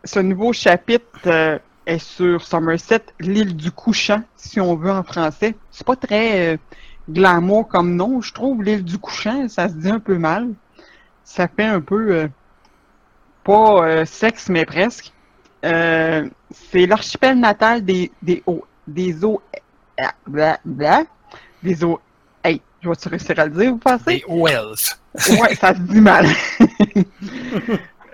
ce 0.03 0.19
nouveau 0.19 0.53
chapitre 0.53 1.05
euh, 1.27 1.59
est 1.85 1.99
sur 1.99 2.43
Somerset, 2.43 3.03
l'île 3.19 3.55
du 3.55 3.71
couchant, 3.71 4.23
si 4.35 4.59
on 4.59 4.75
veut 4.75 4.91
en 4.91 5.03
français. 5.03 5.55
C'est 5.71 5.85
pas 5.85 5.95
très 5.95 6.59
glamour 7.09 7.67
comme 7.67 7.95
nom, 7.95 8.21
je 8.21 8.33
trouve. 8.33 8.63
L'île 8.63 8.83
du 8.83 8.97
couchant, 8.97 9.47
ça 9.47 9.69
se 9.69 9.75
dit 9.75 9.89
un 9.89 9.99
peu 9.99 10.17
mal. 10.17 10.49
Ça 11.23 11.47
fait 11.47 11.65
un 11.65 11.81
peu 11.81 12.27
pas 13.47 13.87
euh, 13.87 14.05
sexe, 14.05 14.49
mais 14.49 14.65
presque. 14.65 15.13
Euh, 15.65 16.29
c'est 16.51 16.85
l'archipel 16.85 17.39
natal 17.39 17.83
des 17.83 18.11
des 18.21 18.43
des 18.87 19.23
eaux 19.23 19.41
ah, 19.99 20.13
bla, 20.27 20.59
bla, 20.63 21.03
des 21.63 21.83
eaux. 21.83 21.99
Hey, 22.43 22.61
je 22.81 22.89
vais 22.89 22.95
réussir 23.05 23.39
à 23.39 23.45
le 23.45 23.51
dire, 23.51 23.71
vous 23.71 23.77
pensez? 23.77 24.03
Des 24.05 24.25
Wells. 24.27 24.75
Ouais, 25.41 25.55
ça 25.55 25.73
se 25.73 25.79
dit 25.81 26.01
mal. 26.01 26.25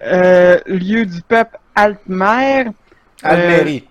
Euh, 0.05 0.59
lieu 0.65 1.05
du 1.05 1.21
peuple 1.21 1.57
Altmer. 1.73 2.65
Almérie. 3.21 3.87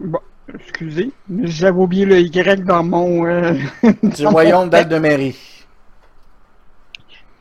Bon, 0.00 0.18
excusez, 0.52 1.12
j'avais 1.44 1.78
oublié 1.78 2.04
le 2.04 2.18
Y 2.18 2.64
dans 2.64 2.82
mon. 2.82 3.24
euh, 3.24 3.52
du 4.02 4.24
dans 4.24 4.30
royaume 4.30 4.68
texte. 4.68 4.88
d'Aldemérie. 4.88 5.64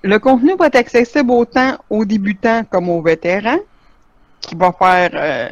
Le 0.04 0.20
contenu 0.20 0.56
va 0.56 0.68
être 0.68 0.76
accessible 0.76 1.32
autant 1.32 1.80
aux 1.90 2.06
débutants 2.06 2.64
comme 2.66 2.88
aux 2.88 3.02
vétérans, 3.02 3.58
qui 4.42 4.54
va 4.54 4.72
faire, 4.72 5.10
euh, 5.16 5.50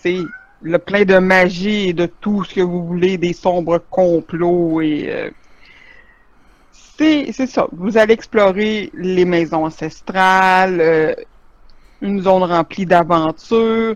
tu 0.00 0.20
sais, 0.20 0.24
le 0.62 0.78
plein 0.78 1.04
de 1.04 1.18
magie 1.18 1.88
et 1.88 1.92
de 1.92 2.06
tout 2.06 2.44
ce 2.44 2.54
que 2.54 2.60
vous 2.60 2.86
voulez, 2.86 3.18
des 3.18 3.32
sombres 3.32 3.78
complots 3.90 4.80
et 4.80 5.06
euh, 5.10 5.30
c'est 6.98 7.46
ça. 7.46 7.68
Vous 7.72 7.98
allez 7.98 8.14
explorer 8.14 8.90
les 8.94 9.24
maisons 9.24 9.66
ancestrales, 9.66 10.80
euh, 10.80 11.14
une 12.00 12.22
zone 12.22 12.42
remplie 12.44 12.86
d'aventures, 12.86 13.94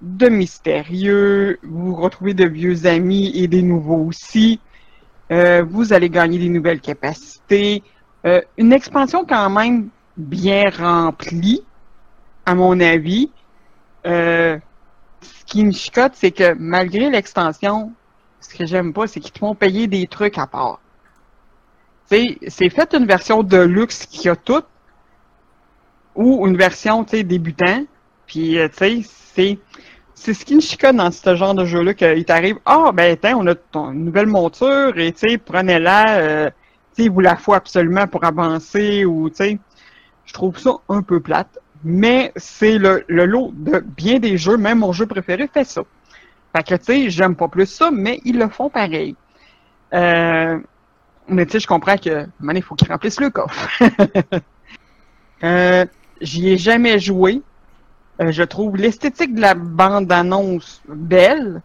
de 0.00 0.28
mystérieux. 0.28 1.58
Vous 1.62 1.94
retrouvez 1.94 2.34
de 2.34 2.44
vieux 2.46 2.86
amis 2.86 3.32
et 3.34 3.48
des 3.48 3.62
nouveaux 3.62 4.04
aussi. 4.06 4.60
Euh, 5.32 5.64
vous 5.68 5.92
allez 5.92 6.10
gagner 6.10 6.38
des 6.38 6.48
nouvelles 6.48 6.80
capacités. 6.80 7.82
Euh, 8.24 8.40
une 8.56 8.72
expansion 8.72 9.24
quand 9.24 9.50
même 9.50 9.88
bien 10.16 10.70
remplie, 10.70 11.62
à 12.46 12.54
mon 12.54 12.78
avis. 12.80 13.30
Euh, 14.06 14.58
qui 15.48 15.64
me 15.64 15.72
chicote, 15.72 16.12
c'est 16.14 16.30
que 16.30 16.54
malgré 16.58 17.10
l'extension, 17.10 17.92
ce 18.40 18.54
que 18.54 18.66
j'aime 18.66 18.92
pas, 18.92 19.06
c'est 19.06 19.20
qu'ils 19.20 19.32
te 19.32 19.38
font 19.38 19.54
payer 19.54 19.86
des 19.86 20.06
trucs 20.06 20.38
à 20.38 20.46
part. 20.46 20.80
C'est 22.06 22.38
fait 22.70 22.94
une 22.94 23.06
version 23.06 23.42
de 23.42 23.58
luxe 23.58 24.06
qui 24.06 24.28
a 24.28 24.36
tout, 24.36 24.62
ou 26.14 26.46
une 26.46 26.56
version, 26.56 27.02
débutant. 27.02 27.84
Puis, 28.26 28.58
euh, 28.58 28.68
c'est 28.72 29.58
c'est 30.14 30.34
ce 30.34 30.44
qui 30.44 30.56
me 30.56 30.60
chicote 30.60 30.96
dans 30.96 31.12
ce 31.12 31.36
genre 31.36 31.54
de 31.54 31.64
jeu-là, 31.64 31.94
qu'il 31.94 32.24
t'arrive, 32.24 32.56
ah, 32.66 32.90
ben, 32.92 33.16
tiens, 33.16 33.36
on 33.38 33.46
a 33.46 33.54
ton 33.54 33.92
nouvelle 33.92 34.26
monture, 34.26 34.98
et 34.98 35.12
tu 35.12 35.30
sais, 35.30 35.38
prenez-la, 35.38 36.18
euh, 36.18 36.50
tu 36.96 37.04
sais, 37.04 37.08
vous 37.08 37.20
la 37.20 37.36
faut 37.36 37.54
absolument 37.54 38.06
pour 38.08 38.24
avancer, 38.24 39.04
ou 39.04 39.30
tu 39.30 39.36
sais, 39.36 39.58
je 40.24 40.32
trouve 40.32 40.58
ça 40.58 40.72
un 40.88 41.02
peu 41.02 41.20
plate. 41.20 41.58
Mais 41.84 42.32
c'est 42.36 42.78
le, 42.78 43.04
lot 43.08 43.52
de 43.54 43.78
bien 43.80 44.18
des 44.18 44.36
jeux, 44.36 44.56
même 44.56 44.78
mon 44.80 44.92
jeu 44.92 45.06
préféré 45.06 45.48
fait 45.52 45.64
ça. 45.64 45.82
Fait 46.56 46.62
que, 46.62 46.74
tu 46.74 46.84
sais, 46.84 47.10
j'aime 47.10 47.36
pas 47.36 47.48
plus 47.48 47.66
ça, 47.66 47.90
mais 47.92 48.20
ils 48.24 48.38
le 48.38 48.48
font 48.48 48.70
pareil. 48.70 49.14
Euh, 49.94 50.58
mais 51.28 51.46
tu 51.46 51.52
sais, 51.52 51.60
je 51.60 51.66
comprends 51.66 51.96
que, 51.96 52.26
man, 52.40 52.56
il 52.56 52.62
faut 52.62 52.74
qu'ils 52.74 52.88
remplissent 52.88 53.20
le 53.20 53.30
coffre. 53.30 53.68
euh, 55.44 55.84
J'y 56.20 56.48
ai 56.50 56.56
jamais 56.56 56.98
joué. 56.98 57.42
Euh, 58.20 58.32
je 58.32 58.42
trouve 58.42 58.76
l'esthétique 58.76 59.34
de 59.34 59.40
la 59.40 59.54
bande-annonce 59.54 60.82
belle, 60.88 61.62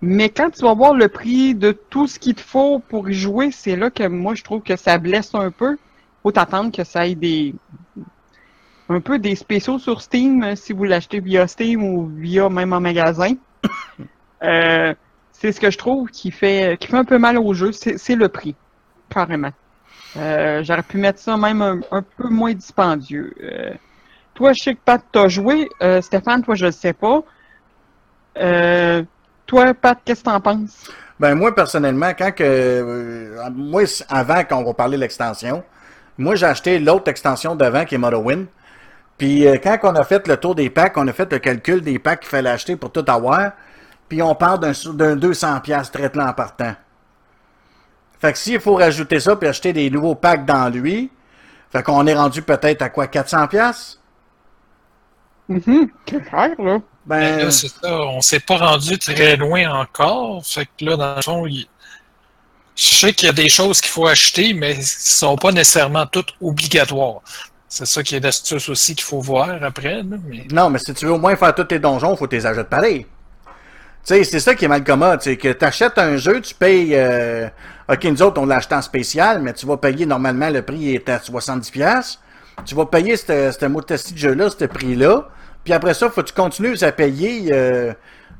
mais 0.00 0.28
quand 0.28 0.50
tu 0.50 0.62
vas 0.62 0.74
voir 0.74 0.94
le 0.94 1.08
prix 1.08 1.54
de 1.54 1.72
tout 1.72 2.06
ce 2.06 2.18
qu'il 2.18 2.34
te 2.34 2.40
faut 2.40 2.78
pour 2.78 3.08
y 3.10 3.14
jouer, 3.14 3.50
c'est 3.50 3.74
là 3.74 3.90
que 3.90 4.06
moi 4.06 4.34
je 4.34 4.44
trouve 4.44 4.62
que 4.62 4.76
ça 4.76 4.98
blesse 4.98 5.34
un 5.34 5.50
peu. 5.50 5.76
Faut 6.22 6.30
t'attendre 6.30 6.70
que 6.70 6.84
ça 6.84 7.06
ait 7.06 7.16
des 7.16 7.54
un 8.88 9.00
peu 9.00 9.18
des 9.18 9.34
spéciaux 9.34 9.78
sur 9.78 10.02
Steam 10.02 10.42
euh, 10.42 10.56
si 10.56 10.72
vous 10.72 10.84
l'achetez 10.84 11.20
via 11.20 11.46
Steam 11.46 11.82
ou 11.82 12.06
via 12.06 12.48
même 12.48 12.72
en 12.72 12.80
magasin. 12.80 13.34
Euh, 14.42 14.92
c'est 15.32 15.52
ce 15.52 15.60
que 15.60 15.70
je 15.70 15.78
trouve 15.78 16.10
qui 16.10 16.30
fait 16.30 16.76
qui 16.78 16.88
fait 16.88 16.98
un 16.98 17.04
peu 17.04 17.16
mal 17.16 17.38
au 17.38 17.54
jeu, 17.54 17.72
c'est 17.72 18.14
le 18.14 18.28
prix, 18.28 18.54
carrément. 19.08 19.52
Euh, 20.18 20.62
J'aurais 20.62 20.82
pu 20.82 20.98
mettre 20.98 21.18
ça 21.18 21.38
même 21.38 21.62
un, 21.62 21.80
un 21.90 22.02
peu 22.02 22.28
moins 22.28 22.52
dispendieux. 22.52 23.32
Euh, 23.42 23.72
toi, 24.34 24.52
je 24.52 24.62
sais 24.62 24.74
que 24.74 24.80
Pat, 24.84 25.02
t'as 25.10 25.28
joué. 25.28 25.70
Stéphane, 26.02 26.42
toi, 26.42 26.56
je 26.56 26.66
le 26.66 26.72
sais 26.72 26.92
pas. 26.92 27.22
Toi, 29.46 29.72
Pat, 29.72 29.98
qu'est-ce 30.04 30.20
que 30.22 30.28
t'en 30.28 30.40
penses? 30.40 30.90
Ben 31.18 31.34
moi 31.34 31.54
personnellement, 31.54 32.12
quand 32.18 32.32
que 32.32 33.48
moi 33.54 33.84
avant 34.10 34.44
qu'on 34.44 34.62
va 34.62 34.74
parler 34.74 34.98
de 34.98 35.02
l'extension, 35.02 35.64
moi 36.18 36.34
j'ai 36.34 36.46
acheté 36.46 36.78
l'autre 36.78 37.08
extension 37.08 37.54
d'avant 37.54 37.86
qui 37.86 37.94
est 37.94 37.98
Morrowind. 37.98 38.46
Puis 39.18 39.46
euh, 39.46 39.58
quand 39.62 39.78
on 39.84 39.94
a 39.94 40.04
fait 40.04 40.26
le 40.26 40.36
tour 40.36 40.54
des 40.54 40.70
packs, 40.70 40.96
on 40.96 41.06
a 41.08 41.12
fait 41.12 41.30
le 41.32 41.38
calcul 41.38 41.80
des 41.80 41.98
packs 41.98 42.20
qu'il 42.20 42.28
fallait 42.28 42.50
acheter 42.50 42.76
pour 42.76 42.90
tout 42.92 43.04
avoir. 43.06 43.52
Puis 44.08 44.20
on 44.22 44.34
parle 44.34 44.60
d'un 44.60 44.72
sou- 44.74 44.92
d'un 44.92 45.16
200 45.16 45.60
pièces 45.60 45.90
traité 45.90 46.20
en 46.20 46.32
partant. 46.32 46.74
Fait 48.20 48.32
que 48.32 48.38
s'il 48.38 48.60
faut 48.60 48.74
rajouter 48.74 49.20
ça 49.20 49.36
puis 49.36 49.48
acheter 49.48 49.72
des 49.72 49.90
nouveaux 49.90 50.14
packs 50.14 50.44
dans 50.44 50.68
lui, 50.68 51.10
fait 51.70 51.82
qu'on 51.82 52.06
est 52.06 52.14
rendu 52.14 52.42
peut-être 52.42 52.82
à 52.82 52.88
quoi 52.88 53.06
400 53.06 53.46
pièces. 53.48 54.00
Mhm, 55.48 55.90
c'est 56.08 56.30
cher, 56.30 56.50
là. 56.58 56.78
Ben 57.06 57.36
là, 57.38 57.50
c'est 57.50 57.68
ça, 57.68 57.98
on 58.00 58.22
s'est 58.22 58.40
pas 58.40 58.56
rendu 58.56 58.98
très 58.98 59.36
loin 59.36 59.70
encore. 59.82 60.44
Fait 60.46 60.64
que 60.64 60.84
là, 60.86 60.96
dans 60.96 61.16
le 61.16 61.22
fond, 61.22 61.46
il- 61.46 61.68
Je 62.76 62.82
sais 62.96 63.12
qu'il 63.12 63.26
y 63.26 63.30
a 63.30 63.32
des 63.32 63.48
choses 63.48 63.80
qu'il 63.80 63.90
faut 63.90 64.06
acheter, 64.06 64.52
mais 64.54 64.72
qui 64.74 64.80
ne 64.80 64.84
sont 64.84 65.36
pas 65.36 65.52
nécessairement 65.52 66.06
toutes 66.06 66.34
obligatoires. 66.40 67.20
C'est 67.76 67.86
ça 67.86 68.04
qui 68.04 68.14
est 68.14 68.20
l'astuce 68.20 68.68
aussi 68.68 68.94
qu'il 68.94 69.02
faut 69.02 69.18
voir 69.18 69.48
après. 69.60 69.96
là, 69.96 70.16
mais... 70.28 70.46
Non, 70.52 70.70
mais 70.70 70.78
si 70.78 70.94
tu 70.94 71.06
veux 71.06 71.12
au 71.12 71.18
moins 71.18 71.34
faire 71.34 71.52
tous 71.52 71.64
tes 71.64 71.80
donjons, 71.80 72.14
faut 72.14 72.28
tes 72.28 72.46
achètes 72.46 72.68
pareil. 72.68 73.04
Tu 74.06 74.14
sais, 74.14 74.22
c'est 74.22 74.38
ça 74.38 74.54
qui 74.54 74.66
est 74.66 74.68
mal 74.68 74.84
commode, 74.84 75.20
c'est 75.22 75.36
que 75.36 75.48
tu 75.48 75.64
achètes 75.64 75.98
un 75.98 76.16
jeu, 76.16 76.40
tu 76.40 76.54
payes... 76.54 76.94
Euh... 76.94 77.48
Ok, 77.90 78.04
nous 78.04 78.22
autres, 78.22 78.40
on 78.40 78.46
l'a 78.46 78.58
acheté 78.58 78.76
en 78.76 78.80
spécial, 78.80 79.42
mais 79.42 79.54
tu 79.54 79.66
vas 79.66 79.76
payer, 79.76 80.06
normalement, 80.06 80.50
le 80.50 80.62
prix 80.62 80.94
est 80.94 81.08
à 81.08 81.18
70$. 81.18 82.18
Tu 82.64 82.76
vas 82.76 82.86
payer 82.86 83.16
ce 83.16 83.66
mot 83.66 83.80
de 83.80 83.96
jeu-là, 84.14 84.50
ce 84.50 84.66
prix-là. 84.66 85.28
Puis 85.64 85.72
après 85.72 85.94
ça, 85.94 86.08
faut 86.10 86.22
que 86.22 86.28
tu 86.28 86.32
continues 86.32 86.76
à 86.80 86.92
payer 86.92 87.48
euh, 87.50 87.92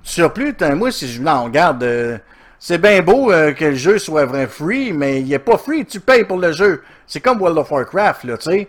surplus. 0.05 0.55
Moi, 0.77 0.93
si 0.93 1.09
je 1.09 1.21
non, 1.21 1.43
regarde, 1.43 1.83
euh, 1.83 2.19
c'est 2.61 2.79
bien 2.79 3.03
beau 3.03 3.33
euh, 3.33 3.53
que 3.53 3.65
le 3.65 3.75
jeu 3.75 3.99
soit 3.99 4.27
vraiment 4.27 4.49
free, 4.49 4.93
mais 4.93 5.23
il 5.23 5.33
est 5.33 5.41
pas 5.41 5.59
free, 5.59 5.85
tu 5.85 5.99
payes 5.99 6.25
pour 6.25 6.39
le 6.39 6.53
jeu. 6.53 6.85
C'est 7.09 7.19
comme 7.19 7.41
World 7.41 7.59
of 7.59 7.73
Warcraft, 7.73 8.23
là, 8.23 8.39
tu 8.39 8.51
sais. 8.51 8.69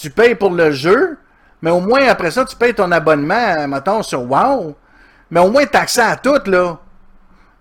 Tu 0.00 0.10
payes 0.10 0.34
pour 0.34 0.50
le 0.50 0.70
jeu, 0.70 1.18
mais 1.62 1.70
au 1.70 1.80
moins 1.80 2.06
après 2.08 2.30
ça, 2.30 2.44
tu 2.44 2.56
payes 2.56 2.74
ton 2.74 2.90
abonnement, 2.92 3.34
euh, 3.58 3.66
mettons, 3.66 4.02
sur 4.02 4.22
WoW. 4.22 4.74
Mais 5.30 5.40
au 5.40 5.50
moins, 5.50 5.66
t'as 5.66 5.80
accès 5.80 6.00
à 6.00 6.16
tout, 6.16 6.40
là. 6.46 6.78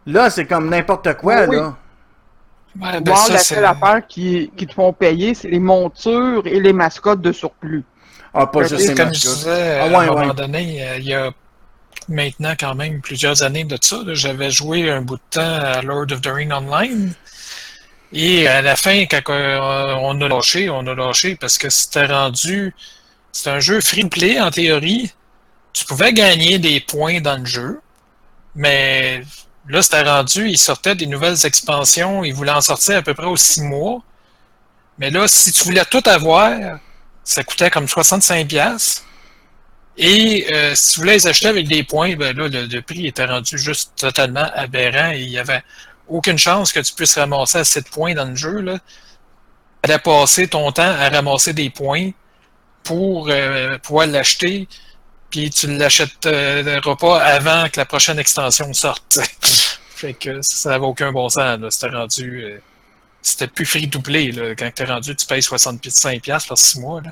Là, 0.05 0.29
c'est 0.29 0.45
comme 0.45 0.69
n'importe 0.69 1.13
quoi, 1.15 1.45
Oui. 1.47 1.55
là. 1.57 1.75
Ouais, 2.79 3.01
ben 3.01 3.11
Wow, 3.11 3.17
ça, 3.17 3.33
la 3.33 3.39
c'est- 3.39 3.55
seule 3.55 3.65
affaire 3.65 4.01
qui, 4.07 4.51
qui 4.55 4.67
te 4.67 4.73
font 4.73 4.93
payer, 4.93 5.33
c'est 5.33 5.49
les 5.49 5.59
montures 5.59 6.43
et 6.45 6.59
les 6.59 6.71
mascottes 6.71 7.21
de 7.21 7.31
surplus. 7.31 7.83
Ah, 8.33 8.45
pas 8.47 8.59
Ben, 8.61 8.67
juste 8.69 8.87
les 8.89 8.95
Comme 8.95 9.13
je 9.13 9.19
disais, 9.21 9.79
Ah, 9.79 9.83
à 9.83 9.87
ouais, 9.87 9.95
un 9.95 10.05
moment 10.05 10.27
ouais. 10.27 10.33
donné, 10.35 10.87
euh, 10.87 10.97
il 10.97 11.05
y 11.05 11.13
a 11.15 11.31
maintenant 12.07 12.53
quand 12.59 12.75
même 12.75 13.01
plusieurs 13.01 13.41
années 13.43 13.63
de 13.63 13.77
ça, 13.81 13.97
j'avais 14.09 14.51
joué 14.51 14.89
un 14.89 15.01
bout 15.01 15.15
de 15.17 15.21
temps 15.31 15.41
à 15.41 15.81
Lord 15.81 16.11
of 16.11 16.21
the 16.21 16.27
Ring 16.27 16.51
Online. 16.53 17.11
Et 18.11 18.47
à 18.47 18.61
la 18.61 18.75
fin, 18.75 19.05
quand 19.05 19.29
euh, 19.29 19.93
on 20.01 20.19
a 20.21 20.27
lâché, 20.27 20.69
on 20.69 20.85
a 20.87 20.95
lâché 20.95 21.35
parce 21.35 21.57
que 21.57 21.69
c'était 21.69 22.07
rendu. 22.07 22.73
C'est 23.31 23.49
un 23.49 23.59
jeu 23.59 23.79
free-to-play 23.81 24.39
en 24.39 24.49
théorie. 24.49 25.11
Tu 25.73 25.85
pouvais 25.85 26.13
gagner 26.13 26.57
des 26.57 26.79
points 26.79 27.21
dans 27.21 27.37
le 27.37 27.45
jeu, 27.45 27.79
mais 28.55 29.21
là, 29.67 29.81
c'était 29.83 30.01
rendu, 30.01 30.49
il 30.49 30.57
sortait 30.57 30.95
des 30.95 31.05
nouvelles 31.05 31.45
expansions, 31.45 32.23
il 32.23 32.33
voulait 32.33 32.51
en 32.51 32.61
sortir 32.61 32.97
à 32.97 33.01
peu 33.03 33.13
près 33.13 33.27
aux 33.27 33.37
six 33.37 33.61
mois. 33.61 34.01
Mais 34.97 35.11
là, 35.11 35.27
si 35.27 35.51
tu 35.51 35.63
voulais 35.63 35.85
tout 35.85 36.03
avoir, 36.05 36.79
ça 37.23 37.43
coûtait 37.43 37.69
comme 37.69 37.85
65$. 37.85 38.47
piastres. 38.47 39.03
Et 39.97 40.47
euh, 40.51 40.73
si 40.75 40.93
tu 40.93 40.99
voulais 41.01 41.13
les 41.13 41.27
acheter 41.27 41.47
avec 41.47 41.67
des 41.67 41.83
points, 41.83 42.15
ben 42.15 42.35
là, 42.35 42.47
le, 42.47 42.65
le 42.65 42.81
prix 42.81 43.07
était 43.07 43.25
rendu 43.25 43.57
juste 43.57 43.91
totalement 43.97 44.49
aberrant 44.55 45.11
et 45.11 45.21
il 45.21 45.29
n'y 45.29 45.37
avait 45.37 45.61
aucune 46.09 46.37
chance 46.37 46.71
que 46.71 46.79
tu 46.79 46.93
puisses 46.93 47.17
ramasser 47.17 47.59
assez 47.59 47.81
de 47.81 47.87
points 47.89 48.13
dans 48.13 48.25
le 48.25 48.35
jeu. 48.35 48.61
Là. 48.61 48.79
Tu 49.83 49.91
allais 49.91 50.47
ton 50.47 50.71
temps 50.71 50.81
à 50.83 51.09
ramasser 51.09 51.53
des 51.53 51.69
points 51.69 52.11
pour 52.83 53.29
euh, 53.29 53.77
pouvoir 53.79 54.07
l'acheter, 54.07 54.67
puis 55.29 55.49
tu 55.49 55.67
ne 55.67 55.77
l'achèteras 55.77 56.95
pas 56.95 57.23
avant 57.23 57.69
que 57.69 57.79
la 57.79 57.85
prochaine 57.85 58.19
extension 58.19 58.73
sorte. 58.73 59.19
fait 59.95 60.13
que 60.13 60.41
ça 60.41 60.69
n'avait 60.69 60.85
aucun 60.85 61.11
bon 61.11 61.29
sens. 61.29 61.59
C'était 61.69 61.95
rendu. 61.95 62.43
euh, 62.43 62.59
c'était 63.21 63.47
plus 63.47 63.65
free 63.65 63.89
to. 63.89 63.99
Là. 64.07 64.55
Quand 64.55 64.71
tu 64.73 64.83
es 64.83 64.85
rendu, 64.85 65.15
tu 65.15 65.25
payes 65.25 65.41
65$ 65.41 66.47
par 66.47 66.57
6 66.57 66.79
mois. 66.79 67.01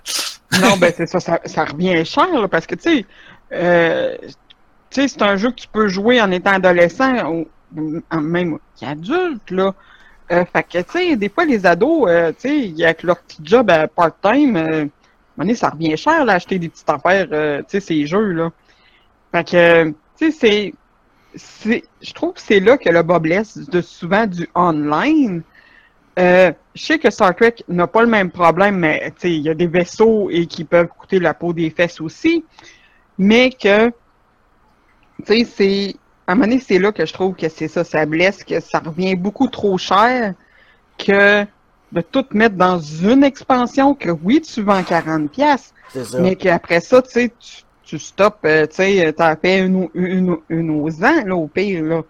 Non, 0.62 0.78
ben 0.78 0.93
c'est 0.95 1.08
ça, 1.08 1.20
ça, 1.20 1.66
revient 1.66 2.06
cher, 2.06 2.26
parce 2.50 2.66
que, 2.66 2.76
tu 2.76 3.00
sais, 3.00 3.06
euh, 3.52 4.16
c'est 4.89 5.22
un 5.22 5.36
jeu 5.36 5.52
que 5.52 5.60
tu 5.60 5.68
peux 5.68 5.89
jouer 5.89 6.22
en 6.22 6.32
étant 6.32 6.54
adolescent 6.54 7.30
ou 7.30 7.50
même 7.72 8.57
qu'adulte, 8.80 9.51
là. 9.51 9.74
Euh, 10.32 10.43
fait 10.45 10.63
que, 10.63 10.78
tu 10.80 10.91
sais, 10.91 11.15
des 11.15 11.30
fois, 11.30 11.45
les 11.45 11.65
ados, 11.65 12.07
euh, 12.07 12.34
tu 12.38 12.76
sais, 12.76 12.84
avec 12.84 13.03
leur 13.03 13.18
petit 13.20 13.41
job 13.43 13.70
à 13.70 13.88
part-time, 13.88 14.57
euh, 14.57 14.86
moment 15.38 15.45
donné, 15.45 15.55
ça 15.55 15.70
revient 15.70 15.95
cher, 15.97 16.26
là, 16.26 16.34
acheter 16.34 16.59
des 16.59 16.70
petites 16.70 16.89
affaires, 16.89 17.28
euh, 17.32 17.59
tu 17.59 17.65
sais, 17.70 17.80
ces 17.80 18.05
jeux, 18.05 18.32
là. 18.32 18.51
Fait 19.32 19.47
que, 19.47 19.89
tu 20.18 20.32
sais, 20.32 20.74
c'est... 21.36 21.82
Je 22.01 22.13
trouve 22.13 22.34
que 22.34 22.41
c'est 22.41 22.59
là 22.59 22.78
que 22.78 22.89
le 22.89 23.03
bas 23.03 23.20
blesse 23.20 23.57
de 23.57 23.82
souvent 23.82 24.26
du 24.26 24.49
online. 24.55 25.43
Euh, 26.18 26.51
je 26.74 26.84
sais 26.84 26.97
que 26.97 27.11
Star 27.11 27.36
Trek 27.36 27.55
n'a 27.68 27.86
pas 27.86 28.01
le 28.01 28.07
même 28.07 28.32
problème, 28.32 28.78
mais 28.78 29.13
il 29.24 29.41
y 29.41 29.49
a 29.49 29.53
des 29.53 29.68
vaisseaux 29.68 30.30
et 30.32 30.47
qui 30.47 30.63
peuvent 30.63 30.88
coûter 30.88 31.20
la 31.20 31.36
peau 31.36 31.53
des 31.53 31.70
fesses 31.70 32.01
aussi. 32.01 32.43
Mais 33.20 33.51
que, 33.51 33.89
tu 33.89 33.93
sais, 35.26 35.43
c'est. 35.43 35.95
À 36.28 36.34
un 36.34 36.36
moment 36.36 36.48
donné, 36.48 36.60
c'est 36.60 36.78
là 36.80 36.92
que 36.92 37.06
je 37.06 37.14
trouve 37.14 37.36
que 37.36 37.48
c'est 37.50 37.68
ça, 37.70 37.84
ça 37.84 38.06
blesse, 38.06 38.44
que 38.44 38.60
ça 38.60 38.80
revient 38.80 39.16
beaucoup 39.16 39.48
trop 39.48 39.78
cher 39.78 40.34
que 40.98 41.46
de 41.94 42.02
tout 42.02 42.26
mettre 42.34 42.56
dans 42.56 42.80
une 42.80 43.24
expansion, 43.24 43.96
que 43.96 44.10
oui, 44.10 44.42
tu 44.42 44.62
vends 44.62 44.82
40$, 44.82 45.30
piastres, 45.30 45.74
C'est 45.90 46.04
ça. 46.04 46.20
mais 46.20 46.36
qu'après 46.36 46.82
ça, 46.82 47.02
tu 47.02 47.10
sais, 47.12 47.32
tu, 47.40 47.64
tu 47.84 47.98
stoppes, 47.98 48.40
euh, 48.46 48.68
tu 48.68 48.76
sais, 48.76 49.14
t'as 49.14 49.38
fait 49.38 49.60
une, 49.60 49.88
une, 49.94 50.38
une 50.50 50.70
aux 50.72 51.04
ans, 51.06 51.24
là, 51.26 51.36
au 51.36 51.48
pire, 51.48 51.84
là. 51.84 52.02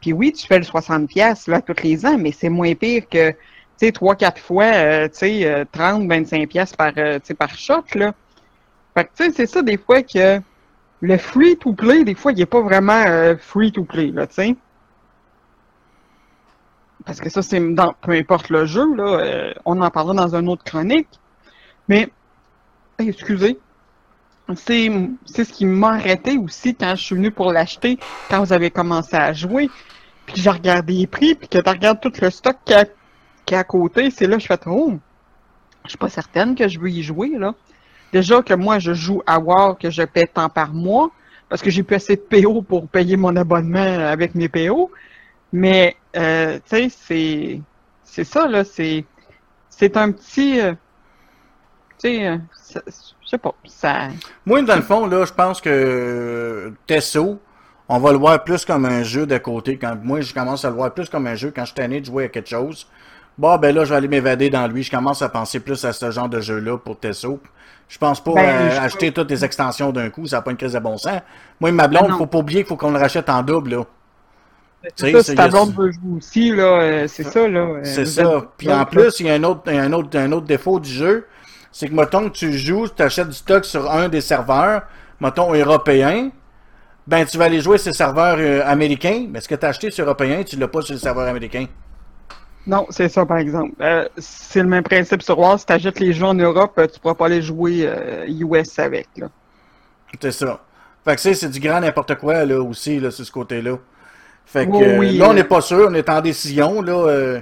Puis 0.00 0.12
oui, 0.12 0.32
tu 0.32 0.46
fais 0.46 0.58
le 0.58 0.64
60 0.64 1.08
pièces 1.08 1.48
là 1.48 1.60
tous 1.60 1.82
les 1.82 2.06
ans, 2.06 2.16
mais 2.18 2.30
c'est 2.30 2.48
moins 2.48 2.74
pire 2.74 3.08
que 3.08 3.30
tu 3.30 3.36
sais 3.78 3.92
3 3.92 4.14
4 4.14 4.40
fois 4.40 4.64
euh, 4.64 5.08
tu 5.08 5.14
sais 5.18 5.44
euh, 5.44 5.64
30 5.72 6.06
25 6.06 6.48
pièces 6.48 6.74
par 6.74 6.92
euh, 6.96 7.18
par 7.38 7.50
shot 7.58 7.82
là. 7.94 8.14
Fait 8.94 9.04
que 9.04 9.10
tu 9.16 9.24
sais 9.24 9.30
c'est 9.32 9.46
ça 9.46 9.62
des 9.62 9.76
fois 9.76 10.02
que 10.02 10.40
le 11.00 11.18
free 11.18 11.56
to 11.56 11.72
play 11.72 12.04
des 12.04 12.14
fois 12.14 12.32
il 12.32 12.40
est 12.40 12.46
pas 12.46 12.60
vraiment 12.60 13.04
euh, 13.06 13.36
free 13.36 13.72
to 13.72 13.84
play 13.84 14.08
là, 14.08 14.26
tu 14.26 14.34
sais. 14.34 14.56
Parce 17.04 17.20
que 17.20 17.30
ça 17.30 17.42
c'est 17.42 17.60
dans 17.74 17.94
peu 18.00 18.12
importe 18.12 18.50
le 18.50 18.66
jeu 18.66 18.94
là, 18.94 19.20
euh, 19.20 19.54
on 19.64 19.80
en 19.80 19.90
parlera 19.90 20.26
dans 20.26 20.36
une 20.36 20.48
autre 20.48 20.64
chronique. 20.64 21.08
Mais 21.88 22.10
excusez, 22.98 23.58
c'est 24.54 25.44
ce 25.44 25.52
qui 25.52 25.66
m'a 25.66 25.94
arrêté 25.94 26.38
aussi 26.38 26.74
quand 26.74 26.94
je 26.96 27.02
suis 27.02 27.14
venu 27.14 27.30
pour 27.30 27.52
l'acheter, 27.52 27.98
quand 28.28 28.42
vous 28.44 28.52
avez 28.52 28.70
commencé 28.70 29.16
à 29.16 29.32
jouer. 29.32 29.70
Puis 30.26 30.40
j'ai 30.40 30.50
regardé 30.50 30.92
les 30.94 31.06
prix, 31.06 31.34
puis 31.36 31.48
que 31.48 31.58
tu 31.58 31.70
regardes 31.70 32.00
tout 32.00 32.12
le 32.20 32.30
stock 32.30 32.56
qui 32.64 32.72
est 32.72 32.92
qui 33.44 33.54
est 33.54 33.58
à 33.58 33.64
côté, 33.64 34.10
c'est 34.10 34.26
là 34.26 34.36
que 34.36 34.42
je 34.42 34.48
fais 34.48 34.58
oh, 34.66 34.98
je 35.84 35.90
suis 35.90 35.98
pas 35.98 36.08
certaine 36.08 36.56
que 36.56 36.66
je 36.66 36.80
veux 36.80 36.90
y 36.90 37.02
jouer 37.02 37.30
là. 37.38 37.54
Déjà 38.12 38.42
que 38.42 38.54
moi 38.54 38.78
je 38.78 38.94
joue 38.94 39.22
à 39.26 39.38
War 39.38 39.76
que 39.78 39.90
je 39.90 40.02
paie 40.02 40.26
tant 40.26 40.48
par 40.48 40.72
mois 40.72 41.10
parce 41.48 41.62
que 41.62 41.70
j'ai 41.70 41.82
plus 41.82 41.96
assez 41.96 42.16
de 42.16 42.20
PO 42.20 42.62
pour 42.62 42.88
payer 42.88 43.16
mon 43.16 43.34
abonnement 43.36 43.78
avec 43.78 44.34
mes 44.34 44.48
PO. 44.48 44.90
Mais 45.52 45.96
euh, 46.16 46.58
tu 46.68 46.76
sais 46.76 46.88
c'est 46.88 47.60
c'est 48.04 48.24
ça 48.24 48.46
là, 48.46 48.64
c'est 48.64 49.96
un 49.96 50.12
petit 50.12 50.60
euh, 50.60 50.72
tu 51.98 52.08
sais 52.08 52.26
euh, 52.26 52.38
je 53.26 53.30
sais 53.30 53.38
pas, 53.38 53.54
Moi, 54.44 54.62
dans 54.62 54.76
le 54.76 54.82
fond, 54.82 55.06
là, 55.06 55.24
je 55.24 55.32
pense 55.32 55.60
que 55.60 56.72
Tesso, 56.86 57.40
on 57.88 57.98
va 57.98 58.12
le 58.12 58.18
voir 58.18 58.44
plus 58.44 58.64
comme 58.64 58.84
un 58.86 59.02
jeu 59.02 59.26
de 59.26 59.36
côté. 59.38 59.78
Quand 59.78 59.96
moi, 60.00 60.20
je 60.20 60.32
commence 60.32 60.64
à 60.64 60.70
le 60.70 60.76
voir 60.76 60.94
plus 60.94 61.08
comme 61.08 61.26
un 61.26 61.34
jeu 61.34 61.52
quand 61.54 61.62
je 61.62 61.66
suis 61.66 61.74
tanné 61.74 62.00
de 62.00 62.06
jouer 62.06 62.24
à 62.24 62.28
quelque 62.28 62.48
chose. 62.48 62.86
Bon, 63.36 63.56
ben 63.58 63.74
là, 63.74 63.84
je 63.84 63.90
vais 63.90 63.96
aller 63.96 64.08
m'évader 64.08 64.48
dans 64.48 64.66
lui. 64.68 64.82
Je 64.82 64.90
commence 64.90 65.22
à 65.22 65.28
penser 65.28 65.58
plus 65.58 65.84
à 65.84 65.92
ce 65.92 66.10
genre 66.10 66.28
de 66.28 66.40
jeu-là 66.40 66.78
pour 66.78 66.98
Tesso. 66.98 67.40
Je 67.88 67.98
pense 67.98 68.22
pas 68.22 68.34
Ben, 68.34 68.42
euh, 68.44 68.70
je- 68.72 68.80
acheter 68.80 69.12
toutes 69.12 69.30
les 69.30 69.44
extensions 69.44 69.92
d'un 69.92 70.10
coup, 70.10 70.26
ça 70.26 70.36
n'a 70.36 70.42
pas 70.42 70.50
une 70.50 70.56
crise 70.56 70.72
de 70.72 70.78
bon 70.80 70.96
sens. 70.98 71.20
Moi, 71.60 71.70
ma 71.72 71.86
blonde, 71.86 72.04
Ben 72.06 72.10
non. 72.12 72.18
faut 72.18 72.26
pas 72.26 72.38
oublier 72.38 72.60
qu'il 72.60 72.68
faut 72.68 72.76
qu'on 72.76 72.90
le 72.90 72.98
rachète 72.98 73.28
en 73.30 73.42
double, 73.42 73.70
là. 73.76 73.84
Sais, 74.82 74.90
c'est 74.96 75.12
ça, 75.12 75.18
c'est- 75.22 75.30
si 75.32 75.34
ta 75.36 75.48
blonde 75.48 75.74
veut 75.76 75.90
jouer 75.92 76.16
aussi 76.16 76.50
là, 76.50 76.62
euh, 76.64 77.06
c'est 77.08 77.24
ça 77.24 77.48
là. 77.48 77.58
euh, 77.60 77.80
C'est 77.82 78.04
ça. 78.04 78.22
êtes- 78.22 78.44
Puis 78.56 78.72
en 78.72 78.84
plus, 78.84 79.18
il 79.20 79.26
y 79.26 79.30
a 79.30 79.34
un 79.34 79.42
autre, 79.44 79.62
un 79.72 79.92
autre, 79.92 80.16
un 80.18 80.30
autre 80.32 80.46
défaut 80.46 80.78
du 80.80 80.90
jeu. 80.90 81.26
C'est 81.72 81.88
que, 81.88 81.94
mettons 81.94 82.28
que 82.28 82.34
tu 82.34 82.52
joues, 82.52 82.88
tu 82.88 83.02
achètes 83.02 83.28
du 83.28 83.34
stock 83.34 83.64
sur 83.64 83.90
un 83.90 84.08
des 84.08 84.20
serveurs, 84.20 84.82
mettons 85.20 85.52
européen, 85.52 86.30
ben 87.06 87.24
tu 87.24 87.36
vas 87.38 87.44
aller 87.46 87.60
jouer 87.60 87.78
sur 87.78 87.90
le 87.90 87.94
serveur 87.94 88.36
euh, 88.38 88.62
américain, 88.64 89.26
mais 89.30 89.40
ce 89.40 89.48
que 89.48 89.54
tu 89.54 89.64
as 89.66 89.68
acheté 89.70 89.90
sur 89.90 90.04
européen, 90.04 90.42
tu 90.44 90.56
l'as 90.56 90.68
pas 90.68 90.82
sur 90.82 90.94
le 90.94 91.00
serveur 91.00 91.28
américain. 91.28 91.66
Non, 92.66 92.86
c'est 92.90 93.08
ça, 93.08 93.24
par 93.24 93.38
exemple. 93.38 93.74
Euh, 93.80 94.08
c'est 94.18 94.62
le 94.62 94.68
même 94.68 94.82
principe 94.82 95.22
sur 95.22 95.38
War. 95.38 95.58
Si 95.58 95.66
tu 95.66 95.72
achètes 95.72 96.00
les 96.00 96.12
jeux 96.12 96.26
en 96.26 96.34
Europe, 96.34 96.72
euh, 96.78 96.86
tu 96.86 96.98
pourras 96.98 97.14
pas 97.14 97.28
les 97.28 97.42
jouer 97.42 97.86
euh, 97.86 98.26
US 98.28 98.78
avec. 98.78 99.08
Là. 99.16 99.28
C'est 100.20 100.32
ça. 100.32 100.60
Fait 101.04 101.14
que 101.14 101.20
c'est, 101.34 101.48
du 101.48 101.60
grand 101.60 101.80
n'importe 101.80 102.16
quoi, 102.16 102.44
là, 102.44 102.60
aussi, 102.60 102.98
là, 102.98 103.12
sur 103.12 103.24
ce 103.24 103.30
côté-là. 103.30 103.78
Fait 104.44 104.66
que 104.66 104.72
Oui, 104.72 104.84
euh, 104.84 104.98
oui, 104.98 105.18
là, 105.18 105.28
on 105.28 105.30
euh. 105.30 105.34
n'est 105.34 105.44
pas 105.44 105.60
sûr, 105.60 105.86
on 105.88 105.94
est 105.94 106.08
en 106.08 106.20
décision, 106.20 106.82
là, 106.82 106.92
euh, 106.92 107.40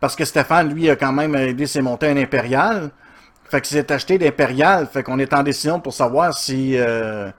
parce 0.00 0.14
que 0.14 0.24
Stéphane, 0.24 0.72
lui, 0.72 0.90
a 0.90 0.96
quand 0.96 1.12
même 1.12 1.34
aidé 1.34 1.66
ses 1.66 1.80
montées 1.80 2.08
un 2.08 2.16
impérial. 2.18 2.90
Fait 3.48 3.60
que 3.60 3.66
c'est 3.66 3.90
acheté 3.90 4.18
d'impérial. 4.18 4.86
Fait 4.86 5.02
qu'on 5.02 5.18
est 5.18 5.32
en 5.32 5.42
décision 5.42 5.80
pour 5.80 5.94
savoir 5.94 6.34
si, 6.34 6.76
euh, 6.76 7.30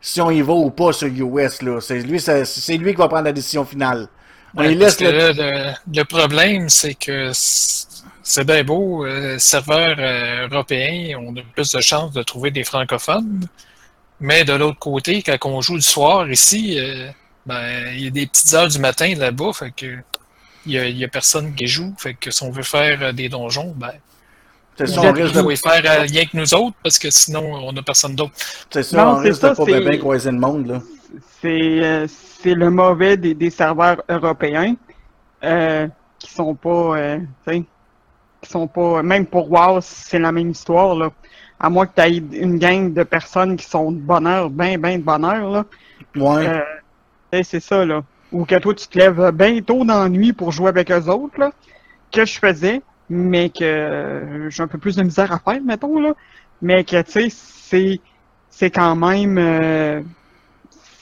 si 0.00 0.20
on 0.20 0.30
y 0.30 0.40
va 0.40 0.52
ou 0.52 0.70
pas 0.70 0.92
sur 0.92 1.08
US, 1.08 1.62
là. 1.62 1.80
C'est 1.80 1.98
lui, 2.00 2.20
c'est 2.20 2.76
lui 2.76 2.92
qui 2.92 2.98
va 2.98 3.08
prendre 3.08 3.24
la 3.24 3.32
décision 3.32 3.64
finale. 3.64 4.06
Ouais, 4.56 4.76
parce 4.76 4.96
que 4.96 5.04
le... 5.04 5.10
là, 5.12 5.32
le, 5.32 5.72
le 5.98 6.04
problème, 6.04 6.68
c'est 6.68 6.94
que 6.94 7.30
c'est 7.32 8.44
bien 8.44 8.64
beau, 8.64 9.04
euh, 9.04 9.38
serveurs 9.38 9.96
euh, 9.98 10.48
européens, 10.48 11.18
on 11.20 11.36
a 11.36 11.40
plus 11.54 11.72
de 11.72 11.80
chances 11.80 12.12
de 12.12 12.22
trouver 12.22 12.50
des 12.50 12.64
francophones. 12.64 13.46
Mais 14.20 14.44
de 14.44 14.52
l'autre 14.52 14.78
côté, 14.78 15.22
quand 15.22 15.38
on 15.44 15.60
joue 15.60 15.76
le 15.76 15.80
soir 15.80 16.30
ici, 16.30 16.78
euh, 16.78 17.08
ben, 17.46 17.92
il 17.94 18.04
y 18.04 18.06
a 18.06 18.10
des 18.10 18.26
petites 18.26 18.52
heures 18.54 18.68
du 18.68 18.78
matin 18.78 19.14
là-bas, 19.16 19.52
fait 19.52 19.70
que 19.70 19.98
il 20.66 20.72
y, 20.72 20.78
a, 20.78 20.86
il 20.86 20.98
y 20.98 21.04
a 21.04 21.08
personne 21.08 21.54
qui 21.54 21.66
joue. 21.66 21.94
Fait 21.98 22.14
que 22.14 22.30
si 22.30 22.42
on 22.42 22.50
veut 22.50 22.62
faire 22.62 22.98
euh, 23.02 23.12
des 23.12 23.28
donjons, 23.28 23.72
ben. 23.76 23.92
C'est 24.76 24.86
ça, 24.86 25.00
Vous 25.00 25.06
on 25.08 25.12
risque 25.12 25.34
de, 25.34 25.54
faire 25.56 25.82
euh, 25.84 26.02
rien 26.02 26.24
que 26.26 26.36
nous 26.36 26.54
autres, 26.54 26.76
parce 26.84 26.98
que 26.98 27.10
sinon, 27.10 27.42
on 27.66 27.72
n'a 27.72 27.82
personne 27.82 28.14
d'autre. 28.14 28.32
c'est 28.70 28.84
ça, 28.84 29.04
Non, 29.04 29.10
on 29.12 29.18
risque 29.18 29.40
ça, 29.40 29.50
de 29.50 29.56
pas 29.56 29.64
bien 29.64 29.98
croiser 29.98 30.30
le 30.30 30.38
monde, 30.38 30.66
là. 30.68 30.82
C'est 31.42 32.06
c'est 32.40 32.54
le 32.54 32.70
mauvais 32.70 33.16
des, 33.16 33.34
des 33.34 33.50
serveurs 33.50 34.02
européens 34.08 34.74
euh, 35.44 35.88
qui 36.18 36.30
sont 36.30 36.54
pas, 36.54 36.96
euh, 36.98 37.18
qui 37.46 38.50
sont 38.50 38.68
pas, 38.68 39.02
même 39.02 39.26
pour 39.26 39.50
WoW, 39.50 39.80
c'est 39.80 40.18
la 40.18 40.32
même 40.32 40.50
histoire 40.50 40.94
là. 40.94 41.10
À 41.60 41.70
moins 41.70 41.86
que 41.86 41.94
tu 41.96 42.02
aies 42.02 42.16
une 42.18 42.58
gang 42.58 42.92
de 42.92 43.02
personnes 43.02 43.56
qui 43.56 43.66
sont 43.66 43.90
de 43.90 43.98
bonheur, 43.98 44.50
ben 44.50 44.80
ben 44.80 45.00
de 45.00 45.04
bonheur 45.04 45.50
là. 45.50 45.64
Ouais. 46.14 46.46
Euh, 47.34 47.42
c'est 47.42 47.60
ça 47.60 47.84
là. 47.84 48.02
Ou 48.30 48.44
que 48.44 48.56
toi 48.56 48.74
tu 48.74 48.86
te 48.86 48.98
lèves 48.98 49.32
bien 49.32 49.60
tôt 49.60 49.84
dans 49.84 50.02
la 50.02 50.08
nuit 50.08 50.32
pour 50.32 50.52
jouer 50.52 50.68
avec 50.68 50.90
eux 50.92 51.08
autres 51.08 51.38
là, 51.40 51.50
que 52.12 52.24
je 52.24 52.38
faisais, 52.38 52.82
mais 53.10 53.50
que 53.50 54.46
j'ai 54.50 54.62
un 54.62 54.68
peu 54.68 54.78
plus 54.78 54.94
de 54.94 55.02
misère 55.02 55.32
à 55.32 55.38
faire, 55.40 55.60
mettons 55.62 55.98
là. 56.00 56.14
Mais 56.62 56.84
que 56.84 57.02
tu 57.02 57.10
sais, 57.10 57.28
c'est 57.30 58.00
c'est 58.50 58.70
quand 58.70 58.94
même 58.94 60.04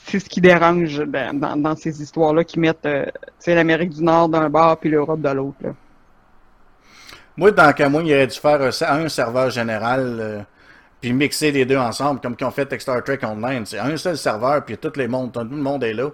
c'est 0.07 0.20
ce 0.20 0.28
qui 0.28 0.40
dérange 0.40 1.00
dans, 1.00 1.61
dans, 1.61 1.76
ces 1.76 2.00
histoires-là 2.00 2.44
qui 2.44 2.61
mettent 2.61 2.86
euh, 2.86 3.07
l'Amérique 3.46 3.90
du 3.90 4.02
Nord 4.02 4.28
d'un 4.28 4.48
bord 4.48 4.78
puis 4.78 4.88
l'Europe 4.88 5.20
de 5.20 5.28
l'autre. 5.30 5.57
Moi, 7.36 7.50
dans 7.50 7.90
moi, 7.90 8.02
il 8.04 8.14
aurait 8.14 8.26
dû 8.26 8.38
faire 8.38 8.61
un, 8.62 9.09
serveur 9.09 9.50
général, 9.50 10.16
euh, 10.20 10.40
puis 11.00 11.12
mixer 11.12 11.50
les 11.50 11.64
deux 11.64 11.76
ensemble, 11.76 12.20
comme 12.20 12.36
qu'ils 12.36 12.46
ont 12.46 12.52
fait 12.52 12.62
avec 12.62 12.80
Star 12.80 13.02
Trek 13.02 13.18
Online. 13.24 13.66
C'est 13.66 13.78
un 13.78 13.96
seul 13.96 14.16
serveur, 14.16 14.64
puis 14.64 14.78
tout, 14.78 14.92
les 14.96 15.09
mondes, 15.09 15.32
tout 15.32 15.40
le 15.40 15.57
monde 15.57 15.82
est 15.84 15.92
là. 15.92 16.09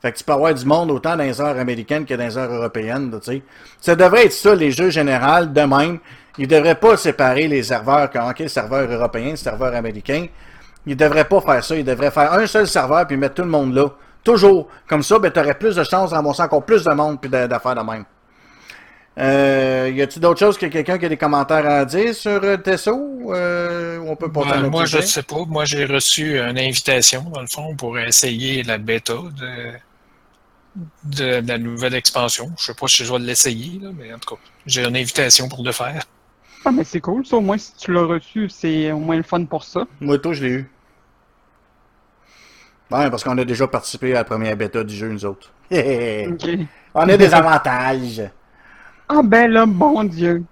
Fait 0.00 0.12
que 0.12 0.18
tu 0.18 0.24
peux 0.24 0.32
avoir 0.32 0.52
du 0.52 0.64
monde 0.64 0.90
autant 0.90 1.16
dans 1.16 1.22
les 1.22 1.40
heures 1.40 1.58
américaines 1.58 2.04
que 2.04 2.14
dans 2.14 2.24
les 2.24 2.36
heures 2.36 2.52
européennes. 2.52 3.12
Ça 3.80 3.94
devrait 3.94 4.26
être 4.26 4.32
ça, 4.32 4.54
les 4.54 4.70
jeux 4.70 4.90
généraux, 4.90 5.46
de 5.46 5.60
même. 5.60 5.98
Ils 6.38 6.48
devraient 6.48 6.74
pas 6.74 6.96
séparer 6.96 7.46
les 7.46 7.62
serveurs, 7.62 8.10
comme, 8.10 8.28
ok, 8.28 8.48
serveur 8.48 8.90
européen, 8.90 9.36
serveur 9.36 9.74
américain. 9.74 10.26
Ils 10.86 10.96
devraient 10.96 11.26
pas 11.26 11.40
faire 11.40 11.64
ça. 11.64 11.76
Ils 11.76 11.84
devraient 11.84 12.10
faire 12.10 12.32
un 12.32 12.46
seul 12.46 12.66
serveur, 12.66 13.06
puis 13.06 13.16
mettre 13.16 13.34
tout 13.34 13.42
le 13.42 13.48
monde 13.48 13.74
là. 13.74 13.90
Toujours. 14.22 14.68
Comme 14.88 15.02
ça, 15.02 15.18
ben, 15.18 15.30
t'aurais 15.30 15.54
plus 15.54 15.76
de 15.76 15.84
chances 15.84 16.10
de 16.10 16.14
ramasser 16.14 16.42
encore 16.42 16.64
plus 16.64 16.84
de 16.84 16.92
monde, 16.92 17.20
puis 17.20 17.30
d'affaires 17.30 17.74
de 17.74 17.80
même. 17.82 18.04
Euh, 19.16 19.92
y 19.94 20.02
a-tu 20.02 20.18
d'autres 20.18 20.40
choses 20.40 20.58
que 20.58 20.66
quelqu'un 20.66 20.98
qui 20.98 21.06
a 21.06 21.08
des 21.08 21.16
commentaires 21.16 21.68
à 21.68 21.84
dire 21.84 22.14
sur 22.14 22.42
euh, 22.42 22.56
Tesso? 22.56 23.32
Euh, 23.32 23.98
on 24.04 24.16
peut 24.16 24.26
Ben, 24.26 24.68
moi, 24.68 24.86
je 24.86 24.96
sujet? 24.96 25.06
sais 25.06 25.22
pas. 25.22 25.44
Moi, 25.46 25.64
j'ai 25.64 25.84
reçu 25.84 26.40
une 26.40 26.58
invitation, 26.58 27.22
dans 27.32 27.40
le 27.40 27.46
fond, 27.46 27.76
pour 27.76 27.96
essayer 27.98 28.64
la 28.64 28.78
bêta 28.78 29.14
de, 31.04 31.40
la 31.46 31.58
nouvelle 31.58 31.94
expansion. 31.94 32.50
Je 32.58 32.64
sais 32.64 32.74
pas 32.74 32.88
si 32.88 33.04
je 33.04 33.12
vais 33.12 33.20
l'essayer, 33.20 33.78
là, 33.80 33.90
mais 33.96 34.12
en 34.12 34.18
tout 34.18 34.34
cas, 34.34 34.40
j'ai 34.66 34.84
une 34.84 34.96
invitation 34.96 35.48
pour 35.48 35.62
le 35.62 35.70
faire. 35.70 36.02
Ah, 36.64 36.72
mais 36.72 36.82
c'est 36.82 37.00
cool, 37.00 37.24
ça. 37.24 37.36
Au 37.36 37.40
moins, 37.40 37.58
si 37.58 37.72
tu 37.76 37.92
l'as 37.92 38.06
reçu, 38.06 38.48
c'est 38.48 38.90
au 38.90 38.98
moins 38.98 39.16
le 39.16 39.22
fun 39.22 39.44
pour 39.44 39.62
ça. 39.62 39.86
Moi, 40.00 40.18
toi, 40.18 40.32
je 40.32 40.44
l'ai 40.44 40.50
eu. 40.50 40.70
Ouais, 42.90 43.10
parce 43.10 43.24
qu'on 43.24 43.36
a 43.38 43.44
déjà 43.44 43.66
participé 43.66 44.12
à 44.12 44.18
la 44.18 44.24
première 44.24 44.56
bêta 44.56 44.84
du 44.84 44.94
jeu, 44.94 45.08
nous 45.08 45.24
autres. 45.24 45.50
On 45.70 47.08
a 47.08 47.16
des 47.16 47.34
avantages. 47.34 48.22
Ah, 49.08 49.20
ben 49.24 49.50
là, 49.50 49.66
bon 49.66 50.04
Dieu. 50.04 50.44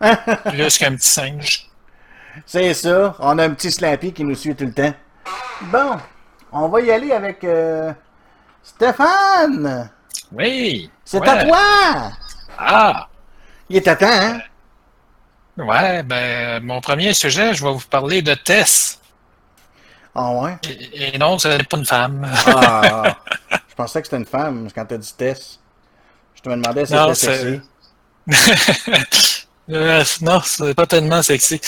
Plus 0.46 0.78
qu'un 0.78 0.94
petit 0.96 1.08
singe. 1.08 1.66
C'est 2.46 2.74
ça. 2.74 3.14
On 3.20 3.38
a 3.38 3.44
un 3.44 3.50
petit 3.50 3.70
Slappy 3.70 4.12
qui 4.12 4.24
nous 4.24 4.34
suit 4.34 4.54
tout 4.56 4.64
le 4.64 4.72
temps. 4.72 4.92
Bon, 5.62 5.96
on 6.52 6.68
va 6.68 6.80
y 6.80 6.90
aller 6.90 7.12
avec 7.12 7.44
euh, 7.44 7.92
Stéphane. 8.62 9.90
Oui! 10.32 10.90
C'est 11.04 11.20
Ouais. 11.20 11.28
à 11.28 11.44
toi. 11.44 11.58
Ah! 12.58 13.08
Il 13.68 13.76
est 13.76 13.86
à 13.88 13.94
temps, 13.96 14.06
hein? 14.10 14.40
Ouais, 15.56 16.02
ben, 16.02 16.62
mon 16.64 16.80
premier 16.80 17.14
sujet, 17.14 17.54
je 17.54 17.62
vais 17.64 17.72
vous 17.72 17.86
parler 17.88 18.20
de 18.20 18.34
Tess. 18.34 19.00
Ah 20.14 20.32
ouais? 20.32 20.56
Et, 20.92 21.14
et 21.14 21.18
non, 21.18 21.38
ce 21.38 21.48
n'est 21.48 21.64
pas 21.64 21.76
une 21.76 21.84
femme. 21.84 22.30
Ah, 22.46 23.16
je 23.68 23.74
pensais 23.74 24.00
que 24.00 24.06
c'était 24.06 24.18
une 24.18 24.26
femme 24.26 24.68
quand 24.74 24.84
t'as 24.84 24.96
dit 24.96 25.14
Tess. 25.16 25.58
Je 26.34 26.42
te 26.42 26.48
me 26.48 26.56
demandais 26.56 26.86
si 26.86 26.92
c'était 26.92 27.14
sexy. 27.14 27.60
Euh, 29.70 30.04
non, 30.20 30.42
c'est 30.44 30.74
pas 30.74 30.86
tellement 30.86 31.22
sexy. 31.22 31.58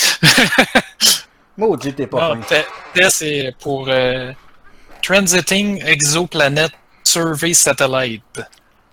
Maudit, 1.56 1.94
t'es 1.94 2.06
pas 2.06 2.34
Non, 2.34 2.42
Tess, 2.42 3.14
c'est 3.14 3.54
pour 3.58 3.88
euh, 3.88 4.34
Transiting 5.00 5.82
Exoplanet 5.82 6.70
Survey 7.02 7.54
Satellite. 7.54 8.42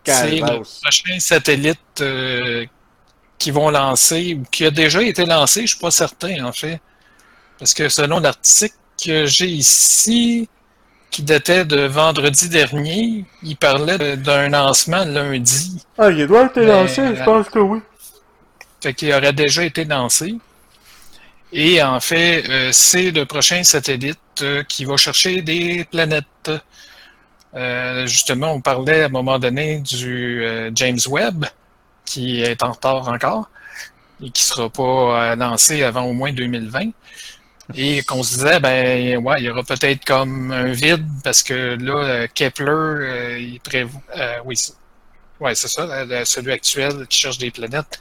C'est 0.05 0.39
le 0.39 0.61
prochain 0.61 1.19
satellite 1.19 1.79
euh, 1.99 2.65
qui 3.37 3.51
vont 3.51 3.69
lancer, 3.69 4.35
ou 4.39 4.43
qui 4.49 4.65
a 4.65 4.71
déjà 4.71 5.03
été 5.03 5.25
lancé, 5.25 5.63
je 5.63 5.67
suis 5.67 5.79
pas 5.79 5.91
certain 5.91 6.45
en 6.45 6.53
fait. 6.53 6.79
Parce 7.59 7.73
que 7.73 7.89
selon 7.89 8.21
l'article 8.21 8.75
que 8.97 9.25
j'ai 9.25 9.47
ici, 9.47 10.49
qui 11.13 11.21
datait 11.21 11.63
de 11.63 11.81
vendredi 11.81 12.49
dernier, 12.49 13.23
il 13.43 13.55
parlait 13.55 14.17
d'un 14.17 14.49
lancement 14.49 15.05
lundi. 15.05 15.85
Ah, 15.95 16.09
il 16.09 16.25
doit 16.25 16.45
être 16.45 16.59
lancé, 16.59 17.03
je 17.15 17.21
euh, 17.21 17.23
pense 17.23 17.49
que 17.49 17.59
oui. 17.59 17.79
Fait 18.81 18.95
qu'il 18.95 19.13
aurait 19.13 19.31
déjà 19.31 19.63
été 19.63 19.85
lancé. 19.85 20.35
Et 21.51 21.83
en 21.83 21.99
fait, 21.99 22.43
euh, 22.49 22.69
c'est 22.71 23.11
le 23.11 23.27
prochain 23.27 23.63
satellite 23.63 24.17
euh, 24.41 24.63
qui 24.63 24.85
va 24.85 24.97
chercher 24.97 25.43
des 25.43 25.85
planètes. 25.85 26.51
Justement, 28.05 28.53
on 28.53 28.61
parlait 28.61 29.03
à 29.03 29.05
un 29.05 29.09
moment 29.09 29.37
donné 29.37 29.77
du 29.81 30.43
James 30.73 30.99
Webb, 31.07 31.45
qui 32.03 32.41
est 32.41 32.63
en 32.63 32.71
retard 32.71 33.07
encore 33.07 33.47
et 34.23 34.31
qui 34.31 34.41
sera 34.41 34.67
pas 34.71 35.35
lancé 35.35 35.83
avant 35.83 36.05
au 36.05 36.13
moins 36.13 36.33
2020. 36.33 36.89
Et 37.75 38.03
qu'on 38.03 38.23
se 38.23 38.35
disait, 38.35 38.59
ben, 38.59 39.17
ouais, 39.17 39.35
il 39.39 39.45
y 39.45 39.49
aura 39.49 39.63
peut-être 39.63 40.03
comme 40.05 40.51
un 40.51 40.71
vide 40.73 41.05
parce 41.23 41.41
que 41.41 41.77
là, 41.79 41.93
euh, 41.97 42.27
Kepler, 42.33 42.65
euh, 42.69 43.39
il 43.39 43.59
prévoit. 43.61 44.01
euh, 44.17 44.39
oui, 44.45 44.55
c'est 44.57 45.67
ça, 45.67 45.87
celui 46.25 46.51
actuel 46.51 47.07
qui 47.07 47.19
cherche 47.19 47.37
des 47.37 47.51
planètes. 47.51 47.99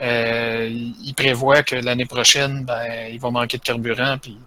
Il 0.00 1.12
prévoit 1.16 1.62
que 1.62 1.76
l'année 1.76 2.06
prochaine, 2.06 2.64
ben, 2.64 3.08
il 3.10 3.20
va 3.20 3.30
manquer 3.30 3.58
de 3.58 3.62
carburant, 3.62 4.18
puis 4.18 4.38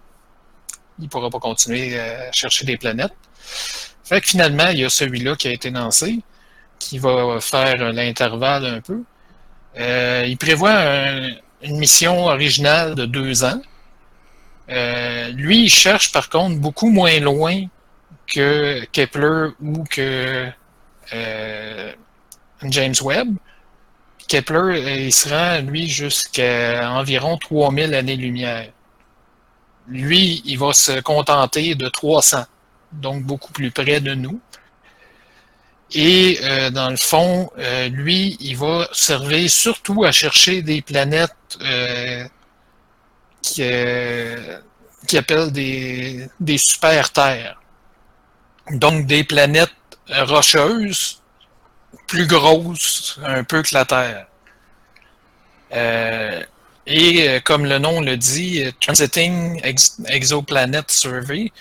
il 0.98 1.04
ne 1.04 1.08
pourra 1.08 1.30
pas 1.30 1.38
continuer 1.38 1.98
à 1.98 2.30
chercher 2.32 2.64
des 2.64 2.76
planètes. 2.76 3.14
Fait 4.04 4.20
que 4.20 4.28
finalement, 4.28 4.68
il 4.68 4.80
y 4.80 4.84
a 4.84 4.88
celui-là 4.88 5.34
qui 5.36 5.48
a 5.48 5.52
été 5.52 5.70
lancé, 5.70 6.20
qui 6.78 6.98
va 6.98 7.38
faire 7.40 7.92
l'intervalle 7.92 8.66
un 8.66 8.80
peu. 8.80 9.02
Il 9.76 10.36
prévoit 10.38 10.72
un- 10.72 11.30
une 11.62 11.78
mission 11.78 12.26
originale 12.26 12.94
de 12.94 13.06
deux 13.06 13.44
ans. 13.44 13.60
Euh, 14.68 15.28
lui, 15.30 15.64
il 15.64 15.70
cherche 15.70 16.12
par 16.12 16.28
contre 16.28 16.56
beaucoup 16.58 16.90
moins 16.90 17.18
loin 17.20 17.66
que 18.26 18.84
Kepler 18.92 19.50
ou 19.60 19.84
que 19.84 20.48
euh, 21.12 21.92
James 22.62 22.94
Webb. 23.02 23.36
Kepler, 24.28 24.58
euh, 24.58 24.96
il 24.96 25.12
se 25.12 25.28
rend, 25.28 25.60
lui, 25.62 25.88
jusqu'à 25.88 26.90
environ 26.90 27.38
3000 27.38 27.94
années-lumière. 27.94 28.70
Lui, 29.86 30.42
il 30.44 30.58
va 30.58 30.72
se 30.72 31.00
contenter 31.00 31.76
de 31.76 31.88
300, 31.88 32.44
donc 32.90 33.22
beaucoup 33.22 33.52
plus 33.52 33.70
près 33.70 34.00
de 34.00 34.14
nous. 34.14 34.40
Et 35.92 36.40
dans 36.72 36.90
le 36.90 36.96
fond, 36.96 37.48
lui, 37.92 38.36
il 38.40 38.56
va 38.56 38.88
servir 38.90 39.48
surtout 39.48 40.02
à 40.02 40.10
chercher 40.10 40.60
des 40.60 40.82
planètes 40.82 41.30
qui, 43.46 43.62
euh, 43.62 44.58
qui 45.06 45.16
appellent 45.18 45.52
des, 45.52 46.28
super-terres. 46.58 47.60
Donc 48.72 49.06
des 49.06 49.24
planètes 49.24 49.70
rocheuses, 50.08 51.22
plus 52.08 52.26
grosses 52.26 53.18
un 53.24 53.44
peu 53.44 53.62
que 53.62 53.74
la 53.74 53.84
Terre. 53.84 54.26
Euh, 55.72 56.42
et 56.86 57.28
euh, 57.28 57.40
comme 57.40 57.64
le 57.66 57.78
nom 57.78 58.00
le 58.00 58.16
dit, 58.16 58.64
Transiting 58.80 59.60
Ex- 59.62 60.00
Exoplanet 60.08 60.90
Survey, 60.90 61.52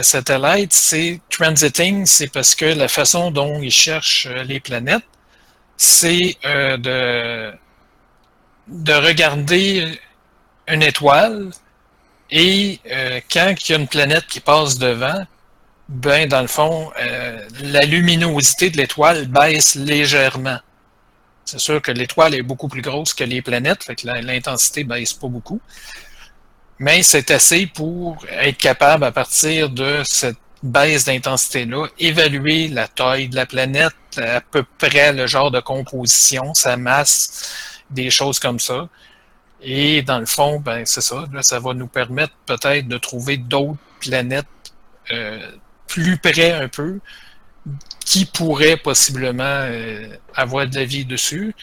satellite, 0.00 0.72
c'est 0.72 1.20
transiting, 1.30 2.06
c'est 2.06 2.28
parce 2.28 2.54
que 2.54 2.66
la 2.66 2.88
façon 2.88 3.30
dont 3.32 3.60
ils 3.60 3.72
cherchent 3.72 4.28
les 4.46 4.60
planètes, 4.60 5.02
c'est 5.76 6.36
de 8.68 8.92
regarder 8.92 9.98
une 10.68 10.82
étoile 10.82 11.50
et 12.30 12.80
euh, 12.90 13.20
quand 13.30 13.54
il 13.60 13.72
y 13.72 13.74
a 13.74 13.78
une 13.78 13.88
planète 13.88 14.26
qui 14.26 14.40
passe 14.40 14.78
devant, 14.78 15.26
ben 15.88 16.28
dans 16.28 16.40
le 16.40 16.46
fond, 16.46 16.90
euh, 17.00 17.46
la 17.62 17.84
luminosité 17.84 18.70
de 18.70 18.76
l'étoile 18.76 19.26
baisse 19.26 19.74
légèrement. 19.74 20.58
C'est 21.44 21.60
sûr 21.60 21.82
que 21.82 21.92
l'étoile 21.92 22.34
est 22.34 22.42
beaucoup 22.42 22.68
plus 22.68 22.80
grosse 22.80 23.12
que 23.12 23.24
les 23.24 23.42
planètes, 23.42 23.84
fait 23.84 23.96
que 23.96 24.06
l'intensité 24.06 24.84
baisse 24.84 25.12
pas 25.12 25.28
beaucoup. 25.28 25.60
Mais 26.78 27.02
c'est 27.02 27.30
assez 27.30 27.66
pour 27.66 28.24
être 28.30 28.56
capable, 28.56 29.04
à 29.04 29.12
partir 29.12 29.68
de 29.68 30.02
cette 30.04 30.38
baisse 30.62 31.04
d'intensité-là, 31.04 31.86
évaluer 31.98 32.68
la 32.68 32.88
taille 32.88 33.28
de 33.28 33.36
la 33.36 33.46
planète, 33.46 33.92
à 34.16 34.40
peu 34.40 34.64
près 34.78 35.12
le 35.12 35.26
genre 35.26 35.50
de 35.50 35.60
composition, 35.60 36.54
sa 36.54 36.78
masse, 36.78 37.52
des 37.90 38.10
choses 38.10 38.38
comme 38.38 38.58
ça. 38.58 38.88
Et 39.64 40.02
dans 40.02 40.18
le 40.18 40.26
fond, 40.26 40.60
ben 40.60 40.84
c'est 40.84 41.00
ça, 41.00 41.24
ça 41.40 41.58
va 41.58 41.72
nous 41.74 41.86
permettre 41.86 42.34
peut-être 42.46 42.86
de 42.86 42.98
trouver 42.98 43.38
d'autres 43.38 43.78
planètes 44.00 44.46
euh, 45.10 45.50
plus 45.88 46.18
près 46.18 46.52
un 46.52 46.68
peu, 46.68 47.00
qui 48.04 48.26
pourraient 48.26 48.76
possiblement 48.76 49.42
euh, 49.44 50.06
avoir 50.34 50.66
de 50.66 50.74
la 50.74 50.84
vie 50.84 51.06
dessus, 51.06 51.54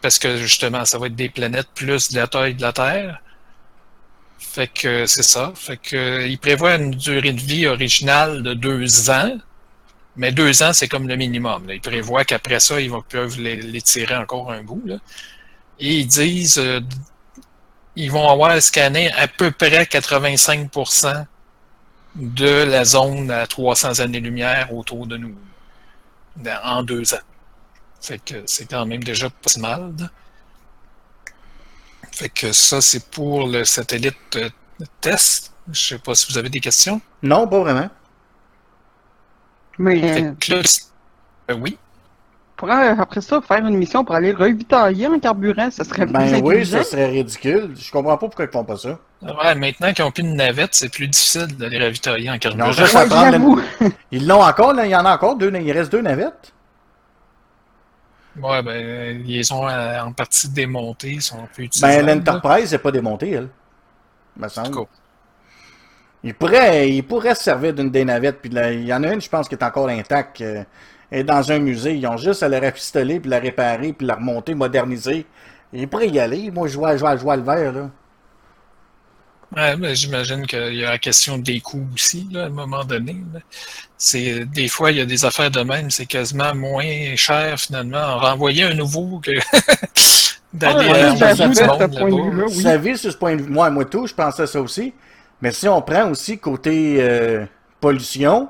parce 0.00 0.18
que 0.18 0.36
justement, 0.36 0.84
ça 0.84 0.98
va 0.98 1.06
être 1.06 1.16
des 1.16 1.28
planètes 1.28 1.68
plus 1.74 2.12
de 2.12 2.16
la 2.16 2.26
taille 2.28 2.54
de 2.54 2.62
la 2.62 2.72
Terre. 2.72 3.20
Fait 4.38 4.68
que 4.68 5.06
c'est 5.06 5.22
ça. 5.22 5.52
Fait 5.56 5.76
que 5.76 6.26
il 6.26 6.38
prévoit 6.38 6.74
une 6.76 6.90
durée 6.92 7.32
de 7.32 7.40
vie 7.40 7.66
originale 7.66 8.42
de 8.42 8.54
deux 8.54 9.10
ans. 9.10 9.38
Mais 10.16 10.30
deux 10.30 10.62
ans, 10.62 10.72
c'est 10.74 10.88
comme 10.88 11.08
le 11.08 11.16
minimum. 11.16 11.66
Là. 11.66 11.74
Ils 11.74 11.80
prévoient 11.80 12.24
qu'après 12.24 12.60
ça, 12.60 12.80
ils 12.80 12.90
vont 12.90 13.02
peuvent 13.02 13.40
l'étirer 13.40 14.16
encore 14.16 14.52
un 14.52 14.62
bout. 14.62 14.82
Et 15.84 15.98
ils 15.98 16.06
disent 16.06 16.58
euh, 16.58 16.80
ils 17.96 18.10
vont 18.10 18.28
avoir 18.28 18.60
scanné 18.62 19.10
à 19.12 19.26
peu 19.26 19.50
près 19.50 19.82
85% 19.82 21.26
de 22.14 22.62
la 22.64 22.84
zone 22.84 23.30
à 23.30 23.46
300 23.46 23.98
années-lumière 24.00 24.72
autour 24.72 25.06
de 25.06 25.16
nous 25.16 25.34
en 26.62 26.82
deux 26.82 27.14
ans. 27.14 27.24
Fait 28.00 28.18
que 28.18 28.42
c'est 28.46 28.66
quand 28.70 28.86
même 28.86 29.02
déjà 29.02 29.28
pas 29.28 29.58
mal. 29.60 29.92
Fait 32.12 32.28
que 32.28 32.52
ça, 32.52 32.80
c'est 32.80 33.10
pour 33.10 33.46
le 33.48 33.64
satellite 33.64 34.36
euh, 34.36 34.50
test. 35.00 35.52
Je 35.70 35.80
sais 35.80 35.98
pas 35.98 36.14
si 36.14 36.30
vous 36.30 36.38
avez 36.38 36.48
des 36.50 36.60
questions. 36.60 37.00
Non, 37.22 37.48
pas 37.48 37.60
vraiment. 37.60 37.88
Mais 39.78 40.00
Fait 40.00 40.22
euh, 40.24 40.32
que 40.38 40.52
là, 40.52 40.62
c'est- 40.64 40.82
euh, 41.50 41.54
oui. 41.54 41.78
Euh, 42.68 42.94
après 42.98 43.20
ça, 43.20 43.40
faire 43.40 43.64
une 43.66 43.76
mission 43.76 44.04
pour 44.04 44.14
aller 44.14 44.32
ravitailler 44.32 45.06
en 45.06 45.18
carburant, 45.18 45.70
ça 45.70 45.84
serait 45.84 46.06
plus 46.06 46.12
Ben 46.12 46.40
oui, 46.44 46.64
ça 46.66 46.84
serait 46.84 47.06
ridicule. 47.06 47.74
Je 47.76 47.90
comprends 47.90 48.16
pas 48.16 48.26
pourquoi 48.26 48.44
ils 48.44 48.50
font 48.50 48.64
pas 48.64 48.76
ça. 48.76 48.98
Ouais, 49.22 49.54
maintenant 49.54 49.92
qu'ils 49.92 50.04
n'ont 50.04 50.10
plus 50.10 50.22
de 50.24 50.28
navette, 50.28 50.74
c'est 50.74 50.88
plus 50.90 51.08
difficile 51.08 51.46
d'aller 51.56 51.78
ravitailler 51.78 52.30
en 52.30 52.34
Ils 52.34 52.36
ont 52.36 52.38
carburant. 52.38 52.72
juste 52.72 52.94
à 52.96 53.06
prendre 53.06 53.62
Ils 54.10 54.26
l'ont 54.26 54.42
encore, 54.42 54.74
là. 54.74 54.86
Il 54.86 54.90
y 54.90 54.96
en 54.96 55.04
a 55.04 55.14
encore 55.14 55.36
deux. 55.36 55.52
Il 55.54 55.72
reste 55.72 55.92
deux 55.92 56.02
navettes. 56.02 56.52
Ouais, 58.40 58.62
ben, 58.62 59.22
ils 59.26 59.52
ont 59.52 59.68
euh, 59.68 60.00
en 60.00 60.12
partie 60.12 60.48
démonté, 60.48 61.10
ils 61.12 61.22
sont 61.22 61.46
plus 61.52 61.64
utilisables. 61.64 62.06
Ben, 62.06 62.18
l'Enterprise 62.18 62.72
n'est 62.72 62.78
pas 62.78 62.90
démontée, 62.90 63.30
elle. 63.32 63.48
Me 64.36 64.48
semble. 64.48 64.86
Il 66.24 66.34
pourrait, 66.34 66.88
il 66.90 67.02
pourrait 67.02 67.34
se 67.34 67.42
servir 67.42 67.74
d'une 67.74 67.90
des 67.90 68.04
navettes. 68.04 68.40
Puis 68.40 68.50
il 68.50 68.86
y 68.86 68.94
en 68.94 69.02
a 69.02 69.12
une, 69.12 69.20
je 69.20 69.28
pense, 69.28 69.48
qui 69.48 69.54
est 69.54 69.62
encore 69.64 69.88
intacte. 69.88 70.40
euh, 70.40 70.64
est 71.12 71.22
dans 71.22 71.52
un 71.52 71.58
musée. 71.58 71.94
Ils 71.94 72.06
ont 72.06 72.16
juste 72.16 72.42
à 72.42 72.48
la 72.48 72.58
rafistoler, 72.58 73.20
puis 73.20 73.30
la 73.30 73.38
réparer, 73.38 73.92
puis 73.92 74.06
la 74.06 74.16
remonter, 74.16 74.54
moderniser. 74.54 75.26
Il 75.72 75.86
pourrait 75.88 76.08
y 76.08 76.18
aller. 76.18 76.50
Moi, 76.50 76.66
je 76.66 76.76
vois, 76.76 76.96
je 76.96 77.00
vois, 77.00 77.16
je 77.16 77.22
vois 77.22 77.36
le 77.36 77.42
vert, 77.42 77.72
là. 77.72 77.90
Ouais, 79.54 79.76
ben, 79.76 79.94
j'imagine 79.94 80.46
qu'il 80.46 80.74
y 80.76 80.84
a 80.84 80.92
la 80.92 80.98
question 80.98 81.36
des 81.36 81.60
coûts 81.60 81.86
aussi, 81.94 82.26
là, 82.32 82.44
à 82.44 82.46
un 82.46 82.48
moment 82.48 82.84
donné. 82.84 83.18
C'est, 83.98 84.46
des 84.46 84.66
fois, 84.68 84.90
il 84.90 84.96
y 84.96 85.00
a 85.00 85.04
des 85.04 85.26
affaires 85.26 85.50
de 85.50 85.60
même, 85.60 85.90
c'est 85.90 86.06
quasiment 86.06 86.54
moins 86.54 87.14
cher, 87.16 87.60
finalement, 87.60 87.98
en 87.98 88.18
renvoyer 88.18 88.64
un 88.64 88.74
nouveau 88.74 89.20
que 89.20 89.32
d'aller 90.54 90.88
Ah, 90.88 91.12
ouais, 91.12 91.48
vue-là, 91.48 91.88
oui. 92.00 92.42
Vous 92.48 92.60
savez, 92.62 92.96
sur 92.96 93.12
ce 93.12 93.16
point 93.18 93.36
de 93.36 93.42
vue, 93.42 93.50
moi, 93.50 93.68
moi 93.68 93.84
tout, 93.84 94.06
je 94.06 94.14
pensais 94.14 94.46
ça 94.46 94.58
aussi. 94.58 94.94
Mais 95.42 95.52
si 95.52 95.68
on 95.68 95.82
prend 95.82 96.08
aussi 96.08 96.38
côté 96.38 96.96
euh, 97.00 97.44
pollution, 97.78 98.48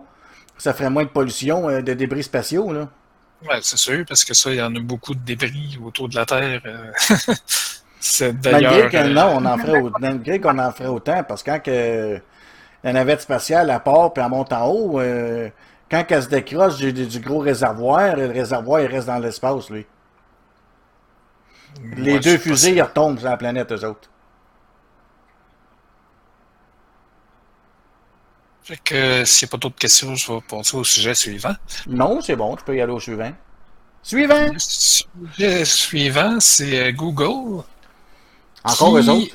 ça 0.59 0.73
ferait 0.75 0.91
moins 0.91 1.05
de 1.05 1.09
pollution 1.09 1.69
euh, 1.69 1.83
de 1.83 1.93
débris 1.95 2.23
spatiaux, 2.23 2.73
là. 2.73 2.89
Ouais, 3.49 3.59
c'est 3.63 3.77
sûr, 3.79 4.05
parce 4.07 4.25
que 4.25 4.35
ça, 4.35 4.51
il 4.51 4.57
y 4.57 4.63
en 4.63 4.75
a 4.77 4.81
beaucoup 4.81 5.15
de 5.15 5.21
débris 5.21 5.79
autour 5.85 6.09
de 6.09 6.15
la 6.15 6.25
Terre. 6.27 6.61
euh. 6.65 6.93
c'est 8.01 8.33
Malgré 8.51 8.89
d'ailleurs. 8.89 8.91
euh, 8.95 9.09
non, 9.13 9.37
on 9.37 9.45
en 9.45 9.59
ferait 9.59 9.81
autant, 9.81 9.99
malgré 10.01 10.41
qu'on 10.41 10.59
en 10.59 10.71
ferait 10.73 10.89
autant, 10.89 11.25
parce 11.25 11.43
que 11.43 11.51
quand 11.51 11.61
que 11.61 12.21
la 12.85 12.93
navette 12.93 13.21
spatiale, 13.23 13.71
elle 13.71 13.81
part 13.81 14.13
puis 14.13 14.23
elle 14.23 14.31
monte 14.31 14.53
en 14.53 14.67
haut, 14.67 15.01
euh, 15.01 15.49
quand 15.91 16.05
elle 16.09 16.23
se 16.23 16.29
décroche 16.29 16.77
du, 16.77 16.93
du 16.93 17.21
gros 17.21 17.39
réservoir, 17.41 18.17
le 18.17 18.27
réservoir, 18.27 18.81
il 18.81 18.87
reste 18.87 19.09
dans 19.09 19.19
l'espace, 19.19 19.71
lui. 19.71 19.87
Les 21.97 22.21
deux 22.21 22.39
fusées, 22.39 22.75
ils 22.75 22.83
retombent 22.83 23.19
sur 23.19 23.29
la 23.29 23.37
planète, 23.37 23.73
eux 23.73 23.85
autres. 23.87 24.09
Fait 28.65 28.77
que 28.83 28.95
euh, 28.95 29.25
s'il 29.25 29.47
n'y 29.47 29.51
a 29.51 29.53
pas 29.53 29.57
d'autres 29.59 29.79
questions, 29.79 30.15
je 30.15 30.33
vais 30.33 30.41
passer 30.49 30.77
au 30.77 30.85
sujet 30.85 31.15
suivant. 31.15 31.55
Non, 31.87 32.21
c'est 32.21 32.37
bon, 32.37 32.55
tu 32.57 32.65
peux 32.65 32.77
y 32.77 32.81
aller 32.81 32.93
au 32.93 33.01
suivant. 33.01 33.33
Suivant! 34.03 34.53
Le 34.53 34.59
sujet 34.59 35.65
suivant, 35.65 36.39
c'est 36.41 36.89
euh, 36.89 36.93
Google. 36.93 37.65
Encore 38.65 39.01
qui- 39.01 39.07
eux 39.07 39.11
autres? 39.11 39.35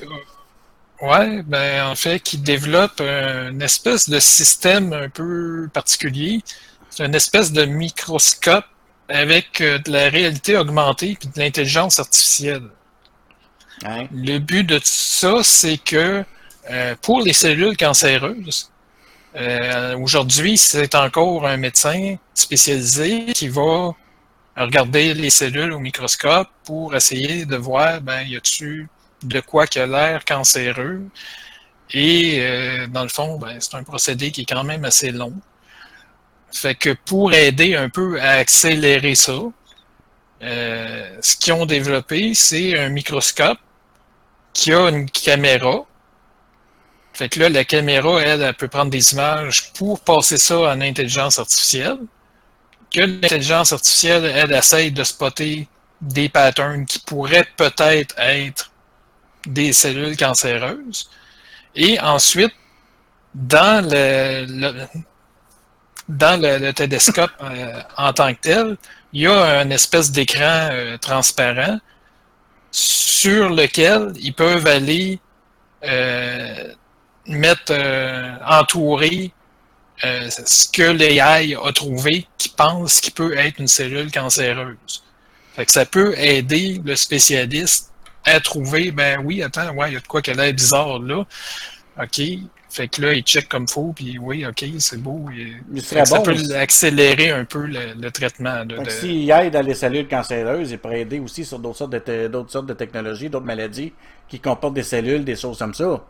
Ouais, 1.00 1.42
ben 1.42 1.86
en 1.86 1.94
fait, 1.94 2.18
qui 2.20 2.38
développe 2.38 3.00
une 3.00 3.62
espèce 3.62 4.08
de 4.08 4.18
système 4.18 4.92
un 4.92 5.08
peu 5.08 5.68
particulier. 5.72 6.42
C'est 6.90 7.04
une 7.04 7.14
espèce 7.14 7.52
de 7.52 7.64
microscope 7.66 8.64
avec 9.08 9.60
euh, 9.60 9.78
de 9.78 9.92
la 9.92 10.08
réalité 10.08 10.56
augmentée 10.56 11.16
puis 11.20 11.28
de 11.28 11.38
l'intelligence 11.38 12.00
artificielle. 12.00 12.64
Hein? 13.84 14.06
Le 14.12 14.38
but 14.38 14.64
de 14.64 14.80
ça, 14.82 15.42
c'est 15.44 15.78
que 15.78 16.24
euh, 16.70 16.94
pour 17.00 17.20
les 17.20 17.32
cellules 17.32 17.76
cancéreuses, 17.76 18.70
euh, 19.38 19.96
aujourd'hui, 19.98 20.58
c'est 20.58 20.94
encore 20.94 21.46
un 21.46 21.56
médecin 21.56 22.16
spécialisé 22.34 23.26
qui 23.34 23.48
va 23.48 23.94
regarder 24.56 25.14
les 25.14 25.30
cellules 25.30 25.72
au 25.72 25.78
microscope 25.78 26.48
pour 26.64 26.94
essayer 26.96 27.46
de 27.46 27.56
voir, 27.56 28.00
ben, 28.00 28.22
y 28.22 28.36
a-tu 28.36 28.88
de 29.22 29.40
quoi 29.40 29.66
qui 29.66 29.78
a 29.78 29.86
l'air 29.86 30.24
cancéreux? 30.24 31.02
Et 31.92 32.38
euh, 32.40 32.86
dans 32.88 33.02
le 33.02 33.08
fond, 33.08 33.38
ben, 33.38 33.58
c'est 33.60 33.74
un 33.76 33.84
procédé 33.84 34.30
qui 34.30 34.42
est 34.42 34.44
quand 34.44 34.64
même 34.64 34.84
assez 34.84 35.12
long. 35.12 35.32
Fait 36.52 36.74
que 36.74 36.90
pour 37.04 37.32
aider 37.32 37.76
un 37.76 37.88
peu 37.88 38.20
à 38.20 38.32
accélérer 38.32 39.14
ça, 39.14 39.38
euh, 40.42 41.16
ce 41.20 41.36
qu'ils 41.36 41.52
ont 41.52 41.66
développé, 41.66 42.34
c'est 42.34 42.78
un 42.78 42.88
microscope 42.88 43.58
qui 44.52 44.72
a 44.72 44.88
une 44.88 45.08
caméra. 45.10 45.84
Fait 47.18 47.28
que 47.28 47.40
là, 47.40 47.48
la 47.48 47.64
caméra, 47.64 48.22
elle, 48.22 48.42
elle 48.42 48.54
peut 48.54 48.68
prendre 48.68 48.92
des 48.92 49.12
images 49.12 49.72
pour 49.72 49.98
passer 49.98 50.38
ça 50.38 50.56
en 50.56 50.80
intelligence 50.80 51.40
artificielle. 51.40 51.98
Que 52.94 53.00
l'intelligence 53.00 53.72
artificielle, 53.72 54.24
elle, 54.24 54.52
essaye 54.52 54.92
de 54.92 55.02
spotter 55.02 55.66
des 56.00 56.28
patterns 56.28 56.86
qui 56.86 57.00
pourraient 57.00 57.48
peut-être 57.56 58.14
être 58.18 58.70
des 59.44 59.72
cellules 59.72 60.16
cancéreuses. 60.16 61.10
Et 61.74 61.98
ensuite, 61.98 62.54
dans 63.34 63.84
le, 63.84 64.86
dans 66.08 66.40
le 66.40 66.70
télescope 66.70 67.32
euh, 67.42 67.82
en 67.96 68.12
tant 68.12 68.32
que 68.32 68.40
tel, 68.42 68.76
il 69.12 69.22
y 69.22 69.26
a 69.26 69.60
une 69.60 69.72
espèce 69.72 70.12
d'écran 70.12 70.68
euh, 70.70 70.96
transparent 70.98 71.80
sur 72.70 73.50
lequel 73.50 74.12
ils 74.20 74.34
peuvent 74.34 74.68
aller 74.68 75.18
euh, 75.82 76.74
mettre, 77.28 77.70
euh, 77.70 78.34
entourer 78.46 79.32
euh, 80.04 80.28
ce 80.30 80.68
que 80.68 80.82
l'AI 80.82 81.54
a 81.56 81.72
trouvé 81.72 82.26
qui 82.38 82.48
pense 82.50 83.00
qu'il 83.00 83.12
peut 83.14 83.36
être 83.36 83.58
une 83.58 83.68
cellule 83.68 84.10
cancéreuse. 84.12 85.02
Fait 85.54 85.66
que 85.66 85.72
ça 85.72 85.84
peut 85.86 86.14
aider 86.18 86.80
le 86.84 86.94
spécialiste 86.96 87.90
à 88.24 88.40
trouver, 88.40 88.90
ben 88.92 89.20
oui, 89.24 89.42
attends, 89.42 89.74
ouais, 89.74 89.90
il 89.90 89.94
y 89.94 89.96
a 89.96 90.00
de 90.00 90.06
quoi 90.06 90.20
a 90.26 90.32
l'air 90.34 90.52
bizarre 90.52 90.98
là. 91.00 91.24
OK. 92.00 92.20
Fait 92.70 92.86
que 92.86 93.00
là, 93.00 93.14
il 93.14 93.22
check 93.22 93.48
comme 93.48 93.66
faut, 93.66 93.92
puis 93.96 94.18
oui, 94.18 94.44
OK, 94.46 94.62
c'est 94.78 95.00
beau. 95.00 95.26
Il 95.32 95.82
ça 95.82 96.04
bon 96.04 96.22
peut 96.22 96.54
accélérer 96.54 97.30
un 97.30 97.44
peu 97.46 97.64
le, 97.66 97.94
le 97.98 98.10
traitement. 98.10 98.64
de- 98.66 98.76
de- 98.76 98.90
s'il 98.90 99.28
aide 99.30 99.54
dans 99.54 99.62
les 99.66 99.74
cellules 99.74 100.06
cancéreuses, 100.06 100.70
il 100.70 100.78
pourrait 100.78 101.00
aider 101.00 101.18
aussi 101.18 101.44
sur 101.46 101.58
d'autres 101.58 101.78
sortes 101.78 101.92
de, 101.92 101.98
te- 101.98 102.26
d'autres 102.28 102.50
sortes 102.52 102.66
de 102.66 102.74
technologies, 102.74 103.30
d'autres 103.30 103.46
maladies 103.46 103.94
qui 104.28 104.38
comportent 104.38 104.74
des 104.74 104.82
cellules, 104.82 105.24
des 105.24 105.34
choses 105.36 105.58
comme 105.58 105.72
ça. 105.74 106.04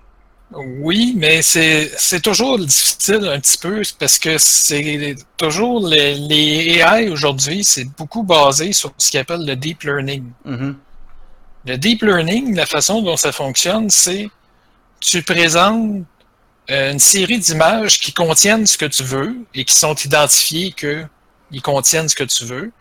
Oui, 0.52 1.14
mais 1.16 1.42
c'est 1.42 1.92
c'est 1.98 2.20
toujours 2.20 2.58
difficile 2.58 3.28
un 3.28 3.38
petit 3.38 3.58
peu 3.58 3.82
parce 3.98 4.18
que 4.18 4.38
c'est 4.38 5.14
toujours 5.36 5.86
les, 5.86 6.14
les 6.14 6.78
AI 6.78 7.10
aujourd'hui, 7.10 7.64
c'est 7.64 7.84
beaucoup 7.84 8.22
basé 8.22 8.72
sur 8.72 8.92
ce 8.96 9.10
qu'ils 9.10 9.20
appelle 9.20 9.44
le 9.44 9.56
deep 9.56 9.82
learning. 9.82 10.24
Mhm. 10.46 10.76
Le 11.66 11.76
deep 11.76 12.02
learning, 12.02 12.54
la 12.54 12.64
façon 12.64 13.02
dont 13.02 13.16
ça 13.16 13.30
fonctionne, 13.30 13.90
c'est 13.90 14.30
tu 15.00 15.22
présentes 15.22 16.04
euh, 16.70 16.92
une 16.92 16.98
série 16.98 17.38
d'images 17.38 18.00
qui 18.00 18.12
contiennent 18.12 18.66
ce 18.66 18.78
que 18.78 18.86
tu 18.86 19.02
veux 19.02 19.36
et 19.54 19.64
qui 19.64 19.74
sont 19.74 19.94
identifiées 19.94 20.72
que 20.72 21.04
ils 21.50 21.62
contiennent 21.62 22.08
ce 22.08 22.14
que 22.14 22.24
tu 22.24 22.44
veux, 22.44 22.72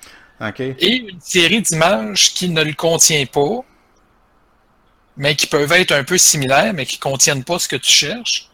OK. 0.41 0.59
et 0.59 0.95
une 0.95 1.22
série 1.22 1.61
d'images 1.61 2.34
qui 2.34 2.49
ne 2.49 2.61
le 2.61 2.74
contient 2.74 3.26
pas, 3.26 3.63
mais 5.18 5.36
qui 5.36 5.47
peuvent 5.47 5.72
être 5.74 5.91
un 5.91 6.03
peu 6.03 6.18
similaires, 6.18 6.74
mais 6.74 6.86
qui 6.86 6.97
contiennent 6.99 7.43
pas 7.43 7.59
ce 7.59 7.68
que 7.68 7.76
tu 7.76 7.91
cherches. 7.91 8.49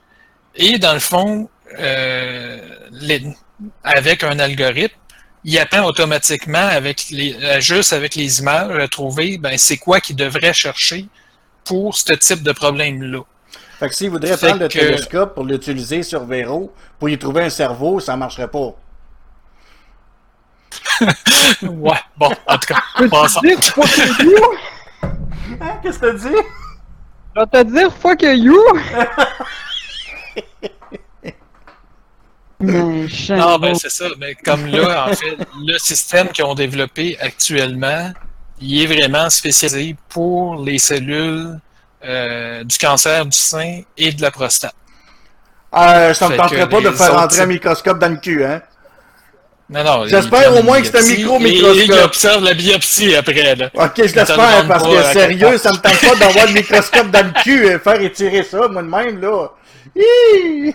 Et 0.56 0.78
dans 0.80 0.94
le 0.94 1.00
fond, 1.00 1.50
euh, 1.80 2.60
les- 2.92 3.26
avec 3.84 4.24
un 4.24 4.40
algorithme, 4.40 4.96
il 5.44 5.60
apprend 5.60 5.84
automatiquement 5.84 6.58
avec 6.68 7.10
les, 7.12 7.36
euh, 7.42 7.60
juste 7.60 7.92
avec 7.94 8.16
les 8.16 8.40
images 8.40 8.78
à 8.78 8.88
trouver 8.88 9.38
ben, 9.38 9.58
c'est 9.58 9.78
quoi 9.78 10.00
qu'il 10.00 10.16
devrait 10.16 10.54
chercher 10.54 11.08
pour 11.66 11.96
ce 11.98 12.14
type 12.14 12.44
de 12.44 12.52
problème-là. 12.52 13.20
Fait 13.80 13.90
que 13.90 13.96
s'il 13.96 14.10
voudrait 14.10 14.38
Fait 14.38 14.48
prendre 14.48 14.62
le 14.62 14.68
télescope 14.70 15.34
pour 15.36 15.44
l'utiliser 15.44 16.04
sur 16.04 16.24
Véro, 16.26 16.74
pour 17.00 17.10
y 17.10 17.18
trouver 17.18 17.44
un 17.44 17.50
cerveau, 17.50 18.00
ça 18.00 18.16
marcherait 18.16 18.48
pas. 18.48 18.74
Ouais, 21.62 22.00
bon, 22.18 22.32
en 22.48 22.58
tout 22.58 22.74
cas, 22.74 22.84
passons. 23.10 23.42
Hein, 25.62 25.80
qu'est-ce 25.82 26.00
que 26.00 26.08
t'as 26.08 26.14
dit? 26.14 26.36
Je 27.36 27.40
vais 27.40 27.48
te 27.48 27.64
dire 27.72 27.94
fuck 27.94 28.22
you! 28.22 28.62
Méchant. 32.60 33.36
Non, 33.36 33.60
ben 33.60 33.76
c'est 33.76 33.90
ça. 33.90 34.06
Mais 34.20 34.36
comme 34.36 34.68
là, 34.68 35.08
en 35.10 35.14
fait, 35.14 35.38
le 35.66 35.78
système 35.78 36.30
qu'ils 36.30 36.46
ont 36.46 36.56
développé 36.56 37.18
actuellement, 37.20 38.14
il 38.62 38.82
est 38.82 38.86
vraiment 38.86 39.30
spécialisé 39.30 39.98
pour 40.08 40.64
les 40.64 40.78
cellules 40.78 41.60
euh, 42.06 42.64
du 42.64 42.78
cancer 42.78 43.26
du 43.26 43.38
sein 43.38 43.82
et 43.98 44.12
de 44.12 44.22
la 44.22 44.32
prostate. 44.32 44.76
Euh, 45.76 46.14
ça 46.14 46.30
me 46.30 46.38
tenterait 46.38 46.70
pas 46.70 46.82
de 46.82 46.92
faire 46.92 47.10
autres 47.10 47.20
rentrer 47.20 47.42
un 47.42 47.48
microscope 47.48 48.00
dans 48.00 48.12
le 48.12 48.18
cul, 48.18 48.46
hein? 48.46 48.62
Non, 49.70 49.84
non. 49.84 50.08
J'espère 50.08 50.56
au 50.56 50.62
moins 50.62 50.82
que 50.82 50.88
c'est 50.88 51.00
un 51.00 51.16
micro-microscope. 51.16 51.78
Et 51.78 51.86
ils 51.86 52.04
observent 52.04 52.44
la 52.44 52.54
biopsie 52.54 53.16
après, 53.16 53.56
là. 53.56 53.70
Ok, 53.74 53.94
je 53.98 54.02
l'espère, 54.02 54.68
parce 54.68 54.84
que 54.84 55.04
sérieux, 55.14 55.58
ça 55.58 55.72
me 55.72 55.78
tente 55.78 56.00
pas 56.00 56.16
d'avoir 56.16 56.46
le 56.48 56.54
microscope 56.54 57.10
dans 57.10 57.26
le 57.26 57.42
cul 57.42 57.66
et 57.66 57.80
faire 57.80 58.02
étirer 58.02 58.44
ça, 58.44 58.68
moi 58.68 58.82
de 58.82 58.88
même, 58.88 59.22
là. 59.22 59.48
Hi! 59.96 60.74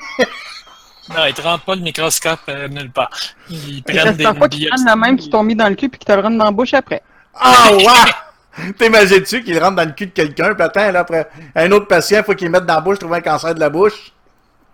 Non, 1.11 1.25
ils 1.27 1.35
te 1.35 1.41
rentrent 1.41 1.65
pas 1.65 1.75
le 1.75 1.81
microscope 1.81 2.41
euh, 2.49 2.69
nulle 2.69 2.91
part. 2.91 3.11
Ils 3.49 3.83
prennent 3.83 4.15
des 4.15 4.25
pas 4.25 4.49
qu'ils 4.49 4.69
prennent 4.69 4.87
le 4.87 4.97
même 4.97 5.17
qui 5.17 5.31
t'ont 5.31 5.43
mis 5.43 5.57
dans 5.57 5.69
le 5.69 5.75
cul 5.75 5.89
puis 5.89 5.99
qu'ils 5.99 6.07
te 6.07 6.13
le 6.13 6.21
rentrent 6.21 6.37
dans 6.37 6.45
la 6.45 6.51
bouche 6.51 6.75
après. 6.75 7.03
Ah, 7.35 7.71
ouais! 7.73 8.73
T'imagines-tu 8.79 9.43
qu'il 9.43 9.59
rentre 9.59 9.77
dans 9.77 9.87
le 9.87 9.93
cul 9.93 10.07
de 10.07 10.13
quelqu'un, 10.13 10.53
puis 10.55 10.63
attends, 10.63 10.91
là, 10.91 11.01
après, 11.01 11.29
un 11.55 11.71
autre 11.73 11.87
patient, 11.87 12.23
faut 12.25 12.35
qu'il 12.35 12.51
mette 12.51 12.67
dans 12.67 12.75
la 12.75 12.81
bouche, 12.81 12.99
trouver 12.99 13.19
un 13.19 13.21
cancer 13.21 13.55
de 13.55 13.61
la 13.61 13.71
bouche? 13.71 14.13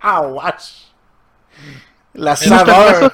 Ah! 0.02 0.22
La 2.14 2.34
te 2.34 2.44
ferais 2.44 2.58
ça 2.58 2.64
saveur! 2.64 3.10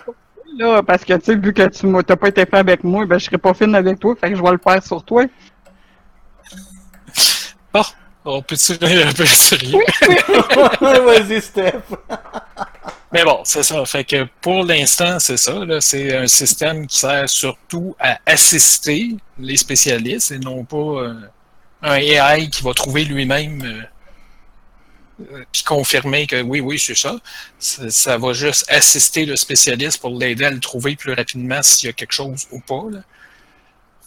Là, 0.60 0.82
parce 0.82 1.04
que, 1.04 1.14
tu 1.14 1.24
sais, 1.24 1.34
vu 1.36 1.52
que 1.52 1.66
tu 1.68 2.04
t'as 2.04 2.16
pas 2.16 2.28
été 2.28 2.46
fait 2.46 2.58
avec 2.58 2.84
moi, 2.84 3.06
ben, 3.06 3.18
je 3.18 3.24
serais 3.24 3.38
pas 3.38 3.54
fine 3.54 3.74
avec 3.74 3.98
toi, 3.98 4.14
fait 4.20 4.30
que 4.30 4.36
je 4.36 4.42
vais 4.42 4.50
le 4.52 4.60
faire 4.62 4.82
sur 4.84 5.02
toi. 5.02 5.24
Bon, 7.72 7.84
on 8.24 8.42
peut 8.42 8.56
tirer 8.56 9.04
un 9.04 9.12
peu 9.12 9.24
sérieux. 9.24 9.78
Vas-y, 10.80 11.40
Steph! 11.40 11.82
Mais 13.12 13.24
bon, 13.24 13.40
c'est 13.44 13.62
ça. 13.62 13.84
Fait 13.84 14.04
que 14.04 14.26
pour 14.40 14.64
l'instant, 14.64 15.18
c'est 15.18 15.36
ça. 15.36 15.64
là. 15.64 15.80
C'est 15.80 16.16
un 16.16 16.26
système 16.26 16.86
qui 16.86 16.98
sert 16.98 17.28
surtout 17.28 17.94
à 17.98 18.18
assister 18.26 19.16
les 19.38 19.56
spécialistes 19.56 20.32
et 20.32 20.38
non 20.38 20.64
pas 20.64 20.76
euh, 20.76 21.14
un 21.82 21.94
AI 21.94 22.48
qui 22.50 22.62
va 22.62 22.72
trouver 22.72 23.04
lui-même 23.04 23.62
euh, 23.64 23.82
puis 25.52 25.62
confirmer 25.62 26.26
que 26.26 26.42
oui, 26.42 26.60
oui, 26.60 26.78
c'est 26.78 26.96
ça. 26.96 27.16
ça. 27.58 28.18
va 28.18 28.32
juste 28.32 28.64
assister 28.68 29.26
le 29.26 29.36
spécialiste 29.36 30.00
pour 30.00 30.18
l'aider 30.18 30.44
à 30.44 30.50
le 30.50 30.60
trouver 30.60 30.96
plus 30.96 31.12
rapidement 31.12 31.62
s'il 31.62 31.88
y 31.88 31.90
a 31.90 31.92
quelque 31.92 32.12
chose 32.12 32.46
ou 32.50 32.60
pas. 32.60 32.84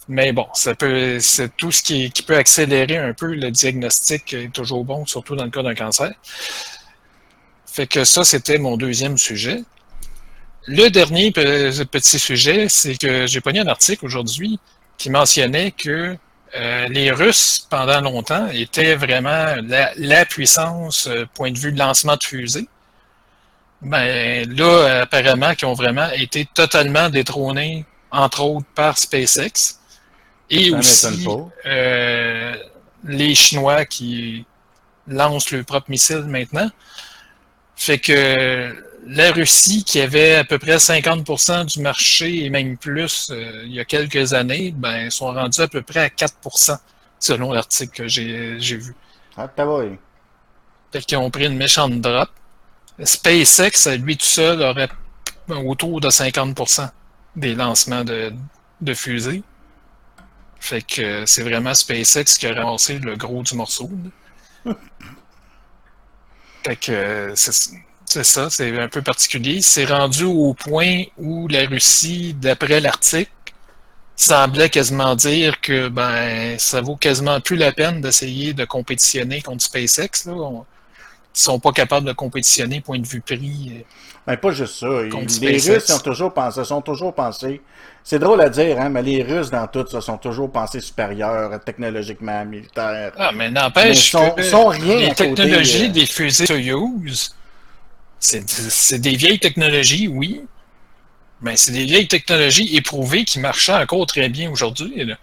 Mais 0.08 0.32
bon, 0.32 0.46
ça 0.52 0.74
peut, 0.74 1.18
c'est 1.20 1.56
tout 1.56 1.72
ce 1.72 1.82
qui, 1.82 2.10
peut 2.26 2.36
accélérer 2.36 2.98
un 2.98 3.14
peu 3.14 3.34
le 3.34 3.50
diagnostic 3.50 4.34
est 4.34 4.52
toujours 4.52 4.84
bon, 4.84 5.06
surtout 5.06 5.34
dans 5.34 5.44
le 5.44 5.50
cas 5.50 5.62
d'un 5.62 5.74
cancer. 5.74 6.12
Fait 7.66 7.86
que 7.86 8.04
ça, 8.04 8.22
c'était 8.24 8.58
mon 8.58 8.76
deuxième 8.76 9.16
sujet. 9.16 9.62
Le 10.66 10.88
dernier 10.90 11.32
pe- 11.32 11.84
petit 11.84 12.18
sujet, 12.18 12.68
c'est 12.68 12.96
que 12.96 13.26
j'ai 13.26 13.40
pogné 13.40 13.60
un 13.60 13.66
article 13.66 14.04
aujourd'hui 14.04 14.58
qui 14.98 15.10
mentionnait 15.10 15.70
que 15.72 16.16
euh, 16.56 16.88
les 16.88 17.10
Russes, 17.10 17.66
pendant 17.68 18.00
longtemps, 18.00 18.48
étaient 18.48 18.94
vraiment 18.94 19.56
la, 19.62 19.92
la 19.96 20.24
puissance 20.24 21.08
euh, 21.08 21.26
point 21.34 21.50
de 21.50 21.58
vue 21.58 21.72
de 21.72 21.78
lancement 21.78 22.16
de 22.16 22.22
fusée. 22.22 22.68
Ben 23.82 24.48
là, 24.56 25.02
apparemment, 25.02 25.54
qui 25.54 25.64
ont 25.64 25.74
vraiment 25.74 26.08
été 26.12 26.46
totalement 26.54 27.10
détrônés, 27.10 27.84
entre 28.10 28.42
autres, 28.42 28.66
par 28.74 28.96
SpaceX. 28.96 29.78
Et 30.48 30.70
Ça 30.70 31.08
aussi 31.10 31.26
euh, 31.66 32.54
les 33.04 33.34
Chinois 33.34 33.84
qui 33.84 34.46
lancent 35.08 35.50
leur 35.50 35.64
propre 35.64 35.90
missile 35.90 36.24
maintenant. 36.24 36.70
Fait 37.76 37.98
que 37.98 38.74
la 39.06 39.32
Russie, 39.32 39.84
qui 39.84 40.00
avait 40.00 40.36
à 40.36 40.44
peu 40.44 40.58
près 40.58 40.76
50% 40.76 41.66
du 41.66 41.80
marché 41.80 42.44
et 42.44 42.50
même 42.50 42.76
plus 42.76 43.30
euh, 43.30 43.62
il 43.64 43.72
y 43.72 43.80
a 43.80 43.84
quelques 43.84 44.32
années, 44.32 44.72
ben, 44.72 45.10
sont 45.10 45.26
rendus 45.26 45.60
à 45.60 45.68
peu 45.68 45.82
près 45.82 46.00
à 46.00 46.08
4%, 46.08 46.78
selon 47.18 47.52
l'article 47.52 47.94
que 47.94 48.08
j'ai 48.08 48.76
vu. 48.76 48.94
Ah. 49.36 49.50
Fait 50.92 51.00
qu'ils 51.02 51.18
ont 51.18 51.30
pris 51.30 51.46
une 51.46 51.56
méchante 51.56 52.00
drop. 52.00 52.30
SpaceX, 53.02 53.88
à 53.88 53.96
lui 53.96 54.16
tout 54.16 54.24
seul, 54.24 54.62
aurait 54.62 54.88
autour 55.48 56.00
de 56.00 56.08
50% 56.08 56.88
des 57.36 57.54
lancements 57.54 58.04
de, 58.04 58.32
de 58.80 58.94
fusées. 58.94 59.42
Fait 60.60 60.82
que 60.82 61.26
c'est 61.26 61.42
vraiment 61.42 61.74
SpaceX 61.74 62.38
qui 62.38 62.46
a 62.46 62.54
ramassé 62.54 62.98
le 62.98 63.16
gros 63.16 63.42
du 63.42 63.54
morceau. 63.56 63.90
Fait 66.64 66.76
que 66.76 66.92
euh, 66.92 67.34
c'est 67.34 67.52
c'est 68.06 68.24
ça, 68.24 68.48
c'est 68.50 68.78
un 68.78 68.88
peu 68.88 69.02
particulier. 69.02 69.60
C'est 69.62 69.84
rendu 69.86 70.24
au 70.24 70.54
point 70.54 71.02
où 71.18 71.48
la 71.48 71.66
Russie, 71.66 72.34
d'après 72.38 72.80
l'article, 72.80 73.30
semblait 74.16 74.70
quasiment 74.70 75.16
dire 75.16 75.60
que 75.60 75.88
ben 75.88 76.56
ça 76.58 76.80
vaut 76.80 76.96
quasiment 76.96 77.40
plus 77.40 77.56
la 77.56 77.72
peine 77.72 78.00
d'essayer 78.00 78.52
de 78.52 78.64
compétitionner 78.64 79.42
contre 79.42 79.64
SpaceX. 79.64 80.26
Là. 80.26 80.32
On- 80.32 80.64
ils 81.36 81.40
sont 81.40 81.58
pas 81.58 81.72
capables 81.72 82.06
de 82.06 82.12
compétitionner 82.12 82.80
point 82.80 83.00
de 83.00 83.06
vue 83.08 83.20
prix. 83.20 83.72
euh, 83.78 83.82
Ben, 84.24 84.36
pas 84.36 84.52
juste 84.52 84.76
ça. 84.76 84.86
Les 85.02 85.58
SpaceX. 85.58 85.72
Russes 85.74 85.90
ont 85.90 85.98
toujours 85.98 86.32
pensé, 86.32 86.64
sont 86.64 86.80
toujours 86.80 87.12
pensés. 87.12 87.60
C'est 88.04 88.20
drôle 88.20 88.40
à 88.40 88.48
dire, 88.48 88.80
hein, 88.80 88.88
mais 88.88 89.02
les 89.02 89.22
Russes, 89.24 89.50
dans 89.50 89.66
tout 89.66 89.84
ça, 89.90 90.00
sont 90.00 90.16
toujours 90.16 90.50
pensés 90.52 90.80
supérieurs 90.80 91.50
technologiquement, 91.64 92.44
militaires. 92.44 93.12
Ah, 93.18 93.32
mais 93.34 93.50
n'empêche 93.50 94.14
Mais 94.14 94.20
sont- 94.20 94.30
que 94.30 94.42
sont 94.44 94.66
rien 94.68 94.96
les 95.08 95.14
technologies 95.14 95.86
euh. 95.86 95.88
des 95.88 96.06
fusées 96.06 96.46
Soyuz, 96.46 97.34
c'est 98.24 98.98
des 98.98 99.16
vieilles 99.16 99.38
technologies, 99.38 100.08
oui, 100.08 100.46
mais 101.42 101.56
c'est 101.56 101.72
des 101.72 101.84
vieilles 101.84 102.08
technologies 102.08 102.74
éprouvées 102.76 103.24
qui 103.24 103.38
marchent 103.38 103.68
encore 103.68 104.06
très 104.06 104.28
bien 104.28 104.50
aujourd'hui. 104.50 105.14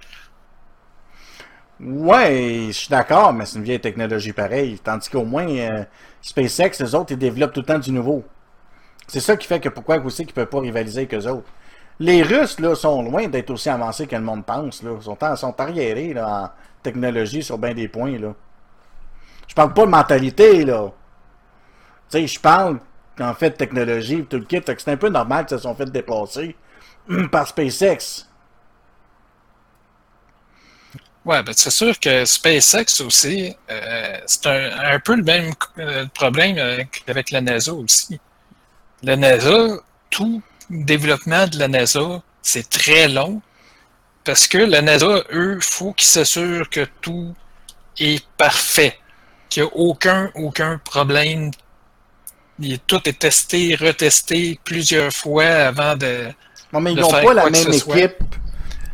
Ouais, 1.80 2.66
je 2.68 2.72
suis 2.74 2.90
d'accord, 2.90 3.34
mais 3.34 3.46
c'est 3.48 3.58
une 3.58 3.64
vieille 3.64 3.80
technologie 3.80 4.34
pareille. 4.34 4.80
Tandis 4.84 5.10
qu'au 5.10 5.26
moins, 5.26 5.48
euh, 5.48 5.84
SpaceX, 6.22 6.80
les 6.80 6.94
autres, 6.94 7.14
ils 7.14 7.18
développent 7.18 7.54
tout 7.54 7.62
le 7.62 7.66
temps 7.66 7.80
du 7.80 7.92
nouveau. 7.92 8.24
C'est 9.08 9.20
ça 9.20 9.36
qui 9.36 9.48
fait 9.48 9.60
que 9.60 9.70
pourquoi 9.70 9.98
aussi 9.98 10.26
qu'ils 10.26 10.36
peuvent 10.36 10.46
pas 10.46 10.60
rivaliser 10.60 11.10
eux 11.12 11.28
autres. 11.28 11.50
Les 12.00 12.22
Russes, 12.22 12.60
là, 12.60 12.76
sont 12.76 13.02
loin 13.02 13.28
d'être 13.28 13.50
aussi 13.50 13.70
avancés 13.70 14.06
que 14.06 14.16
le 14.16 14.22
monde 14.22 14.46
pense, 14.46 14.84
là. 14.84 14.92
Ils 14.96 15.04
sont, 15.04 15.18
sont 15.36 15.60
arriérés, 15.60 16.14
là, 16.14 16.44
en 16.44 16.50
technologie 16.84 17.42
sur 17.42 17.58
bien 17.58 17.74
des 17.74 17.88
points, 17.88 18.18
là. 18.20 18.36
Je 19.48 19.56
parle 19.56 19.74
pas 19.74 19.86
de 19.86 19.92
mentalité, 19.92 20.64
là. 20.66 20.92
Tu 22.12 22.20
sais, 22.20 22.28
je 22.28 22.40
parle, 22.40 22.80
en 23.22 23.34
fait, 23.34 23.52
technologie, 23.52 24.26
tout 24.30 24.38
le 24.38 24.46
kit. 24.46 24.62
C'est 24.66 24.90
un 24.90 24.98
peu 24.98 25.10
normal 25.10 25.46
qu'ils 25.46 25.58
se 25.58 25.64
sont 25.64 25.76
fait 25.76 25.90
déplacer 25.92 26.56
par 27.32 27.48
SpaceX. 27.48 28.28
Ouais, 31.24 31.44
ben 31.44 31.54
c'est 31.56 31.70
sûr 31.70 32.00
que 32.00 32.26
SpaceX 32.26 33.02
aussi, 33.06 33.56
euh, 33.70 34.18
c'est 34.26 34.48
un, 34.48 34.96
un 34.96 35.00
peu 35.00 35.16
le 35.16 35.24
même 35.24 35.54
euh, 35.78 36.08
problème 36.16 36.58
avec, 36.58 37.04
avec 37.08 37.30
la 37.30 37.42
NASA 37.42 37.74
aussi. 37.74 38.20
La 39.04 39.16
NASA, 39.16 39.68
tout 40.10 40.42
développement 40.70 41.48
de 41.48 41.60
la 41.60 41.68
NASA, 41.68 42.24
c'est 42.42 42.70
très 42.70 43.08
long 43.08 43.42
parce 44.24 44.48
que 44.48 44.58
la 44.58 44.82
NASA, 44.82 45.24
eux, 45.32 45.60
faut 45.62 45.94
qu'ils 45.94 46.08
s'assurent 46.10 46.70
que 46.70 46.88
tout 47.02 47.36
est 48.00 48.26
parfait, 48.38 49.00
qu'il 49.50 49.64
n'y 49.64 49.70
a 49.70 49.74
aucun, 49.76 50.32
aucun 50.36 50.80
problème. 50.80 51.52
Il- 52.62 52.80
tout 52.80 53.02
est 53.08 53.18
testé, 53.20 53.76
retesté 53.76 54.60
plusieurs 54.64 55.12
fois 55.12 55.46
avant 55.46 55.96
de. 55.96 56.28
Non, 56.74 56.80
mais 56.80 56.94
ils 56.94 57.00
n'ont 57.02 57.10
pas 57.26 57.34
la 57.34 57.44
même 57.50 57.74
équipe. 58.02 58.24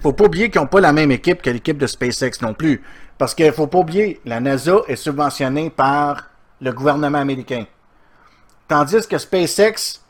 Faut 0.01 0.13
pas 0.13 0.26
oublier 0.26 0.49
qu'ils 0.49 0.61
n'ont 0.61 0.68
pas 0.68 0.80
la 0.82 0.93
même 0.93 1.11
équipe 1.11 1.41
que 1.41 1.49
l'équipe 1.49 1.78
de 1.78 1.88
SpaceX 1.88 2.41
non 2.41 2.53
plus. 2.53 2.82
Parce 3.18 3.34
qu'il 3.36 3.51
faut 3.51 3.68
pas 3.68 3.80
oublier, 3.80 4.20
la 4.26 4.39
NASA 4.39 4.78
est 4.88 4.95
subventionnée 4.95 5.70
par 5.70 6.24
le 6.61 6.72
gouvernement 6.72 7.18
américain. 7.20 7.65
Tandis 8.68 9.07
que 9.07 9.18
SpaceX, 9.18 10.01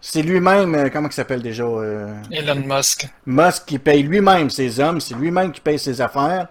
c'est 0.00 0.22
lui-même, 0.22 0.74
euh, 0.74 0.88
comment 0.92 1.08
il 1.08 1.12
s'appelle 1.12 1.42
déjà 1.42 1.64
euh, 1.64 2.12
Elon 2.30 2.62
Musk. 2.66 3.08
Musk 3.26 3.64
qui 3.66 3.78
paye 3.78 4.02
lui-même 4.02 4.50
ses 4.50 4.78
hommes, 4.78 5.00
c'est 5.00 5.14
lui-même 5.14 5.50
qui 5.52 5.60
paye 5.60 5.78
ses 5.78 6.00
affaires. 6.00 6.48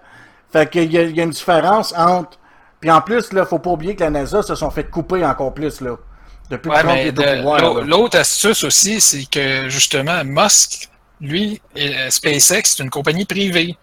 Fait 0.51 0.69
qu'il 0.69 0.91
y, 0.91 0.95
y 0.95 1.19
a 1.19 1.23
une 1.23 1.29
différence 1.29 1.93
entre. 1.95 2.37
Puis 2.79 2.91
en 2.91 3.01
plus, 3.01 3.31
là, 3.31 3.45
faut 3.45 3.59
pas 3.59 3.69
oublier 3.71 3.95
que 3.95 4.03
la 4.03 4.09
NASA 4.09 4.41
se 4.43 4.55
sont 4.55 4.69
fait 4.71 4.83
couper 4.89 5.23
encore 5.25 5.53
plus, 5.53 5.79
là. 5.81 5.95
Depuis 6.53 6.69
Ouais, 6.69 6.79
Trump 6.83 7.15
de- 7.15 7.35
pouvoir, 7.37 7.81
l'autre 7.81 8.17
astuce 8.19 8.63
aussi, 8.63 9.01
c'est 9.01 9.25
que 9.25 9.69
justement, 9.69 10.23
Musk, 10.23 10.87
lui, 11.19 11.59
et, 11.75 11.95
euh, 11.95 12.09
SpaceX, 12.11 12.61
c'est 12.75 12.83
une 12.83 12.89
compagnie 12.91 13.25
privée. 13.25 13.75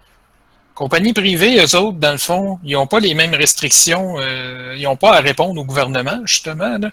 Compagnie 0.75 1.13
privée, 1.13 1.59
eux 1.59 1.75
autres, 1.77 1.99
dans 1.99 2.13
le 2.13 2.19
fond, 2.19 2.59
ils 2.65 2.75
n'ont 2.75 2.87
pas 2.87 3.01
les 3.01 3.13
mêmes 3.15 3.35
restrictions, 3.35 4.15
euh, 4.19 4.75
ils 4.77 4.85
n'ont 4.85 4.97
pas 4.97 5.17
à 5.17 5.21
répondre 5.21 5.61
au 5.61 5.65
gouvernement, 5.65 6.21
justement. 6.25 6.79
Là. 6.79 6.91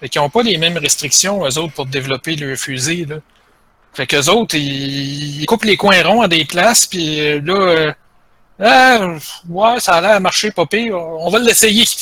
Fait 0.00 0.08
qu'ils 0.08 0.20
n'ont 0.20 0.28
pas 0.28 0.42
les 0.42 0.58
mêmes 0.58 0.76
restrictions, 0.76 1.44
eux 1.46 1.56
autres, 1.58 1.72
pour 1.72 1.86
développer 1.86 2.34
leur 2.36 2.56
fusée. 2.58 3.04
Là. 3.08 3.16
Fait 3.94 4.06
qu'eux 4.06 4.28
autres, 4.28 4.56
ils, 4.56 5.40
ils 5.42 5.46
coupent 5.46 5.64
les 5.64 5.76
coins 5.76 6.02
ronds 6.02 6.22
à 6.22 6.28
des 6.28 6.44
places, 6.44 6.86
puis 6.86 7.20
euh, 7.20 7.40
là, 7.44 7.54
euh, 7.54 7.92
ah, 8.60 9.08
ouais, 9.48 9.78
ça 9.80 9.94
a 9.94 10.00
l'air 10.00 10.10
à 10.16 10.20
marcher 10.20 10.50
pas 10.50 10.66
pire, 10.66 10.96
on 10.98 11.30
va 11.30 11.38
l'essayer. 11.38 11.84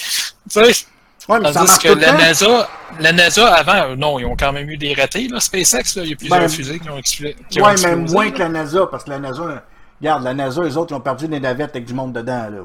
Tu 0.50 0.64
sais, 0.72 0.84
Ouais, 1.30 1.38
mais 1.40 1.52
Tandis 1.52 1.78
que 1.78 1.88
la. 1.88 2.12
NASA, 2.12 2.68
la 2.98 3.12
NASA 3.12 3.54
avant, 3.54 3.90
euh, 3.92 3.96
non, 3.96 4.18
ils 4.18 4.26
ont 4.26 4.36
quand 4.36 4.52
même 4.52 4.68
eu 4.68 4.76
des 4.76 4.94
ratés, 4.94 5.28
là, 5.28 5.38
SpaceX, 5.40 5.96
là, 5.96 6.02
il 6.04 6.10
y 6.10 6.12
a 6.12 6.16
plusieurs 6.16 6.40
Ben, 6.40 6.48
fusées 6.48 6.78
qui 6.80 6.90
ont, 6.90 6.98
expl- 6.98 7.34
qui 7.48 7.60
ont 7.60 7.64
Ouais, 7.64 7.74
mais 7.76 7.88
explosé, 7.90 8.14
moins 8.14 8.24
là. 8.24 8.30
que 8.32 8.38
la 8.38 8.48
NASA, 8.48 8.86
parce 8.90 9.04
que 9.04 9.10
la 9.10 9.18
NASA, 9.20 9.62
regarde, 10.00 10.24
la 10.24 10.34
NASA, 10.34 10.60
eux 10.62 10.76
autres, 10.76 10.92
ils 10.92 10.96
ont 10.96 11.00
perdu 11.00 11.28
des 11.28 11.40
navettes 11.40 11.70
avec 11.70 11.84
du 11.84 11.94
monde 11.94 12.12
dedans, 12.12 12.48
là. 12.50 12.58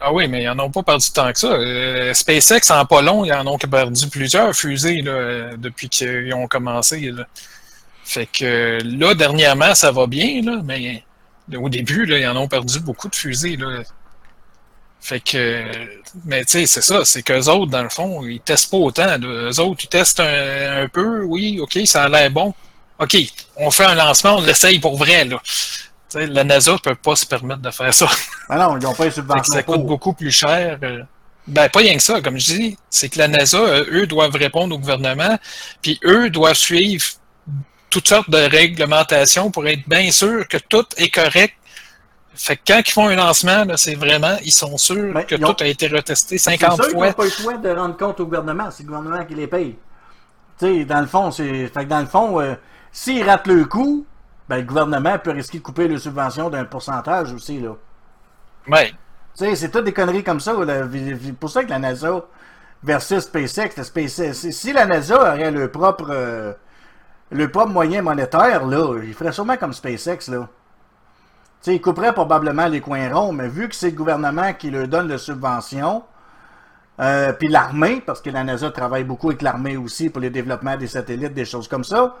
Ah 0.00 0.12
oui, 0.12 0.26
mais 0.28 0.42
ils 0.42 0.46
n'en 0.52 0.64
ont 0.64 0.70
pas 0.70 0.82
perdu 0.82 1.06
tant 1.12 1.32
que 1.32 1.38
ça. 1.38 1.46
Euh, 1.52 2.12
SpaceX, 2.12 2.70
en 2.70 2.84
pas 2.84 3.00
long, 3.00 3.24
ils 3.24 3.32
en 3.32 3.46
ont 3.46 3.56
perdu 3.56 4.08
plusieurs 4.08 4.54
fusées 4.54 5.00
là, 5.00 5.12
euh, 5.12 5.56
depuis 5.56 5.88
qu'ils 5.88 6.34
ont 6.34 6.46
commencé. 6.48 7.00
Là. 7.12 7.24
Fait 8.04 8.26
que 8.26 8.80
là, 8.84 9.14
dernièrement, 9.14 9.74
ça 9.74 9.92
va 9.92 10.06
bien, 10.06 10.42
là, 10.42 10.60
mais 10.64 11.04
au 11.56 11.68
début, 11.68 12.04
là, 12.06 12.18
ils 12.18 12.26
en 12.26 12.36
ont 12.36 12.48
perdu 12.48 12.80
beaucoup 12.80 13.08
de 13.08 13.14
fusées. 13.14 13.56
Là. 13.56 13.82
Fait 15.04 15.20
que, 15.20 15.62
mais 16.24 16.46
tu 16.46 16.52
sais, 16.52 16.66
c'est 16.66 16.80
ça, 16.80 17.04
c'est 17.04 17.22
qu'eux 17.22 17.44
autres, 17.50 17.70
dans 17.70 17.82
le 17.82 17.90
fond, 17.90 18.24
ils 18.24 18.40
testent 18.40 18.70
pas 18.70 18.78
autant. 18.78 19.18
Eux 19.22 19.60
autres, 19.60 19.84
ils 19.84 19.88
testent 19.88 20.20
un, 20.20 20.84
un 20.84 20.88
peu, 20.88 21.24
oui, 21.24 21.60
ok, 21.60 21.80
ça 21.84 22.04
a 22.04 22.08
l'air 22.08 22.30
bon. 22.30 22.54
Ok, 22.98 23.14
on 23.56 23.70
fait 23.70 23.84
un 23.84 23.96
lancement, 23.96 24.38
on 24.38 24.40
l'essaye 24.40 24.78
pour 24.78 24.96
vrai. 24.96 25.26
Là. 25.26 25.42
Tu 25.44 25.50
sais, 26.08 26.26
la 26.26 26.42
NASA 26.42 26.72
ne 26.72 26.78
peut 26.78 26.94
pas 26.94 27.16
se 27.16 27.26
permettre 27.26 27.60
de 27.60 27.70
faire 27.70 27.92
ça. 27.92 28.08
Ah 28.48 28.56
non, 28.58 28.78
ils 28.78 28.82
n'ont 28.82 28.94
pas 28.94 29.04
les 29.04 29.10
subventions 29.10 29.52
ça 29.52 29.62
coûte 29.62 29.84
beaucoup 29.84 30.14
plus 30.14 30.30
cher. 30.30 30.78
euh. 30.82 31.02
Ben, 31.46 31.68
pas 31.68 31.80
rien 31.80 31.96
que 31.96 32.02
ça, 32.02 32.22
comme 32.22 32.38
je 32.38 32.46
dis. 32.54 32.78
C'est 32.88 33.10
que 33.10 33.18
la 33.18 33.28
NASA, 33.28 33.58
euh, 33.58 33.84
eux, 33.90 34.06
doivent 34.06 34.36
répondre 34.36 34.74
au 34.74 34.78
gouvernement, 34.78 35.38
puis 35.82 36.00
eux 36.04 36.30
doivent 36.30 36.56
suivre 36.56 37.04
toutes 37.90 38.08
sortes 38.08 38.30
de 38.30 38.38
réglementations 38.38 39.50
pour 39.50 39.66
être 39.68 39.86
bien 39.86 40.10
sûrs 40.10 40.48
que 40.48 40.56
tout 40.56 40.86
est 40.96 41.10
correct. 41.10 41.52
Fait 42.36 42.56
que 42.56 42.62
quand 42.66 42.82
ils 42.86 42.90
font 42.92 43.08
un 43.08 43.16
lancement, 43.16 43.64
c'est 43.76 43.94
vraiment, 43.94 44.36
ils 44.44 44.52
sont 44.52 44.76
sûrs 44.76 45.12
Ben, 45.14 45.24
que 45.24 45.34
ils 45.36 45.44
ont- 45.44 45.52
tout 45.54 45.62
a 45.64 45.66
été 45.66 45.86
retesté 45.88 46.38
C'est 46.38 46.50
50 46.58 46.74
sûr 46.76 46.84
qu'ils 46.86 46.94
fois. 46.94 47.06
n'ont 47.08 47.12
pas 47.12 47.24
le 47.24 47.30
choix 47.30 47.56
de 47.56 47.70
rendre 47.70 47.96
compte 47.96 48.20
au 48.20 48.24
gouvernement. 48.24 48.70
C'est 48.70 48.82
le 48.82 48.88
gouvernement 48.88 49.24
qui 49.24 49.34
les 49.34 49.46
paye. 49.46 49.76
Dans 50.60 51.00
le 51.00 51.06
fond, 51.06 51.30
c'est. 51.30 51.66
Fait 51.68 51.84
que 51.84 51.88
dans 51.90 52.00
le 52.00 52.06
fond, 52.06 52.40
euh, 52.40 52.54
s'ils 52.92 53.22
ratent 53.28 53.46
le 53.46 53.64
coup, 53.64 54.06
ben, 54.48 54.56
le 54.58 54.62
gouvernement 54.62 55.18
peut 55.18 55.30
risquer 55.32 55.58
de 55.58 55.62
couper 55.62 55.88
les 55.88 55.98
subventions 55.98 56.48
d'un 56.50 56.64
pourcentage 56.64 57.32
aussi, 57.32 57.60
là. 57.60 57.70
Sais, 59.34 59.54
c'est 59.56 59.70
toutes 59.70 59.84
des 59.84 59.92
conneries 59.92 60.22
comme 60.24 60.40
ça. 60.40 60.52
là. 60.52 60.84
C'est 60.92 61.32
pour 61.34 61.50
ça 61.50 61.64
que 61.64 61.70
la 61.70 61.78
NASA 61.80 62.24
versus 62.82 63.24
SpaceX, 63.24 63.70
la 63.76 63.84
SpaceX 63.84 64.32
si- 64.34 64.52
si 64.52 64.72
la 64.72 64.86
NASA 64.86 65.16
aurait 65.18 65.50
le 65.50 65.70
propre, 65.70 66.06
euh, 66.10 66.52
le 67.30 67.50
propre 67.50 67.72
moyen 67.72 68.00
monétaire, 68.02 68.64
là, 68.64 68.94
il 69.02 69.12
ferait 69.14 69.32
sûrement 69.32 69.56
comme 69.56 69.72
SpaceX, 69.72 70.28
là. 70.30 70.48
Sais, 71.64 71.76
il 71.76 71.80
couperait 71.80 72.12
probablement 72.12 72.66
les 72.66 72.82
coins 72.82 73.08
ronds, 73.10 73.32
mais 73.32 73.48
vu 73.48 73.70
que 73.70 73.74
c'est 73.74 73.88
le 73.88 73.96
gouvernement 73.96 74.52
qui 74.52 74.70
leur 74.70 74.86
donne 74.86 75.08
la 75.08 75.16
subvention, 75.16 76.02
euh, 77.00 77.32
puis 77.32 77.48
l'armée, 77.48 78.02
parce 78.04 78.20
que 78.20 78.28
la 78.28 78.44
NASA 78.44 78.70
travaille 78.70 79.04
beaucoup 79.04 79.30
avec 79.30 79.40
l'armée 79.40 79.78
aussi 79.78 80.10
pour 80.10 80.20
le 80.20 80.28
développement 80.28 80.76
des 80.76 80.88
satellites, 80.88 81.32
des 81.32 81.46
choses 81.46 81.66
comme 81.66 81.82
ça. 81.82 82.16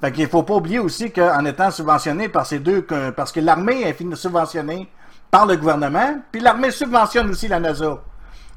Fait 0.00 0.12
qu'il 0.12 0.28
faut 0.28 0.44
pas 0.44 0.54
oublier 0.54 0.78
aussi 0.78 1.10
qu'en 1.10 1.44
étant 1.44 1.72
subventionné 1.72 2.28
par 2.28 2.46
ces 2.46 2.60
deux, 2.60 2.86
parce 3.16 3.32
que 3.32 3.40
l'armée 3.40 3.82
est 3.82 4.14
subventionnée 4.14 4.88
par 5.28 5.44
le 5.46 5.56
gouvernement, 5.56 6.20
puis 6.30 6.40
l'armée 6.40 6.70
subventionne 6.70 7.28
aussi 7.30 7.48
la 7.48 7.58
NASA. 7.58 7.98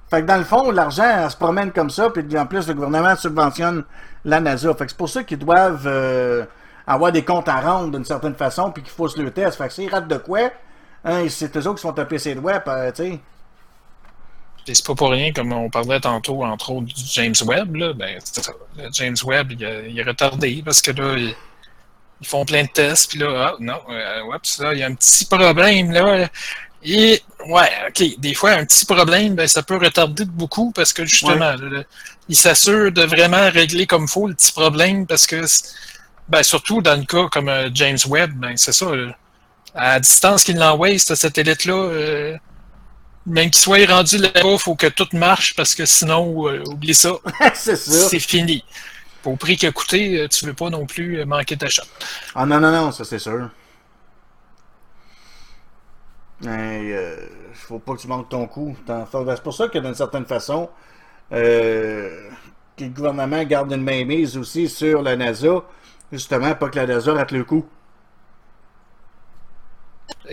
Fait 0.07 0.21
que 0.21 0.27
dans 0.27 0.37
le 0.37 0.43
fond, 0.43 0.69
l'argent 0.69 1.27
se 1.31 1.35
promène 1.35 1.71
comme 1.71 1.89
ça, 1.89 2.11
puis 2.11 2.37
en 2.37 2.45
plus, 2.45 2.67
le 2.67 2.75
gouvernement 2.75 3.15
subventionne 3.15 3.85
la 4.23 4.39
NASA. 4.39 4.71
Fait 4.75 4.85
que 4.85 4.91
c'est 4.91 4.97
pour 4.97 5.09
ça 5.09 5.23
qu'ils 5.23 5.39
doivent 5.39 5.87
euh, 5.87 6.45
avoir 6.87 7.11
des 7.11 7.23
comptes 7.23 7.49
à 7.49 7.59
rendre 7.59 7.91
d'une 7.91 8.05
certaine 8.05 8.35
façon, 8.35 8.71
puis 8.71 8.81
qu'ils 8.81 8.93
faussent 8.93 9.17
le 9.17 9.29
test. 9.31 9.57
Fait 9.57 9.67
que 9.67 9.73
s'ils 9.73 9.89
ratent 9.89 10.07
de 10.07 10.17
quoi, 10.17 10.49
hein, 11.03 11.25
c'est 11.29 11.55
eux 11.57 11.67
autres 11.67 11.75
qui 11.75 11.81
sont 11.81 11.93
tapés 11.93 12.17
ses 12.17 12.33
doigts, 12.35 12.59
puis, 12.61 12.73
tu 12.95 13.03
sais. 13.03 13.19
C'est 14.73 14.85
pas 14.85 14.95
pour 14.95 15.11
rien, 15.11 15.31
comme 15.31 15.53
on 15.53 15.69
parlait 15.69 15.99
tantôt, 15.99 16.43
entre 16.43 16.71
autres, 16.71 16.87
du 16.87 16.93
James 17.13 17.33
Webb, 17.45 17.75
là, 17.75 17.93
ben. 17.93 18.19
Le 18.77 18.89
James 18.93 19.15
Webb, 19.25 19.51
il, 19.53 19.65
a- 19.65 19.81
il 19.87 19.97
est 19.97 20.03
retardé 20.03 20.61
parce 20.65 20.81
que 20.81 20.91
là, 20.91 21.13
il- 21.17 21.35
ils 22.19 22.27
font 22.27 22.43
plein 22.45 22.63
de 22.63 22.69
tests, 22.69 23.11
puis 23.11 23.19
là, 23.19 23.51
ah, 23.51 23.55
non, 23.59 23.79
euh, 23.89 24.23
oups, 24.23 24.59
là, 24.59 24.73
il 24.73 24.79
y 24.79 24.83
a 24.83 24.87
un 24.87 24.93
petit 24.95 25.23
problème, 25.25 25.91
là. 25.91 26.27
Et, 26.83 27.21
ouais, 27.47 27.69
OK, 27.87 28.19
des 28.19 28.33
fois, 28.33 28.51
un 28.51 28.65
petit 28.65 28.85
problème, 28.85 29.35
ben, 29.35 29.47
ça 29.47 29.63
peut 29.63 29.77
retarder 29.77 30.25
de 30.25 30.31
beaucoup 30.31 30.71
parce 30.71 30.91
que, 30.93 31.05
justement, 31.05 31.55
là, 31.55 31.83
ils 32.27 32.35
s'assurent 32.35 32.91
de 32.91 33.03
vraiment 33.03 33.49
régler 33.49 33.85
comme 33.87 34.07
faut 34.07 34.27
le 34.27 34.33
petit 34.33 34.51
problème 34.51 35.07
parce 35.07 35.25
que, 35.27 35.43
ben, 36.29 36.43
surtout 36.43 36.81
dans 36.81 36.95
le 36.99 37.05
cas 37.05 37.27
comme 37.31 37.49
euh, 37.49 37.69
James 37.73 37.97
Webb, 38.07 38.31
ben, 38.35 38.55
c'est 38.57 38.73
ça, 38.73 38.93
là. 38.95 39.15
à 39.75 39.99
distance 39.99 40.43
qu'il 40.43 40.57
l'envoie, 40.57 40.97
ce 40.99 41.15
satellite-là, 41.15 41.73
euh, 41.73 42.37
même 43.25 43.49
qu'il 43.49 43.61
soit 43.61 43.85
rendu 43.87 44.17
là-bas, 44.17 44.41
il 44.53 44.59
faut 44.59 44.75
que 44.75 44.87
tout 44.87 45.07
marche 45.13 45.55
parce 45.55 45.75
que 45.75 45.85
sinon, 45.85 46.47
euh, 46.47 46.63
oublie 46.67 46.95
ça. 46.95 47.13
c'est 47.53 47.75
ça. 47.75 48.09
C'est 48.09 48.19
fini. 48.19 48.63
Au 49.25 49.35
prix 49.35 49.59
a 49.65 49.71
coûté, 49.73 50.21
euh, 50.21 50.27
tu 50.29 50.45
veux 50.45 50.53
pas 50.53 50.69
non 50.69 50.85
plus 50.85 51.19
euh, 51.19 51.25
manquer 51.25 51.57
ta 51.57 51.67
shot. 51.69 51.83
Ah 52.35 52.45
non, 52.45 52.59
non, 52.61 52.71
non, 52.71 52.91
ça 52.91 53.03
c'est 53.03 53.19
sûr. 53.19 53.49
Mais, 56.41 56.91
euh, 56.93 57.15
faut 57.53 57.79
pas 57.79 57.95
que 57.95 58.01
tu 58.01 58.07
manques 58.07 58.29
ton 58.29 58.47
coup. 58.47 58.75
Ben, 58.87 59.07
C'est 59.11 59.43
pour 59.43 59.53
ça 59.53 59.67
que 59.67 59.79
d'une 59.79 59.95
certaine 59.95 60.25
façon, 60.25 60.69
euh, 61.33 62.29
que 62.77 62.83
le 62.83 62.89
gouvernement 62.91 63.43
garde 63.43 63.71
une 63.71 63.83
mainmise 63.83 64.37
aussi 64.37 64.69
sur 64.69 65.01
la 65.01 65.15
NASA, 65.15 65.63
justement, 66.11 66.53
pas 66.55 66.69
que 66.69 66.75
la 66.77 66.87
NASA 66.87 67.13
rate 67.13 67.31
le 67.31 67.43
coup. 67.43 67.65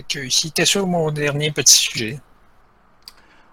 Que 0.09 0.29
c'était 0.29 0.67
sur 0.67 0.87
mon 0.87 1.11
dernier 1.11 1.51
petit 1.51 1.75
sujet. 1.75 2.21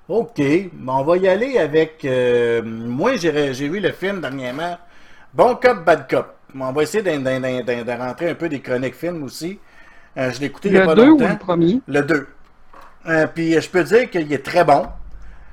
Ok, 0.08 0.38
ben, 0.74 0.94
on 0.94 1.04
va 1.04 1.18
y 1.18 1.28
aller 1.28 1.58
avec. 1.58 2.04
euh, 2.06 2.62
moi, 2.64 3.16
j'ai 3.16 3.54
j'ai 3.54 3.70
vu 3.70 3.80
le 3.80 3.92
film 3.92 4.20
dernièrement. 4.22 4.78
Bon 5.34 5.56
cop, 5.56 5.86
bad 5.86 6.08
cop. 6.10 6.36
On 6.60 6.72
va 6.74 6.84
essayer 6.84 7.04
de 7.04 7.98
rentrer 7.98 8.30
un 8.30 8.36
peu 8.36 8.50
des 8.50 8.62
chroniques 8.62 8.96
films 8.96 9.24
aussi. 9.24 9.60
Euh, 10.18 10.32
je 10.32 10.40
l'ai 10.42 10.48
écouté 10.48 10.70
il 10.70 10.74
y 10.76 10.78
a 10.78 10.82
Le 10.82 10.84
pas 10.84 10.96
2 10.96 11.10
ou 11.12 11.28
le 11.28 11.38
premier? 11.38 11.82
Le 11.88 12.02
2. 12.04 12.28
Euh, 13.08 13.28
puis 13.28 13.60
je 13.62 13.70
peux 13.70 13.84
dire 13.84 14.10
qu'il 14.10 14.32
est 14.34 14.46
très 14.46 14.64
bon. 14.66 14.88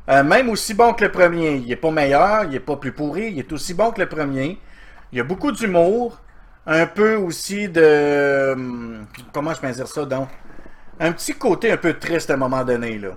Euh, 0.09 0.24
même 0.24 0.48
aussi 0.51 0.74
bon 0.74 0.94
que 0.94 1.05
le 1.05 1.12
premier. 1.12 1.56
Il 1.56 1.70
est 1.72 1.76
pas 1.76 1.90
meilleur, 1.90 2.44
il 2.44 2.55
est 2.55 2.60
pas 2.60 2.76
plus 2.76 2.93
pourri, 2.93 3.30
il 3.32 3.38
est 3.38 3.52
aussi 3.52 3.74
bon 3.74 3.93
que 3.93 4.01
le 4.01 4.09
premier. 4.09 4.59
Il 5.12 5.18
y 5.18 5.20
a 5.20 5.24
beaucoup 5.24 5.52
d'humour. 5.52 6.20
Un 6.69 6.86
peu 6.86 7.16
aussi 7.16 7.69
de. 7.69 8.53
hum, 8.55 9.07
Comment 9.32 9.55
je 9.55 9.61
peux 9.61 9.70
dire 9.73 9.89
ça 9.89 10.05
donc? 10.05 10.28
Un 11.01 11.12
petit 11.12 11.35
côté 11.35 11.73
un 11.73 11.77
peu 11.78 11.95
triste 11.95 12.31
à 12.31 12.35
un 12.35 12.36
moment 12.36 12.65
donné. 12.65 12.99
Là. 12.99 13.11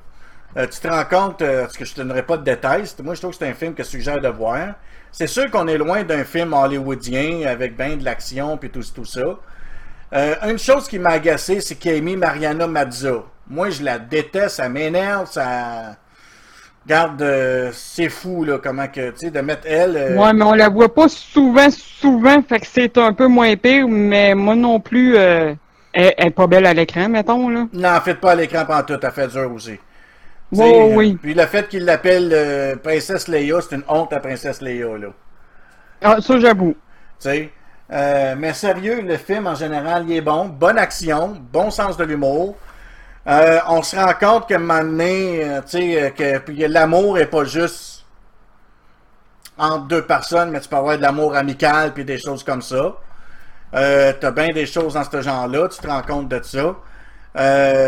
Euh, 0.58 0.68
tu 0.68 0.80
te 0.80 0.88
rends 0.88 1.06
compte, 1.06 1.42
euh, 1.42 1.62
parce 1.64 1.78
que 1.78 1.86
je 1.86 1.94
te 1.94 2.02
donnerai 2.02 2.24
pas 2.24 2.38
de 2.38 2.44
détails, 2.44 2.86
moi 3.04 3.16
je 3.16 3.22
trouve 3.22 3.32
que 3.32 3.38
c'est 3.38 3.50
un 3.50 3.54
film 3.54 3.74
que 3.74 3.84
je 3.84 3.90
suggère 3.90 4.22
de 4.22 4.28
voir. 4.30 4.76
C'est 5.12 5.28
sûr 5.28 5.50
qu'on 5.52 5.68
est 5.68 5.78
loin 5.78 6.04
d'un 6.04 6.24
film 6.26 6.54
hollywoodien 6.54 7.48
avec 7.48 7.78
bien 7.78 7.98
de 7.98 8.06
l'action 8.06 8.58
puis 8.58 8.70
tout, 8.70 8.84
tout 8.96 9.06
ça. 9.06 9.38
Euh, 10.14 10.36
une 10.50 10.60
chose 10.60 10.88
qui 10.88 11.00
m'a 11.00 11.12
agacé, 11.12 11.62
c'est 11.62 11.76
qu'il 11.76 11.94
a 11.96 12.02
mis 12.02 12.18
Mariana 12.18 12.68
Mazza. 12.68 13.24
Moi, 13.50 13.70
je 13.70 13.84
la 13.84 14.00
déteste, 14.00 14.58
ça 14.58 14.70
m'énerve, 14.70 15.28
ça. 15.30 15.96
Garde, 16.88 17.22
euh, 17.22 17.70
c'est 17.74 18.10
fou, 18.10 18.44
là, 18.44 18.58
comment 18.58 18.88
que, 18.88 19.12
tu 19.12 19.18
sais, 19.18 19.32
de 19.32 19.40
mettre 19.42 19.68
elle. 19.68 19.96
euh, 19.96 20.18
Ouais, 20.18 20.34
mais 20.34 20.44
on 20.44 20.54
la 20.56 20.68
voit 20.68 20.94
pas 20.94 21.08
souvent, 21.10 21.70
souvent, 21.70 22.42
fait 22.42 22.60
que 22.60 22.66
c'est 22.68 22.98
un 22.98 23.14
peu 23.14 23.28
moins 23.28 23.56
pire, 23.56 23.88
mais 23.88 24.34
moi 24.34 24.56
non 24.56 24.80
plus, 24.80 25.16
euh, 25.16 25.54
elle, 25.94 26.14
elle 26.18 26.28
est 26.28 26.32
pas 26.32 26.48
belle 26.48 26.66
à 26.66 26.74
l'écran, 26.74 27.08
mettons, 27.08 27.50
là. 27.50 27.68
N'en 27.72 28.02
faites 28.02 28.20
pas 28.20 28.32
à 28.32 28.36
l'écran 28.36 28.66
pantoute, 28.66 29.04
elle 29.04 29.12
fait 29.12 29.28
dur 29.28 29.52
aussi. 29.54 29.78
Sais, 30.54 30.64
euh, 30.64 30.96
oui. 30.96 31.18
Puis 31.22 31.34
le 31.36 31.46
fait 31.46 31.70
qu'il 31.70 31.86
l'appelle 31.86 32.78
Princesse 32.84 33.28
Leia, 33.28 33.62
c'est 33.62 33.76
une 33.76 33.84
honte 33.88 34.12
à 34.12 34.20
Princesse 34.20 34.60
Leia, 34.62 34.98
là. 34.98 35.08
Ah, 36.02 36.18
ça, 36.20 36.40
j'avoue. 36.40 36.76
Tu 37.22 37.30
sais. 37.30 37.52
Mais 37.90 38.54
sérieux, 38.54 39.02
le 39.02 39.18
film 39.18 39.46
en 39.48 39.56
général, 39.56 40.06
il 40.08 40.16
est 40.18 40.22
bon. 40.22 40.46
Bonne 40.46 40.78
action, 40.80 41.38
bon 41.54 41.70
sens 41.70 41.96
de 41.96 42.04
l'humour. 42.06 42.58
Euh, 43.28 43.60
on 43.68 43.84
se 43.84 43.96
rend 43.96 44.14
compte 44.14 44.52
moment 44.52 44.82
donné, 44.82 45.44
euh, 45.44 45.62
tu 45.62 45.78
sais, 45.78 46.04
euh, 46.04 46.40
que 46.40 46.66
l'amour 46.68 47.20
est 47.20 47.28
pas 47.28 47.44
juste 47.44 48.06
entre 49.58 49.86
deux 49.88 50.02
personnes, 50.06 50.50
mais 50.52 50.60
tu 50.60 50.68
peux 50.70 50.76
avoir 50.78 50.98
de 50.98 51.04
l'amour 51.04 51.36
amical 51.36 51.94
puis 51.94 52.04
des 52.04 52.18
choses 52.18 52.44
comme 52.44 52.62
ça. 52.64 52.96
Euh, 53.76 54.14
T'as 54.20 54.32
bien 54.32 54.52
des 54.54 54.66
choses 54.66 54.96
dans 54.96 55.04
ce 55.04 55.22
genre-là, 55.22 55.68
tu 55.70 55.80
te 55.80 55.88
rends 55.88 56.02
compte 56.02 56.30
de 56.30 56.42
ça. 56.44 56.76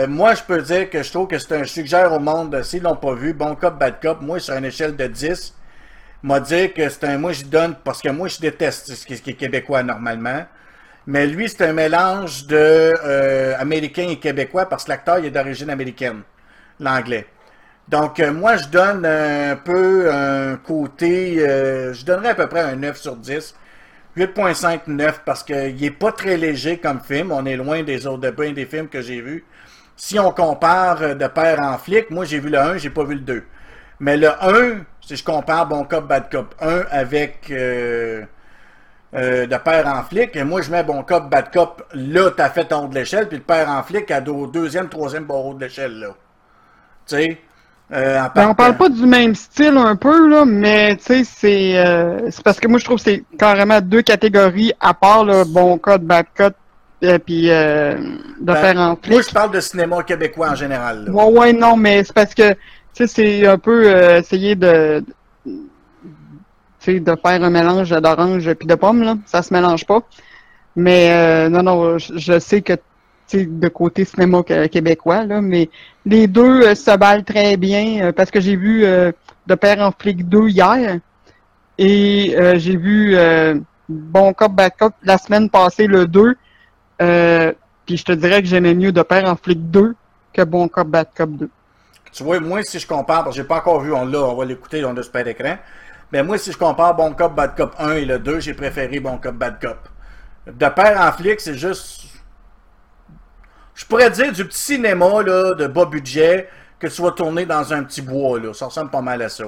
Moi, 0.08 0.36
je 0.36 0.44
peux 0.44 0.62
dire 0.62 0.90
que 0.90 1.04
je 1.04 1.12
trouve 1.12 1.28
que 1.28 1.40
c'est 1.40 1.58
un 1.60 1.66
suggère 1.66 2.14
au 2.14 2.20
monde, 2.20 2.62
s'ils 2.64 2.84
l'ont 2.84 2.96
pas 2.96 3.14
vu, 3.16 3.34
bon 3.34 3.56
cop, 3.56 3.78
bad 3.80 4.00
cop, 4.02 4.22
moi, 4.22 4.40
sur 4.40 4.56
une 4.56 4.66
échelle 4.66 4.96
de 4.96 5.08
10, 5.08 5.54
m'a 6.22 6.40
dit 6.40 6.72
que 6.74 6.90
c'est 6.90 7.04
un. 7.06 7.18
Moi, 7.18 7.34
je 7.34 7.44
donne. 7.46 7.76
Parce 7.84 8.02
que 8.02 8.10
moi, 8.10 8.28
je 8.28 8.40
déteste 8.40 8.94
ce 8.96 9.06
qui 9.06 9.14
est 9.14 9.34
québécois 9.34 9.84
normalement. 9.84 10.46
Mais 11.06 11.28
lui, 11.28 11.50
c'est 11.50 11.66
un 11.66 11.74
mélange 11.74 12.48
de 12.48 12.56
euh, 12.56 13.56
et 13.60 14.20
québécois 14.20 14.68
parce 14.68 14.86
que 14.86 14.90
l'acteur 14.90 15.20
il 15.20 15.26
est 15.26 15.32
d'origine 15.32 15.70
américaine, 15.70 16.22
l'anglais. 16.80 17.28
Donc, 17.90 18.20
euh, 18.22 18.32
moi, 18.32 18.56
je 18.56 18.68
donne 18.70 19.06
un 19.06 19.58
peu 19.58 20.10
un 20.14 20.56
côté. 20.56 21.40
euh, 21.40 21.94
je 21.94 22.06
donnerais 22.06 22.30
à 22.30 22.36
peu 22.36 22.48
près 22.48 22.62
un 22.62 22.76
9 22.78 22.98
sur 22.98 23.18
10. 23.18 23.54
8.5, 24.16 24.82
9 24.88 25.22
parce 25.26 25.44
qu'il 25.44 25.84
est 25.84 25.92
pas 25.92 26.12
très 26.14 26.38
léger 26.38 26.78
comme 26.78 27.02
film. 27.02 27.32
On 27.32 27.46
est 27.46 27.58
loin 27.58 27.84
des 27.84 28.08
autres 28.08 28.22
de 28.32 28.52
des 28.52 28.66
films 28.66 28.88
que 28.88 29.02
j'ai 29.02 29.22
vus. 29.22 29.44
Si 29.98 30.18
on 30.20 30.32
compare 30.32 31.16
de 31.16 31.28
père 31.28 31.60
en 31.60 31.78
flic, 31.78 32.10
moi 32.12 32.26
j'ai 32.26 32.40
vu 32.40 32.50
le 32.50 32.60
1, 32.60 32.78
j'ai 32.78 32.90
pas 32.90 33.04
vu 33.04 33.16
le 33.16 33.22
2. 33.22 33.44
Mais 34.00 34.18
le 34.18 34.30
1, 34.30 34.86
si 35.02 35.16
je 35.18 35.24
compare 35.24 35.68
Bon 35.68 35.84
Cop, 35.84 36.08
Bad 36.08 36.30
Cop 36.32 36.56
1 36.62 36.84
avec 36.92 37.52
euh, 39.16 39.46
de 39.46 39.58
père 39.58 39.88
en 39.88 40.04
flic, 40.04 40.36
et 40.36 40.44
moi 40.44 40.62
je 40.62 40.72
mets 40.72 40.84
Bon 40.84 41.04
Cop, 41.04 41.30
Bad 41.30 41.52
Cop, 41.52 41.84
là 41.94 42.32
t'as 42.36 42.50
fait 42.50 42.66
ton 42.66 42.86
haut 42.86 42.88
de 42.88 42.96
l'échelle, 42.96 43.28
puis 43.28 43.38
le 43.38 43.44
père 43.44 43.70
en 43.70 43.84
flic 43.84 44.10
à 44.12 44.22
au 44.28 44.48
deuxième, 44.48 44.90
troisième 44.90 45.26
barreau 45.26 45.54
de 45.54 45.64
l'échelle, 45.64 46.00
là. 46.00 46.08
Tu 47.08 47.16
sais? 47.16 47.38
euh, 47.94 48.20
en 48.22 48.30
Ben, 48.34 48.48
on 48.50 48.56
parle 48.56 48.76
pas 48.78 48.90
du 48.90 49.06
même 49.06 49.36
style 49.36 49.78
un 49.78 49.96
peu, 49.96 50.28
là, 50.30 50.46
mais 50.46 50.96
tu 50.98 51.04
sais, 51.04 51.24
c'est 51.26 51.78
euh, 51.78 52.32
c'est 52.32 52.44
parce 52.44 52.60
que 52.60 52.68
moi 52.68 52.80
je 52.80 52.86
trouve 52.86 52.98
que 52.98 53.04
c'est 53.04 53.24
carrément 53.38 53.82
deux 53.82 54.02
catégories 54.02 54.74
à 54.80 54.94
part 54.96 55.26
le 55.26 55.44
bon 55.44 55.78
code, 55.78 56.02
bad 56.04 56.26
code, 56.36 56.56
et 57.02 57.20
puis 57.20 57.52
euh, 57.52 57.96
de 58.42 58.54
Ben, 58.54 58.56
faire 58.56 58.78
en 58.78 58.88
Moi, 58.88 58.98
flic. 59.04 59.30
je 59.30 59.34
parle 59.34 59.52
de 59.52 59.60
cinéma 59.60 60.02
québécois 60.04 60.50
en 60.52 60.56
général. 60.56 61.06
là. 61.06 61.12
Ouais, 61.12 61.32
ouais, 61.40 61.54
non, 61.54 61.76
mais 61.78 62.04
c'est 62.04 62.14
parce 62.14 62.34
que 62.34 62.54
tu 62.54 62.58
sais, 62.94 63.08
c'est 63.08 63.46
un 63.48 63.58
peu 63.58 63.86
essayer 64.18 64.56
de 64.56 65.04
de 66.88 67.16
faire 67.16 67.44
un 67.44 67.50
mélange 67.50 67.90
d'orange 67.90 68.54
puis 68.54 68.68
de 68.68 68.76
pomme, 68.76 69.04
là. 69.04 69.16
Ça 69.26 69.42
se 69.42 69.54
mélange 69.54 69.86
pas. 69.86 70.02
Mais 70.76 71.12
euh, 71.12 71.50
non, 71.50 71.64
non, 71.64 71.98
je, 71.98 72.40
sais 72.40 72.62
que 72.62 72.74
de 73.34 73.68
côté 73.68 74.06
cinéma 74.06 74.44
québécois, 74.44 75.26
là, 75.26 75.42
mais 75.42 75.70
les 76.06 76.28
deux 76.28 76.64
euh, 76.64 76.76
se 76.76 76.98
valent 76.98 77.24
très 77.24 77.58
bien 77.58 78.06
euh, 78.06 78.12
parce 78.12 78.30
que 78.30 78.40
j'ai 78.40 78.56
vu 78.56 78.82
De 78.82 79.56
Père 79.56 79.80
en 79.80 79.92
flic 79.92 80.28
2 80.28 80.50
hier 80.50 81.00
et 81.78 82.36
j'ai 82.58 82.78
vu 82.78 83.18
Bon 83.90 84.34
Cop, 84.34 84.54
Bad 84.54 84.74
Cop 84.78 84.94
la 85.04 85.18
semaine 85.18 85.50
passée, 85.50 85.88
le 85.88 86.08
2. 86.08 86.36
Euh, 87.02 87.52
puis 87.86 87.98
je 87.98 88.06
te 88.06 88.12
dirais 88.14 88.42
que 88.42 88.48
j'aimais 88.48 88.74
mieux 88.74 88.92
De 88.92 89.02
Père 89.02 89.26
en 89.26 89.36
flic 89.36 89.70
2 89.70 89.96
que 90.32 90.42
Bon 90.44 90.68
Cop, 90.68 90.88
Bad 90.88 91.08
Cop 91.16 91.32
2. 91.32 91.50
Tu 92.12 92.24
vois, 92.24 92.40
moi, 92.40 92.62
si 92.64 92.80
je 92.80 92.88
compare, 92.88 93.24
parce 93.24 93.36
que 93.36 93.42
j'ai 93.42 93.48
pas 93.48 93.58
encore 93.58 93.82
vu, 93.82 93.92
on 93.92 94.06
l'a, 94.06 94.20
on 94.20 94.36
va 94.36 94.46
l'écouter, 94.46 94.86
on 94.86 94.96
a 94.96 95.04
super 95.04 95.28
écran. 95.28 95.58
Mais 96.14 96.22
moi, 96.22 96.38
si 96.38 96.52
je 96.52 96.58
compare 96.60 96.94
Bon 96.94 97.12
Cop, 97.14 97.34
Bad 97.34 97.56
Cop 97.58 97.74
1 97.80 97.94
et 97.94 98.06
le 98.06 98.20
2, 98.20 98.40
j'ai 98.40 98.54
préféré 98.54 99.00
Bon 99.00 99.18
Cop, 99.18 99.34
Bad 99.34 99.60
Cop. 99.60 99.80
De 100.46 100.70
père 100.70 101.02
en 101.02 101.12
flic, 101.12 101.42
c'est 101.42 101.56
juste. 101.56 102.02
Je 103.74 103.84
pourrais 103.86 104.12
dire 104.12 104.32
du 104.32 104.46
petit 104.46 104.60
cinéma, 104.60 105.24
là, 105.24 105.56
de 105.56 105.66
bas 105.66 105.86
budget, 105.86 106.48
que 106.80 106.86
tu 106.86 107.02
vas 107.02 107.10
tourner 107.12 107.48
dans 107.48 107.74
un 107.74 107.84
petit 107.84 108.04
bois, 108.04 108.40
là. 108.40 108.54
Ça 108.54 108.66
ressemble 108.68 108.92
pas 108.92 109.02
mal 109.02 109.24
à 109.24 109.30
ça. 109.30 109.46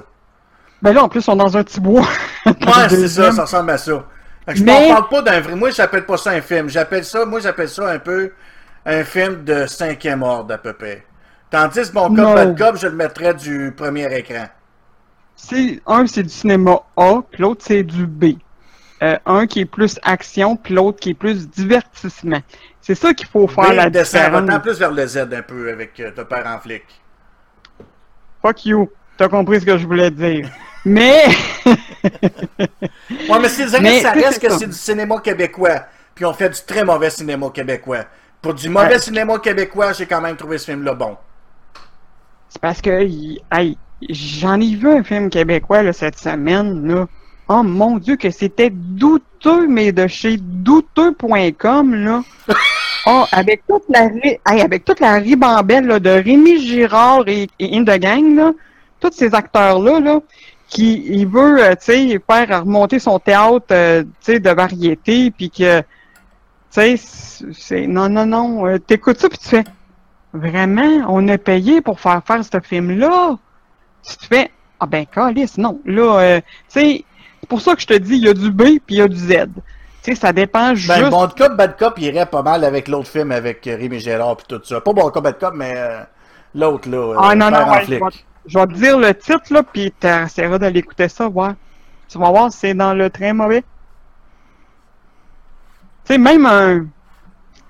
Ben 0.82 0.92
là, 0.92 1.04
en 1.04 1.08
plus, 1.10 1.28
on 1.30 1.36
est 1.36 1.38
dans 1.38 1.56
un 1.56 1.64
petit 1.64 1.80
bois. 1.80 2.02
Ouais, 2.48 2.54
c'est 2.90 3.10
ça, 3.10 3.32
ça 3.32 3.44
ressemble 3.44 3.70
à 3.70 3.78
ça. 3.78 4.04
Je 4.48 4.64
Mais- 4.64 4.88
ne 4.90 4.94
parle 4.94 5.10
pas 5.10 5.22
d'un 5.22 5.42
vrai. 5.42 5.56
Moi, 5.56 5.70
j'appelle 5.70 6.08
pas 6.08 6.18
ça 6.18 6.32
un 6.32 6.42
film. 6.42 6.68
J'appelle 6.68 7.06
ça, 7.06 7.26
moi, 7.26 7.40
j'appelle 7.42 7.70
ça 7.70 7.88
un 7.90 8.00
peu 8.00 8.32
un 8.88 9.04
film 9.04 9.44
de 9.44 9.68
cinquième 9.68 10.24
ordre, 10.24 10.56
à 10.56 10.58
peu 10.58 10.74
près. 10.74 11.06
Tandis 11.52 11.82
que 11.90 11.94
Bon 11.94 12.08
Cop. 12.08 12.34
Bad 12.36 12.58
Cop, 12.58 12.78
je 12.78 12.88
le 12.88 12.96
mettrais 12.96 13.36
du 13.36 13.72
premier 13.78 14.12
écran. 14.18 14.48
C'est 15.47 15.81
un, 15.85 16.07
c'est 16.07 16.23
du 16.23 16.30
cinéma 16.30 16.80
A, 16.97 17.22
puis 17.30 17.41
l'autre, 17.41 17.63
c'est 17.65 17.84
du 17.84 18.07
B. 18.07 18.35
Euh, 19.03 19.17
un 19.26 19.45
qui 19.45 19.59
est 19.59 19.65
plus 19.65 19.99
action, 20.03 20.55
puis 20.55 20.73
l'autre 20.73 20.99
qui 20.99 21.09
est 21.11 21.13
plus 21.13 21.47
divertissement. 21.49 22.39
C'est 22.81 22.95
ça 22.95 23.13
qu'il 23.13 23.27
faut 23.27 23.47
faire 23.47 23.69
Oui, 23.69 23.76
la 23.76 23.89
descend 23.89 24.22
différence. 24.22 24.41
maintenant 24.41 24.59
plus 24.59 24.80
vers 24.80 24.91
le 24.91 25.05
Z 25.05 25.17
un 25.17 25.41
peu 25.41 25.69
avec 25.72 25.99
euh, 25.99 26.11
ton 26.15 26.26
père 26.26 26.45
en 26.47 26.59
flic. 26.59 26.84
Fuck 28.41 28.65
you. 28.65 28.89
T'as 29.17 29.27
compris 29.27 29.59
ce 29.61 29.65
que 29.65 29.77
je 29.77 29.85
voulais 29.85 30.11
dire. 30.11 30.49
Mais, 30.85 31.23
Ouais, 31.67 33.39
mais 33.41 33.49
c'est 33.49 33.67
ça 33.67 33.80
reste 33.80 34.39
que 34.39 34.49
ça. 34.51 34.59
c'est 34.59 34.67
du 34.67 34.73
cinéma 34.73 35.19
québécois. 35.19 35.85
Puis 36.13 36.26
on 36.26 36.34
fait 36.34 36.49
du 36.49 36.61
très 36.65 36.85
mauvais 36.85 37.09
cinéma 37.09 37.49
québécois. 37.49 38.05
Pour 38.41 38.53
du 38.53 38.69
mauvais 38.69 38.89
Ouais. 38.93 38.99
cinéma 38.99 39.39
québécois, 39.39 39.93
j'ai 39.93 40.05
quand 40.05 40.22
même 40.22 40.35
trouvé 40.38 40.59
ce 40.59 40.65
film-là 40.65 40.93
bon. 40.93 41.17
c'est 42.49 42.61
parce 42.61 42.81
que, 42.81 42.89
hey, 43.51 43.77
j'en 44.09 44.59
ai 44.59 44.76
vu 44.76 44.89
un 44.89 45.03
film 45.03 45.30
québécois 45.30 45.84
là, 45.84 45.93
cette 45.93 46.17
semaine, 46.17 46.88
là. 46.88 47.07
Oh 47.47 47.61
mon 47.61 47.97
dieu, 47.97 48.15
que 48.15 48.31
c'était 48.31 48.72
douteux, 48.72 49.67
mais 49.67 49.91
de 49.91 50.07
chez 50.07 50.38
douteux.com, 50.38 51.95
là. 51.95 52.23
Oh, 53.07 53.23
avec 53.31 53.61
toute 53.67 53.84
la, 53.89 54.05
hey, 54.05 54.61
avec 54.61 54.84
toute 54.84 54.99
la 54.99 55.17
ribambelle 55.19 55.85
là, 55.85 55.99
de 55.99 56.09
Rémi 56.09 56.59
Girard 56.59 57.27
et, 57.27 57.47
et 57.59 57.77
In 57.77 57.84
the 57.84 57.99
Gang, 57.99 58.35
là, 58.35 58.51
tous 58.99 59.11
ces 59.13 59.35
acteurs-là, 59.35 59.99
là, 59.99 60.22
qui 60.67 61.03
il 61.05 61.27
veut, 61.27 61.63
euh, 61.63 61.76
tu 61.76 61.85
sais, 62.09 62.22
faire 62.27 62.61
remonter 62.61 62.97
son 62.97 63.19
théâtre, 63.19 63.67
euh, 63.69 64.01
tu 64.03 64.09
sais, 64.22 64.39
de 64.39 64.49
variété, 64.49 65.30
puis 65.30 65.51
que, 65.51 65.81
tu 65.81 65.85
sais, 66.72 66.97
c'est- 66.97 67.45
c'est, 67.53 67.85
non, 67.85 68.09
non, 68.09 68.26
non, 68.26 68.65
euh, 68.65 68.80
t'écoutes 68.80 69.19
ça, 69.19 69.30
puis 69.30 69.38
tu 69.38 69.49
fais, 69.49 69.63
vraiment, 70.34 71.05
on 71.07 71.27
a 71.27 71.38
payé 71.38 71.81
pour 71.81 71.99
faire 71.99 72.23
faire 72.26 72.43
ce 72.43 72.59
film-là? 72.59 73.38
Si 74.06 74.18
tu 74.19 74.27
fais, 74.27 74.52
ah 74.80 74.86
ben, 74.86 75.06
calice, 75.06 75.57
non, 75.57 75.80
là, 75.86 76.19
euh, 76.19 76.41
tu 76.41 76.80
sais, 76.80 77.06
c'est 77.40 77.49
pour 77.49 77.61
ça 77.61 77.76
que 77.76 77.82
je 77.82 77.88
te 77.88 77.94
dis, 77.94 78.15
il 78.18 78.26
y 78.26 78.30
a 78.30 78.34
du 78.34 78.52
B, 78.52 78.64
puis 78.86 78.95
il 78.95 78.98
y 78.98 79.02
a 79.02 79.07
du 79.07 79.15
Z. 79.18 79.30
Tu 80.03 80.14
sais, 80.14 80.15
ça 80.15 80.32
dépend 80.34 80.69
Ben, 80.69 80.76
juste... 80.76 81.10
Bon 81.10 81.27
Cop, 81.27 81.56
Bad 81.56 81.77
Cop, 81.77 81.95
il 81.98 82.03
irait 82.06 82.26
pas 82.27 82.44
mal 82.44 82.64
avec 82.64 82.88
l'autre 82.88 83.07
film 83.10 83.32
avec 83.32 83.65
euh, 83.68 83.76
Rémi 83.76 83.99
Gérard 83.99 84.38
puis 84.38 84.45
tout 84.48 84.61
ça. 84.64 84.80
Pas 84.82 84.94
Bon 84.94 85.10
Cop, 85.10 85.23
Bad 85.23 85.40
Cop, 85.40 85.53
mais 85.56 85.73
euh, 85.76 86.02
l'autre, 86.53 86.88
là. 86.90 86.98
euh, 86.98 87.15
Ah 87.19 87.36
non, 87.36 87.49
Père 87.49 87.65
non, 87.65 87.73
ouais, 87.73 87.86
je, 87.86 87.90
vais, 87.95 87.99
je 88.45 88.60
vais 88.60 88.68
te 88.68 88.73
dire 88.73 88.99
le 88.99 89.14
titre, 89.15 89.52
là, 89.52 89.64
puis 89.64 89.91
t'essaieras 89.91 90.60
d'aller 90.60 90.80
écouter 90.82 91.10
ça, 91.10 91.27
voir. 91.27 91.53
Tu 92.07 92.19
vas 92.19 92.30
voir, 92.30 92.52
c'est 92.52 92.76
dans 92.76 92.94
le 92.94 93.10
train 93.10 93.34
mauvais. 93.34 93.64
Tu 96.06 96.14
sais, 96.14 96.18
même 96.19 96.45
un... 96.45 96.86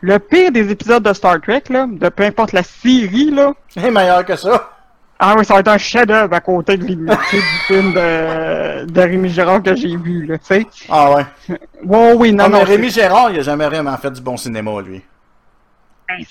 Le 0.01 0.19
pire 0.19 0.51
des 0.51 0.69
épisodes 0.69 1.01
de 1.01 1.13
Star 1.13 1.39
Trek, 1.41 1.63
là, 1.69 1.87
de 1.89 2.09
peu 2.09 2.23
importe 2.23 2.51
la 2.51 2.63
série, 2.63 3.31
là, 3.31 3.53
C'est 3.69 3.89
meilleur 3.89 4.25
que 4.25 4.35
ça. 4.35 4.71
Ah 5.19 5.35
oui, 5.37 5.45
ça 5.45 5.53
va 5.55 5.61
être 5.61 5.67
un 5.69 5.77
chef-d'œuvre 5.77 6.33
à 6.33 6.41
côté 6.41 6.77
de 6.77 6.83
du 7.31 7.59
film 7.67 7.93
de, 7.93 8.85
de 8.85 9.01
Rémi 9.01 9.29
Gérard 9.29 9.63
que 9.63 9.75
j'ai 9.75 9.95
vu, 9.97 10.25
là, 10.25 10.37
tu 10.37 10.45
sais. 10.45 10.67
Ah 10.89 11.11
ouais. 11.15 11.25
Ouais, 11.83 12.13
oui, 12.13 12.33
non, 12.33 12.47
Non, 12.47 12.49
mais 12.49 12.59
non, 12.59 12.63
Rémi 12.63 12.89
Gérard, 12.89 13.31
il 13.31 13.39
a 13.39 13.41
jamais 13.43 13.65
vraiment 13.65 13.95
fait 13.97 14.11
du 14.11 14.21
bon 14.21 14.37
cinéma, 14.37 14.81
lui. 14.81 15.03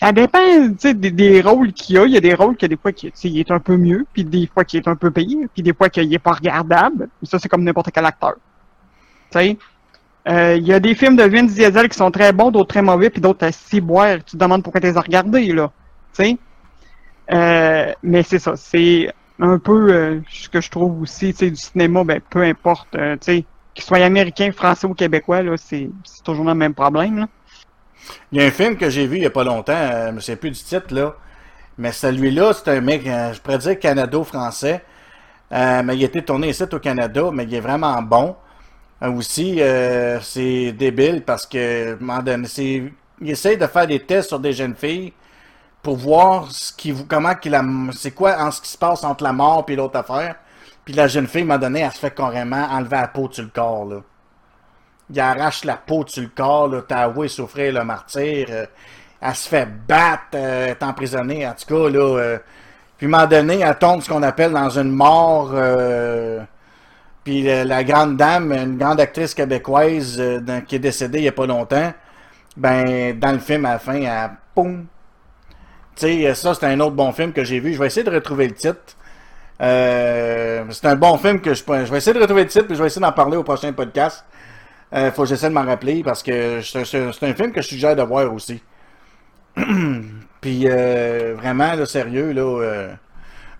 Ça 0.01 0.13
dépend, 0.13 0.39
tu 0.73 0.77
sais, 0.79 0.95
des, 0.95 1.11
des 1.11 1.41
rôles 1.43 1.73
qu'il 1.73 1.97
y 1.97 1.99
a. 1.99 2.07
Il 2.07 2.13
y 2.13 2.17
a 2.17 2.21
des 2.21 2.35
rôles 2.35 2.57
que 2.57 2.67
des 2.67 2.77
fois, 2.77 2.93
tu 2.93 3.11
sais, 3.15 3.29
il 3.29 3.39
est 3.41 3.51
un 3.51 3.59
peu 3.61 3.77
mieux, 3.77 4.07
puis 4.13 4.25
des 4.25 4.47
fois 4.47 4.65
qu'il 4.65 4.81
est 4.81 4.89
un 4.89 4.97
peu 4.97 5.11
pire, 5.11 5.49
puis 5.53 5.63
des 5.63 5.75
fois 5.75 5.89
qu'il 5.91 6.13
est 6.15 6.19
pas 6.19 6.33
regardable. 6.33 7.09
Ça, 7.25 7.39
c'est 7.39 7.49
comme 7.49 7.65
n'importe 7.65 7.91
quel 7.93 8.07
acteur. 8.07 8.35
Tu 9.33 9.39
sais, 9.39 9.59
Euh, 10.29 10.57
il 10.57 10.67
y 10.67 10.73
a 10.75 10.81
des 10.81 10.95
films 10.95 11.17
de 11.17 11.25
Vin 11.25 11.45
Diesel 11.45 11.89
qui 11.89 11.99
sont 11.99 12.11
très 12.11 12.33
bons, 12.33 12.51
d'autres 12.51 12.69
très 12.75 12.83
mauvais, 12.83 13.11
puis 13.11 13.21
d'autres 13.21 13.47
à 13.47 13.53
six 13.53 13.81
boire. 13.81 14.19
Tu 14.25 14.33
te 14.33 14.37
demandes 14.39 14.63
pourquoi 14.63 14.81
tu 14.81 14.87
les 14.89 14.97
as 14.97 15.01
regardés, 15.03 15.53
là. 15.53 15.73
Tu 16.15 16.25
sais. 16.25 16.39
Euh, 17.33 17.93
mais 18.03 18.23
c'est 18.23 18.39
ça, 18.39 18.55
c'est 18.57 19.13
un 19.41 19.59
peu 19.59 19.93
euh, 19.93 20.21
ce 20.31 20.49
que 20.49 20.61
je 20.61 20.71
trouve 20.71 21.03
aussi, 21.03 21.33
tu 21.33 21.39
sais, 21.39 21.51
du 21.51 21.57
cinéma, 21.57 22.05
ben, 22.05 22.21
peu 22.31 22.43
importe, 22.43 22.89
euh, 22.95 23.17
tu 23.17 23.19
sais, 23.25 23.45
qu'il 23.73 23.85
soit 23.85 24.05
américain, 24.05 24.53
français 24.53 24.87
ou 24.87 24.95
québécois, 24.95 25.43
là, 25.43 25.57
c'est 25.57 25.89
c'est 26.05 26.23
toujours 26.23 26.45
le 26.45 26.55
même 26.55 26.75
problème, 26.75 27.21
là. 27.21 27.27
Il 28.33 28.41
y 28.41 28.45
a 28.45 28.47
un 28.47 28.51
film 28.51 28.77
que 28.77 28.91
j'ai 28.91 29.07
vu 29.07 29.17
il 29.17 29.23
y 29.23 29.27
a 29.27 29.31
pas 29.31 29.45
longtemps, 29.45 30.09
je 30.09 30.15
ne 30.15 30.21
sais 30.21 30.37
plus 30.37 30.51
du 30.51 30.61
titre, 30.61 30.95
là. 30.95 31.17
Mais 31.79 31.91
celui-là, 31.91 32.53
c'est 32.53 32.69
un 32.69 32.81
mec, 32.83 33.03
je 33.05 33.41
pourrais 33.41 33.59
dire 33.59 33.79
canado-français. 33.79 34.85
Mais 35.51 35.97
il 35.97 36.03
a 36.03 36.07
été 36.07 36.23
tourné 36.23 36.51
ici 36.51 36.63
au 36.71 36.79
Canada, 36.79 37.31
mais 37.33 37.45
il 37.45 37.55
est 37.55 37.61
vraiment 37.61 38.03
bon. 38.03 38.37
Aussi, 39.03 39.61
c'est 40.21 40.73
débile 40.73 41.23
parce 41.25 41.47
que, 41.47 41.97
il 43.21 43.31
essaye 43.31 43.57
de 43.57 43.67
faire 43.67 43.87
des 43.87 44.01
tests 44.01 44.29
sur 44.29 44.39
des 44.39 44.53
jeunes 44.53 44.75
filles 44.77 45.15
pour 45.85 45.97
voir 45.97 46.51
ce 46.51 46.73
qui, 46.73 46.95
comment 47.07 47.35
qu'il 47.35 47.57
c'est 47.93 48.13
quoi 48.13 48.37
en 48.41 48.51
ce 48.51 48.61
qui 48.61 48.71
se 48.71 48.79
passe 48.79 49.05
entre 49.05 49.23
la 49.23 49.35
mort 49.35 49.65
et 49.69 49.77
l'autre 49.77 49.99
affaire. 49.99 50.37
Puis 50.83 50.95
la 50.95 51.07
jeune 51.07 51.29
fille, 51.29 51.45
moment 51.45 51.59
donné, 51.59 51.81
elle 51.81 51.93
se 51.93 51.99
fait 51.99 52.15
carrément 52.15 52.65
enlever 52.71 52.97
la 52.97 53.09
peau 53.09 53.29
sur 53.31 53.45
le 53.45 53.51
corps, 53.51 53.85
là. 53.85 53.97
Il 55.11 55.21
arrache 55.21 55.65
la 55.65 55.77
peau 55.77 56.05
sur 56.07 56.23
le 56.23 56.31
corps, 56.31 56.69
là, 56.69 56.81
t'as 56.89 57.03
avoué 57.03 57.29
souffrir 57.29 57.75
le 57.75 57.85
martyr. 57.85 58.47
euh, 58.51 58.67
elle 59.21 59.35
se 59.35 59.49
fait 59.49 59.69
battre, 59.87 60.23
euh, 60.35 60.69
est 60.69 60.83
emprisonnée, 60.83 61.47
en 61.47 61.53
tout 61.53 61.67
cas, 61.67 61.97
euh, 61.99 62.39
puis 62.97 63.07
à 63.07 63.09
un 63.09 63.11
moment 63.11 63.27
donné, 63.27 63.61
elle 63.61 63.79
tombe 63.79 64.01
ce 64.01 64.09
qu'on 64.09 64.23
appelle 64.23 64.53
dans 64.53 64.71
une 64.71 64.91
mort. 64.91 65.53
puis 67.23 67.43
la 67.43 67.85
grande 67.85 68.17
dame, 68.17 68.53
une 68.53 68.79
grande 68.79 69.01
actrice 69.01 69.35
québécoise 69.35 70.23
qui 70.67 70.77
est 70.77 70.79
décédée 70.79 71.19
il 71.19 71.23
n'y 71.23 71.29
a 71.29 71.33
pas 71.33 71.47
longtemps, 71.47 71.93
ben 72.57 73.19
dans 73.19 73.33
le 73.33 73.39
film 73.39 73.67
à 73.67 73.73
la 73.73 73.79
fin, 73.79 74.01
elle. 74.01 74.31
Sais, 75.97 76.35
ça 76.35 76.55
c'est 76.55 76.67
un 76.67 76.81
autre 76.81 76.95
bon 76.97 77.13
film 77.13 77.33
que 77.33 77.45
j'ai 77.45 77.61
vu. 77.61 77.73
Je 77.75 77.79
vais 77.79 77.87
essayer 77.87 78.05
de 78.05 78.11
retrouver 78.11 78.49
le 78.49 78.55
titre. 78.55 78.97
Euh, 79.61 80.65
c'est 80.71 80.87
un 80.87 80.97
bon 80.97 81.17
film 81.17 81.41
que 81.41 81.55
je, 81.55 81.63
je 81.67 81.91
vais 81.91 81.99
essayer 81.99 82.13
de 82.15 82.21
retrouver 82.21 82.43
le 82.43 82.49
titre 82.49 82.67
puis 82.67 82.75
je 82.77 82.81
vais 82.81 82.87
essayer 82.89 83.01
d'en 83.03 83.13
parler 83.13 83.37
au 83.37 83.45
prochain 83.45 83.73
podcast. 83.73 84.25
Euh, 84.93 85.11
faut 85.13 85.23
que 85.23 85.29
j'essaie 85.29 85.49
de 85.49 85.55
m'en 85.55 85.65
rappeler 85.65 86.03
parce 86.03 86.23
que 86.23 86.61
c'est 86.63 86.97
un 87.23 87.35
film 87.35 87.53
que 87.53 87.63
je 87.63 87.69
suggère 87.69 87.97
de 87.97 88.03
voir 88.03 88.33
aussi. 88.33 88.63
puis 90.41 90.63
euh, 90.67 91.35
vraiment, 91.37 91.75
là, 91.75 91.87
sérieux, 91.87 92.33
là. 92.33 92.43
euh, 92.63 92.93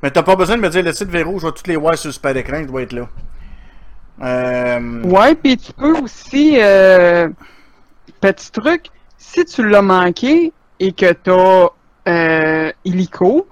Mais 0.03 0.11
t'as 0.11 0.23
pas 0.23 0.37
besoin 0.37 0.57
de 0.57 0.63
me 0.63 0.69
dire 0.69 0.83
le 0.83 0.93
titre 0.93 1.11
Véro, 1.11 1.39
je 1.39 1.47
vais 1.47 1.53
toutes 1.53 1.67
les 1.69 1.77
voir 1.77 1.97
sur 1.97 2.13
super 2.13 2.37
écran, 2.37 2.59
il 2.59 2.67
doit 2.67 2.83
être 2.83 2.93
là. 2.93 3.09
Euh, 4.23 5.03
Ouais, 5.03 5.35
puis 5.35 5.57
tu 5.57 5.73
peux 5.73 5.97
aussi, 6.01 6.57
petit 8.21 8.51
truc, 8.53 8.87
si 9.19 9.45
tu 9.45 9.69
l'as 9.69 9.83
manqué 9.83 10.53
et 10.81 10.93
que 10.93 11.13
t'as 11.13 11.69
euh, 12.09 12.73
Illico, 12.85 13.47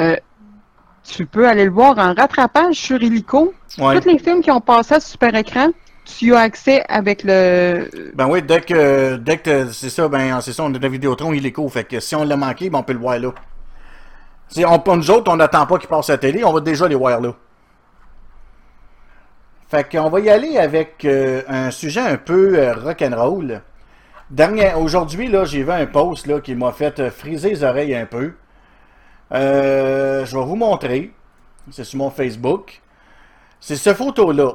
euh, 0.00 0.16
tu 1.04 1.26
peux 1.26 1.46
aller 1.46 1.64
le 1.64 1.70
voir 1.70 1.98
en 1.98 2.14
rattrapage 2.14 2.76
sur 2.76 3.02
Illico. 3.02 3.54
Ouais. 3.78 4.00
Tous 4.00 4.08
les 4.08 4.18
films 4.18 4.40
qui 4.40 4.50
ont 4.50 4.60
passé 4.60 4.94
à 4.94 5.00
super 5.00 5.34
écran, 5.34 5.70
tu 6.04 6.34
as 6.34 6.40
accès 6.40 6.84
avec 6.88 7.22
le. 7.24 7.88
Ben 8.14 8.26
oui, 8.28 8.42
dès 8.42 8.60
que, 8.60 9.16
dès 9.16 9.38
que 9.38 9.70
c'est 9.70 9.90
ça, 9.90 10.08
ben 10.08 10.40
c'est 10.40 10.52
ça, 10.52 10.62
on 10.64 10.72
est 10.72 10.78
dans 10.78 10.88
Vidéotron, 10.88 11.32
il 11.32 11.44
est 11.46 11.52
court. 11.52 11.72
Fait 11.72 11.84
que 11.84 12.00
si 12.00 12.14
on 12.14 12.24
l'a 12.24 12.36
manqué, 12.36 12.70
ben 12.70 12.78
on 12.78 12.82
peut 12.82 12.92
le 12.92 12.98
voir 12.98 13.18
là. 13.18 13.32
Si 14.48 14.64
on, 14.64 14.96
nous 14.96 15.10
autres, 15.10 15.32
on 15.32 15.36
n'attend 15.36 15.66
pas 15.66 15.78
qu'il 15.78 15.88
passe 15.88 16.10
à 16.10 16.14
la 16.14 16.18
télé, 16.18 16.44
on 16.44 16.52
va 16.52 16.60
déjà 16.60 16.86
les 16.86 16.94
voir 16.94 17.20
là. 17.20 17.34
Fait 19.68 19.90
qu'on 19.90 20.10
va 20.10 20.20
y 20.20 20.30
aller 20.30 20.58
avec 20.58 21.04
euh, 21.04 21.42
un 21.48 21.70
sujet 21.70 22.00
un 22.00 22.16
peu 22.16 22.58
euh, 22.58 22.74
rock'n'roll. 22.74 23.62
Dernier, 24.30 24.72
aujourd'hui, 24.74 25.28
là, 25.28 25.44
j'ai 25.44 25.62
vu 25.62 25.70
un 25.70 25.86
post 25.86 26.26
là, 26.26 26.40
qui 26.40 26.54
m'a 26.54 26.72
fait 26.72 26.98
euh, 26.98 27.10
friser 27.10 27.50
les 27.50 27.62
oreilles 27.62 27.94
un 27.94 28.06
peu. 28.06 28.32
Euh, 29.32 30.24
je 30.24 30.36
vais 30.36 30.44
vous 30.44 30.56
montrer. 30.56 31.12
C'est 31.70 31.84
sur 31.84 31.98
mon 31.98 32.10
Facebook. 32.10 32.80
C'est 33.60 33.76
cette 33.76 33.96
photo-là. 33.96 34.52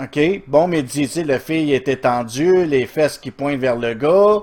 OK? 0.00 0.20
Bon, 0.46 0.66
mais 0.66 0.82
dit, 0.82 1.08
tu 1.08 1.22
la 1.24 1.38
fille 1.38 1.74
est 1.74 1.88
étendue, 1.88 2.64
les 2.64 2.86
fesses 2.86 3.18
qui 3.18 3.30
pointent 3.30 3.60
vers 3.60 3.76
le 3.76 3.94
gars. 3.94 4.40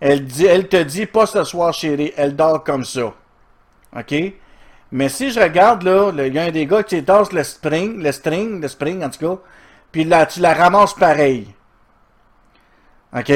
Elle, 0.00 0.24
dit, 0.24 0.44
elle 0.44 0.68
te 0.68 0.82
dit, 0.82 1.06
pas 1.06 1.26
ce 1.26 1.42
soir, 1.44 1.72
chérie, 1.72 2.12
elle 2.16 2.36
dort 2.36 2.62
comme 2.62 2.84
ça. 2.84 3.14
OK? 3.96 4.14
Mais 4.92 5.08
si 5.08 5.30
je 5.30 5.40
regarde, 5.40 5.82
là, 5.82 6.12
il 6.26 6.34
y 6.34 6.38
a 6.38 6.44
un 6.44 6.50
des 6.50 6.66
gars 6.66 6.82
qui 6.82 7.00
danse 7.00 7.32
le 7.32 7.42
spring, 7.42 8.02
le 8.02 8.12
string, 8.12 8.60
le 8.60 8.68
spring, 8.68 9.02
en 9.02 9.08
tout 9.08 9.26
cas, 9.26 9.40
puis 9.90 10.04
là, 10.04 10.26
tu 10.26 10.40
la 10.40 10.52
ramasses 10.52 10.94
pareil. 10.94 11.48
OK? 13.16 13.32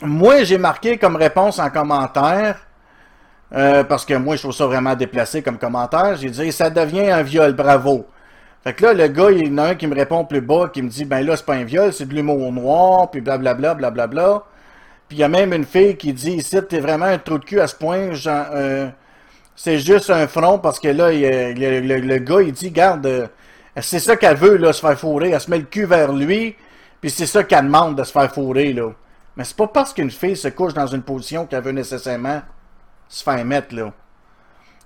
Moi, 0.00 0.44
j'ai 0.44 0.58
marqué 0.58 0.96
comme 0.96 1.16
réponse 1.16 1.58
en 1.58 1.70
commentaire, 1.70 2.56
euh, 3.54 3.84
parce 3.84 4.06
que 4.06 4.14
moi, 4.14 4.36
je 4.36 4.42
trouve 4.42 4.54
ça 4.54 4.66
vraiment 4.66 4.94
déplacé 4.94 5.42
comme 5.42 5.58
commentaire, 5.58 6.16
j'ai 6.16 6.30
dit, 6.30 6.50
ça 6.50 6.70
devient 6.70 7.10
un 7.10 7.22
viol, 7.22 7.52
bravo. 7.52 8.06
Fait 8.64 8.72
que 8.72 8.86
là, 8.86 8.94
le 8.94 9.08
gars, 9.08 9.30
il 9.30 9.48
y 9.48 9.50
en 9.50 9.58
a 9.58 9.68
un 9.70 9.74
qui 9.74 9.86
me 9.86 9.94
répond 9.94 10.24
plus 10.24 10.40
bas, 10.40 10.70
qui 10.72 10.82
me 10.82 10.88
dit, 10.88 11.04
ben 11.04 11.24
là, 11.26 11.36
c'est 11.36 11.44
pas 11.44 11.54
un 11.54 11.64
viol, 11.64 11.92
c'est 11.92 12.06
de 12.06 12.14
l'humour 12.14 12.50
noir, 12.52 13.10
puis 13.10 13.20
blablabla, 13.20 13.74
blablabla. 13.74 14.42
Puis 15.08 15.18
il 15.18 15.20
y 15.20 15.24
a 15.24 15.28
même 15.28 15.52
une 15.52 15.64
fille 15.64 15.96
qui 15.96 16.12
dit, 16.12 16.32
ici, 16.32 16.56
t'es 16.68 16.80
vraiment 16.80 17.06
un 17.06 17.18
trou 17.18 17.38
de 17.38 17.44
cul 17.44 17.60
à 17.60 17.66
ce 17.66 17.74
point, 17.74 18.10
euh, 18.26 18.88
c'est 19.54 19.78
juste 19.78 20.10
un 20.10 20.26
front, 20.26 20.58
parce 20.58 20.80
que 20.80 20.88
là, 20.88 21.10
le 21.12 22.18
gars, 22.18 22.40
il 22.40 22.52
dit, 22.52 22.70
garde, 22.70 23.06
euh, 23.06 23.26
c'est 23.80 24.00
ça 24.00 24.16
qu'elle 24.16 24.36
veut, 24.36 24.56
là, 24.56 24.72
se 24.72 24.80
faire 24.80 24.98
fourrer, 24.98 25.30
elle 25.30 25.40
se 25.40 25.50
met 25.50 25.58
le 25.58 25.64
cul 25.64 25.84
vers 25.84 26.12
lui, 26.12 26.56
puis 27.00 27.10
c'est 27.10 27.26
ça 27.26 27.44
qu'elle 27.44 27.66
demande 27.66 27.96
de 27.98 28.04
se 28.04 28.12
faire 28.12 28.32
fourrer, 28.32 28.72
là. 28.72 28.90
Mais 29.36 29.44
c'est 29.44 29.56
pas 29.56 29.66
parce 29.66 29.94
qu'une 29.94 30.10
fille 30.10 30.36
se 30.36 30.48
couche 30.48 30.74
dans 30.74 30.86
une 30.86 31.02
position 31.02 31.46
qu'elle 31.46 31.62
veut 31.62 31.72
nécessairement 31.72 32.42
se 33.08 33.22
faire 33.22 33.44
mettre, 33.44 33.74
là 33.74 33.92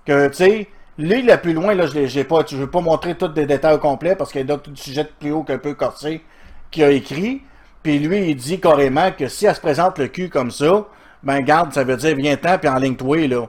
que, 0.07 0.27
tu 0.29 0.35
sais, 0.35 0.67
lui, 0.97 1.21
le 1.21 1.37
plus 1.37 1.53
loin, 1.53 1.75
là, 1.75 1.85
je 1.85 1.93
l'ai 1.99 2.23
pas, 2.23 2.43
je 2.49 2.55
veux 2.55 2.69
pas 2.69 2.81
montrer 2.81 3.15
tous 3.15 3.31
les 3.35 3.45
détails 3.45 3.75
au 3.75 3.79
complet 3.79 4.15
parce 4.15 4.31
qu'il 4.31 4.41
y 4.41 4.43
a 4.43 4.47
d'autres 4.47 4.71
sujets 4.75 5.07
plus 5.19 5.31
haut 5.31 5.43
qu'un 5.43 5.57
peu 5.57 5.73
corsé 5.73 6.23
qui 6.71 6.83
a 6.83 6.89
écrit. 6.89 7.43
Puis 7.83 7.99
lui, 7.99 8.29
il 8.29 8.35
dit 8.35 8.59
carrément 8.59 9.11
que 9.11 9.27
si 9.27 9.45
elle 9.45 9.55
se 9.55 9.59
présente 9.59 9.99
le 9.99 10.07
cul 10.07 10.29
comme 10.29 10.49
ça, 10.49 10.87
ben 11.21 11.41
garde, 11.41 11.73
ça 11.73 11.83
veut 11.83 11.97
dire 11.97 12.15
viens-t'en 12.15 12.57
puis 12.57 12.69
en 12.69 12.77
ligne 12.77 12.95
toi 12.95 13.27
là. 13.27 13.47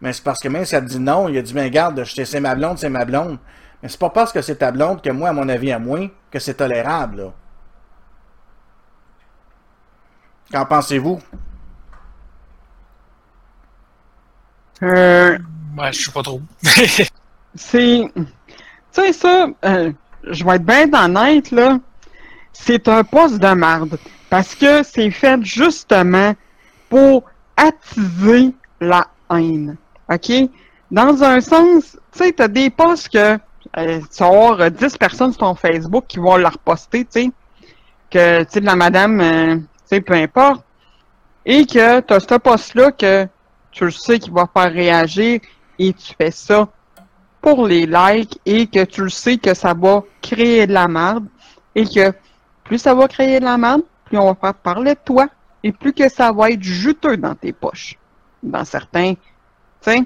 Mais 0.00 0.12
c'est 0.12 0.24
parce 0.24 0.40
que 0.40 0.48
même 0.48 0.64
si 0.64 0.74
elle 0.74 0.84
dit 0.84 0.98
non, 0.98 1.28
il 1.28 1.38
a 1.38 1.42
dit 1.42 1.54
ben 1.54 1.70
garde, 1.70 2.04
c'est 2.04 2.40
ma 2.40 2.54
blonde, 2.54 2.78
c'est 2.78 2.90
ma 2.90 3.04
blonde. 3.04 3.38
Mais 3.82 3.88
c'est 3.88 4.00
pas 4.00 4.10
parce 4.10 4.32
que 4.32 4.42
c'est 4.42 4.56
ta 4.56 4.70
blonde 4.72 5.00
que 5.00 5.10
moi, 5.10 5.30
à 5.30 5.32
mon 5.32 5.48
avis, 5.48 5.72
à 5.72 5.78
moi, 5.78 6.10
que 6.30 6.38
c'est 6.38 6.54
tolérable, 6.54 7.16
là. 7.18 7.32
Qu'en 10.52 10.64
pensez-vous? 10.66 11.20
Euh, 14.82 15.38
Ouais, 15.78 15.92
je 15.92 16.02
sais 16.04 16.10
pas 16.12 16.22
trop. 16.22 16.40
c'est. 17.54 18.04
Tu 18.14 18.24
sais, 18.90 19.12
ça, 19.12 19.46
euh, 19.64 19.92
je 20.24 20.44
vais 20.44 20.56
être 20.56 20.64
bien 20.64 20.92
honnête, 20.92 21.50
là. 21.52 21.78
C'est 22.52 22.88
un 22.88 23.04
poste 23.04 23.38
de 23.38 23.52
marde. 23.54 23.98
Parce 24.28 24.54
que 24.54 24.82
c'est 24.82 25.10
fait 25.10 25.42
justement 25.44 26.34
pour 26.88 27.24
attiser 27.56 28.52
la 28.80 29.06
haine. 29.30 29.76
OK? 30.10 30.32
Dans 30.90 31.22
un 31.22 31.40
sens, 31.40 31.96
tu 32.12 32.18
sais, 32.24 32.32
t'as 32.32 32.48
des 32.48 32.68
posts 32.70 33.10
que. 33.10 33.38
euh, 33.78 34.00
tu 34.00 34.18
vas 34.22 34.26
avoir 34.26 34.60
euh, 34.60 34.70
10 34.70 34.96
personnes 34.98 35.30
sur 35.32 35.40
ton 35.40 35.54
Facebook 35.54 36.04
qui 36.08 36.18
vont 36.18 36.36
la 36.36 36.50
reposter, 36.50 37.04
tu 37.04 37.10
sais. 37.10 37.30
Que, 38.10 38.42
tu 38.42 38.50
sais, 38.54 38.60
de 38.60 38.66
la 38.66 38.76
madame, 38.76 39.20
euh, 39.20 39.56
sais, 39.90 40.00
peu 40.00 40.14
importe. 40.14 40.64
Et 41.44 41.66
que 41.66 42.00
t'as 42.00 42.20
ce 42.20 42.38
post-là 42.38 42.92
que 42.92 43.26
tu 43.70 43.84
le 43.84 43.90
sais 43.90 44.18
qu'il 44.18 44.32
va 44.32 44.48
faire 44.52 44.72
réagir 44.72 45.40
et 45.78 45.92
tu 45.92 46.14
fais 46.16 46.30
ça 46.30 46.68
pour 47.40 47.66
les 47.66 47.86
likes 47.86 48.38
et 48.44 48.66
que 48.66 48.84
tu 48.84 49.02
le 49.02 49.08
sais 49.08 49.38
que 49.38 49.54
ça 49.54 49.72
va 49.74 50.02
créer 50.20 50.66
de 50.66 50.72
la 50.72 50.88
merde 50.88 51.26
et 51.74 51.86
que 51.86 52.12
plus 52.64 52.78
ça 52.78 52.94
va 52.94 53.08
créer 53.08 53.40
de 53.40 53.44
la 53.44 53.56
merde, 53.56 53.82
plus 54.04 54.18
on 54.18 54.26
va 54.26 54.34
faire 54.34 54.54
parler 54.54 54.94
de 54.94 55.00
toi 55.04 55.28
et 55.62 55.72
plus 55.72 55.92
que 55.92 56.08
ça 56.08 56.32
va 56.32 56.50
être 56.50 56.62
juteux 56.62 57.16
dans 57.16 57.34
tes 57.34 57.52
poches. 57.52 57.98
Dans 58.42 58.64
certains, 58.64 59.14
tu 59.14 59.20
sais. 59.82 60.02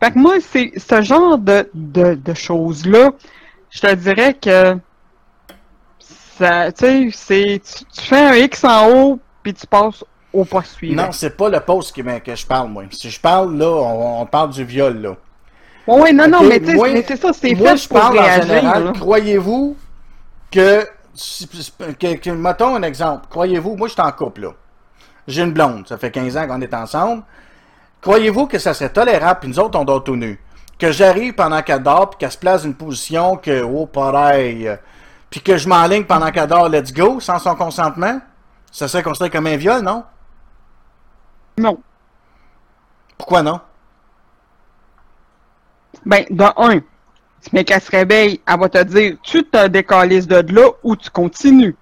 Fait 0.00 0.12
que 0.12 0.18
moi, 0.18 0.36
c'est 0.40 0.72
ce 0.78 1.02
genre 1.02 1.38
de, 1.38 1.68
de, 1.74 2.34
choses-là, 2.34 3.10
je 3.70 3.80
te 3.80 3.94
dirais 3.94 4.34
que 4.34 4.78
ça, 5.98 6.70
tu 6.70 6.84
sais, 6.84 7.10
c'est, 7.12 7.62
tu, 7.64 7.84
tu 7.86 8.00
fais 8.02 8.20
un 8.20 8.34
X 8.34 8.64
en 8.64 8.90
haut 8.90 9.20
puis 9.52 9.60
tu 9.60 9.66
passes 9.66 10.04
au 10.32 10.44
pas 10.44 10.62
suivant. 10.62 11.04
Non, 11.04 11.12
c'est 11.12 11.36
pas 11.36 11.48
le 11.48 11.60
post 11.60 11.92
qui, 11.94 12.02
que 12.02 12.34
je 12.34 12.46
parle, 12.46 12.68
moi. 12.68 12.84
Si 12.90 13.10
je 13.10 13.20
parle, 13.20 13.56
là, 13.56 13.66
on, 13.66 14.20
on 14.22 14.26
parle 14.26 14.50
du 14.50 14.64
viol, 14.64 14.96
là. 15.00 15.16
Ouais, 15.86 16.12
non, 16.12 16.28
non, 16.28 16.42
mais 16.42 16.60
tu 16.60 16.66
sais, 16.66 16.74
moi- 16.74 16.92
mais 16.92 17.04
c'est 17.06 17.16
ça, 17.16 17.32
c'est 17.32 17.54
fait 17.54 17.76
je 17.76 17.88
pour 17.88 17.98
parle 17.98 18.18
en 18.18 18.42
général. 18.42 18.92
Croyez-vous 18.92 19.76
que, 20.50 20.86
si- 21.14 21.48
que, 21.98 22.14
que- 22.16 22.30
Mettons 22.30 22.76
un 22.76 22.82
exemple. 22.82 23.26
Croyez-vous, 23.30 23.74
moi, 23.76 23.88
je 23.88 23.94
suis 23.94 24.02
en 24.02 24.12
couple, 24.12 24.42
là. 24.42 24.50
J'ai 25.26 25.42
une 25.42 25.52
blonde. 25.52 25.88
Ça 25.88 25.96
fait 25.96 26.10
15 26.10 26.36
ans 26.36 26.46
qu'on 26.46 26.60
est 26.60 26.74
ensemble. 26.74 27.22
Croyez-vous 28.02 28.46
que 28.46 28.58
ça 28.58 28.74
serait 28.74 28.90
tolérable, 28.90 29.40
puis 29.40 29.48
nous 29.48 29.58
autres, 29.58 29.78
on 29.78 29.84
dort 29.84 30.04
tout 30.04 30.16
nu. 30.16 30.38
Que 30.78 30.92
j'arrive 30.92 31.34
pendant 31.34 31.62
qu'elle 31.62 31.82
dort, 31.82 32.10
puis 32.10 32.18
qu'elle 32.18 32.30
se 32.32 32.38
place 32.38 32.62
dans 32.62 32.68
une 32.68 32.74
position 32.74 33.36
que, 33.36 33.62
oh, 33.62 33.86
pareil. 33.86 34.68
euh, 34.68 34.76
Puis 35.30 35.40
que 35.40 35.56
je 35.56 35.68
m'enligne 35.68 36.04
pendant 36.04 36.30
qu'elle 36.30 36.46
dort, 36.46 36.68
let's 36.68 36.92
go, 36.92 37.18
sans 37.20 37.38
son 37.38 37.54
consentement? 37.56 38.20
Ça 38.70 38.88
serait 38.88 39.02
considéré 39.02 39.30
comme 39.30 39.46
un 39.46 39.56
viol, 39.56 39.82
non? 39.82 40.04
Non. 41.56 41.80
Pourquoi 43.16 43.42
non? 43.42 43.60
Ben, 46.04 46.24
de 46.30 46.44
un, 46.56 46.80
mais 47.52 47.64
qu'elle 47.64 47.80
se 47.80 47.90
réveille, 47.90 48.40
elle 48.46 48.60
va 48.60 48.68
te 48.68 48.82
dire, 48.84 49.16
tu 49.22 49.44
te 49.44 49.66
décalisses 49.66 50.26
de 50.26 50.36
là 50.52 50.70
ou 50.82 50.96
tu 50.96 51.10
continues. 51.10 51.76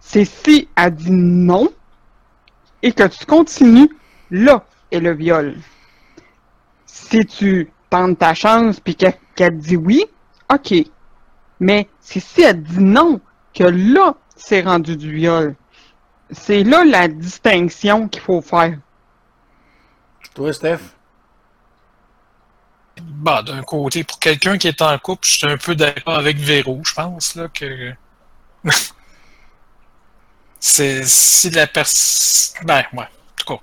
C'est 0.00 0.24
si 0.24 0.68
elle 0.76 0.94
dit 0.94 1.10
non 1.10 1.68
et 2.82 2.92
que 2.92 3.06
tu 3.06 3.26
continues, 3.26 3.90
là 4.30 4.64
est 4.90 5.00
le 5.00 5.14
viol. 5.14 5.56
Si 6.86 7.24
tu 7.26 7.70
tentes 7.90 8.18
ta 8.18 8.34
chance 8.34 8.80
puis 8.80 8.94
qu'elle 8.94 9.14
qu'elle 9.34 9.58
dit 9.58 9.76
oui, 9.76 10.04
ok. 10.52 10.74
Mais 11.60 11.88
c'est 12.00 12.20
si 12.20 12.42
elle 12.42 12.62
dit 12.62 12.82
non 12.82 13.20
que 13.54 13.64
là, 13.64 14.14
c'est 14.36 14.62
rendu 14.62 14.96
du 14.96 15.12
viol. 15.12 15.54
C'est 16.32 16.62
là 16.62 16.84
la 16.84 17.08
distinction 17.08 18.08
qu'il 18.08 18.22
faut 18.22 18.40
faire. 18.40 18.78
Toi, 20.34 20.52
Steph? 20.52 20.80
Bah, 23.00 23.42
d'un 23.42 23.62
côté, 23.62 24.04
pour 24.04 24.18
quelqu'un 24.18 24.58
qui 24.58 24.68
est 24.68 24.82
en 24.82 24.98
couple, 24.98 25.26
je 25.26 25.32
suis 25.32 25.46
un 25.46 25.56
peu 25.56 25.74
d'accord 25.74 26.16
avec 26.16 26.36
Véro, 26.36 26.80
je 26.84 26.94
pense, 26.94 27.34
là, 27.34 27.48
que. 27.48 27.92
c'est 30.60 31.04
si 31.04 31.50
la 31.50 31.66
personne. 31.66 32.66
Ben, 32.66 32.84
ouais, 32.92 33.04
en 33.04 33.06
tout 33.36 33.54
cas. 33.54 33.60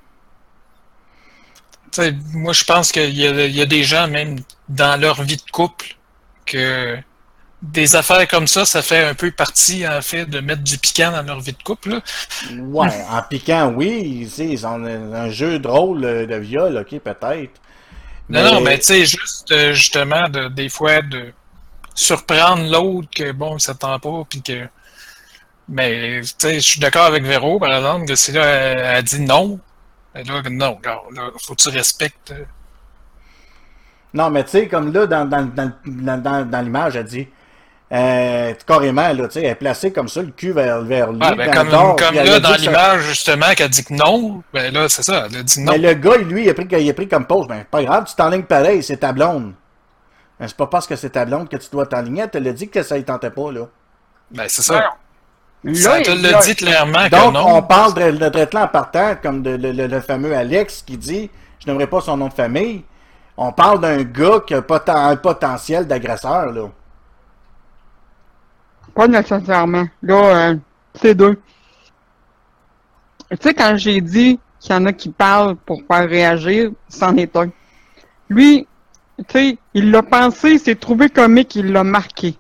Tu 1.92 2.02
sais, 2.02 2.16
moi, 2.34 2.54
je 2.54 2.64
pense 2.64 2.92
qu'il 2.92 3.10
y, 3.10 3.22
y 3.22 3.62
a 3.62 3.66
des 3.66 3.84
gens, 3.84 4.08
même 4.08 4.40
dans 4.68 5.00
leur 5.00 5.22
vie 5.24 5.38
de 5.38 5.52
couple, 5.52 5.96
que 6.46 6.98
des 7.62 7.96
affaires 7.96 8.28
comme 8.28 8.48
ça, 8.48 8.66
ça 8.66 8.82
fait 8.82 9.04
un 9.04 9.16
peu 9.16 9.32
partie, 9.32 9.88
en 9.88 10.02
fait, 10.02 10.26
de 10.26 10.40
mettre 10.40 10.64
du 10.64 10.78
piquant 10.78 11.12
dans 11.12 11.24
leur 11.24 11.40
vie 11.42 11.54
de 11.54 11.64
couple. 11.64 12.02
Ouais, 12.52 13.04
en 13.10 13.22
piquant, 13.24 13.74
oui, 13.76 14.30
ils 14.38 14.66
ont 14.68 14.84
un, 14.86 15.30
jeu 15.30 15.60
drôle 15.60 16.04
euh, 16.06 16.26
de 16.28 16.36
viol, 16.36 16.78
ok, 16.78 17.00
peut-être. 17.00 17.60
Non, 18.30 18.44
non, 18.44 18.62
mais 18.62 18.78
tu 18.80 18.86
sais, 18.86 19.06
juste 19.06 19.52
euh, 19.52 19.74
justement, 19.74 20.30
de, 20.30 20.50
des 20.50 20.70
fois, 20.70 21.02
de 21.02 21.34
surprendre 21.96 22.64
l'autre 22.72 23.10
que 23.16 23.32
bon, 23.32 23.58
il 23.58 23.62
s'attend 23.62 24.00
pas, 24.00 24.24
puis 24.30 24.42
que. 24.42 24.68
Mais 25.70 26.22
tu 26.22 26.30
sais, 26.38 26.56
je 26.56 26.60
suis 26.68 26.80
d'accord 26.80 27.06
avec 27.06 27.24
Véro, 27.24 27.60
par 27.60 27.74
exemple, 27.76 28.06
que 28.08 28.16
si 28.16 28.32
là, 28.32 28.46
elle, 28.46 28.80
elle 28.98 29.04
dit 29.04 29.22
non, 29.22 29.60
ben 30.14 30.26
là, 30.28 30.42
non, 30.50 30.80
là, 30.84 31.32
faut 31.46 31.56
que 31.56 31.62
tu 31.62 31.70
respectes. 31.70 32.32
euh, 32.32 32.46
Non, 34.14 34.30
mais 34.30 34.44
tu 34.46 34.52
sais, 34.52 34.68
comme 34.68 34.92
là, 34.94 35.06
dans, 35.06 35.26
dans, 35.30 35.52
dans- 35.86 36.50
dans 36.50 36.62
l'image, 36.62 36.96
elle 36.96 37.06
dit, 37.06 37.28
euh, 37.92 38.54
carrément, 38.66 39.08
là, 39.14 39.28
tu 39.28 39.34
sais, 39.34 39.44
elle 39.44 39.52
est 39.52 39.56
placée 39.56 39.92
comme 39.94 40.10
ça, 40.10 40.22
le 40.22 40.32
cul 40.32 40.52
vers, 40.52 40.82
vers 40.82 41.12
lui. 41.12 41.20
Ah, 41.22 41.34
ben, 41.36 41.50
dans 41.70 41.96
comme 41.96 42.16
le 42.16 42.24
là, 42.24 42.40
dans 42.40 42.50
que 42.50 42.56
ça- 42.56 42.62
l'image, 42.62 43.02
justement, 43.04 43.46
qu'elle 43.56 43.70
dit 43.70 43.84
que 43.84 43.94
non, 43.94 44.44
ben 44.54 44.74
là, 44.74 44.90
c'est 44.90 45.04
ça, 45.04 45.28
elle 45.30 45.38
a 45.40 45.44
dit 45.44 45.62
non. 45.62 45.72
Mais 45.72 45.78
le 45.78 45.94
gars, 45.94 46.18
lui, 46.18 46.44
il 46.46 46.50
a 46.50 46.54
pris, 46.54 46.68
il 46.70 46.90
a 46.90 46.94
pris 46.94 47.08
comme 47.08 47.26
pause. 47.26 47.48
Ben, 47.48 47.64
pas 47.70 47.84
grave, 47.84 48.06
tu 48.08 48.16
t'enlignes 48.16 48.44
pareil, 48.44 48.84
c'est 48.84 48.98
ta 48.98 49.14
blonde. 49.14 49.54
Ben, 50.40 50.48
c'est 50.48 50.58
pas 50.58 50.68
parce 50.68 50.86
que 50.86 50.96
c'est 50.96 51.12
ta 51.12 51.26
blonde 51.26 51.48
que 51.50 51.56
tu 51.58 51.70
dois 51.72 51.86
t'enligner. 51.86 52.24
Elle 52.24 52.30
te 52.30 52.38
l'a 52.38 52.52
dit 52.52 52.68
que 52.70 52.84
ça 52.84 52.98
ne 52.98 53.02
tentait 53.04 53.32
pas, 53.32 53.52
là. 53.52 53.62
Ben, 54.32 54.46
c'est 54.48 54.62
ça. 54.62 54.74
Là, 55.64 55.74
Ça 55.74 56.00
te 56.02 56.12
il- 56.12 56.22
là- 56.22 56.40
dit 56.42 56.56
clairement 56.56 57.08
Donc, 57.10 57.34
que 57.34 57.40
non. 57.40 57.56
on 57.58 57.62
parle 57.64 57.94
de, 57.96 58.12
de 58.12 58.30
traitement 58.30 58.62
en 58.64 58.68
partant, 58.68 59.16
comme 59.22 59.42
de- 59.42 59.56
le, 59.56 59.72
le- 59.72 59.88
le 59.88 60.02
fameux 60.02 60.36
Alex 60.36 60.84
qui 60.86 60.98
dit 60.98 61.30
Je 61.60 61.66
n'aimerais 61.68 61.88
pas 61.88 62.02
son 62.02 62.18
nom 62.18 62.28
de 62.28 62.34
famille. 62.34 62.84
On 63.38 63.52
parle 63.52 63.80
d'un 63.82 64.04
gars 64.04 64.40
qui 64.46 64.54
a 64.54 64.62
un 64.88 65.16
potentiel 65.16 65.88
d'agresseur, 65.88 66.52
là. 66.52 66.70
Pas 68.98 69.08
nécessairement. 69.08 69.88
Là, 70.02 70.16
euh, 70.50 70.56
c'est 70.96 71.14
deux. 71.14 71.40
Tu 73.30 73.38
sais, 73.40 73.54
quand 73.54 73.78
j'ai 73.78 74.02
dit 74.02 74.40
qu'il 74.60 74.72
y 74.72 74.76
en 74.76 74.88
a 74.88 74.92
qui 74.92 75.10
parlent 75.10 75.56
pour 75.56 75.84
faire 75.88 76.10
réagir, 76.10 76.72
c'en 76.90 77.16
est 77.16 77.36
un. 77.36 77.52
Lui, 78.28 78.68
tu 79.20 79.26
sais, 79.30 79.58
il 79.76 79.92
l'a 79.92 80.02
pensé, 80.02 80.54
il 80.54 80.60
s'est 80.60 80.74
trouvé 80.74 81.10
comique, 81.10 81.56
il 81.56 81.72
l'a 81.72 81.84
marqué. 81.84 82.40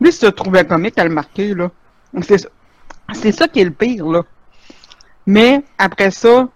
Lui, 0.00 0.10
il 0.10 0.12
se 0.12 0.26
trouvait 0.26 0.64
comique 0.64 0.96
à 0.96 1.02
le 1.02 1.10
marquer, 1.10 1.54
là. 1.54 1.72
C'est 2.22 3.32
ça. 3.32 3.48
Qui 3.48 3.58
est 3.58 3.64
le 3.64 3.72
pire, 3.72 4.06
là. 4.06 4.22
Mais, 5.26 5.64
après 5.76 6.12
ça, 6.12 6.46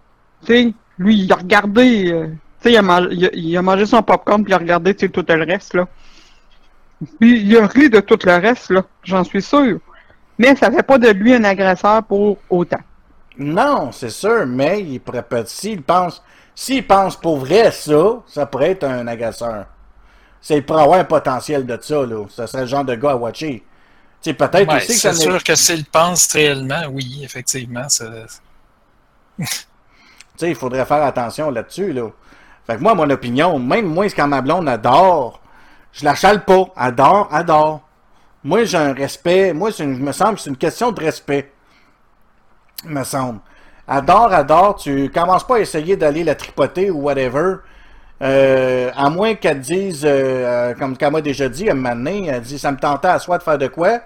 tu 0.46 0.52
sais, 0.52 0.74
lui, 0.96 1.24
il 1.24 1.32
a 1.32 1.36
regardé, 1.36 2.12
euh, 2.12 2.28
tu 2.62 2.70
sais, 2.70 2.72
il, 2.72 3.56
a 3.56 3.62
mangé- 3.62 3.86
son 3.86 4.00
popcorn, 4.00 4.44
puis 4.44 4.52
il 4.52 4.54
a 4.54 4.58
regardé, 4.58 4.94
tout 4.94 5.24
le 5.28 5.44
reste, 5.44 5.74
là. 5.74 5.88
Puis 7.20 7.40
il 7.42 7.56
a 7.56 7.66
ri 7.66 7.88
de 7.90 8.00
tout 8.00 8.18
le 8.24 8.32
reste, 8.34 8.70
là, 8.70 8.82
j'en 9.04 9.24
suis 9.24 9.42
sûr. 9.42 9.78
Mais 10.38 10.54
ça 10.56 10.70
fait 10.70 10.82
pas 10.82 10.98
de 10.98 11.08
lui 11.10 11.34
un 11.34 11.44
agresseur 11.44 12.02
pour 12.04 12.38
autant. 12.50 12.80
Non, 13.38 13.92
c'est 13.92 14.10
sûr, 14.10 14.46
mais 14.46 14.82
il 14.82 15.00
pourrait 15.00 15.24
s'il 15.46 15.82
pense, 15.82 16.22
s'il 16.54 16.86
pense 16.86 17.16
pour 17.16 17.38
vrai 17.38 17.70
ça, 17.70 18.20
ça 18.26 18.46
pourrait 18.46 18.70
être 18.72 18.84
un 18.84 19.06
agresseur. 19.06 19.66
C'est 20.40 20.60
pour 20.62 20.78
avoir 20.78 20.98
un 21.00 21.04
potentiel 21.04 21.66
de 21.66 21.78
ça, 21.80 22.04
là. 22.06 22.24
Ça 22.30 22.46
serait 22.46 22.62
le 22.62 22.68
genre 22.68 22.84
de 22.84 22.94
gars 22.94 23.10
à 23.12 23.16
watcher. 23.16 23.64
Tu 24.22 24.30
sais, 24.30 24.34
peut-être 24.34 24.68
Ouais, 24.68 24.76
aussi 24.76 24.86
que 24.88 24.92
c'est 24.94 25.14
sûr 25.14 25.42
que 25.44 25.54
s'il 25.54 25.84
pense 25.84 26.32
réellement, 26.32 26.82
oui, 26.90 27.20
effectivement. 27.22 27.88
ça- 27.88 28.06
Tu 29.38 29.46
sais, 30.36 30.50
il 30.50 30.54
faudrait 30.56 30.84
faire 30.86 31.02
attention 31.02 31.50
là-dessus, 31.50 31.92
là. 31.92 32.08
Fait 32.66 32.76
que 32.76 32.82
moi, 32.82 32.94
mon 32.94 33.08
opinion, 33.10 33.58
même 33.58 33.86
moi, 33.86 34.06
quand 34.10 34.28
ma 34.28 34.40
blonde 34.40 34.68
adore, 34.68 35.40
je 35.92 36.04
la 36.04 36.14
chale 36.14 36.44
pas. 36.44 36.64
Adore, 36.76 37.28
adore. 37.32 37.80
Moi, 38.44 38.64
j'ai 38.64 38.78
un 38.78 38.92
respect. 38.92 39.52
Moi, 39.52 39.70
une- 39.78 39.98
me 39.98 40.12
semble 40.12 40.36
que 40.36 40.40
c'est 40.42 40.50
une 40.50 40.56
question 40.56 40.92
de 40.92 41.00
respect. 41.00 41.50
Me 42.84 43.02
semble. 43.04 43.40
Adore, 43.86 44.32
adore, 44.32 44.76
tu 44.76 45.10
commences 45.10 45.46
pas 45.46 45.56
à 45.56 45.60
essayer 45.60 45.96
d'aller 45.96 46.22
la 46.22 46.34
tripoter 46.34 46.90
ou 46.90 47.00
whatever. 47.02 47.56
Euh, 48.20 48.90
à 48.96 49.10
moins 49.10 49.34
qu'elle 49.34 49.60
dise, 49.60 50.04
euh, 50.04 50.08
euh, 50.70 50.74
comme 50.74 50.96
qu'elle 50.96 51.12
m'a 51.12 51.20
déjà 51.20 51.48
dit, 51.48 51.68
à 51.68 51.72
un 51.72 51.76
moment 51.76 52.10
elle 52.28 52.40
dit, 52.42 52.58
ça 52.58 52.72
me 52.72 52.76
tentait 52.76 53.08
à 53.08 53.18
soi 53.18 53.38
de 53.38 53.42
faire 53.44 53.58
de 53.58 53.68
quoi, 53.68 54.00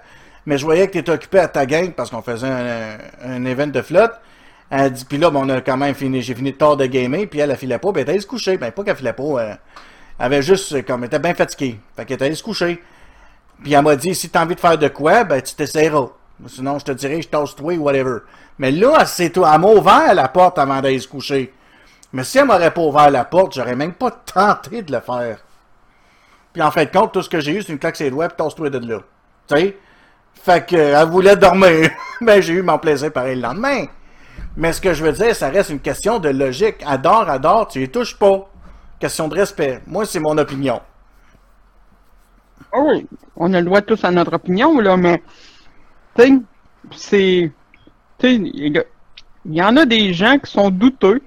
mais 0.45 0.57
je 0.59 0.65
voyais 0.65 0.85
que 0.87 0.93
tu 0.93 0.99
étais 0.99 1.11
occupé 1.11 1.39
à 1.39 1.47
ta 1.47 1.65
gang 1.65 1.91
parce 1.93 2.11
qu'on 2.11 2.21
faisait 2.21 2.47
un, 2.47 2.97
un 3.25 3.45
event 3.45 3.67
de 3.67 3.81
flotte. 3.81 4.13
Elle 4.69 4.91
dit, 4.91 5.05
puis 5.05 5.17
là, 5.17 5.29
bon, 5.31 5.45
on 5.45 5.49
a 5.49 5.61
quand 5.61 5.77
même 5.77 5.95
fini, 5.95 6.21
j'ai 6.21 6.35
fini 6.35 6.53
tard 6.53 6.77
de 6.77 6.85
gamer, 6.85 7.25
puis 7.27 7.39
elle, 7.39 7.51
elle 7.51 7.57
filait 7.57 7.77
pas, 7.79 7.91
puis 7.91 8.03
elle 8.07 8.21
se 8.21 8.27
coucher. 8.27 8.57
Ben, 8.57 8.71
pas 8.71 8.83
qu'elle 8.83 8.95
filait 8.95 9.13
pas, 9.13 9.23
elle 9.41 9.57
avait 10.19 10.41
juste, 10.41 10.73
euh, 10.73 10.81
comme, 10.81 11.03
était 11.03 11.19
bien 11.19 11.33
fatiguée. 11.33 11.79
Fait 11.95 12.05
qu'elle 12.05 12.15
était 12.15 12.25
allée 12.25 12.35
se 12.35 12.43
coucher. 12.43 12.81
Puis 13.61 13.73
elle 13.73 13.83
m'a 13.83 13.95
dit, 13.95 14.13
si 14.15 14.29
t'as 14.29 14.43
envie 14.43 14.55
de 14.55 14.59
faire 14.59 14.77
de 14.77 14.87
quoi, 14.87 15.23
ben, 15.23 15.41
tu 15.41 15.55
t'essaieras. 15.55 16.09
Sinon, 16.47 16.79
je 16.79 16.85
te 16.85 16.91
dirai, 16.91 17.21
je 17.21 17.29
tasse 17.29 17.55
toi 17.55 17.73
ou 17.73 17.83
whatever. 17.83 18.19
Mais 18.57 18.71
là, 18.71 19.05
c'est 19.05 19.29
toi, 19.29 19.51
elle 19.53 19.61
m'a 19.61 19.67
ouvert 19.67 20.13
la 20.13 20.27
porte 20.27 20.59
avant 20.59 20.81
d'aller 20.81 20.99
se 20.99 21.07
coucher. 21.07 21.53
Mais 22.11 22.23
si 22.23 22.37
elle 22.37 22.45
m'aurait 22.45 22.71
pas 22.71 22.81
ouvert 22.81 23.09
la 23.09 23.25
porte, 23.25 23.55
j'aurais 23.55 23.75
même 23.75 23.93
pas 23.93 24.11
tenté 24.11 24.81
de 24.81 24.91
le 24.91 24.99
faire. 24.99 25.39
Puis 26.51 26.61
en 26.61 26.69
fin 26.69 26.85
de 26.85 26.91
compte, 26.91 27.11
tout 27.13 27.21
ce 27.23 27.29
que 27.29 27.39
j'ai 27.39 27.53
eu, 27.53 27.61
c'est 27.61 27.71
une 27.71 27.79
claque 27.79 27.95
sur 27.95 28.05
les 28.05 28.11
doigts, 28.11 28.27
puis 28.27 28.37
tasse-toi 28.37 28.69
de 28.69 28.87
là. 28.87 28.99
Tu 29.47 29.55
sais? 29.55 29.77
Fait 30.43 30.65
que, 30.65 30.75
euh, 30.75 31.01
elle 31.01 31.07
voulait 31.07 31.35
dormir. 31.35 31.89
Mais 32.21 32.41
j'ai 32.41 32.53
eu 32.53 32.61
mon 32.61 32.77
plaisir 32.77 33.11
pareil 33.11 33.35
le 33.35 33.41
lendemain. 33.41 33.85
Mais 34.55 34.73
ce 34.73 34.81
que 34.81 34.93
je 34.93 35.03
veux 35.03 35.11
dire, 35.11 35.35
ça 35.35 35.49
reste 35.49 35.71
une 35.71 35.79
question 35.79 36.19
de 36.19 36.29
logique. 36.29 36.83
Adore, 36.85 37.29
adore, 37.29 37.67
tu 37.67 37.81
y 37.81 37.89
touches 37.89 38.17
pas. 38.17 38.47
Question 39.03 39.27
de 39.27 39.35
respect. 39.35 39.81
Moi, 39.85 40.05
c'est 40.05 40.21
mon 40.21 40.37
opinion. 40.37 40.79
Ah 42.71 42.79
oui, 42.79 43.05
on 43.35 43.53
a 43.53 43.59
le 43.59 43.65
droit 43.65 43.81
tous 43.81 44.01
à 44.05 44.11
notre 44.11 44.31
opinion, 44.31 44.79
là, 44.79 44.95
mais, 44.95 45.21
tu 46.17 46.41
c'est, 46.95 47.51
tu 48.17 48.25
sais, 48.25 48.35
il 48.35 48.85
y 49.45 49.61
en 49.61 49.75
a 49.75 49.85
des 49.85 50.13
gens 50.13 50.39
qui 50.39 50.49
sont 50.49 50.69
douteux, 50.69 51.19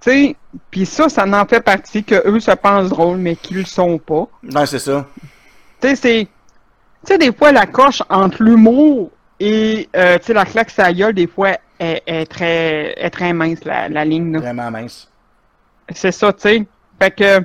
tu 0.00 0.10
sais, 0.10 0.36
puis 0.68 0.84
ça, 0.84 1.08
ça 1.08 1.28
en 1.28 1.46
fait 1.46 1.60
partie, 1.60 2.02
que 2.02 2.28
eux 2.28 2.40
se 2.40 2.50
pensent 2.50 2.88
drôles, 2.88 3.18
mais 3.18 3.36
qu'ils 3.36 3.58
le 3.58 3.64
sont 3.64 3.96
pas. 3.96 4.26
Ouais, 4.42 4.66
c'est 4.66 4.80
ça. 4.80 5.06
Tu 5.80 5.90
sais, 5.90 5.94
c'est, 5.94 6.24
tu 6.24 7.12
sais, 7.12 7.18
des 7.18 7.32
fois, 7.32 7.52
la 7.52 7.66
coche 7.66 8.02
entre 8.10 8.42
l'humour 8.42 9.12
et, 9.38 9.88
euh, 9.94 10.18
tu 10.18 10.24
sais, 10.24 10.32
la 10.32 10.44
claque 10.44 10.70
sa 10.70 10.92
gueule, 10.92 11.14
des 11.14 11.28
fois, 11.28 11.56
est, 11.78 12.02
est 12.04 12.26
très, 12.26 13.00
est 13.00 13.10
très 13.10 13.32
mince, 13.32 13.64
la, 13.64 13.88
la 13.88 14.04
ligne, 14.04 14.32
là. 14.32 14.40
Vraiment 14.40 14.72
mince. 14.72 15.08
C'est 15.90 16.12
ça, 16.12 16.32
tu 16.32 16.40
sais. 16.42 16.68
Fait 17.00 17.10
que. 17.10 17.44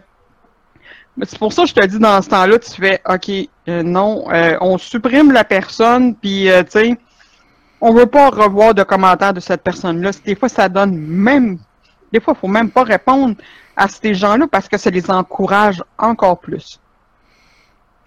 C'est 1.21 1.37
pour 1.37 1.53
ça 1.53 1.61
que 1.63 1.69
je 1.69 1.75
te 1.75 1.85
dis 1.85 1.99
dans 1.99 2.19
ce 2.23 2.29
temps-là, 2.29 2.57
tu 2.57 2.71
fais 2.71 2.99
OK, 3.07 3.29
euh, 3.69 3.83
non, 3.83 4.25
euh, 4.33 4.57
on 4.61 4.79
supprime 4.79 5.31
la 5.31 5.43
personne, 5.43 6.15
puis 6.15 6.49
euh, 6.49 6.63
tu 6.63 6.71
sais, 6.71 6.97
on 7.79 7.93
veut 7.93 8.07
pas 8.07 8.29
revoir 8.29 8.73
de 8.73 8.81
commentaires 8.81 9.33
de 9.33 9.39
cette 9.39 9.61
personne-là. 9.61 10.09
Des 10.25 10.35
fois, 10.35 10.49
ça 10.49 10.67
donne 10.69 10.97
même. 10.97 11.59
Des 12.11 12.19
fois, 12.19 12.33
il 12.35 12.39
faut 12.39 12.47
même 12.47 12.71
pas 12.71 12.83
répondre 12.83 13.35
à 13.75 13.87
ces 13.87 14.15
gens-là 14.15 14.47
parce 14.51 14.67
que 14.67 14.77
ça 14.77 14.89
les 14.89 15.09
encourage 15.11 15.83
encore 15.99 16.39
plus. 16.39 16.79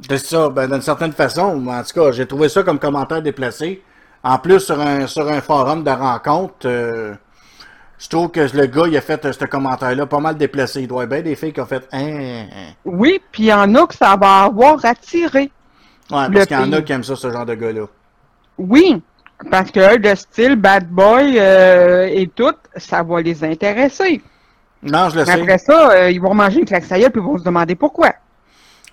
C'est 0.08 0.18
ça, 0.18 0.48
ben, 0.50 0.68
d'une 0.68 0.82
certaine 0.82 1.12
façon, 1.12 1.64
en 1.68 1.82
tout 1.84 2.00
cas, 2.00 2.10
j'ai 2.10 2.26
trouvé 2.26 2.48
ça 2.48 2.64
comme 2.64 2.78
commentaire 2.78 3.22
déplacé. 3.22 3.82
En 4.24 4.38
plus, 4.38 4.60
sur 4.60 4.80
un, 4.80 5.06
sur 5.06 5.28
un 5.28 5.40
forum 5.40 5.84
de 5.84 5.90
rencontre, 5.90 6.66
je 7.98 8.09
trouve 8.09 8.31
que 8.31 8.40
le 8.40 8.66
gars, 8.66 8.85
il 8.86 8.97
a 8.97 9.01
fait 9.01 9.24
euh, 9.24 9.32
ce 9.32 9.44
commentaire-là 9.44 10.06
pas 10.06 10.20
mal 10.20 10.36
déplacé. 10.36 10.82
Il 10.82 10.89
doit 10.89 11.02
y 11.02 11.05
avoir 11.06 11.20
bien 11.23 11.31
des 11.31 11.36
filles 11.36 11.52
qui 11.52 11.60
ont 11.60 11.66
fait 11.66 11.86
hein, 11.93 12.47
hein. 12.52 12.73
Oui, 12.85 13.20
puis 13.32 13.44
il 13.44 13.47
y 13.47 13.52
en 13.52 13.74
a 13.74 13.86
que 13.86 13.94
ça 13.94 14.16
va 14.16 14.44
avoir 14.44 14.85
attiré. 14.85 15.51
Ouais, 16.10 16.28
parce 16.32 16.47
qu'il 16.47 16.56
y 16.56 16.60
en 16.60 16.73
a 16.73 16.82
qui 16.82 16.93
aiment 16.93 17.05
ça, 17.05 17.16
ce 17.16 17.31
genre 17.31 17.47
de 17.47 17.55
gars-là. 17.55 17.86
Oui, 18.59 19.02
parce 19.51 19.70
que 19.70 19.97
le 19.98 20.14
style 20.14 20.56
bad 20.56 20.89
boy 20.89 21.36
euh, 21.39 22.06
et 22.10 22.28
tout, 22.28 22.55
ça 22.77 23.02
va 23.02 23.20
les 23.20 23.43
intéresser. 23.44 24.23
Non, 24.82 25.09
je 25.09 25.16
le 25.16 25.24
Mais 25.24 25.32
sais. 25.32 25.40
après 25.40 25.59
ça, 25.59 25.90
euh, 25.90 26.10
ils 26.10 26.20
vont 26.20 26.35
manger 26.35 26.60
une 26.60 26.64
claque 26.66 26.85
sa 26.85 26.98
gueule, 26.98 27.10
puis 27.10 27.20
ils 27.20 27.27
vont 27.27 27.39
se 27.39 27.43
demander 27.44 27.74
pourquoi. 27.74 28.12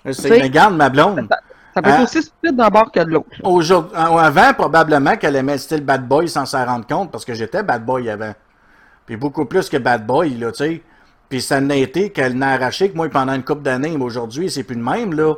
Je 0.06 0.12
sais. 0.12 0.30
Mais 0.30 0.42
regarde, 0.44 0.76
ma 0.76 0.90
blonde. 0.90 1.28
Ça 1.74 1.82
peut 1.82 1.90
être 1.90 2.00
Hein? 2.00 2.04
aussi 2.04 2.22
stupide 2.22 2.56
d'un 2.56 2.70
bord 2.70 2.92
que 2.92 3.00
de 3.00 3.10
l'autre. 3.12 3.28
Aujourd'hui, 3.44 3.92
avant, 3.96 4.54
probablement 4.54 5.16
qu'elle 5.18 5.36
aimait 5.36 5.54
le 5.54 5.58
style 5.58 5.82
bad 5.84 6.08
boy 6.08 6.28
sans 6.30 6.46
s'en 6.46 6.66
rendre 6.66 6.86
compte, 6.88 7.12
parce 7.12 7.26
que 7.26 7.34
j'étais 7.34 7.64
bad 7.64 7.84
boy 7.86 8.10
avant. 8.10 8.34
Puis 9.06 9.18
beaucoup 9.18 9.46
plus 9.46 9.70
que 9.70 9.78
bad 9.78 10.06
boy, 10.06 10.36
là, 10.36 10.52
tu 10.52 10.58
sais. 10.58 10.82
Puis 11.30 11.42
ça 11.42 11.60
n'a 11.60 11.76
été 11.76 12.12
qu'elle 12.12 12.38
n'a 12.38 12.54
arraché 12.54 12.92
que 12.92 12.96
moi 12.96 13.10
pendant 13.10 13.34
une 13.34 13.44
couple 13.44 13.64
d'années, 13.64 13.98
mais 13.98 14.04
aujourd'hui, 14.04 14.50
c'est 14.50 14.64
plus 14.64 14.76
le 14.76 14.84
même, 14.84 15.14
là. 15.14 15.36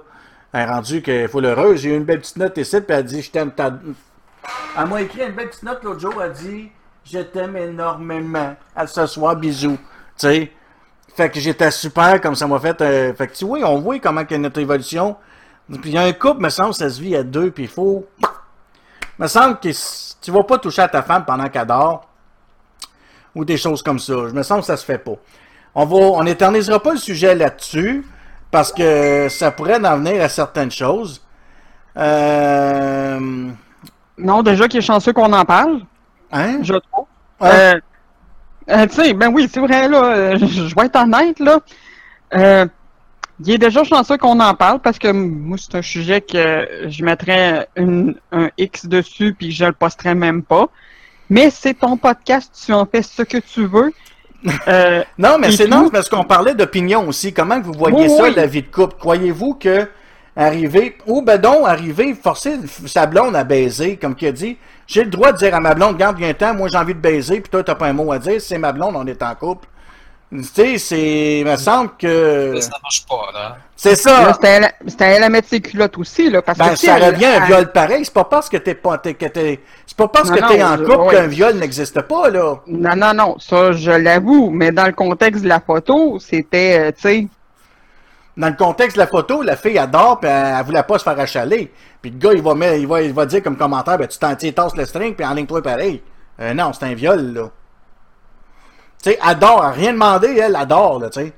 Elle 0.53 0.61
est 0.61 0.65
rendue 0.65 1.01
qu'il 1.01 1.27
faut 1.27 1.41
l'heureuse. 1.41 1.81
J'ai 1.81 1.93
eu 1.93 1.97
une 1.97 2.03
belle 2.03 2.19
petite 2.19 2.37
note 2.37 2.57
ici, 2.57 2.79
puis 2.81 2.95
elle 2.95 3.03
dit 3.03 3.21
Je 3.21 3.31
t'aime 3.31 3.51
ta. 3.51 3.71
Elle 4.77 4.85
m'a 4.87 5.01
écrit 5.01 5.21
une 5.21 5.33
belle 5.33 5.49
petite 5.49 5.63
note 5.63 5.83
l'autre 5.83 5.99
jour, 5.99 6.13
elle 6.21 6.31
dit 6.33 6.69
Je 7.03 7.19
t'aime 7.19 7.57
énormément. 7.57 8.55
À 8.75 8.87
ce 8.87 9.05
soir, 9.05 9.35
bisous. 9.35 9.77
Tu 9.77 10.27
sais. 10.27 10.51
Fait 11.15 11.29
que 11.29 11.39
j'étais 11.39 11.71
super, 11.71 12.19
comme 12.19 12.35
ça 12.35 12.45
m'a 12.45 12.59
fait. 12.59 12.81
euh, 12.81 13.13
fait 13.13 13.27
que 13.27 13.33
tu 13.33 13.45
vois, 13.45 13.59
on 13.59 13.79
voit 13.79 13.99
comment 13.99 14.25
que 14.25 14.35
notre 14.35 14.59
évolution. 14.59 15.15
Puis 15.69 15.79
il 15.85 15.91
y 15.93 15.97
a 15.97 16.03
un 16.03 16.13
couple, 16.13 16.41
me 16.41 16.49
semble, 16.49 16.73
ça 16.73 16.89
se 16.89 17.01
vit 17.01 17.15
à 17.15 17.23
deux, 17.23 17.51
puis 17.51 17.63
il 17.63 17.69
faut. 17.69 18.05
Me 19.17 19.27
semble 19.27 19.59
que 19.59 19.69
tu 20.21 20.31
vas 20.31 20.43
pas 20.43 20.57
toucher 20.57 20.81
à 20.81 20.89
ta 20.89 21.01
femme 21.01 21.23
pendant 21.25 21.47
qu'elle 21.47 21.67
dort. 21.67 22.07
Ou 23.35 23.43
des 23.45 23.57
choses 23.57 23.81
comme 23.83 23.99
ça. 23.99 24.13
Je 24.29 24.33
me 24.33 24.43
semble 24.43 24.61
que 24.61 24.67
ça 24.67 24.77
se 24.77 24.85
fait 24.85 24.97
pas. 24.97 25.15
On 25.75 25.85
va, 25.85 25.95
on 25.97 26.25
éternisera 26.25 26.81
pas 26.81 26.91
le 26.93 26.97
sujet 26.97 27.35
là-dessus, 27.35 28.05
parce 28.49 28.71
que 28.71 29.27
ça 29.29 29.51
pourrait 29.51 29.85
en 29.85 29.97
venir 29.97 30.21
à 30.23 30.29
certaines 30.29 30.71
choses. 30.71 31.21
Euh. 31.97 33.19
Non, 34.17 34.43
déjà 34.43 34.67
qu'il 34.67 34.77
est 34.79 34.81
chanceux 34.81 35.11
qu'on 35.13 35.33
en 35.33 35.43
parle, 35.45 35.81
Hein? 36.31 36.59
je 36.63 36.73
trouve. 36.75 37.05
Hein? 37.41 37.49
Euh, 37.51 37.79
euh, 38.71 38.87
tu 38.87 38.95
sais, 38.95 39.13
ben 39.13 39.29
oui, 39.33 39.49
c'est 39.51 39.59
vrai, 39.59 39.87
là, 39.89 40.35
je 40.37 40.45
je 40.45 40.75
vais 40.75 40.85
être 40.85 40.95
honnête, 40.95 41.39
là. 41.39 41.59
Il 43.41 43.51
est 43.51 43.57
déjà 43.57 43.83
chanceux 43.83 44.17
qu'on 44.17 44.39
en 44.39 44.53
parle 44.53 44.79
parce 44.79 44.97
que 44.97 45.11
moi, 45.11 45.57
c'est 45.59 45.75
un 45.75 45.81
sujet 45.81 46.21
que 46.21 46.87
je 46.87 47.03
mettrais 47.03 47.67
une- 47.75 48.15
un 48.31 48.49
X 48.57 48.85
dessus 48.85 49.33
puis 49.37 49.51
je 49.51 49.65
le 49.65 49.73
posterais 49.73 50.15
même 50.15 50.41
pas. 50.41 50.69
Mais 51.29 51.49
c'est 51.49 51.73
ton 51.73 51.97
podcast, 51.97 52.51
tu 52.65 52.73
en 52.73 52.85
fais 52.85 53.01
ce 53.01 53.21
que 53.23 53.37
tu 53.37 53.65
veux. 53.65 53.91
Euh, 54.67 55.03
Non, 55.17 55.37
mais 55.39 55.51
c'est 55.51 55.67
non, 55.67 55.89
parce 55.89 56.07
qu'on 56.07 56.23
parlait 56.23 56.53
d'opinion 56.53 57.07
aussi. 57.07 57.33
Comment 57.33 57.59
vous 57.59 57.73
voyez 57.73 58.03
Oui, 58.07 58.09
ça, 58.15 58.23
oui. 58.23 58.33
la 58.35 58.45
vie 58.45 58.61
de 58.61 58.67
couple? 58.67 58.95
Croyez-vous 58.99 59.55
que 59.55 59.87
arriver, 60.35 60.97
ou 61.07 61.21
ben 61.23 61.39
donc, 61.39 61.65
arriver, 61.67 62.13
forcer 62.13 62.57
sa 62.85 63.07
blonde 63.07 63.35
à 63.35 63.43
baiser, 63.43 63.97
comme 63.97 64.13
qui 64.15 64.27
a 64.27 64.31
dit, 64.31 64.57
j'ai 64.85 65.03
le 65.03 65.09
droit 65.09 65.31
de 65.31 65.37
dire 65.37 65.55
à 65.55 65.59
ma 65.59 65.73
blonde, 65.73 65.97
garde 65.97 66.17
bien 66.17 66.33
temps, 66.33 66.53
moi 66.53 66.67
j'ai 66.67 66.77
envie 66.77 66.93
de 66.93 66.99
baiser, 66.99 67.39
puis 67.39 67.49
toi 67.49 67.63
t'as 67.63 67.75
pas 67.75 67.87
un 67.87 67.93
mot 67.93 68.11
à 68.11 68.19
dire, 68.19 68.39
c'est 68.39 68.57
ma 68.57 68.71
blonde, 68.71 68.95
on 68.95 69.07
est 69.07 69.23
en 69.23 69.33
couple. 69.33 69.67
Tu 70.31 70.43
sais, 70.43 70.77
c'est, 70.79 71.39
il 71.39 71.45
me 71.45 71.55
semble 71.55 71.91
que, 71.97 72.59
Ça 72.59 72.71
marche 72.81 73.05
pas, 73.07 73.31
là. 73.33 73.57
c'est 73.75 73.95
ça. 73.95 74.33
c'était 74.33 75.21
à 75.21 75.25
à 75.25 75.29
mettre 75.29 75.47
ses 75.47 75.61
culottes 75.61 75.97
aussi, 75.97 76.29
là. 76.29 76.41
Parce 76.41 76.57
Ben, 76.57 76.69
que, 76.71 76.75
ça 76.77 76.95
revient 76.95 77.25
à 77.25 77.43
un 77.43 77.45
viol 77.45 77.71
pareil. 77.71 78.03
C'est 78.03 78.13
pas 78.13 78.23
parce 78.25 78.49
que 78.49 78.57
t'es 78.57 78.73
pas, 78.73 78.97
que 78.97 79.09
t'es, 79.11 79.59
c'est 79.85 79.95
pas 79.97 80.07
parce 80.07 80.29
Non, 80.29 80.35
que 80.37 80.47
t'es 80.47 80.63
en 80.63 80.77
couple 80.77 80.97
ouais. 80.97 81.15
qu'un 81.15 81.27
viol 81.27 81.55
n'existe 81.55 82.01
pas, 82.01 82.29
là. 82.29 82.55
Non, 82.67 82.95
non, 82.95 83.13
non, 83.13 83.35
ça, 83.39 83.71
je 83.73 83.91
l'avoue. 83.91 84.49
Mais 84.49 84.71
dans 84.71 84.87
le 84.87 84.93
contexte 84.93 85.43
de 85.43 85.47
la 85.49 85.59
photo, 85.59 86.17
c'était, 86.19 86.79
euh, 86.79 86.91
tu 86.91 87.01
sais, 87.01 87.27
Dans 88.35 88.49
le 88.49 88.55
contexte 88.55 88.97
de 88.97 89.01
la 89.01 89.07
photo, 89.07 89.41
la 89.43 89.55
fille 89.55 89.77
adore, 89.77 90.19
puis 90.19 90.29
elle, 90.29 90.55
elle 90.59 90.65
voulait 90.65 90.83
pas 90.83 90.97
se 90.97 91.03
faire 91.03 91.19
achaler. 91.19 91.71
Puis 92.01 92.11
le 92.11 92.17
gars, 92.17 92.33
il 92.33 92.41
va, 92.41 92.55
mettre, 92.55 92.75
il 92.77 92.87
va, 92.87 93.01
il 93.03 93.13
va 93.13 93.25
dire 93.27 93.43
comme 93.43 93.55
commentaire, 93.57 93.97
ben 93.97 94.07
tu 94.07 94.17
t'en 94.17 94.35
tasses 94.35 94.75
le 94.75 94.85
string, 94.85 95.15
puis 95.15 95.25
en 95.25 95.33
ligne 95.33 95.45
toi 95.45 95.61
pareil. 95.61 96.01
Euh, 96.41 96.53
non, 96.53 96.73
c'est 96.73 96.85
un 96.85 96.93
viol, 96.95 97.33
là. 97.33 97.49
Tu 99.03 99.11
sais, 99.11 99.19
adore, 99.21 99.71
rien 99.75 99.93
demandé, 99.93 100.37
elle 100.41 100.55
adore, 100.55 100.99
là, 100.99 101.09
tu 101.09 101.21
sais. 101.21 101.33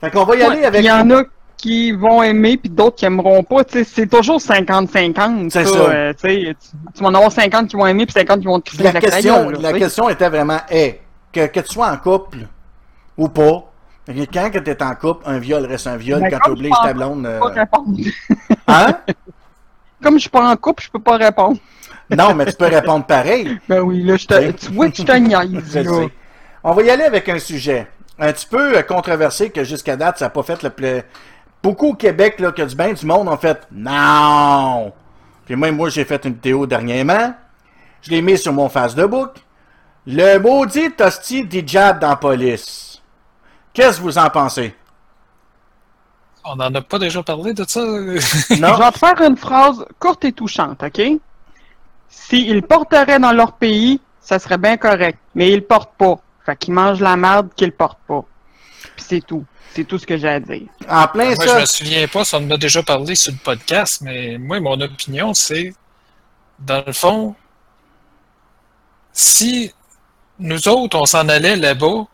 Fait 0.00 0.10
qu'on 0.10 0.24
va 0.24 0.36
y 0.36 0.42
aller 0.42 0.64
avec... 0.64 0.82
Il 0.82 0.86
y 0.86 0.92
en 0.92 1.10
a 1.10 1.22
qui 1.56 1.92
vont 1.92 2.22
aimer, 2.22 2.56
puis 2.56 2.68
d'autres 2.68 2.96
qui 2.96 3.04
aimeront 3.04 3.44
pas. 3.44 3.62
Tu 3.64 3.78
sais, 3.78 3.84
c'est 3.84 4.06
toujours 4.08 4.38
50-50. 4.38 5.48
C'est 5.48 5.64
ça. 5.64 5.72
ça. 5.72 5.78
euh, 5.78 6.12
tu 6.12 6.28
tu, 6.28 6.54
tu 6.94 7.02
vas 7.02 7.08
en 7.08 7.14
avoir 7.14 7.30
50 7.30 7.68
qui 7.68 7.76
vont 7.76 7.86
aimer, 7.86 8.04
puis 8.04 8.12
50 8.14 8.40
qui 8.40 8.46
vont 8.46 8.60
te 8.60 8.82
La 8.82 8.92
la 8.92 9.00
question, 9.00 9.50
là, 9.50 9.58
la 9.60 9.72
tu 9.72 9.78
question 9.78 10.08
était 10.08 10.28
vraiment, 10.28 10.58
hey, 10.68 10.98
que, 11.32 11.46
que 11.46 11.60
tu 11.60 11.72
sois 11.72 11.88
en 11.88 11.96
couple 11.96 12.38
ou 13.16 13.28
pas, 13.28 13.72
quand 14.06 14.50
que 14.50 14.58
t'es 14.58 14.82
en 14.82 14.94
couple, 14.96 15.22
un 15.26 15.38
viol 15.38 15.64
reste 15.64 15.86
un 15.86 15.96
viol 15.96 16.20
Ben, 16.20 16.30
quand 16.30 16.54
je 16.56 16.84
ta 16.84 16.92
blonde... 16.92 17.24
euh, 17.24 17.38
pas 17.38 17.48
répondre. 17.48 17.96
Hein? 18.66 18.98
Comme 20.02 20.14
je 20.14 20.22
suis 20.22 20.30
pas 20.30 20.50
en 20.50 20.56
couple, 20.56 20.82
je 20.82 20.90
peux 20.90 20.98
pas 20.98 21.16
répondre. 21.16 21.58
Non, 22.10 22.34
mais 22.34 22.46
tu 22.46 22.54
peux 22.54 22.66
répondre 22.66 23.06
pareil. 23.06 23.58
Ben 23.68 23.80
oui, 23.80 24.02
là, 24.02 24.16
je 24.16 24.26
te, 24.26 24.50
tu 24.50 24.72
vois 24.72 24.90
que 24.90 24.96
je 24.96 25.02
te 25.04 25.12
niaise. 25.12 26.10
On 26.64 26.72
va 26.72 26.82
y 26.82 26.90
aller 26.90 27.04
avec 27.04 27.28
un 27.28 27.38
sujet 27.38 27.88
un 28.18 28.32
petit 28.32 28.46
peu 28.46 28.76
euh, 28.76 28.82
controversé 28.82 29.50
que 29.50 29.64
jusqu'à 29.64 29.96
date, 29.96 30.18
ça 30.18 30.26
n'a 30.26 30.30
pas 30.30 30.42
fait 30.42 30.62
le 30.62 30.70
plus. 30.70 31.02
Beaucoup 31.62 31.90
au 31.90 31.94
Québec, 31.94 32.38
là, 32.40 32.52
que 32.52 32.62
du 32.62 32.74
bien 32.74 32.92
du 32.92 33.06
monde 33.06 33.28
ont 33.28 33.36
fait 33.36 33.66
Non! 33.72 34.92
Puis 35.44 35.56
même 35.56 35.76
moi, 35.76 35.88
j'ai 35.88 36.04
fait 36.04 36.24
une 36.24 36.34
vidéo 36.34 36.66
dernièrement. 36.66 37.34
Je 38.00 38.10
l'ai 38.10 38.22
mis 38.22 38.38
sur 38.38 38.52
mon 38.52 38.68
face 38.68 38.94
de 38.94 39.04
book. 39.04 39.36
Le 40.06 40.38
maudit 40.38 40.90
tosti 40.92 41.44
d'hijab 41.44 42.00
dans 42.00 42.10
la 42.10 42.16
police. 42.16 43.00
Qu'est-ce 43.72 43.98
que 43.98 44.02
vous 44.02 44.18
en 44.18 44.28
pensez? 44.30 44.74
On 46.44 46.56
n'en 46.56 46.74
a 46.74 46.80
pas 46.80 46.98
déjà 46.98 47.22
parlé 47.22 47.54
de 47.54 47.64
ça? 47.66 47.80
Non? 47.84 48.18
Je 48.50 48.82
vais 48.82 48.90
te 48.90 48.98
faire 48.98 49.20
une 49.22 49.36
phrase 49.36 49.84
courte 50.00 50.24
et 50.24 50.32
touchante, 50.32 50.82
OK? 50.82 51.00
S'ils 52.08 52.62
porteraient 52.62 53.20
dans 53.20 53.32
leur 53.32 53.52
pays, 53.52 54.00
ça 54.20 54.38
serait 54.38 54.58
bien 54.58 54.76
correct. 54.76 55.18
Mais 55.34 55.50
ils 55.50 55.56
le 55.56 55.64
portent 55.64 55.94
pas. 55.96 56.18
Fait 56.44 56.56
qu'ils 56.56 56.74
mangent 56.74 57.00
la 57.00 57.16
merde 57.16 57.50
qu'ils 57.54 57.68
le 57.68 57.74
portent 57.74 58.00
pas. 58.06 58.24
Puis 58.96 59.04
c'est 59.08 59.20
tout. 59.26 59.44
C'est 59.74 59.84
tout 59.84 59.98
ce 59.98 60.06
que 60.06 60.18
j'ai 60.18 60.28
à 60.28 60.40
dire. 60.40 60.66
En 60.88 61.06
plein 61.08 61.34
Moi, 61.34 61.36
ça. 61.36 61.56
je 61.56 61.60
me 61.60 61.66
souviens 61.66 62.08
pas 62.08 62.24
si 62.24 62.34
on 62.34 62.38
en 62.38 62.50
a 62.50 62.56
déjà 62.58 62.82
parlé 62.82 63.14
sur 63.14 63.32
le 63.32 63.38
podcast, 63.38 64.02
mais 64.02 64.36
moi, 64.38 64.60
mon 64.60 64.78
opinion, 64.80 65.32
c'est, 65.32 65.72
dans 66.58 66.84
le 66.86 66.92
fond, 66.92 67.34
si 69.12 69.72
nous 70.38 70.68
autres, 70.68 70.98
on 70.98 71.06
s'en 71.06 71.28
allait 71.28 71.56
là-bas, 71.56 72.06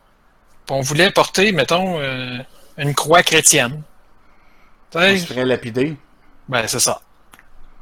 puis 0.66 0.76
on 0.76 0.82
voulait 0.82 1.10
porter, 1.10 1.50
mettons, 1.50 1.98
euh, 2.00 2.38
une 2.76 2.94
croix 2.94 3.22
chrétienne. 3.22 3.82
Tu 4.90 4.98
On 4.98 5.00
sais, 5.00 5.18
se 5.18 5.26
ferait 5.26 5.44
lapider. 5.44 5.96
Ben, 6.48 6.66
c'est 6.68 6.80
ça. 6.80 7.00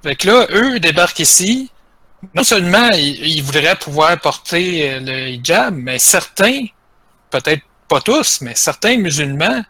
Fait 0.03 0.17
que 0.17 0.27
là, 0.27 0.47
eux 0.51 0.81
débarquent 0.81 1.19
ici. 1.21 1.71
Non 2.35 2.45
seulement 2.45 2.91
ils, 2.91 3.43
voudraient 3.43 3.77
pouvoir 3.77 4.19
porter 4.21 4.91
euh, 4.91 5.01
le 5.01 5.29
hijab, 5.29 5.75
mais 5.75 5.99
certains, 5.99 6.67
peut-être 7.31 7.63
pas 7.89 8.01
tous, 8.01 8.41
mais 8.41 8.55
certains 8.55 8.97
musulmans, 8.97 9.63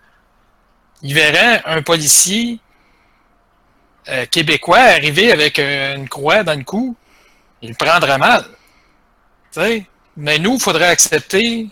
ils 1.02 1.14
verraient 1.14 1.62
un 1.64 1.82
policier 1.82 2.60
euh, 4.08 4.24
québécois 4.26 4.78
arriver 4.78 5.32
avec 5.32 5.58
euh, 5.58 5.96
une 5.96 6.08
croix 6.08 6.44
dans 6.44 6.56
le 6.56 6.64
cou, 6.64 6.96
il 7.62 7.70
le 7.70 7.74
prendrait 7.74 8.18
mal. 8.18 8.44
Mais 10.16 10.38
nous, 10.38 10.54
il 10.54 10.60
faudrait 10.60 10.88
accepter 10.88 11.68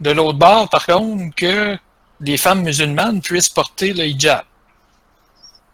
de 0.00 0.10
l'autre 0.10 0.38
bord, 0.38 0.68
par 0.68 0.86
contre, 0.86 1.34
que 1.34 1.76
les 2.20 2.36
femmes 2.36 2.62
musulmanes 2.62 3.20
puissent 3.20 3.48
porter 3.48 3.92
le 3.92 4.06
hijab. 4.06 4.44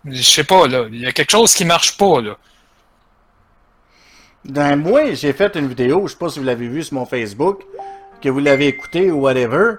Je 0.04 0.22
sais 0.22 0.44
pas, 0.44 0.66
là. 0.66 0.86
Il 0.90 1.00
y 1.00 1.06
a 1.06 1.12
quelque 1.12 1.30
chose 1.30 1.54
qui 1.54 1.64
marche 1.64 1.96
pas, 1.96 2.20
là. 2.20 2.36
Ben, 4.44 4.74
moi, 4.76 5.14
j'ai 5.14 5.32
fait 5.32 5.54
une 5.54 5.68
vidéo, 5.68 6.06
je 6.06 6.12
sais 6.12 6.18
pas 6.18 6.28
si 6.28 6.40
vous 6.40 6.44
l'avez 6.44 6.66
vu 6.66 6.82
sur 6.82 6.94
mon 6.94 7.06
Facebook, 7.06 7.62
que 8.20 8.28
vous 8.28 8.40
l'avez 8.40 8.66
écouté 8.66 9.10
ou 9.12 9.20
whatever, 9.20 9.74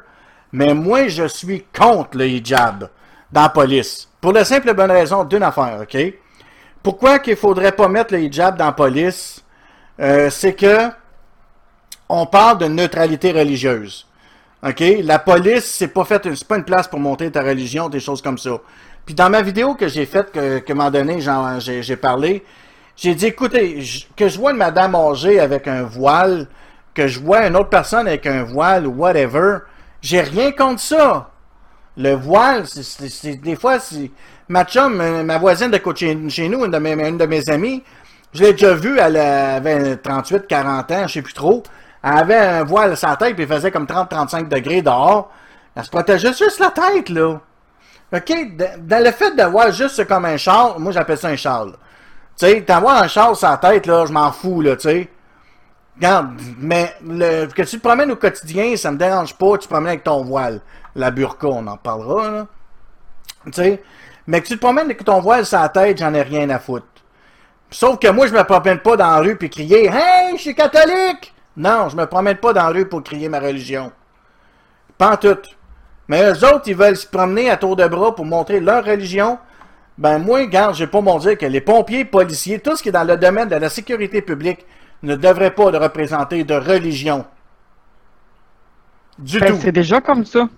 mais 0.53 0.73
moi, 0.73 1.07
je 1.09 1.27
suis 1.27 1.65
contre 1.77 2.17
le 2.17 2.27
hijab 2.27 2.89
dans 3.31 3.41
la 3.41 3.49
police. 3.49 4.07
Pour 4.21 4.31
la 4.31 4.45
simple 4.45 4.69
et 4.69 4.73
bonne 4.73 4.91
raison 4.91 5.25
d'une 5.25 5.43
affaire, 5.43 5.79
OK? 5.81 5.97
Pourquoi 6.81 7.19
qu'il 7.19 7.35
faudrait 7.35 7.73
pas 7.73 7.89
mettre 7.89 8.13
le 8.13 8.21
hijab 8.21 8.57
dans 8.57 8.67
la 8.67 8.71
police? 8.71 9.43
Euh, 9.99 10.29
c'est 10.29 10.53
que 10.53 10.89
on 12.07 12.25
parle 12.25 12.59
de 12.59 12.65
neutralité 12.67 13.31
religieuse. 13.31 14.07
OK? 14.65 14.81
La 15.03 15.19
police, 15.19 15.65
c'est 15.65 15.89
pas 15.89 16.05
c'est 16.07 16.47
pas 16.47 16.57
une 16.57 16.63
place 16.63 16.87
pour 16.87 16.99
montrer 16.99 17.31
ta 17.31 17.41
religion, 17.41 17.89
des 17.89 17.99
choses 17.99 18.21
comme 18.21 18.37
ça. 18.37 18.51
Puis 19.05 19.13
dans 19.13 19.29
ma 19.29 19.41
vidéo 19.41 19.75
que 19.75 19.87
j'ai 19.89 20.05
faite, 20.05 20.31
que, 20.31 20.59
que 20.59 20.73
moment 20.73 20.89
donné, 20.89 21.19
j'ai 21.59 21.95
parlé, 21.97 22.45
j'ai 22.95 23.15
dit, 23.15 23.27
écoutez, 23.27 23.79
que 24.15 24.27
je 24.27 24.37
vois 24.39 24.51
une 24.51 24.57
madame 24.57 24.95
âgée 24.95 25.39
avec 25.39 25.67
un 25.67 25.83
voile, 25.83 26.47
que 26.93 27.07
je 27.07 27.19
vois 27.19 27.47
une 27.47 27.55
autre 27.55 27.69
personne 27.69 28.07
avec 28.07 28.25
un 28.27 28.43
voile 28.43 28.85
ou 28.87 28.91
whatever, 28.91 29.59
j'ai 30.01 30.21
rien 30.21 30.51
contre 30.51 30.79
ça. 30.81 31.29
Le 31.97 32.13
voile, 32.13 32.65
c'est- 32.67 33.35
des 33.41 33.55
fois, 33.55 33.79
c'est... 33.79 34.11
Ma 34.49 34.65
chum, 34.65 34.99
euh, 35.01 35.23
ma 35.23 35.37
voisine 35.37 35.71
de 35.71 35.79
chez, 35.95 36.17
chez 36.29 36.49
nous, 36.49 36.65
une 36.65 36.71
de 36.71 36.77
mes, 36.77 36.91
une 37.07 37.17
de 37.17 37.25
mes 37.25 37.49
amies, 37.49 37.83
je 38.33 38.43
l'ai 38.43 38.51
déjà 38.53 38.73
vue, 38.73 38.97
elle 38.99 39.17
avait 39.17 39.97
38, 39.97 40.47
40 40.47 40.91
ans, 40.91 41.07
je 41.07 41.13
sais 41.13 41.21
plus 41.21 41.33
trop. 41.33 41.63
Elle 42.03 42.17
avait 42.17 42.35
un 42.37 42.63
voile 42.63 42.97
sur 42.97 43.07
la 43.09 43.15
tête, 43.15 43.35
puis 43.35 43.43
il 43.45 43.49
faisait 43.49 43.71
comme 43.71 43.85
30-35 43.85 44.49
degrés 44.49 44.81
dehors. 44.81 45.31
Elle 45.75 45.83
se 45.83 45.89
protégeait 45.89 46.33
juste 46.33 46.59
la 46.59 46.71
tête, 46.71 47.09
là. 47.09 47.39
OK? 48.13 48.33
Dans 48.79 49.03
le 49.03 49.11
fait 49.11 49.35
d'avoir 49.35 49.71
juste 49.71 50.05
comme 50.07 50.25
un 50.25 50.37
châle, 50.37 50.73
moi 50.79 50.91
j'appelle 50.91 51.17
ça 51.17 51.29
un 51.29 51.35
châle. 51.35 51.73
Tu 52.37 52.45
sais, 52.47 52.61
d'avoir 52.61 53.03
un 53.03 53.07
châle 53.07 53.35
sur 53.35 53.47
la 53.47 53.57
tête, 53.57 53.85
là, 53.85 54.05
je 54.05 54.11
m'en 54.11 54.31
fous, 54.31 54.61
là, 54.61 54.75
tu 54.75 54.89
sais. 54.89 55.09
Mais 56.57 56.93
le, 57.05 57.45
que 57.47 57.61
tu 57.61 57.77
te 57.77 57.87
promènes 57.87 58.11
au 58.11 58.15
quotidien, 58.15 58.75
ça 58.75 58.91
me 58.91 58.97
dérange 58.97 59.35
pas, 59.35 59.57
tu 59.57 59.67
te 59.67 59.73
promènes 59.73 59.89
avec 59.89 60.03
ton 60.03 60.23
voile. 60.23 60.61
La 60.95 61.11
burqa, 61.11 61.47
on 61.47 61.67
en 61.67 61.77
parlera, 61.77 62.31
là. 62.31 62.47
Tu 63.45 63.51
sais, 63.53 63.83
mais 64.25 64.41
que 64.41 64.47
tu 64.47 64.55
te 64.55 64.59
promènes 64.59 64.85
avec 64.85 65.03
ton 65.03 65.19
voile 65.19 65.45
sur 65.45 65.59
la 65.59 65.69
tête, 65.69 65.97
j'en 65.97 66.13
ai 66.13 66.21
rien 66.21 66.49
à 66.49 66.59
foutre. 66.59 66.87
Sauf 67.69 67.99
que 67.99 68.07
moi, 68.07 68.27
je 68.27 68.33
me 68.33 68.43
promène 68.43 68.79
pas 68.79 68.95
dans 68.95 69.09
la 69.09 69.19
rue 69.19 69.35
puis 69.35 69.49
crier 69.49 69.89
Hey, 69.91 70.37
je 70.37 70.41
suis 70.41 70.55
catholique! 70.55 71.33
Non, 71.57 71.89
je 71.89 71.95
me 71.95 72.05
promène 72.05 72.37
pas 72.37 72.53
dans 72.53 72.63
la 72.63 72.69
rue 72.69 72.87
pour 72.87 73.03
crier 73.03 73.29
ma 73.29 73.39
religion. 73.39 73.91
Pas 74.97 75.13
en 75.13 75.17
tout. 75.17 75.37
Mais 76.07 76.23
eux 76.23 76.45
autres, 76.45 76.63
ils 76.67 76.75
veulent 76.75 76.95
se 76.95 77.07
promener 77.07 77.49
à 77.49 77.57
tour 77.57 77.75
de 77.75 77.87
bras 77.87 78.15
pour 78.15 78.25
montrer 78.25 78.59
leur 78.59 78.85
religion. 78.85 79.39
Ben 79.97 80.17
moi, 80.19 80.39
regarde, 80.41 80.75
j'ai 80.75 80.87
pas 80.87 81.01
mon 81.01 81.19
dire 81.19 81.37
que 81.37 81.45
les 81.45 81.61
pompiers, 81.61 82.05
policiers, 82.05 82.59
tout 82.59 82.75
ce 82.75 82.83
qui 82.83 82.89
est 82.89 82.93
dans 82.93 83.03
le 83.03 83.17
domaine 83.17 83.49
de 83.49 83.55
la 83.55 83.69
sécurité 83.69 84.21
publique 84.21 84.65
ne 85.03 85.15
devrait 85.15 85.53
pas 85.53 85.71
de 85.71 85.77
représenter 85.77 86.43
de 86.43 86.55
religion. 86.55 87.25
Du 89.17 89.39
Ben, 89.39 89.53
tout. 89.53 89.59
c'est 89.61 89.71
déjà 89.71 90.01
comme 90.01 90.25
ça. 90.25 90.49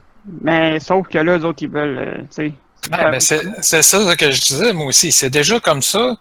Mais 0.42 0.80
sauf 0.80 1.08
que 1.08 1.18
là, 1.20 1.38
eux 1.38 1.46
autres, 1.46 1.64
ils 1.64 1.70
veulent, 1.70 1.98
euh, 1.98 2.18
tu 2.22 2.28
sais. 2.32 2.54
Ouais, 2.92 3.10
mais 3.12 3.20
c'est 3.20 3.42
c'est 3.62 3.82
ça 3.82 4.16
que 4.16 4.32
je 4.32 4.42
disais, 4.42 4.74
moi 4.74 4.88
aussi. 4.88 5.12
C'est 5.12 5.30
déjà 5.30 5.60
comme 5.60 5.82
ça. 5.82 6.18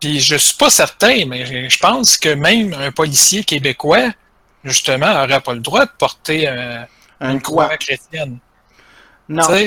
Puis 0.00 0.20
je 0.20 0.36
suis 0.36 0.56
pas 0.56 0.70
certain, 0.70 1.24
mais 1.26 1.68
je 1.70 1.78
pense 1.78 2.18
que 2.18 2.34
même 2.34 2.74
un 2.74 2.92
policier 2.92 3.44
québécois, 3.44 4.10
justement, 4.64 5.12
n'aurait 5.14 5.40
pas 5.40 5.54
le 5.54 5.60
droit 5.60 5.86
de 5.86 5.90
porter 5.98 6.48
euh, 6.48 6.82
Un 7.20 7.32
une 7.32 7.40
croix. 7.40 7.64
croix 7.66 7.78
chrétienne. 7.78 8.38
Non. 9.28 9.58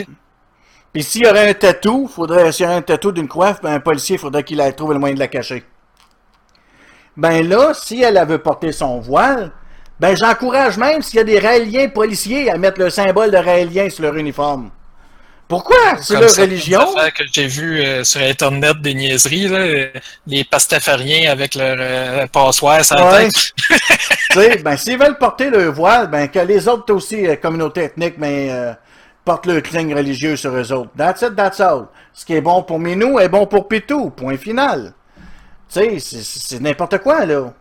Puis 0.95 1.03
s'il 1.03 1.23
y 1.23 1.27
aurait 1.27 1.49
un 1.49 1.53
tatou, 1.53 2.07
faudrait, 2.07 2.53
s'il 2.53 2.63
y 2.63 2.69
aurait 2.69 2.77
un 2.77 2.81
tatou 2.81 3.11
d'une 3.11 3.27
coiffe, 3.27 3.59
ben 3.61 3.73
un 3.73 3.79
policier, 3.81 4.17
faudrait 4.17 4.45
qu'il 4.45 4.61
aille 4.61 4.73
trouver 4.73 4.93
le 4.93 5.01
moyen 5.01 5.13
de 5.13 5.19
la 5.19 5.27
cacher. 5.27 5.65
Ben 7.17 7.45
là, 7.45 7.73
si 7.73 8.01
elle, 8.01 8.17
veut 8.25 8.37
porter 8.37 8.71
son 8.71 9.01
voile, 9.01 9.51
ben 9.99 10.15
j'encourage 10.15 10.77
même 10.77 11.01
s'il 11.01 11.17
y 11.17 11.19
a 11.19 11.25
des 11.25 11.37
raéliens 11.37 11.89
policiers 11.89 12.49
à 12.49 12.57
mettre 12.57 12.79
le 12.79 12.89
symbole 12.89 13.29
de 13.29 13.35
raélien 13.35 13.89
sur 13.89 14.03
leur 14.03 14.15
uniforme. 14.15 14.71
Pourquoi? 15.49 15.97
C'est 16.01 16.17
leur 16.17 16.33
religion. 16.33 16.79
affaires 16.79 17.13
que 17.13 17.23
j'ai 17.29 17.47
vu 17.47 17.81
euh, 17.81 18.05
sur 18.05 18.21
Internet 18.21 18.81
des 18.81 18.93
niaiseries, 18.93 19.49
là, 19.49 19.57
euh, 19.57 19.89
les 20.27 20.45
pastafariens 20.45 21.29
avec 21.29 21.55
leur 21.55 21.75
euh, 21.77 22.25
passoire 22.27 22.79
la 22.89 23.11
Ouais. 23.11 23.27
tête. 23.27 24.63
ben, 24.63 24.77
s'ils 24.77 24.97
veulent 24.97 25.17
porter 25.17 25.49
le 25.49 25.65
voile, 25.65 26.09
ben, 26.09 26.29
que 26.29 26.39
les 26.39 26.69
autres 26.69 26.93
aussi, 26.93 27.27
euh, 27.27 27.35
communautés 27.35 27.83
ethniques, 27.83 28.17
ben, 28.17 28.49
euh, 28.49 28.73
portent 29.25 29.47
le 29.47 29.61
signe 29.63 29.93
religieux 29.95 30.35
sur 30.35 30.55
eux 30.55 30.71
autres. 30.71 30.91
That's 30.95 31.21
it, 31.23 31.35
that's 31.35 31.59
all. 31.59 31.87
Ce 32.13 32.23
qui 32.23 32.35
est 32.35 32.41
bon 32.41 32.63
pour 32.63 32.79
Minou 32.79 33.19
est 33.19 33.27
bon 33.27 33.45
pour 33.47 33.67
Pitou. 33.67 34.11
Point 34.11 34.37
final. 34.37 34.93
Tu 35.67 35.99
sais, 35.99 36.21
c'est- 36.21 36.59
n'importe 36.61 36.99
quoi, 36.99 37.25
là. 37.25 37.51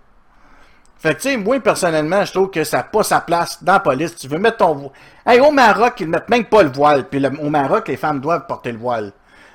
Fait 0.98 1.14
que, 1.14 1.20
tu 1.20 1.30
sais, 1.30 1.36
moi, 1.36 1.58
personnellement, 1.60 2.24
je 2.24 2.32
trouve 2.32 2.50
que 2.50 2.64
ça 2.64 2.78
n'a 2.78 2.82
pas 2.84 3.02
sa 3.02 3.20
place 3.20 3.62
dans 3.62 3.74
la 3.74 3.80
police. 3.80 4.14
Tu 4.14 4.28
veux 4.28 4.38
mettre 4.38 4.58
ton 4.58 4.74
voile. 4.74 4.90
Hey, 5.26 5.40
au 5.40 5.50
Maroc, 5.50 5.94
ils 6.00 6.06
ne 6.06 6.12
mettent 6.12 6.28
même 6.28 6.44
pas 6.44 6.62
le 6.62 6.70
voile. 6.70 7.08
Puis 7.08 7.22
au 7.26 7.50
Maroc, 7.50 7.88
les 7.88 7.96
femmes 7.96 8.20
doivent 8.20 8.46
porter 8.46 8.72
le 8.72 8.78
voile. 8.78 9.12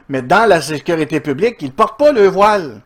Mais 0.10 0.22
dans 0.22 0.48
la 0.48 0.61
sécurité 0.61 1.19
publique, 1.19 1.57
ils 1.61 1.68
ne 1.68 1.72
portent 1.72 1.98
pas 1.99 2.11
le 2.11 2.27
voile. 2.27 2.81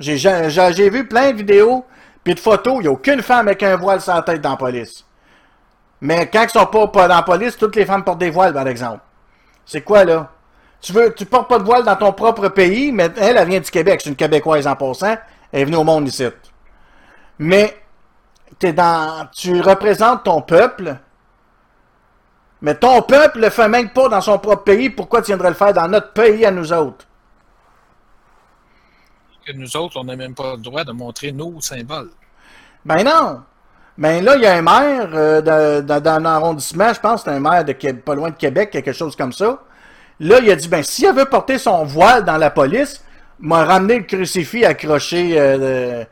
J'ai 0.00 0.90
vu 0.90 1.06
plein 1.06 1.32
de 1.32 1.36
vidéos 1.36 1.84
puis 2.22 2.34
de 2.34 2.40
photos. 2.40 2.76
Il 2.76 2.82
n'y 2.82 2.86
a 2.88 2.92
aucune 2.92 3.22
femme 3.22 3.48
avec 3.48 3.62
un 3.62 3.76
voile 3.76 4.00
la 4.06 4.22
tête 4.22 4.40
dans 4.40 4.50
la 4.50 4.56
police. 4.56 5.04
Mais 6.00 6.28
quand 6.30 6.44
ils 6.44 6.50
sont 6.50 6.66
pas, 6.66 6.86
pas 6.88 7.08
dans 7.08 7.16
la 7.16 7.22
police, 7.22 7.56
toutes 7.56 7.76
les 7.76 7.84
femmes 7.84 8.04
portent 8.04 8.18
des 8.18 8.30
voiles, 8.30 8.52
par 8.54 8.68
exemple. 8.68 9.00
C'est 9.66 9.82
quoi, 9.82 10.04
là? 10.04 10.30
Tu 10.80 10.92
veux, 10.92 11.12
tu 11.12 11.26
portes 11.26 11.48
pas 11.48 11.58
de 11.58 11.64
voile 11.64 11.82
dans 11.82 11.96
ton 11.96 12.12
propre 12.12 12.48
pays, 12.48 12.92
mais 12.92 13.10
elle, 13.16 13.36
elle 13.36 13.48
vient 13.48 13.60
du 13.60 13.70
Québec. 13.70 14.00
C'est 14.02 14.10
une 14.10 14.16
Québécoise 14.16 14.66
en 14.66 14.76
passant. 14.76 15.16
Elle 15.50 15.62
est 15.62 15.64
venue 15.64 15.76
au 15.76 15.84
monde 15.84 16.06
ici. 16.06 16.24
Mais 17.38 17.76
t'es 18.58 18.72
dans, 18.72 19.28
tu 19.32 19.60
représentes 19.60 20.24
ton 20.24 20.40
peuple. 20.40 20.96
Mais 22.60 22.74
ton 22.74 23.02
peuple 23.02 23.40
le 23.40 23.50
fait 23.50 23.68
même 23.68 23.90
pas 23.90 24.08
dans 24.08 24.20
son 24.20 24.38
propre 24.38 24.64
pays. 24.64 24.90
Pourquoi 24.90 25.20
tu 25.20 25.26
viendrais 25.26 25.48
le 25.48 25.54
faire 25.54 25.72
dans 25.72 25.88
notre 25.88 26.12
pays 26.12 26.44
à 26.44 26.50
nous 26.50 26.72
autres? 26.72 27.06
Que 29.46 29.52
nous 29.52 29.76
autres, 29.76 29.96
on 29.98 30.04
n'a 30.04 30.16
même 30.16 30.34
pas 30.34 30.52
le 30.52 30.62
droit 30.62 30.84
de 30.84 30.92
montrer 30.92 31.32
nos 31.32 31.60
symboles. 31.60 32.10
Ben 32.84 33.02
non. 33.02 33.42
Ben 33.98 34.24
là, 34.24 34.36
il 34.36 34.42
y 34.42 34.46
a 34.46 34.54
un 34.54 34.62
maire 34.62 35.08
euh, 35.12 35.82
dans 35.82 36.22
l'arrondissement, 36.22 36.92
je 36.94 37.00
pense 37.00 37.24
c'est 37.24 37.30
un 37.30 37.40
maire 37.40 37.64
de 37.64 37.72
pas 37.72 38.14
loin 38.14 38.30
de 38.30 38.36
Québec, 38.36 38.70
quelque 38.70 38.92
chose 38.92 39.16
comme 39.16 39.32
ça. 39.32 39.58
Là, 40.20 40.38
il 40.40 40.48
a 40.50 40.56
dit, 40.56 40.68
ben 40.68 40.82
si 40.84 41.04
elle 41.04 41.16
veut 41.16 41.24
porter 41.24 41.58
son 41.58 41.84
voile 41.84 42.24
dans 42.24 42.36
la 42.36 42.50
police, 42.50 43.04
m'a 43.40 43.64
ramené 43.64 43.98
le 43.98 44.04
crucifix 44.04 44.64
accroché 44.64 45.34
euh, 45.38 46.02
de- 46.02 46.06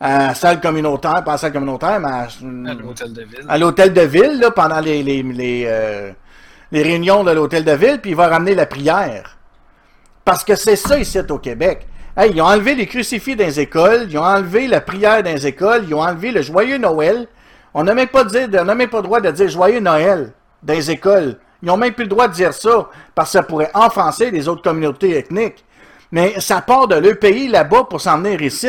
à 0.00 0.28
la 0.28 0.34
salle 0.34 0.60
communautaire, 0.60 1.22
pas 1.24 1.32
à 1.32 1.34
la 1.34 1.38
salle 1.38 1.52
communautaire, 1.52 1.98
mais 2.00 2.08
à, 2.08 2.28
À 2.70 2.74
l'hôtel 2.74 3.12
de 3.12 3.22
ville. 3.22 3.46
à 3.48 3.58
l'hôtel 3.58 3.92
de 3.92 4.00
ville, 4.02 4.40
là, 4.40 4.50
pendant 4.52 4.80
les, 4.80 5.02
les, 5.02 5.22
les, 5.24 5.64
euh, 5.66 6.10
les 6.72 6.82
réunions 6.82 7.22
de 7.24 7.30
l'hôtel 7.32 7.64
de 7.64 7.72
ville, 7.72 8.00
puis 8.00 8.10
il 8.10 8.16
va 8.16 8.28
ramener 8.28 8.54
la 8.54 8.66
prière. 8.66 9.36
Parce 10.24 10.44
que 10.44 10.54
c'est 10.54 10.76
ça 10.76 10.96
ici 10.98 11.18
au 11.28 11.38
Québec. 11.38 11.86
Hey, 12.14 12.30
ils 12.34 12.42
ont 12.42 12.46
enlevé 12.46 12.74
les 12.74 12.86
crucifix 12.86 13.36
dans 13.36 13.46
les 13.46 13.58
écoles, 13.58 14.06
ils 14.10 14.18
ont 14.18 14.24
enlevé 14.24 14.66
la 14.66 14.82
prière 14.82 15.22
dans 15.22 15.30
les 15.30 15.46
écoles, 15.46 15.84
ils 15.88 15.94
ont 15.94 16.02
enlevé 16.02 16.30
le 16.30 16.42
joyeux 16.42 16.76
Noël. 16.76 17.26
On 17.72 17.84
n'a 17.84 17.94
même 17.94 18.08
pas 18.08 18.24
le 18.24 19.02
droit 19.02 19.20
de 19.22 19.30
dire 19.30 19.48
joyeux 19.48 19.80
Noël 19.80 20.34
dans 20.62 20.74
les 20.74 20.90
écoles. 20.90 21.38
Ils 21.62 21.68
n'ont 21.68 21.78
même 21.78 21.94
plus 21.94 22.04
le 22.04 22.10
droit 22.10 22.28
de 22.28 22.34
dire 22.34 22.52
ça, 22.52 22.90
parce 23.14 23.30
que 23.30 23.38
ça 23.38 23.42
pourrait 23.42 23.70
offenser 23.72 24.30
les 24.30 24.46
autres 24.46 24.60
communautés 24.60 25.16
ethniques. 25.16 25.64
Mais 26.10 26.38
ça 26.38 26.60
part 26.60 26.86
de 26.86 26.96
leur 26.96 27.18
pays 27.18 27.48
là-bas 27.48 27.84
pour 27.84 28.02
s'en 28.02 28.18
venir 28.18 28.42
ici. 28.42 28.68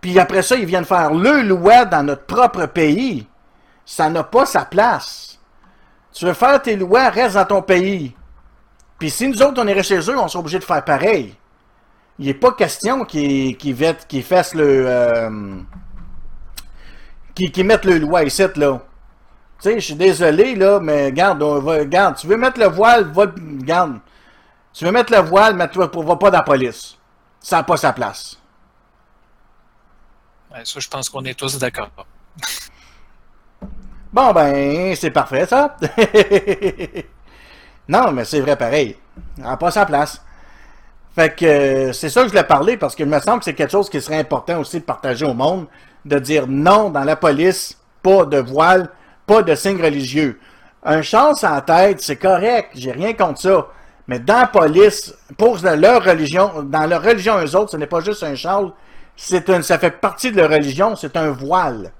Puis 0.00 0.18
après 0.18 0.42
ça, 0.42 0.56
ils 0.56 0.66
viennent 0.66 0.84
faire 0.84 1.14
le 1.14 1.42
loi 1.42 1.84
dans 1.84 2.02
notre 2.02 2.24
propre 2.24 2.66
pays. 2.66 3.28
Ça 3.84 4.10
n'a 4.10 4.24
pas 4.24 4.46
sa 4.46 4.64
place. 4.64 5.38
Tu 6.12 6.24
veux 6.24 6.32
faire 6.32 6.60
tes 6.60 6.74
lois, 6.74 7.08
reste 7.08 7.36
dans 7.36 7.44
ton 7.44 7.62
pays. 7.62 8.16
Puis 8.98 9.10
si 9.10 9.28
nous 9.28 9.40
autres, 9.42 9.62
on 9.62 9.68
irait 9.68 9.84
chez 9.84 10.00
eux, 10.00 10.18
on 10.18 10.26
serait 10.26 10.40
obligé 10.40 10.58
de 10.58 10.64
faire 10.64 10.84
pareil. 10.84 11.36
Il 12.18 12.26
n'est 12.26 12.34
pas 12.34 12.52
question 12.52 13.04
qu'ils 13.04 13.56
qu'ils 13.56 14.22
fassent 14.22 14.54
le... 14.54 14.84
euh, 14.86 15.60
qu'ils 17.34 17.64
mettent 17.64 17.84
le 17.84 17.98
loi 17.98 18.24
ici, 18.24 18.42
là. 18.56 18.80
Tu 19.60 19.70
sais, 19.70 19.80
je 19.80 19.84
suis 19.84 19.94
désolé, 19.94 20.54
là, 20.54 20.80
mais 20.80 21.12
garde, 21.12 21.42
on 21.42 21.60
va, 21.60 21.84
garde, 21.84 22.16
tu 22.16 22.26
veux 22.26 22.36
mettre 22.36 22.60
le 22.60 22.66
voile, 22.66 23.04
va, 23.12 23.26
garde. 23.36 23.98
Tu 24.72 24.84
veux 24.84 24.92
mettre 24.92 25.12
le 25.12 25.20
voile, 25.20 25.56
mais 25.56 25.68
tu 25.70 25.78
vas 25.78 25.86
va 25.86 26.16
pas 26.16 26.30
dans 26.30 26.38
la 26.38 26.44
police. 26.44 26.98
Ça 27.40 27.56
n'a 27.56 27.62
pas 27.62 27.76
sa 27.78 27.92
place. 27.92 28.36
Ouais, 30.52 30.64
ça, 30.64 30.80
je 30.80 30.88
pense 30.88 31.08
qu'on 31.08 31.24
est 31.24 31.34
tous 31.38 31.58
d'accord. 31.58 31.90
Bon, 34.12 34.32
ben, 34.32 34.94
c'est 34.96 35.10
parfait, 35.10 35.46
ça. 35.46 35.76
non, 37.88 38.12
mais 38.12 38.24
c'est 38.24 38.40
vrai 38.40 38.56
pareil. 38.56 38.96
Elle 39.38 39.44
n'a 39.44 39.56
pas 39.56 39.70
sa 39.70 39.86
place. 39.86 40.22
Fait 41.16 41.34
que 41.34 41.46
euh, 41.46 41.92
c'est 41.94 42.10
ça 42.10 42.20
que 42.20 42.26
je 42.26 42.32
voulais 42.32 42.44
parler 42.44 42.76
parce 42.76 42.94
qu'il 42.94 43.06
me 43.06 43.18
semble 43.20 43.38
que 43.38 43.46
c'est 43.46 43.54
quelque 43.54 43.72
chose 43.72 43.88
qui 43.88 44.02
serait 44.02 44.18
important 44.18 44.60
aussi 44.60 44.80
de 44.80 44.84
partager 44.84 45.24
au 45.24 45.32
monde, 45.32 45.66
de 46.04 46.18
dire 46.18 46.46
non 46.46 46.90
dans 46.90 47.04
la 47.04 47.16
police, 47.16 47.78
pas 48.02 48.26
de 48.26 48.36
voile, 48.36 48.90
pas 49.26 49.42
de 49.42 49.54
signe 49.54 49.82
religieux. 49.82 50.38
Un 50.84 51.00
char 51.00 51.34
en 51.42 51.60
tête, 51.62 52.02
c'est 52.02 52.16
correct, 52.16 52.68
j'ai 52.74 52.92
rien 52.92 53.14
contre 53.14 53.40
ça. 53.40 53.66
Mais 54.08 54.18
dans 54.18 54.40
la 54.40 54.46
police, 54.46 55.14
pour 55.38 55.58
leur 55.62 56.04
religion, 56.04 56.62
dans 56.62 56.86
leur 56.86 57.02
religion 57.02 57.42
eux 57.42 57.56
autres, 57.56 57.70
ce 57.72 57.76
n'est 57.78 57.86
pas 57.86 58.00
juste 58.00 58.22
un 58.22 58.34
châle, 58.34 58.70
c'est 59.16 59.62
ça 59.62 59.78
fait 59.78 59.90
partie 59.92 60.30
de 60.30 60.36
leur 60.36 60.50
religion, 60.50 60.96
c'est 60.96 61.16
un 61.16 61.30
voile. 61.30 61.92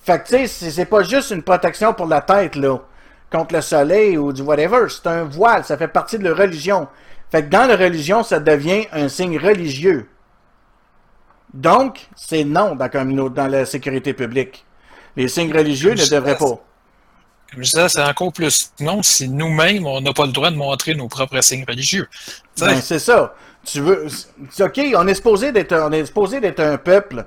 Fait 0.00 0.22
que, 0.22 0.28
tu 0.28 0.46
sais, 0.46 0.70
c'est 0.70 0.84
pas 0.84 1.02
juste 1.02 1.32
une 1.32 1.42
protection 1.42 1.92
pour 1.92 2.06
la 2.06 2.20
tête, 2.20 2.54
là, 2.54 2.78
contre 3.32 3.56
le 3.56 3.60
soleil 3.60 4.16
ou 4.16 4.32
du 4.32 4.42
whatever. 4.42 4.86
C'est 4.88 5.08
un 5.08 5.24
voile, 5.24 5.64
ça 5.64 5.76
fait 5.76 5.88
partie 5.88 6.18
de 6.18 6.22
leur 6.22 6.36
religion. 6.36 6.86
Fait 7.30 7.44
que 7.44 7.48
dans 7.48 7.66
la 7.66 7.76
religion, 7.76 8.22
ça 8.22 8.40
devient 8.40 8.86
un 8.92 9.08
signe 9.08 9.38
religieux. 9.38 10.08
Donc, 11.52 12.06
c'est 12.16 12.44
non 12.44 12.74
dans, 12.74 12.84
la 12.84 12.88
communauté- 12.88 13.34
dans 13.34 13.48
la 13.48 13.64
sécurité 13.64 14.12
publique. 14.12 14.64
Les 15.16 15.28
signes 15.28 15.52
religieux 15.52 15.92
ne 15.92 16.10
devraient 16.10 16.36
pas. 16.36 16.60
Comme 17.52 17.62
je 17.64 17.70
disais, 17.70 17.88
c'est 17.88 18.02
encore 18.02 18.32
plus 18.32 18.72
non 18.80 19.02
si 19.02 19.28
nous-mêmes, 19.28 19.86
on 19.86 20.00
n'a 20.00 20.12
pas 20.12 20.26
le 20.26 20.32
droit 20.32 20.50
de 20.50 20.56
montrer 20.56 20.94
nos 20.94 21.08
propres 21.08 21.40
signes 21.42 21.64
religieux. 21.66 22.08
Ben, 22.58 22.80
c'est 22.80 22.98
ça. 22.98 23.34
Tu 23.64 23.80
veux. 23.80 24.06
OK, 24.60 24.80
on 24.96 25.06
est 25.06 25.14
supposé 25.14 25.52
d'être 25.52 25.72
on 25.72 25.90
est 25.92 26.06
supposé 26.06 26.40
d'être 26.40 26.60
un 26.60 26.76
peuple. 26.76 27.24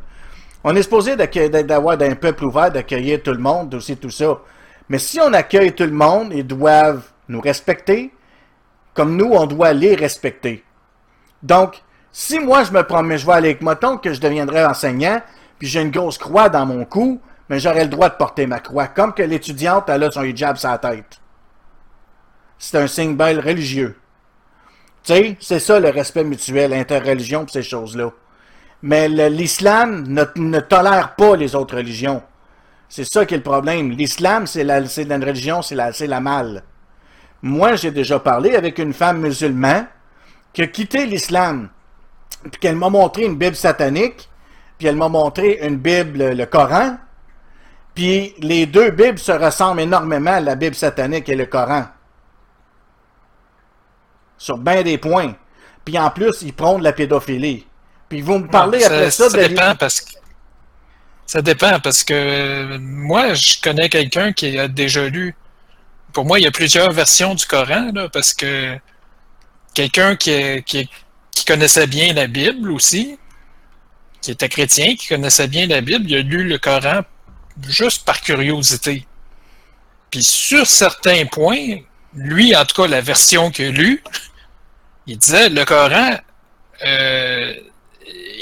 On 0.64 0.76
est 0.76 0.84
supposé 0.84 1.16
d'avoir 1.16 2.02
un 2.02 2.16
peuple 2.16 2.46
ouvert, 2.46 2.70
d'accueillir 2.72 3.24
tout 3.24 3.32
le 3.32 3.40
monde, 3.40 3.74
aussi 3.76 3.96
tout 3.96 4.10
ça. 4.10 4.40
Mais 4.90 5.00
si 5.00 5.20
on 5.22 5.32
accueille 5.34 5.74
tout 5.74 5.84
le 5.84 5.92
monde, 5.92 6.34
ils 6.34 6.46
doivent 6.46 7.04
nous 7.30 7.40
respecter, 7.40 8.12
comme 8.94 9.16
nous, 9.16 9.32
on 9.32 9.46
doit 9.46 9.74
les 9.74 9.96
respecter. 9.96 10.64
Donc, 11.44 11.82
si 12.12 12.40
moi 12.40 12.64
je 12.64 12.72
me 12.72 12.84
promets, 12.84 13.18
je 13.18 13.26
vais 13.26 13.34
aller 13.34 13.50
avec 13.50 13.62
moton 13.62 13.98
que 13.98 14.14
je 14.14 14.20
deviendrai 14.20 14.66
enseignant, 14.66 15.22
puis 15.58 15.68
j'ai 15.68 15.82
une 15.82 15.92
grosse 15.92 16.18
croix 16.18 16.50
dans 16.50 16.66
mon 16.66 16.86
cou, 16.86 17.22
mais 17.50 17.60
j'aurai 17.60 17.84
le 17.84 17.90
droit 17.90 18.10
de 18.10 18.16
porter 18.16 18.48
ma 18.48 18.60
croix, 18.60 18.88
comme 18.88 19.14
que 19.14 19.24
l'étudiante, 19.24 19.90
elle 19.90 20.04
a 20.04 20.12
son 20.12 20.24
hijab 20.24 20.58
sur 20.58 20.70
la 20.70 20.78
tête. 20.78 21.20
C'est 22.58 22.78
un 22.78 22.88
signe 22.88 23.16
bel 23.16 23.40
religieux. 23.40 23.98
Tu 25.04 25.14
sais, 25.14 25.38
c'est 25.40 25.60
ça 25.60 25.80
le 25.80 25.90
respect 25.90 26.24
mutuel, 26.24 26.74
interreligion 26.74 27.46
ces 27.48 27.64
choses-là. 27.64 28.12
Mais 28.82 29.08
l'islam 29.30 30.06
ne, 30.08 30.60
tolère 30.60 31.16
pas 31.16 31.36
les 31.36 31.56
autres 31.56 31.78
religions. 31.78 32.22
C'est 32.88 33.06
ça 33.06 33.26
qui 33.26 33.34
est 33.34 33.38
le 33.38 33.44
problème. 33.44 33.92
L'islam, 33.92 34.48
c'est 34.48 34.64
la, 34.64 34.80
la 34.80 35.18
religion, 35.18 35.62
c'est 35.62 35.76
la, 35.76 35.92
la 35.92 36.20
mal. 36.20 36.64
Moi, 37.42 37.76
j'ai 37.76 37.92
déjà 37.92 38.20
parlé 38.20 38.56
avec 38.56 38.78
une 38.80 38.94
femme 38.94 39.22
musulmane 39.22 39.88
qui 40.54 40.62
a 40.62 40.68
quitté 40.68 41.06
l'islam, 41.06 41.70
puis 42.44 42.60
qu'elle 42.60 42.76
m'a 42.76 42.90
montré 42.90 43.24
une 43.26 43.38
Bible 43.38 43.56
satanique, 43.56 44.30
puis 44.78 44.88
elle 44.88 44.96
m'a 44.96 45.10
montré 45.10 45.60
une 45.62 45.78
Bible, 45.78 46.32
le 46.32 46.46
Coran, 46.46 46.98
puis 47.94 48.34
les 48.40 48.66
deux 48.66 48.92
Bibles 48.92 49.20
se 49.20 49.32
ressemblent 49.32 49.82
énormément, 49.82 50.40
la 50.40 50.56
Bible 50.56 50.76
satanique 50.76 51.30
et 51.30 51.36
le 51.36 51.46
Coran 51.46 51.86
sur 54.40 54.58
bien 54.58 54.82
des 54.82 54.98
points. 54.98 55.36
Puis 55.86 56.00
en 56.00 56.10
plus, 56.10 56.42
ils 56.42 56.54
prônent 56.54 56.82
la 56.82 56.94
pédophilie. 56.94 57.68
Puis 58.08 58.22
vous 58.22 58.40
me 58.40 58.48
parlez 58.48 58.80
ça, 58.80 58.88
après 58.88 59.12
ça, 59.12 59.30
ça 59.30 59.38
de... 59.38 59.48
dépend 59.48 59.76
parce 59.76 60.02
que 60.02 60.12
ça 61.28 61.42
dépend 61.44 61.80
parce 61.80 62.04
que 62.04 62.14
euh, 62.14 62.78
moi, 62.80 63.36
je 63.36 63.62
connais 63.62 63.88
quelqu'un 63.88 64.34
qui 64.34 64.58
a 64.58 64.68
déjà 64.68 65.08
lu. 65.08 65.36
Pour 66.14 66.26
moi, 66.26 66.40
il 66.40 66.44
y 66.44 66.48
a 66.48 66.52
plusieurs 66.52 66.92
versions 66.92 67.36
du 67.36 67.46
Coran, 67.46 67.92
parce 68.12 68.34
que 68.34 68.78
quelqu'un 69.74 70.16
qui, 70.16 70.90
connaissait 71.48 71.88
bien 71.88 72.14
la 72.14 72.28
Bible 72.28 72.72
aussi, 72.72 73.18
qui 74.22 74.32
était 74.32 74.50
chrétien, 74.50 74.96
qui 74.96 75.08
connaissait 75.08 75.48
bien 75.48 75.68
la 75.68 75.82
Bible, 75.82 76.06
il 76.08 76.16
a 76.16 76.22
lu 76.22 76.44
le 76.44 76.58
Coran 76.58 77.02
juste 77.68 78.06
par 78.06 78.22
curiosité. 78.22 79.06
Puis 80.12 80.24
sur 80.24 80.68
certains 80.68 81.26
points, 81.26 81.78
lui, 82.14 82.56
en 82.56 82.66
tout 82.66 82.82
cas, 82.82 82.88
la 82.88 83.02
version 83.02 83.52
qu'il 83.52 83.66
a 83.66 83.72
lue, 83.72 84.04
il 85.08 85.18
disait 85.18 85.50
le 85.50 85.66
Coran 85.66 86.18
euh, 86.86 87.54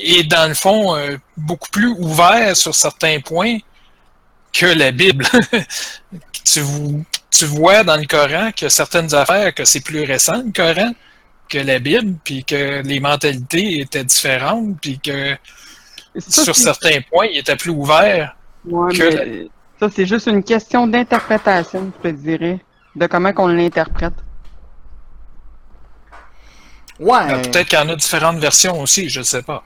est 0.04 0.24
dans 0.24 0.48
le 0.48 0.54
fond 0.54 0.96
euh, 0.96 1.18
beaucoup 1.36 1.70
plus 1.70 1.88
ouvert 1.88 2.56
sur 2.56 2.76
certains 2.76 3.20
points 3.20 3.58
que 4.54 4.66
la 4.66 4.92
Bible. 4.92 5.26
tu, 6.46 6.62
tu 7.38 7.46
vois 7.46 7.84
dans 7.84 7.98
le 7.98 8.06
Coran 8.06 8.52
que 8.56 8.70
certaines 8.70 9.14
affaires, 9.14 9.54
que 9.54 9.66
c'est 9.66 9.82
plus 9.82 10.04
récent 10.04 10.44
le 10.44 10.52
Coran 10.52 10.94
que 11.50 11.58
la 11.58 11.80
Bible, 11.80 12.16
puis 12.24 12.44
que 12.44 12.82
les 12.84 13.00
mentalités 13.00 13.80
étaient 13.80 14.04
différentes, 14.04 14.80
puis 14.82 15.00
que 15.00 15.36
Ça, 16.18 16.44
sur 16.44 16.56
certains 16.56 17.00
points, 17.10 17.28
ils 17.28 17.38
étaient 17.38 17.56
plus 17.56 17.72
ouverts. 17.72 18.36
Ouais, 18.66 18.94
que 18.94 19.04
mais 19.04 19.48
ça, 19.80 19.88
c'est 19.90 20.06
juste 20.06 20.28
une 20.28 20.44
question 20.44 20.88
d'interprétation, 20.88 21.92
je 22.04 22.10
te 22.10 22.16
dirais, 22.16 22.60
de 22.96 23.08
comment 23.08 23.32
qu'on 23.32 23.48
l'interprète. 23.48 24.14
Ouais. 27.00 27.28
Ben, 27.28 27.42
Peut-être 27.44 27.68
qu'il 27.68 27.80
y 27.80 27.82
en 27.82 27.90
a 27.90 27.96
différentes 27.96 28.40
versions 28.40 28.82
aussi, 28.82 29.08
je 29.08 29.20
ne 29.20 29.26
sais 29.26 29.44
pas. 29.44 29.64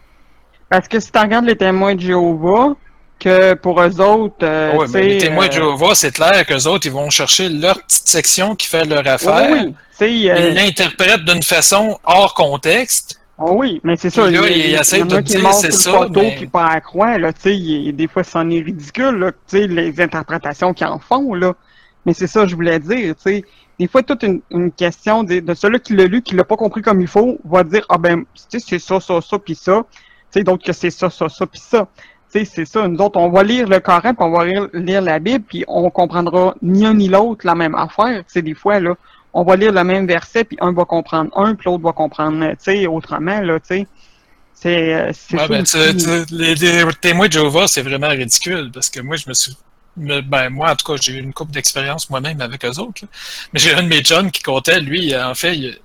Parce 0.70 0.88
que 0.88 1.00
si 1.00 1.12
tu 1.12 1.20
regardes 1.20 1.46
les 1.46 1.56
témoins 1.56 1.96
de 1.96 2.02
Jéhovah, 2.02 2.76
que 3.22 3.54
pour 3.54 3.82
eux 3.82 4.02
autres, 4.02 4.36
euh, 4.44 4.86
tu 4.86 4.92
mais 4.94 5.02
les 5.04 5.18
témoins 5.20 5.48
de 5.48 5.52
euh, 5.54 5.56
Jéhovah, 5.56 5.96
c'est 5.96 6.12
clair 6.12 6.46
qu'eux 6.46 6.68
autres, 6.68 6.88
ils 6.88 6.92
vont 6.92 7.10
chercher 7.10 7.48
leur 7.50 7.82
petite 7.84 8.08
section 8.08 8.56
qui 8.56 8.68
fait 8.68 8.84
leur 8.86 9.08
affaire. 9.08 9.50
oui, 9.52 9.74
oui, 10.02 10.30
euh, 10.30 10.50
Ils 10.50 10.56
l'interprètent 10.56 11.24
d'une 11.24 11.44
façon 11.44 11.98
hors 12.04 12.34
contexte. 12.34 13.20
Oh 13.38 13.54
oui, 13.58 13.80
mais 13.84 13.96
c'est 13.96 14.10
ça. 14.10 14.26
Puis 14.26 14.34
là, 14.36 14.42
il, 14.50 14.58
il 14.58 14.66
il 14.70 14.76
essaie 14.76 15.00
y 15.00 15.04
en 15.04 15.06
de 15.06 15.22
qui 15.22 15.34
sur 15.40 15.74
ça, 15.74 16.08
mais- 16.14 16.36
puis 16.36 16.48
pas 16.48 16.68
à 16.68 16.82
croire, 16.82 17.18
là, 17.18 17.32
tu 17.34 17.56
sais, 17.56 17.92
des 17.92 18.08
fois, 18.08 18.24
c'en 18.24 18.50
est 18.50 18.62
ridicule, 18.62 19.16
là, 19.18 19.32
tu 19.32 19.38
sais, 19.60 19.68
les 19.68 20.00
interprétations 20.02 20.74
qu'ils 20.74 20.88
en 20.88 21.00
font, 21.00 21.34
là. 21.34 21.54
Mais 22.06 22.14
c'est 22.14 22.28
ça 22.28 22.42
que 22.42 22.48
je 22.48 22.56
voulais 22.56 22.80
dire, 22.80 23.16
tu 23.16 23.22
sais. 23.22 23.44
Des 23.80 23.88
fois, 23.88 24.04
toute 24.04 24.22
une, 24.24 24.42
une 24.52 24.72
question 24.72 25.24
de, 25.24 25.40
de 25.40 25.54
celui 25.56 25.80
qui 25.80 25.96
l'a 25.96 26.06
lu, 26.06 26.22
qui 26.22 26.36
l'a 26.36 26.44
pas 26.44 26.56
compris 26.58 26.82
comme 26.84 27.02
il 27.02 27.08
faut, 27.08 27.40
va 27.46 27.64
dire, 27.64 27.84
ah 27.90 27.98
ben, 27.98 28.24
tu 28.50 28.60
sais, 28.60 28.66
c'est 28.68 28.80
ça, 28.80 29.00
ça, 29.00 29.20
ça, 29.22 29.40
puis 29.40 29.56
ça. 29.56 29.84
Tu 30.32 30.40
sais, 30.40 30.44
d'autres 30.44 30.64
que 30.64 30.74
c'est 30.74 30.92
ça, 30.92 31.10
ça, 31.10 31.28
ça, 31.30 31.46
puis 31.48 31.60
ça. 31.60 31.88
C'est 32.32 32.66
ça. 32.66 32.88
Nous 32.88 33.00
autres, 33.00 33.20
on 33.20 33.30
va 33.30 33.44
lire 33.44 33.68
le 33.68 33.80
Coran, 33.80 34.14
puis 34.14 34.16
on 34.20 34.32
va 34.32 34.46
lire, 34.46 34.68
lire 34.74 35.02
la 35.02 35.20
Bible, 35.20 35.44
puis 35.48 35.66
on 35.68 35.90
comprendra 35.90 36.56
ni 36.62 36.86
un 36.86 36.94
ni 36.94 37.08
l'autre 37.10 37.46
la 37.46 37.56
même 37.56 37.76
affaire. 37.76 38.24
Sais, 38.28 38.42
des 38.42 38.54
fois, 38.54 38.80
là, 38.80 38.96
on 39.34 39.44
va 39.44 39.56
lire 39.58 39.72
le 39.74 39.84
même 39.84 40.08
verset, 40.08 40.44
puis 40.46 40.58
un 40.62 40.72
va 40.72 40.86
comprendre 40.86 41.30
un, 41.38 41.56
puis 41.56 41.66
l'autre 41.70 41.84
va 41.84 41.92
comprendre, 41.92 42.52
tu 42.52 42.56
sais, 42.60 42.88
autrement, 42.88 43.42
là, 43.42 43.60
tu 43.60 43.68
sais. 43.68 43.88
C'est 44.54 44.94
euh, 44.94 45.12
c'est 45.14 45.38
Ouais, 45.38 45.48
ben, 45.48 45.64
tu- 45.64 45.98
tu- 45.98 46.36
les, 46.36 46.54
les 46.56 46.86
témoins 47.02 47.28
de 47.28 47.34
Jéhovah, 47.34 47.68
c'est 47.68 47.82
vraiment 47.82 48.10
ridicule 48.10 48.70
parce 48.74 48.90
que 48.90 49.02
moi, 49.02 49.16
je 49.16 49.28
me 49.28 49.34
suis. 49.34 49.58
Ben, 49.98 50.50
moi, 50.50 50.72
en 50.72 50.76
tout 50.76 50.86
cas, 50.86 51.00
j'ai 51.02 51.14
eu 51.14 51.20
une 51.20 51.34
couple 51.34 51.52
d'expérience 51.52 52.10
moi-même 52.10 52.40
avec 52.42 52.64
eux 52.64 52.78
autres. 52.80 53.02
là. 53.04 53.08
Mais 53.52 53.60
j'ai 53.60 53.74
un 53.74 53.84
de 53.84 53.88
mes 53.88 54.04
jeunes 54.04 54.30
qui 54.32 54.42
comptait, 54.44 54.80
lui, 54.80 55.16
en 55.18 55.34
fait, 55.36 55.58
il- 55.58 55.78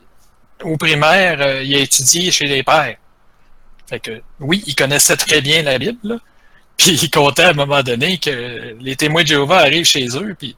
au 0.63 0.77
primaire, 0.77 1.39
euh, 1.41 1.63
il 1.63 1.75
a 1.75 1.79
étudié 1.81 2.31
chez 2.31 2.47
les 2.47 2.63
pères. 2.63 2.97
Fait 3.89 4.01
que, 4.01 4.21
oui, 4.41 4.63
il 4.67 4.75
connaissait 4.75 5.17
très 5.17 5.41
bien 5.41 5.63
la 5.63 5.79
Bible, 5.79 5.99
là. 6.03 6.17
Puis 6.77 6.93
il 7.03 7.11
comptait 7.11 7.45
à 7.45 7.51
un 7.51 7.55
moment 7.55 7.83
donné 7.83 8.19
que 8.19 8.77
les 8.81 8.97
témoins 8.97 9.23
de 9.23 9.29
Jéhovah 9.29 9.59
arrivent 9.59 9.87
chez 9.87 10.07
eux, 10.17 10.35
puis 10.39 10.57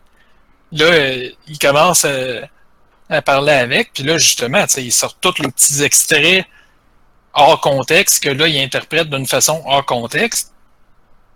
là, 0.73 0.86
euh, 0.86 1.31
il 1.47 1.59
commence 1.59 2.05
à, 2.05 2.49
à 3.09 3.23
parler 3.23 3.53
avec, 3.53 3.93
puis 3.93 4.03
là, 4.03 4.19
justement, 4.19 4.65
ils 4.77 4.93
sortent 4.93 5.19
tous 5.20 5.40
les 5.40 5.49
petits 5.49 5.82
extraits 5.82 6.45
hors 7.32 7.61
contexte, 7.61 8.23
que 8.23 8.31
là, 8.31 8.49
il 8.49 8.59
interprète 8.59 9.09
d'une 9.09 9.27
façon 9.27 9.62
hors 9.65 9.86
contexte. 9.86 10.53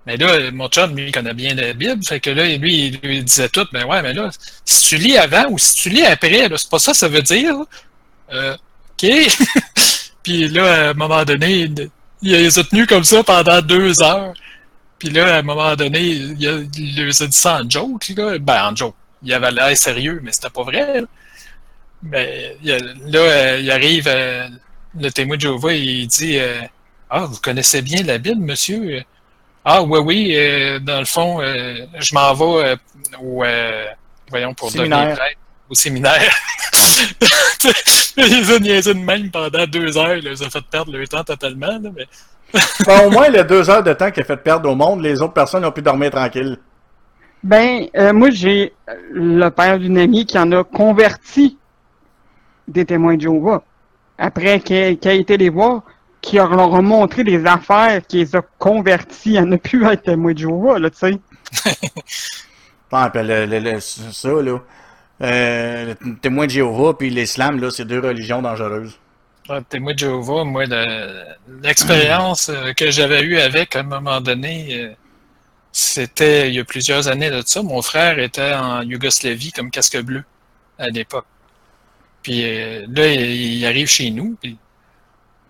Mais 0.04 0.16
là, 0.16 0.50
mon 0.50 0.68
chum, 0.68 0.96
lui, 0.96 1.06
il 1.06 1.12
connaît 1.12 1.34
bien 1.34 1.54
la 1.54 1.74
Bible, 1.74 2.04
fait 2.04 2.18
que 2.18 2.30
là, 2.30 2.44
lui, 2.56 2.88
il 2.88 3.08
lui 3.08 3.22
disait 3.22 3.48
tout, 3.48 3.66
ben 3.72 3.84
ouais, 3.84 4.02
mais 4.02 4.12
là, 4.12 4.30
si 4.64 4.88
tu 4.88 4.96
lis 4.96 5.16
avant 5.16 5.46
ou 5.50 5.58
si 5.58 5.74
tu 5.76 5.90
lis 5.90 6.04
après, 6.04 6.48
c'est 6.56 6.70
pas 6.70 6.80
ça 6.80 6.92
ça 6.92 7.06
veut 7.06 7.22
dire. 7.22 7.54
Euh, 8.32 8.56
OK. 8.90 9.10
Puis 10.22 10.48
là, 10.48 10.72
à 10.72 10.90
un 10.90 10.94
moment 10.94 11.24
donné, 11.24 11.62
il, 11.62 11.90
il 12.22 12.32
les 12.32 12.58
a 12.58 12.64
tenus 12.64 12.86
comme 12.86 13.04
ça 13.04 13.22
pendant 13.22 13.60
deux 13.60 14.02
heures. 14.02 14.32
Puis 15.02 15.10
là, 15.10 15.34
à 15.34 15.38
un 15.38 15.42
moment 15.42 15.74
donné, 15.74 15.98
il, 16.00 16.46
a, 16.48 16.60
il 16.78 17.00
a 17.00 17.26
dit 17.26 17.32
ça 17.32 17.60
en 17.60 17.68
joke, 17.68 18.10
là. 18.16 18.38
Ben, 18.38 18.68
en 18.70 18.76
joke. 18.76 18.94
Il 19.24 19.34
avait 19.34 19.50
l'air 19.50 19.76
sérieux, 19.76 20.20
mais 20.22 20.30
c'était 20.30 20.48
pas 20.48 20.62
vrai. 20.62 21.00
là. 21.00 21.06
Mais 22.04 22.56
il 22.62 22.70
a- 22.70 22.78
là, 22.78 23.18
euh, 23.18 23.58
il 23.60 23.68
arrive, 23.72 24.04
euh, 24.06 24.48
le 24.96 25.10
témoin 25.10 25.34
de 25.36 25.40
Jéhovah, 25.40 25.72
il 25.74 26.06
dit 26.06 26.38
euh, 26.38 26.60
Ah, 27.10 27.24
vous 27.24 27.40
connaissez 27.40 27.82
bien 27.82 28.04
la 28.04 28.18
Bible, 28.18 28.40
monsieur 28.42 29.02
Ah, 29.64 29.82
oui, 29.82 29.98
oui, 29.98 30.80
dans 30.82 31.00
le 31.00 31.04
fond, 31.04 31.40
je 31.42 32.14
m'en 32.14 32.32
vais 32.34 32.76
au. 33.20 33.42
euh, 33.44 33.86
voyons, 34.30 34.54
pour 34.54 34.70
Séminaire. 34.70 34.98
devenir 35.00 35.16
prêtre, 35.16 35.38
au 35.68 35.74
séminaire. 35.74 36.36
il 38.16 38.24
les 38.24 38.50
a 38.52 38.58
niaisés 38.60 38.94
de 38.94 38.98
même 39.00 39.32
pendant 39.32 39.66
deux 39.66 39.96
heures, 39.98 40.14
il 40.16 40.24
les 40.28 40.42
a 40.44 40.48
fait 40.48 40.64
perdre 40.70 40.92
leur 40.96 41.08
temps 41.08 41.24
totalement. 41.24 41.66
là, 41.78 41.90
mais... 41.96 42.06
Ben, 42.86 43.06
au 43.06 43.10
moins, 43.10 43.28
les 43.28 43.44
deux 43.44 43.68
heures 43.70 43.82
de 43.82 43.92
temps 43.92 44.10
qu'il 44.10 44.22
a 44.22 44.26
fait 44.26 44.36
perdre 44.36 44.68
au 44.70 44.74
monde, 44.74 45.00
les 45.02 45.22
autres 45.22 45.32
personnes 45.32 45.64
ont 45.64 45.72
pu 45.72 45.82
dormir 45.82 46.10
tranquille. 46.10 46.58
Ben, 47.42 47.86
euh, 47.96 48.12
moi, 48.12 48.30
j'ai 48.30 48.72
euh, 48.88 48.94
le 49.12 49.48
père 49.50 49.78
d'une 49.78 49.98
amie 49.98 50.26
qui 50.26 50.38
en 50.38 50.50
a 50.52 50.62
converti 50.64 51.58
des 52.68 52.84
témoins 52.84 53.16
de 53.16 53.22
Jéhovah. 53.22 53.62
Après 54.18 54.60
qu'il 54.60 54.76
a 54.76 55.12
été 55.12 55.36
les 55.36 55.48
voir, 55.48 55.82
qui 56.20 56.36
leur 56.36 56.52
a 56.52 56.82
montré 56.82 57.24
des 57.24 57.44
affaires 57.46 58.00
qui 58.06 58.18
les 58.18 58.36
a 58.36 58.42
convertis 58.58 59.36
à 59.38 59.42
ne 59.44 59.56
plus 59.56 59.84
être 59.86 60.02
témoins 60.04 60.32
de 60.32 60.38
Jéhovah, 60.38 60.78
là, 60.78 60.90
tu 60.90 60.98
sais. 60.98 61.18
Ah, 62.94 63.08
puis 63.08 63.22
le, 63.22 63.46
le- 63.46 63.58
le- 63.58 63.80
ça, 63.80 64.28
là. 64.28 64.58
Euh, 65.22 65.94
le 66.04 66.14
témoin 66.16 66.44
de 66.44 66.50
Jéhovah 66.50 66.92
puis 66.92 67.08
l'islam, 67.08 67.58
là, 67.58 67.70
c'est 67.70 67.86
deux 67.86 68.00
religions 68.00 68.42
dangereuses. 68.42 68.98
Ah, 69.48 69.60
témoin 69.68 69.92
de 69.92 69.98
Jéhovah, 69.98 70.44
moi, 70.44 70.66
le- 70.66 71.24
l'expérience 71.62 72.48
euh, 72.48 72.72
que 72.74 72.90
j'avais 72.90 73.22
eue 73.22 73.38
avec 73.38 73.74
à 73.74 73.80
un 73.80 73.82
moment 73.82 74.20
donné, 74.20 74.68
euh, 74.74 74.94
c'était 75.72 76.48
il 76.48 76.54
y 76.54 76.60
a 76.60 76.64
plusieurs 76.64 77.08
années 77.08 77.30
de 77.30 77.42
ça. 77.44 77.62
Mon 77.62 77.82
frère 77.82 78.18
était 78.20 78.54
en 78.54 78.82
Yougoslavie 78.82 79.52
comme 79.52 79.70
casque 79.70 80.00
bleu 80.00 80.24
à 80.78 80.88
l'époque. 80.90 81.26
Puis 82.22 82.42
euh, 82.44 82.86
là, 82.88 83.08
il, 83.08 83.64
arrive 83.66 83.88
chez 83.88 84.10
nous, 84.10 84.36
puis 84.40 84.56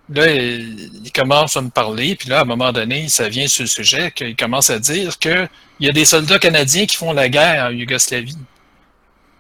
là, 0.09 0.27
il, 0.33 1.13
commence 1.13 1.57
à 1.57 1.63
me 1.63 1.71
parler, 1.71 2.17
puis 2.17 2.29
là, 2.31 2.41
à 2.41 2.43
un 2.43 2.47
moment 2.47 2.73
donné, 2.73 3.09
ça 3.09 3.29
vient 3.29 3.47
sur 3.47 3.65
le 3.65 3.69
sujet 3.69 4.11
qu'il 4.13 4.37
commence 4.37 4.71
à 4.71 4.79
dire 4.79 5.19
qu'il 5.19 5.49
y 5.81 5.89
a 5.89 5.93
des 5.93 6.07
soldats 6.07 6.39
canadiens 6.39 6.87
qui 6.87 6.97
font 6.97 7.13
la 7.13 7.29
guerre 7.29 7.67
en 7.67 7.71
Yougoslavie. 7.71 8.39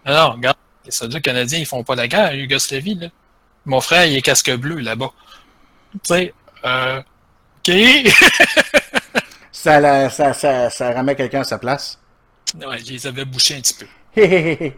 Non, 0.06 0.32
regarde, 0.32 0.56
les 0.84 0.90
soldats 0.90 1.20
canadiens, 1.20 1.58
ils 1.60 1.66
font 1.66 1.84
pas 1.84 1.94
la 1.94 2.08
guerre 2.08 2.32
en 2.32 2.34
Yougoslavie, 2.34 2.96
là. 2.96 3.08
Mon 3.66 3.80
frère, 3.80 4.06
il 4.06 4.16
est 4.16 4.22
casque 4.22 4.51
bleu 4.56 4.78
là-bas. 4.78 5.10
Tu 5.93 5.98
sais, 6.05 6.34
euh, 6.64 7.01
OK. 7.68 7.74
Ça, 9.52 9.78
la- 9.78 10.10
ça, 10.10 10.32
ça, 10.32 10.70
ça 10.70 10.90
remet 10.93 11.14
quelqu'un 11.14 11.40
à 11.43 11.44
sa 11.44 11.59
place? 11.59 11.98
ouais, 12.66 12.78
je 12.78 12.93
les 12.93 13.06
avais 13.06 13.24
bouchés 13.24 13.56
un 13.56 13.60
petit 13.60 13.74
peu. 13.74 13.86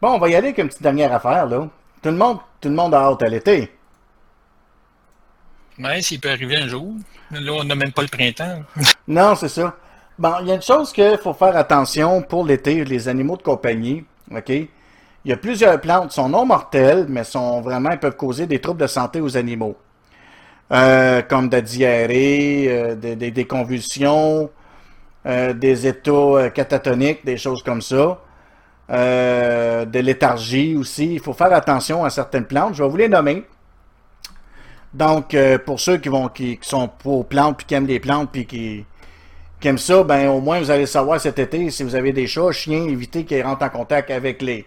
Bon, 0.00 0.12
on 0.14 0.18
va 0.18 0.30
y 0.30 0.34
aller 0.34 0.48
avec 0.48 0.58
une 0.58 0.68
petite 0.68 0.82
dernière 0.82 1.12
affaire, 1.12 1.44
là. 1.46 1.68
Tout 2.02 2.08
le 2.08 2.16
monde, 2.16 2.38
tout 2.60 2.70
le 2.70 2.74
monde 2.74 2.94
a 2.94 3.00
hâte 3.02 3.22
à 3.22 3.28
l'été. 3.28 3.70
Mais 5.76 6.00
s'il 6.00 6.20
peut 6.20 6.30
arriver 6.30 6.56
un 6.56 6.68
jour. 6.68 6.94
Là, 7.30 7.52
on 7.52 7.64
n'a 7.64 7.74
même 7.74 7.92
pas 7.92 8.02
le 8.02 8.08
printemps. 8.08 8.62
Non, 9.08 9.34
c'est 9.34 9.48
ça. 9.48 9.76
Bon, 10.18 10.34
il 10.40 10.48
y 10.48 10.52
a 10.52 10.54
une 10.54 10.62
chose 10.62 10.92
qu'il 10.92 11.18
faut 11.22 11.34
faire 11.34 11.56
attention 11.56 12.22
pour 12.22 12.44
l'été, 12.46 12.84
les 12.84 13.08
animaux 13.08 13.36
de 13.36 13.42
compagnie, 13.42 14.04
OK? 14.34 14.52
Il 15.24 15.30
y 15.30 15.34
a 15.34 15.36
plusieurs 15.36 15.80
plantes 15.80 16.12
sont 16.12 16.28
non 16.28 16.46
mortelles, 16.46 17.06
mais 17.08 17.24
sont 17.24 17.60
vraiment, 17.60 17.96
peuvent 17.96 18.16
causer 18.16 18.46
des 18.46 18.58
troubles 18.58 18.80
de 18.80 18.86
santé 18.86 19.20
aux 19.20 19.36
animaux. 19.36 19.76
Euh, 20.72 21.20
comme 21.22 21.48
de 21.48 21.56
la 21.56 21.62
diarrhée, 21.62 22.66
euh, 22.68 22.94
des, 22.94 23.44
convulsions, 23.44 24.50
euh, 25.26 25.52
des 25.52 25.86
états 25.86 26.48
catatoniques, 26.54 27.24
des 27.24 27.36
choses 27.36 27.62
comme 27.62 27.82
ça. 27.82 28.18
De 28.88 29.98
léthargie 30.00 30.76
aussi. 30.76 31.14
Il 31.14 31.20
faut 31.20 31.32
faire 31.32 31.52
attention 31.52 32.04
à 32.04 32.10
certaines 32.10 32.44
plantes. 32.44 32.74
Je 32.74 32.82
vais 32.82 32.88
vous 32.88 32.96
les 32.96 33.08
nommer. 33.08 33.44
Donc, 34.92 35.36
pour 35.64 35.78
ceux 35.78 35.98
qui 35.98 36.08
vont 36.08 36.28
qui, 36.28 36.58
qui 36.58 36.68
sont 36.68 36.88
pour 36.88 37.26
plantes, 37.26 37.58
puis 37.58 37.66
qui 37.66 37.74
aiment 37.74 37.86
les 37.86 38.00
plantes, 38.00 38.30
puis 38.32 38.46
qui, 38.46 38.84
qui 39.60 39.68
aiment 39.68 39.78
ça, 39.78 40.02
ben 40.02 40.28
au 40.28 40.40
moins 40.40 40.58
vous 40.58 40.70
allez 40.70 40.86
savoir 40.86 41.20
cet 41.20 41.38
été, 41.38 41.70
si 41.70 41.84
vous 41.84 41.94
avez 41.94 42.12
des 42.12 42.26
chats, 42.26 42.50
chiens, 42.50 42.84
évitez 42.84 43.24
qu'ils 43.24 43.42
rentrent 43.42 43.64
en 43.64 43.68
contact 43.68 44.10
avec 44.10 44.42
les 44.42 44.66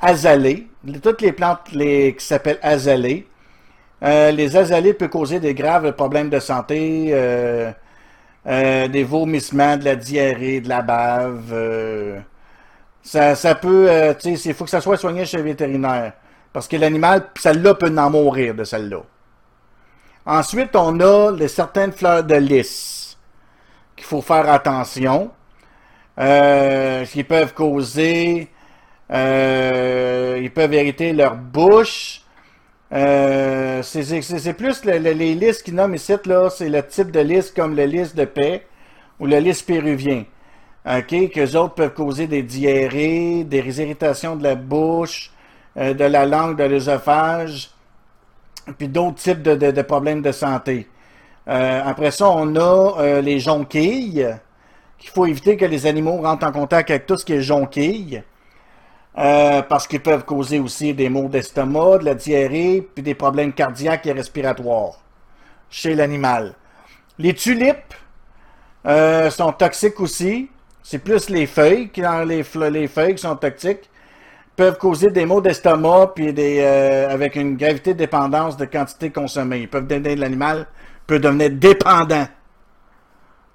azalées. 0.00 0.68
Toutes 1.02 1.22
les 1.22 1.32
plantes 1.32 1.60
qui 1.64 2.14
s'appellent 2.18 2.60
azalées. 2.62 3.26
Euh, 4.02 4.30
les 4.30 4.56
azalées 4.56 4.94
peuvent 4.94 5.10
causer 5.10 5.40
des 5.40 5.54
graves 5.54 5.92
problèmes 5.92 6.30
de 6.30 6.40
santé, 6.40 7.10
euh, 7.12 7.70
euh, 8.46 8.88
des 8.88 9.04
vomissements, 9.04 9.76
de 9.76 9.84
la 9.84 9.96
diarrhée, 9.96 10.60
de 10.60 10.68
la 10.68 10.82
bave. 10.82 12.22
ça, 13.02 13.54
peut, 13.56 14.14
tu 14.20 14.36
sais, 14.36 14.48
il 14.50 14.54
faut 14.54 14.64
que 14.64 14.70
ça 14.70 14.80
soit 14.80 14.96
soigné 14.96 15.24
chez 15.26 15.36
le 15.36 15.42
vétérinaire. 15.44 16.12
Parce 16.52 16.66
que 16.66 16.76
l'animal, 16.76 17.28
celle-là 17.38 17.74
peut 17.74 17.94
en 17.96 18.10
mourir 18.10 18.54
de 18.54 18.64
celle-là. 18.64 19.02
Ensuite, 20.26 20.74
on 20.74 20.98
a 21.00 21.32
les, 21.32 21.48
certaines 21.48 21.92
fleurs 21.92 22.24
de 22.24 22.34
lys 22.34 23.18
qu'il 23.96 24.06
faut 24.06 24.22
faire 24.22 24.48
attention. 24.50 25.30
Qui 26.16 27.24
peuvent 27.24 27.54
causer, 27.54 28.50
ils 29.10 30.50
peuvent 30.54 30.72
hériter 30.74 31.12
leur 31.12 31.36
bouche. 31.36 32.22
Euh, 32.92 33.82
c'est 33.82 34.52
plus 34.54 34.84
le- 34.84 34.98
le- 34.98 35.12
les 35.12 35.34
lys 35.34 35.62
qu'ils 35.62 35.74
nomment 35.74 35.94
ici, 35.94 36.14
là, 36.26 36.50
c'est 36.50 36.68
le 36.68 36.84
type 36.84 37.10
de 37.12 37.20
lys 37.20 37.50
comme 37.52 37.76
le 37.76 37.84
lys 37.84 38.14
de 38.14 38.24
paix 38.24 38.66
ou 39.20 39.26
le 39.26 39.38
lys 39.38 39.62
péruvien. 39.62 40.24
OK, 40.86 41.30
qu'eux 41.30 41.56
autres 41.56 41.74
peuvent 41.74 41.94
causer 41.94 42.26
des 42.26 42.42
diarrhées, 42.42 43.44
des 43.44 43.80
irritations 43.82 44.34
de 44.34 44.42
la 44.42 44.54
bouche, 44.54 45.30
euh, 45.76 45.94
de 45.94 46.04
la 46.04 46.26
langue, 46.26 46.56
de 46.56 46.64
l'œsophage, 46.64 47.70
puis 48.78 48.88
d'autres 48.88 49.16
types 49.16 49.42
de, 49.42 49.82
problèmes 49.82 50.22
de 50.22 50.32
santé. 50.32 50.88
Euh, 51.48 51.82
après 51.84 52.10
ça, 52.10 52.28
on 52.30 52.56
a 52.56 52.94
euh, 53.00 53.20
les 53.20 53.38
jonquilles, 53.40 54.26
qu'il 54.98 55.10
faut 55.10 55.26
éviter 55.26 55.56
que 55.56 55.64
les 55.64 55.86
animaux 55.86 56.20
rentrent 56.22 56.46
en 56.46 56.52
contact 56.52 56.90
avec 56.90 57.06
tout 57.06 57.16
ce 57.16 57.24
qui 57.24 57.34
est 57.34 57.42
jonquilles, 57.42 58.22
euh, 59.18 59.62
parce 59.62 59.88
qu'ils 59.88 60.00
peuvent 60.00 60.24
causer 60.24 60.60
aussi 60.60 60.94
des 60.94 61.08
maux 61.08 61.28
d'estomac, 61.28 61.98
de 61.98 62.04
la 62.04 62.14
diarrhée, 62.14 62.88
puis 62.94 63.02
des 63.02 63.14
problèmes 63.14 63.52
cardiaques 63.52 64.06
et 64.06 64.12
respiratoires 64.12 65.00
chez 65.68 65.94
l'animal. 65.94 66.54
Les 67.18 67.34
tulipes 67.34 67.94
euh, 68.86 69.28
sont 69.30 69.52
toxiques 69.52 70.00
aussi. 70.00 70.48
C'est 70.82 70.98
plus 70.98 71.28
les 71.28 71.46
feuilles 71.46 71.90
qui 71.90 72.02
les, 72.26 72.44
les 72.70 72.88
feuilles 72.88 73.14
qui 73.14 73.22
sont 73.22 73.36
toxiques. 73.36 73.90
Peuvent 74.56 74.78
causer 74.78 75.10
des 75.10 75.26
maux 75.26 75.40
d'estomac 75.40 76.12
puis 76.14 76.34
euh, 76.38 77.12
avec 77.12 77.34
une 77.34 77.56
gravité 77.56 77.94
de 77.94 77.98
dépendance 77.98 78.56
de 78.56 78.64
quantité 78.64 79.10
consommée. 79.10 79.60
Ils 79.60 79.68
peuvent 79.68 79.88
l'animal 79.88 80.66
peut 81.06 81.18
devenir 81.18 81.50
dépendant. 81.50 82.26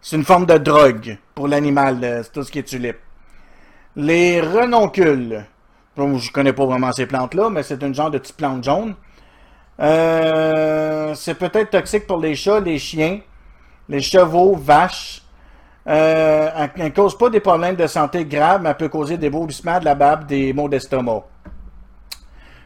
C'est 0.02 0.18
une 0.18 0.26
forme 0.26 0.46
de 0.46 0.58
drogue 0.58 1.18
pour 1.34 1.48
l'animal, 1.48 2.22
c'est 2.24 2.32
tout 2.32 2.44
ce 2.44 2.52
qui 2.52 2.60
est 2.60 2.64
tulipe. 2.64 3.05
Les 3.96 4.42
renoncules. 4.42 5.46
Bon, 5.96 6.18
je 6.18 6.30
connais 6.32 6.52
pas 6.52 6.66
vraiment 6.66 6.92
ces 6.92 7.06
plantes-là, 7.06 7.50
mais 7.50 7.64
c'est 7.64 7.82
une 7.82 7.96
genre 7.96 8.12
de 8.12 8.18
petite 8.18 8.36
plante 8.36 8.64
jaune. 8.64 8.96
Euh, 9.80 11.14
c'est 11.16 11.36
peut-être 11.36 11.72
toxique 11.72 12.06
pour 12.06 12.18
les 12.18 12.36
chats, 12.36 12.60
les 12.60 12.78
chiens, 12.78 13.22
les 13.88 14.02
chevaux, 14.02 14.56
vaches. 14.56 15.22
Euh, 15.88 16.50
elle 16.76 16.84
ne 16.84 16.90
cause 16.90 17.18
pas 17.18 17.30
des 17.30 17.40
problèmes 17.40 17.76
de 17.76 17.88
santé 17.88 18.26
graves, 18.26 18.62
mais 18.62 18.70
elle 18.70 18.78
peut 18.78 18.90
causer 18.90 19.18
des 19.18 19.30
vomissements, 19.30 19.80
de 19.80 19.86
la 19.86 19.96
bave, 19.96 20.26
des 20.26 20.52
maux 20.52 20.68
d'estomac. 20.68 21.24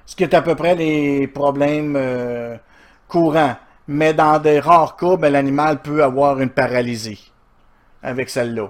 Ce 0.06 0.16
qui 0.16 0.24
est 0.24 0.34
à 0.34 0.42
peu 0.42 0.56
près 0.56 0.74
les 0.74 1.28
problèmes 1.28 1.96
euh, 1.96 2.58
courants. 3.08 3.56
Mais 3.88 4.16
dans 4.16 4.40
des 4.40 4.60
rares 4.60 4.96
cas, 4.96 5.16
ben, 5.18 5.32
l'animal 5.32 5.82
peut 5.82 6.04
avoir 6.04 6.40
une 6.40 6.50
paralysie 6.50 7.32
avec 8.02 8.30
celle-là. 8.30 8.70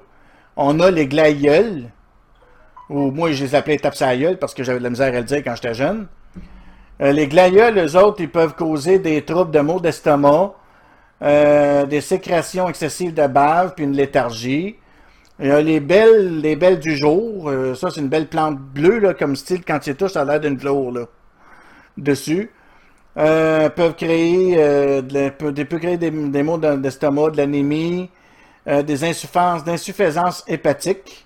On 0.58 0.80
a 0.80 0.92
les 0.92 1.08
glaïeuls, 1.08 1.90
ou 2.90 3.12
moi 3.12 3.32
je 3.32 3.44
les 3.44 3.56
appelais 3.56 3.78
tapsaïeuls 3.78 4.38
parce 4.38 4.54
que 4.54 4.64
j'avais 4.64 4.80
de 4.80 4.84
la 4.84 4.90
misère 4.90 5.14
à 5.14 5.18
le 5.18 5.24
dire 5.24 5.44
quand 5.44 5.56
j'étais 5.56 5.74
jeune. 5.74 6.08
Euh, 7.02 7.12
les 7.12 7.28
glaïeuls, 7.28 7.78
eux 7.78 7.96
autres, 7.96 8.22
ils 8.22 8.30
peuvent 8.30 8.56
causer 8.56 9.00
des 9.00 9.24
troubles 9.24 9.52
de 9.52 9.60
maux 9.60 9.80
d'estomac, 9.80 10.54
euh, 11.22 11.86
des 11.86 12.02
sécrétions 12.02 12.68
excessives 12.68 13.14
de 13.14 13.26
bave, 13.28 13.74
puis 13.76 13.86
une 13.86 13.94
léthargie. 13.96 14.76
Il 15.40 15.52
a 15.52 15.62
les 15.62 15.80
belles, 15.80 16.42
les 16.42 16.58
belles 16.58 16.80
du 16.80 16.98
jour. 16.98 17.50
Euh, 17.50 17.74
ça, 17.74 17.90
c'est 17.90 18.02
une 18.02 18.10
belle 18.10 18.28
plante 18.28 18.60
bleue, 18.60 19.16
comme 19.18 19.38
style, 19.38 19.64
quand 19.64 19.80
tu 19.80 19.92
y 19.92 19.96
touches, 19.96 20.12
ça 20.12 20.22
a 20.22 20.26
l'air 20.26 20.40
d'une 20.42 20.60
fleur, 20.60 20.92
là, 20.92 21.06
dessus. 21.98 22.52
Euh, 23.18 23.70
peuvent 23.70 23.96
créer, 23.96 24.56
euh, 24.58 25.02
des, 25.02 25.32
des 26.12 26.44
maux 26.44 26.58
de- 26.58 26.76
d'estomac, 26.76 27.32
de 27.32 27.38
l'anémie, 27.38 28.10
euh, 28.68 28.84
des 28.84 29.04
insuffisances, 29.06 29.64
d'insuffisance 29.64 30.44
hépatique. 30.48 31.26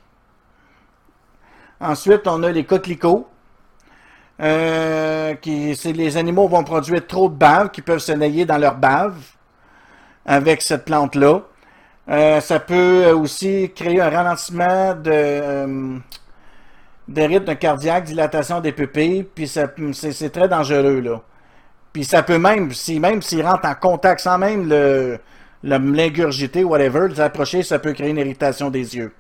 Ensuite, 1.84 2.28
on 2.28 2.42
a 2.44 2.52
les 2.52 2.64
coquelicots. 2.64 3.28
Euh, 4.40 5.36
les 5.44 6.18
animaux 6.18 6.48
vont 6.48 6.64
produire 6.64 7.06
trop 7.06 7.28
de 7.28 7.36
bave, 7.36 7.72
qui 7.72 7.82
peuvent 7.82 8.00
se 8.00 8.14
nailler 8.14 8.46
dans 8.46 8.58
leur 8.58 8.76
bave 8.78 9.16
avec 10.26 10.62
cette 10.62 10.86
plante-là. 10.86 11.42
Euh, 12.10 12.40
ça 12.40 12.62
peut 12.62 13.12
aussi 13.12 13.70
créer 13.76 14.00
un 14.00 14.10
ralentissement 14.10 14.96
de, 14.96 15.12
euh, 15.12 15.98
des 17.10 17.26
rythmes 17.26 17.56
cardiaques, 17.56 18.06
dilatation 18.06 18.62
des 18.62 18.72
pupilles, 18.72 19.24
puis 19.24 19.48
c'est, 19.48 20.30
très 20.30 20.48
dangereux, 20.48 21.02
là. 21.02 21.22
Puis 21.92 22.06
ça 22.06 22.24
peut 22.24 22.40
même, 22.40 22.72
si 22.72 23.00
même 23.00 23.22
s'il 23.22 23.46
rentre 23.46 23.68
en 23.68 23.76
contact 23.76 24.22
sans 24.22 24.38
même 24.38 24.70
le 24.70 25.20
l'ingurgiter, 25.66 26.64
whatever, 26.64 27.08
les 27.10 27.22
approcher, 27.22 27.64
ça 27.64 27.80
peut 27.80 27.94
créer 27.94 28.10
une 28.10 28.18
irritation 28.18 28.70
des 28.70 28.96
yeux. 28.98 29.14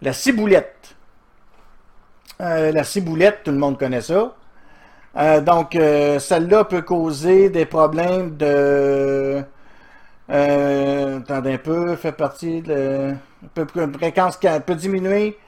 La 0.00 0.12
ciboulette. 0.12 0.96
Euh, 2.42 2.72
la 2.72 2.82
ciboulette, 2.82 3.42
tout 3.44 3.52
le 3.52 3.58
monde 3.58 3.78
connaît 3.78 4.00
ça. 4.00 4.34
Euh, 5.16 5.40
donc, 5.40 5.76
euh, 5.76 6.18
celle-là 6.18 6.64
peut 6.64 6.82
causer 6.82 7.50
des 7.50 7.66
problèmes 7.66 8.36
de... 8.36 9.44
Attendez 10.28 11.52
un 11.52 11.58
peu, 11.58 11.94
fait 11.94 12.12
partie 12.12 12.62
de... 12.62 13.14
Une 13.76 13.94
fréquence 13.94 14.36
qui 14.36 14.48
peut 14.66 14.74
diminuer 14.74 15.38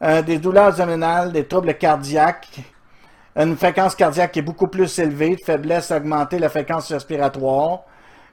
des 0.00 0.38
douleurs 0.38 0.68
abdominales, 0.68 1.32
des 1.32 1.44
troubles 1.44 1.74
cardiaques, 1.74 2.60
une 3.36 3.56
fréquence 3.56 3.94
cardiaque 3.94 4.32
qui 4.32 4.38
est 4.38 4.42
beaucoup 4.42 4.68
plus 4.68 4.98
élevée, 4.98 5.36
de 5.36 5.40
faiblesse, 5.44 5.90
augmenter 5.90 6.38
la 6.38 6.48
fréquence 6.48 6.90
respiratoire, 6.92 7.80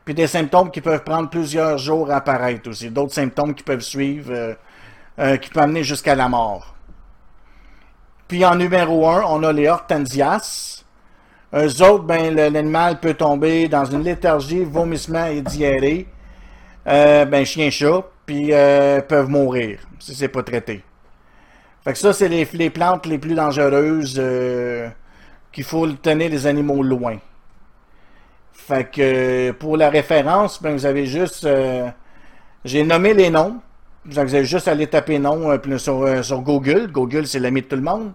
puis 0.05 0.13
des 0.13 0.27
symptômes 0.27 0.71
qui 0.71 0.81
peuvent 0.81 1.03
prendre 1.03 1.29
plusieurs 1.29 1.77
jours 1.77 2.11
à 2.11 2.17
apparaître 2.17 2.69
aussi. 2.69 2.89
D'autres 2.89 3.13
symptômes 3.13 3.53
qui 3.53 3.63
peuvent 3.63 3.81
suivre, 3.81 4.55
qui 5.17 5.49
peuvent 5.49 5.63
amener 5.63 5.83
jusqu'à 5.83 6.15
la 6.15 6.29
mort. 6.29 6.76
Puis 8.27 8.43
en 8.43 8.55
numéro 8.55 9.07
1, 9.07 9.23
on 9.27 9.43
a 9.43 9.53
les 9.53 9.67
hortensias. 9.69 10.83
Eux 11.53 11.81
autres, 11.81 12.03
ben, 12.03 12.35
l'animal 12.35 12.99
peut 12.99 13.13
tomber 13.13 13.69
dans 13.69 13.85
une 13.85 14.03
léthargie, 14.03 14.65
vomissement 14.65 15.27
et 15.27 15.41
diarrhée. 15.41 16.07
Euh, 16.87 17.25
ben, 17.25 17.45
chien-chat, 17.45 18.03
puis 18.25 18.49
euh, 18.51 19.01
peuvent 19.01 19.29
mourir 19.29 19.79
si 19.99 20.13
c'est 20.13 20.27
pas 20.27 20.43
traité. 20.43 20.83
Fait 21.83 21.93
que 21.93 21.99
ça, 21.99 22.11
c'est 22.11 22.27
les, 22.27 22.69
plantes 22.69 23.05
les 23.05 23.17
plus 23.17 23.33
dangereuses 23.33 24.15
euh, 24.17 24.89
qu'il 25.53 25.63
faut 25.63 25.87
tenir 25.87 26.29
les 26.29 26.47
animaux 26.47 26.83
loin. 26.83 27.17
Fait 28.51 28.89
que 28.89 29.51
pour 29.51 29.77
la 29.77 29.89
référence, 29.89 30.61
ben, 30.61 30.73
vous 30.73 30.85
avez 30.85 31.05
juste. 31.05 31.47
J'ai 32.65 32.83
nommé 32.83 33.13
les 33.13 33.29
noms. 33.29 33.61
Vous 34.07 34.19
avez 34.19 34.45
juste 34.45 34.69
aller 34.69 34.87
taper 34.87 35.19
nom 35.19 35.51
euh, 35.51 35.57
euh, 35.67 36.23
sur 36.23 36.41
Google. 36.41 36.89
Google, 36.89 37.27
c'est 37.27 37.39
l'ami 37.39 37.61
de 37.61 37.67
tout 37.67 37.75
le 37.75 37.81
monde. 37.81 38.13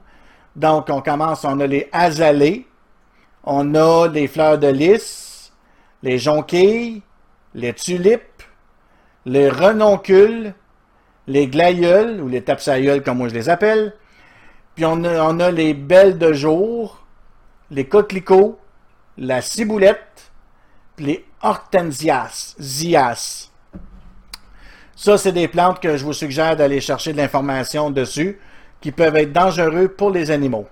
Donc, 0.56 0.88
on 0.88 1.02
commence, 1.02 1.44
on 1.44 1.60
a 1.60 1.66
les 1.66 1.88
azalées, 1.92 2.66
on 3.44 3.74
a 3.74 4.08
les 4.08 4.26
fleurs 4.26 4.58
de 4.58 4.68
lys, 4.68 5.52
les 6.02 6.18
jonquilles, 6.18 7.02
les 7.54 7.74
tulipes, 7.74 8.42
les 9.26 9.50
renoncules, 9.50 10.54
les 11.26 11.46
glaïeuls, 11.46 12.22
ou 12.22 12.28
les 12.28 12.42
tapsaïeuls, 12.42 13.02
comme 13.02 13.18
moi 13.18 13.28
je 13.28 13.34
les 13.34 13.50
appelle. 13.50 13.94
Puis 14.74 14.86
on 14.86 15.04
a, 15.04 15.22
on 15.22 15.40
a 15.40 15.50
les 15.50 15.74
belles 15.74 16.16
de 16.16 16.32
jour, 16.32 17.04
les 17.70 17.86
coquelicots, 17.86 18.58
la 19.18 19.42
ciboulette, 19.42 20.32
puis 20.96 21.04
les 21.04 21.24
hortensias, 21.42 22.56
zias. 22.58 23.51
Ça, 25.02 25.18
c'est 25.18 25.32
des 25.32 25.48
plantes 25.48 25.80
que 25.80 25.96
je 25.96 26.04
vous 26.04 26.12
suggère 26.12 26.54
d'aller 26.54 26.80
chercher 26.80 27.12
de 27.12 27.16
l'information 27.16 27.90
dessus, 27.90 28.38
qui 28.80 28.92
peuvent 28.92 29.16
être 29.16 29.32
dangereux 29.32 29.88
pour 29.88 30.12
les 30.12 30.30
animaux. 30.30 30.68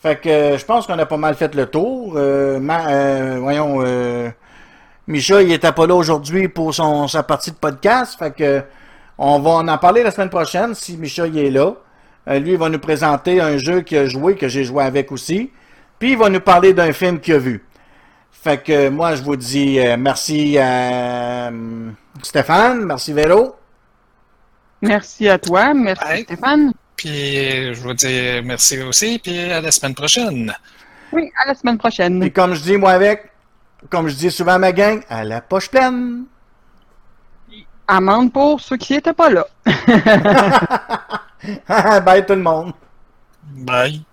Fait 0.00 0.20
que 0.20 0.28
euh, 0.28 0.56
je 0.56 0.64
pense 0.64 0.86
qu'on 0.86 0.96
a 0.96 1.06
pas 1.06 1.16
mal 1.16 1.34
fait 1.34 1.52
le 1.56 1.66
tour. 1.66 2.12
Euh, 2.14 2.60
euh, 2.60 3.38
voyons, 3.40 3.78
euh, 3.80 4.30
Micha, 5.08 5.42
il 5.42 5.50
était 5.50 5.72
pas 5.72 5.88
là 5.88 5.96
aujourd'hui 5.96 6.46
pour 6.46 6.72
son, 6.72 7.08
sa 7.08 7.24
partie 7.24 7.50
de 7.50 7.56
podcast. 7.56 8.16
Fait 8.16 8.32
que 8.32 8.62
on 9.18 9.40
va 9.40 9.72
en 9.72 9.78
parler 9.78 10.04
la 10.04 10.12
semaine 10.12 10.30
prochaine 10.30 10.72
si 10.76 10.96
Micha 10.96 11.26
est 11.26 11.50
là. 11.50 11.72
Lui, 12.28 12.52
il 12.52 12.58
va 12.58 12.68
nous 12.68 12.78
présenter 12.78 13.40
un 13.40 13.56
jeu 13.56 13.80
qu'il 13.80 13.98
a 13.98 14.06
joué, 14.06 14.36
que 14.36 14.46
j'ai 14.46 14.62
joué 14.62 14.84
avec 14.84 15.10
aussi. 15.10 15.50
Puis 15.98 16.12
il 16.12 16.18
va 16.18 16.28
nous 16.28 16.38
parler 16.40 16.74
d'un 16.74 16.92
film 16.92 17.18
qu'il 17.18 17.34
a 17.34 17.38
vu. 17.38 17.64
Fait 18.44 18.62
que 18.62 18.90
moi, 18.90 19.14
je 19.14 19.22
vous 19.22 19.36
dis 19.36 19.80
euh, 19.80 19.96
merci 19.98 20.58
à 20.58 21.48
euh, 21.48 21.90
Stéphane, 22.22 22.84
merci 22.84 23.14
Véro. 23.14 23.56
Merci 24.82 25.30
à 25.30 25.38
toi. 25.38 25.72
Merci 25.72 26.04
Ouais. 26.04 26.22
Stéphane. 26.24 26.72
Puis 26.94 27.74
je 27.74 27.80
vous 27.80 27.94
dis 27.94 28.42
merci 28.44 28.82
aussi, 28.82 29.18
puis 29.18 29.50
à 29.50 29.62
la 29.62 29.70
semaine 29.70 29.94
prochaine. 29.94 30.54
Oui, 31.10 31.32
à 31.42 31.48
la 31.48 31.54
semaine 31.54 31.78
prochaine. 31.78 32.20
Puis 32.20 32.30
comme 32.32 32.52
je 32.52 32.60
dis 32.60 32.76
moi 32.76 32.90
avec, 32.90 33.32
comme 33.88 34.08
je 34.08 34.14
dis 34.14 34.30
souvent 34.30 34.52
à 34.52 34.58
ma 34.58 34.72
gang, 34.72 35.02
à 35.08 35.24
la 35.24 35.40
poche 35.40 35.70
pleine. 35.70 36.24
Amende 37.88 38.30
pour 38.30 38.60
ceux 38.60 38.76
qui 38.76 38.92
n'étaient 38.92 39.14
pas 39.14 39.30
là. 39.30 39.46
Bye 42.04 42.26
tout 42.26 42.34
le 42.34 42.42
monde. 42.42 42.74
Bye. 43.56 44.04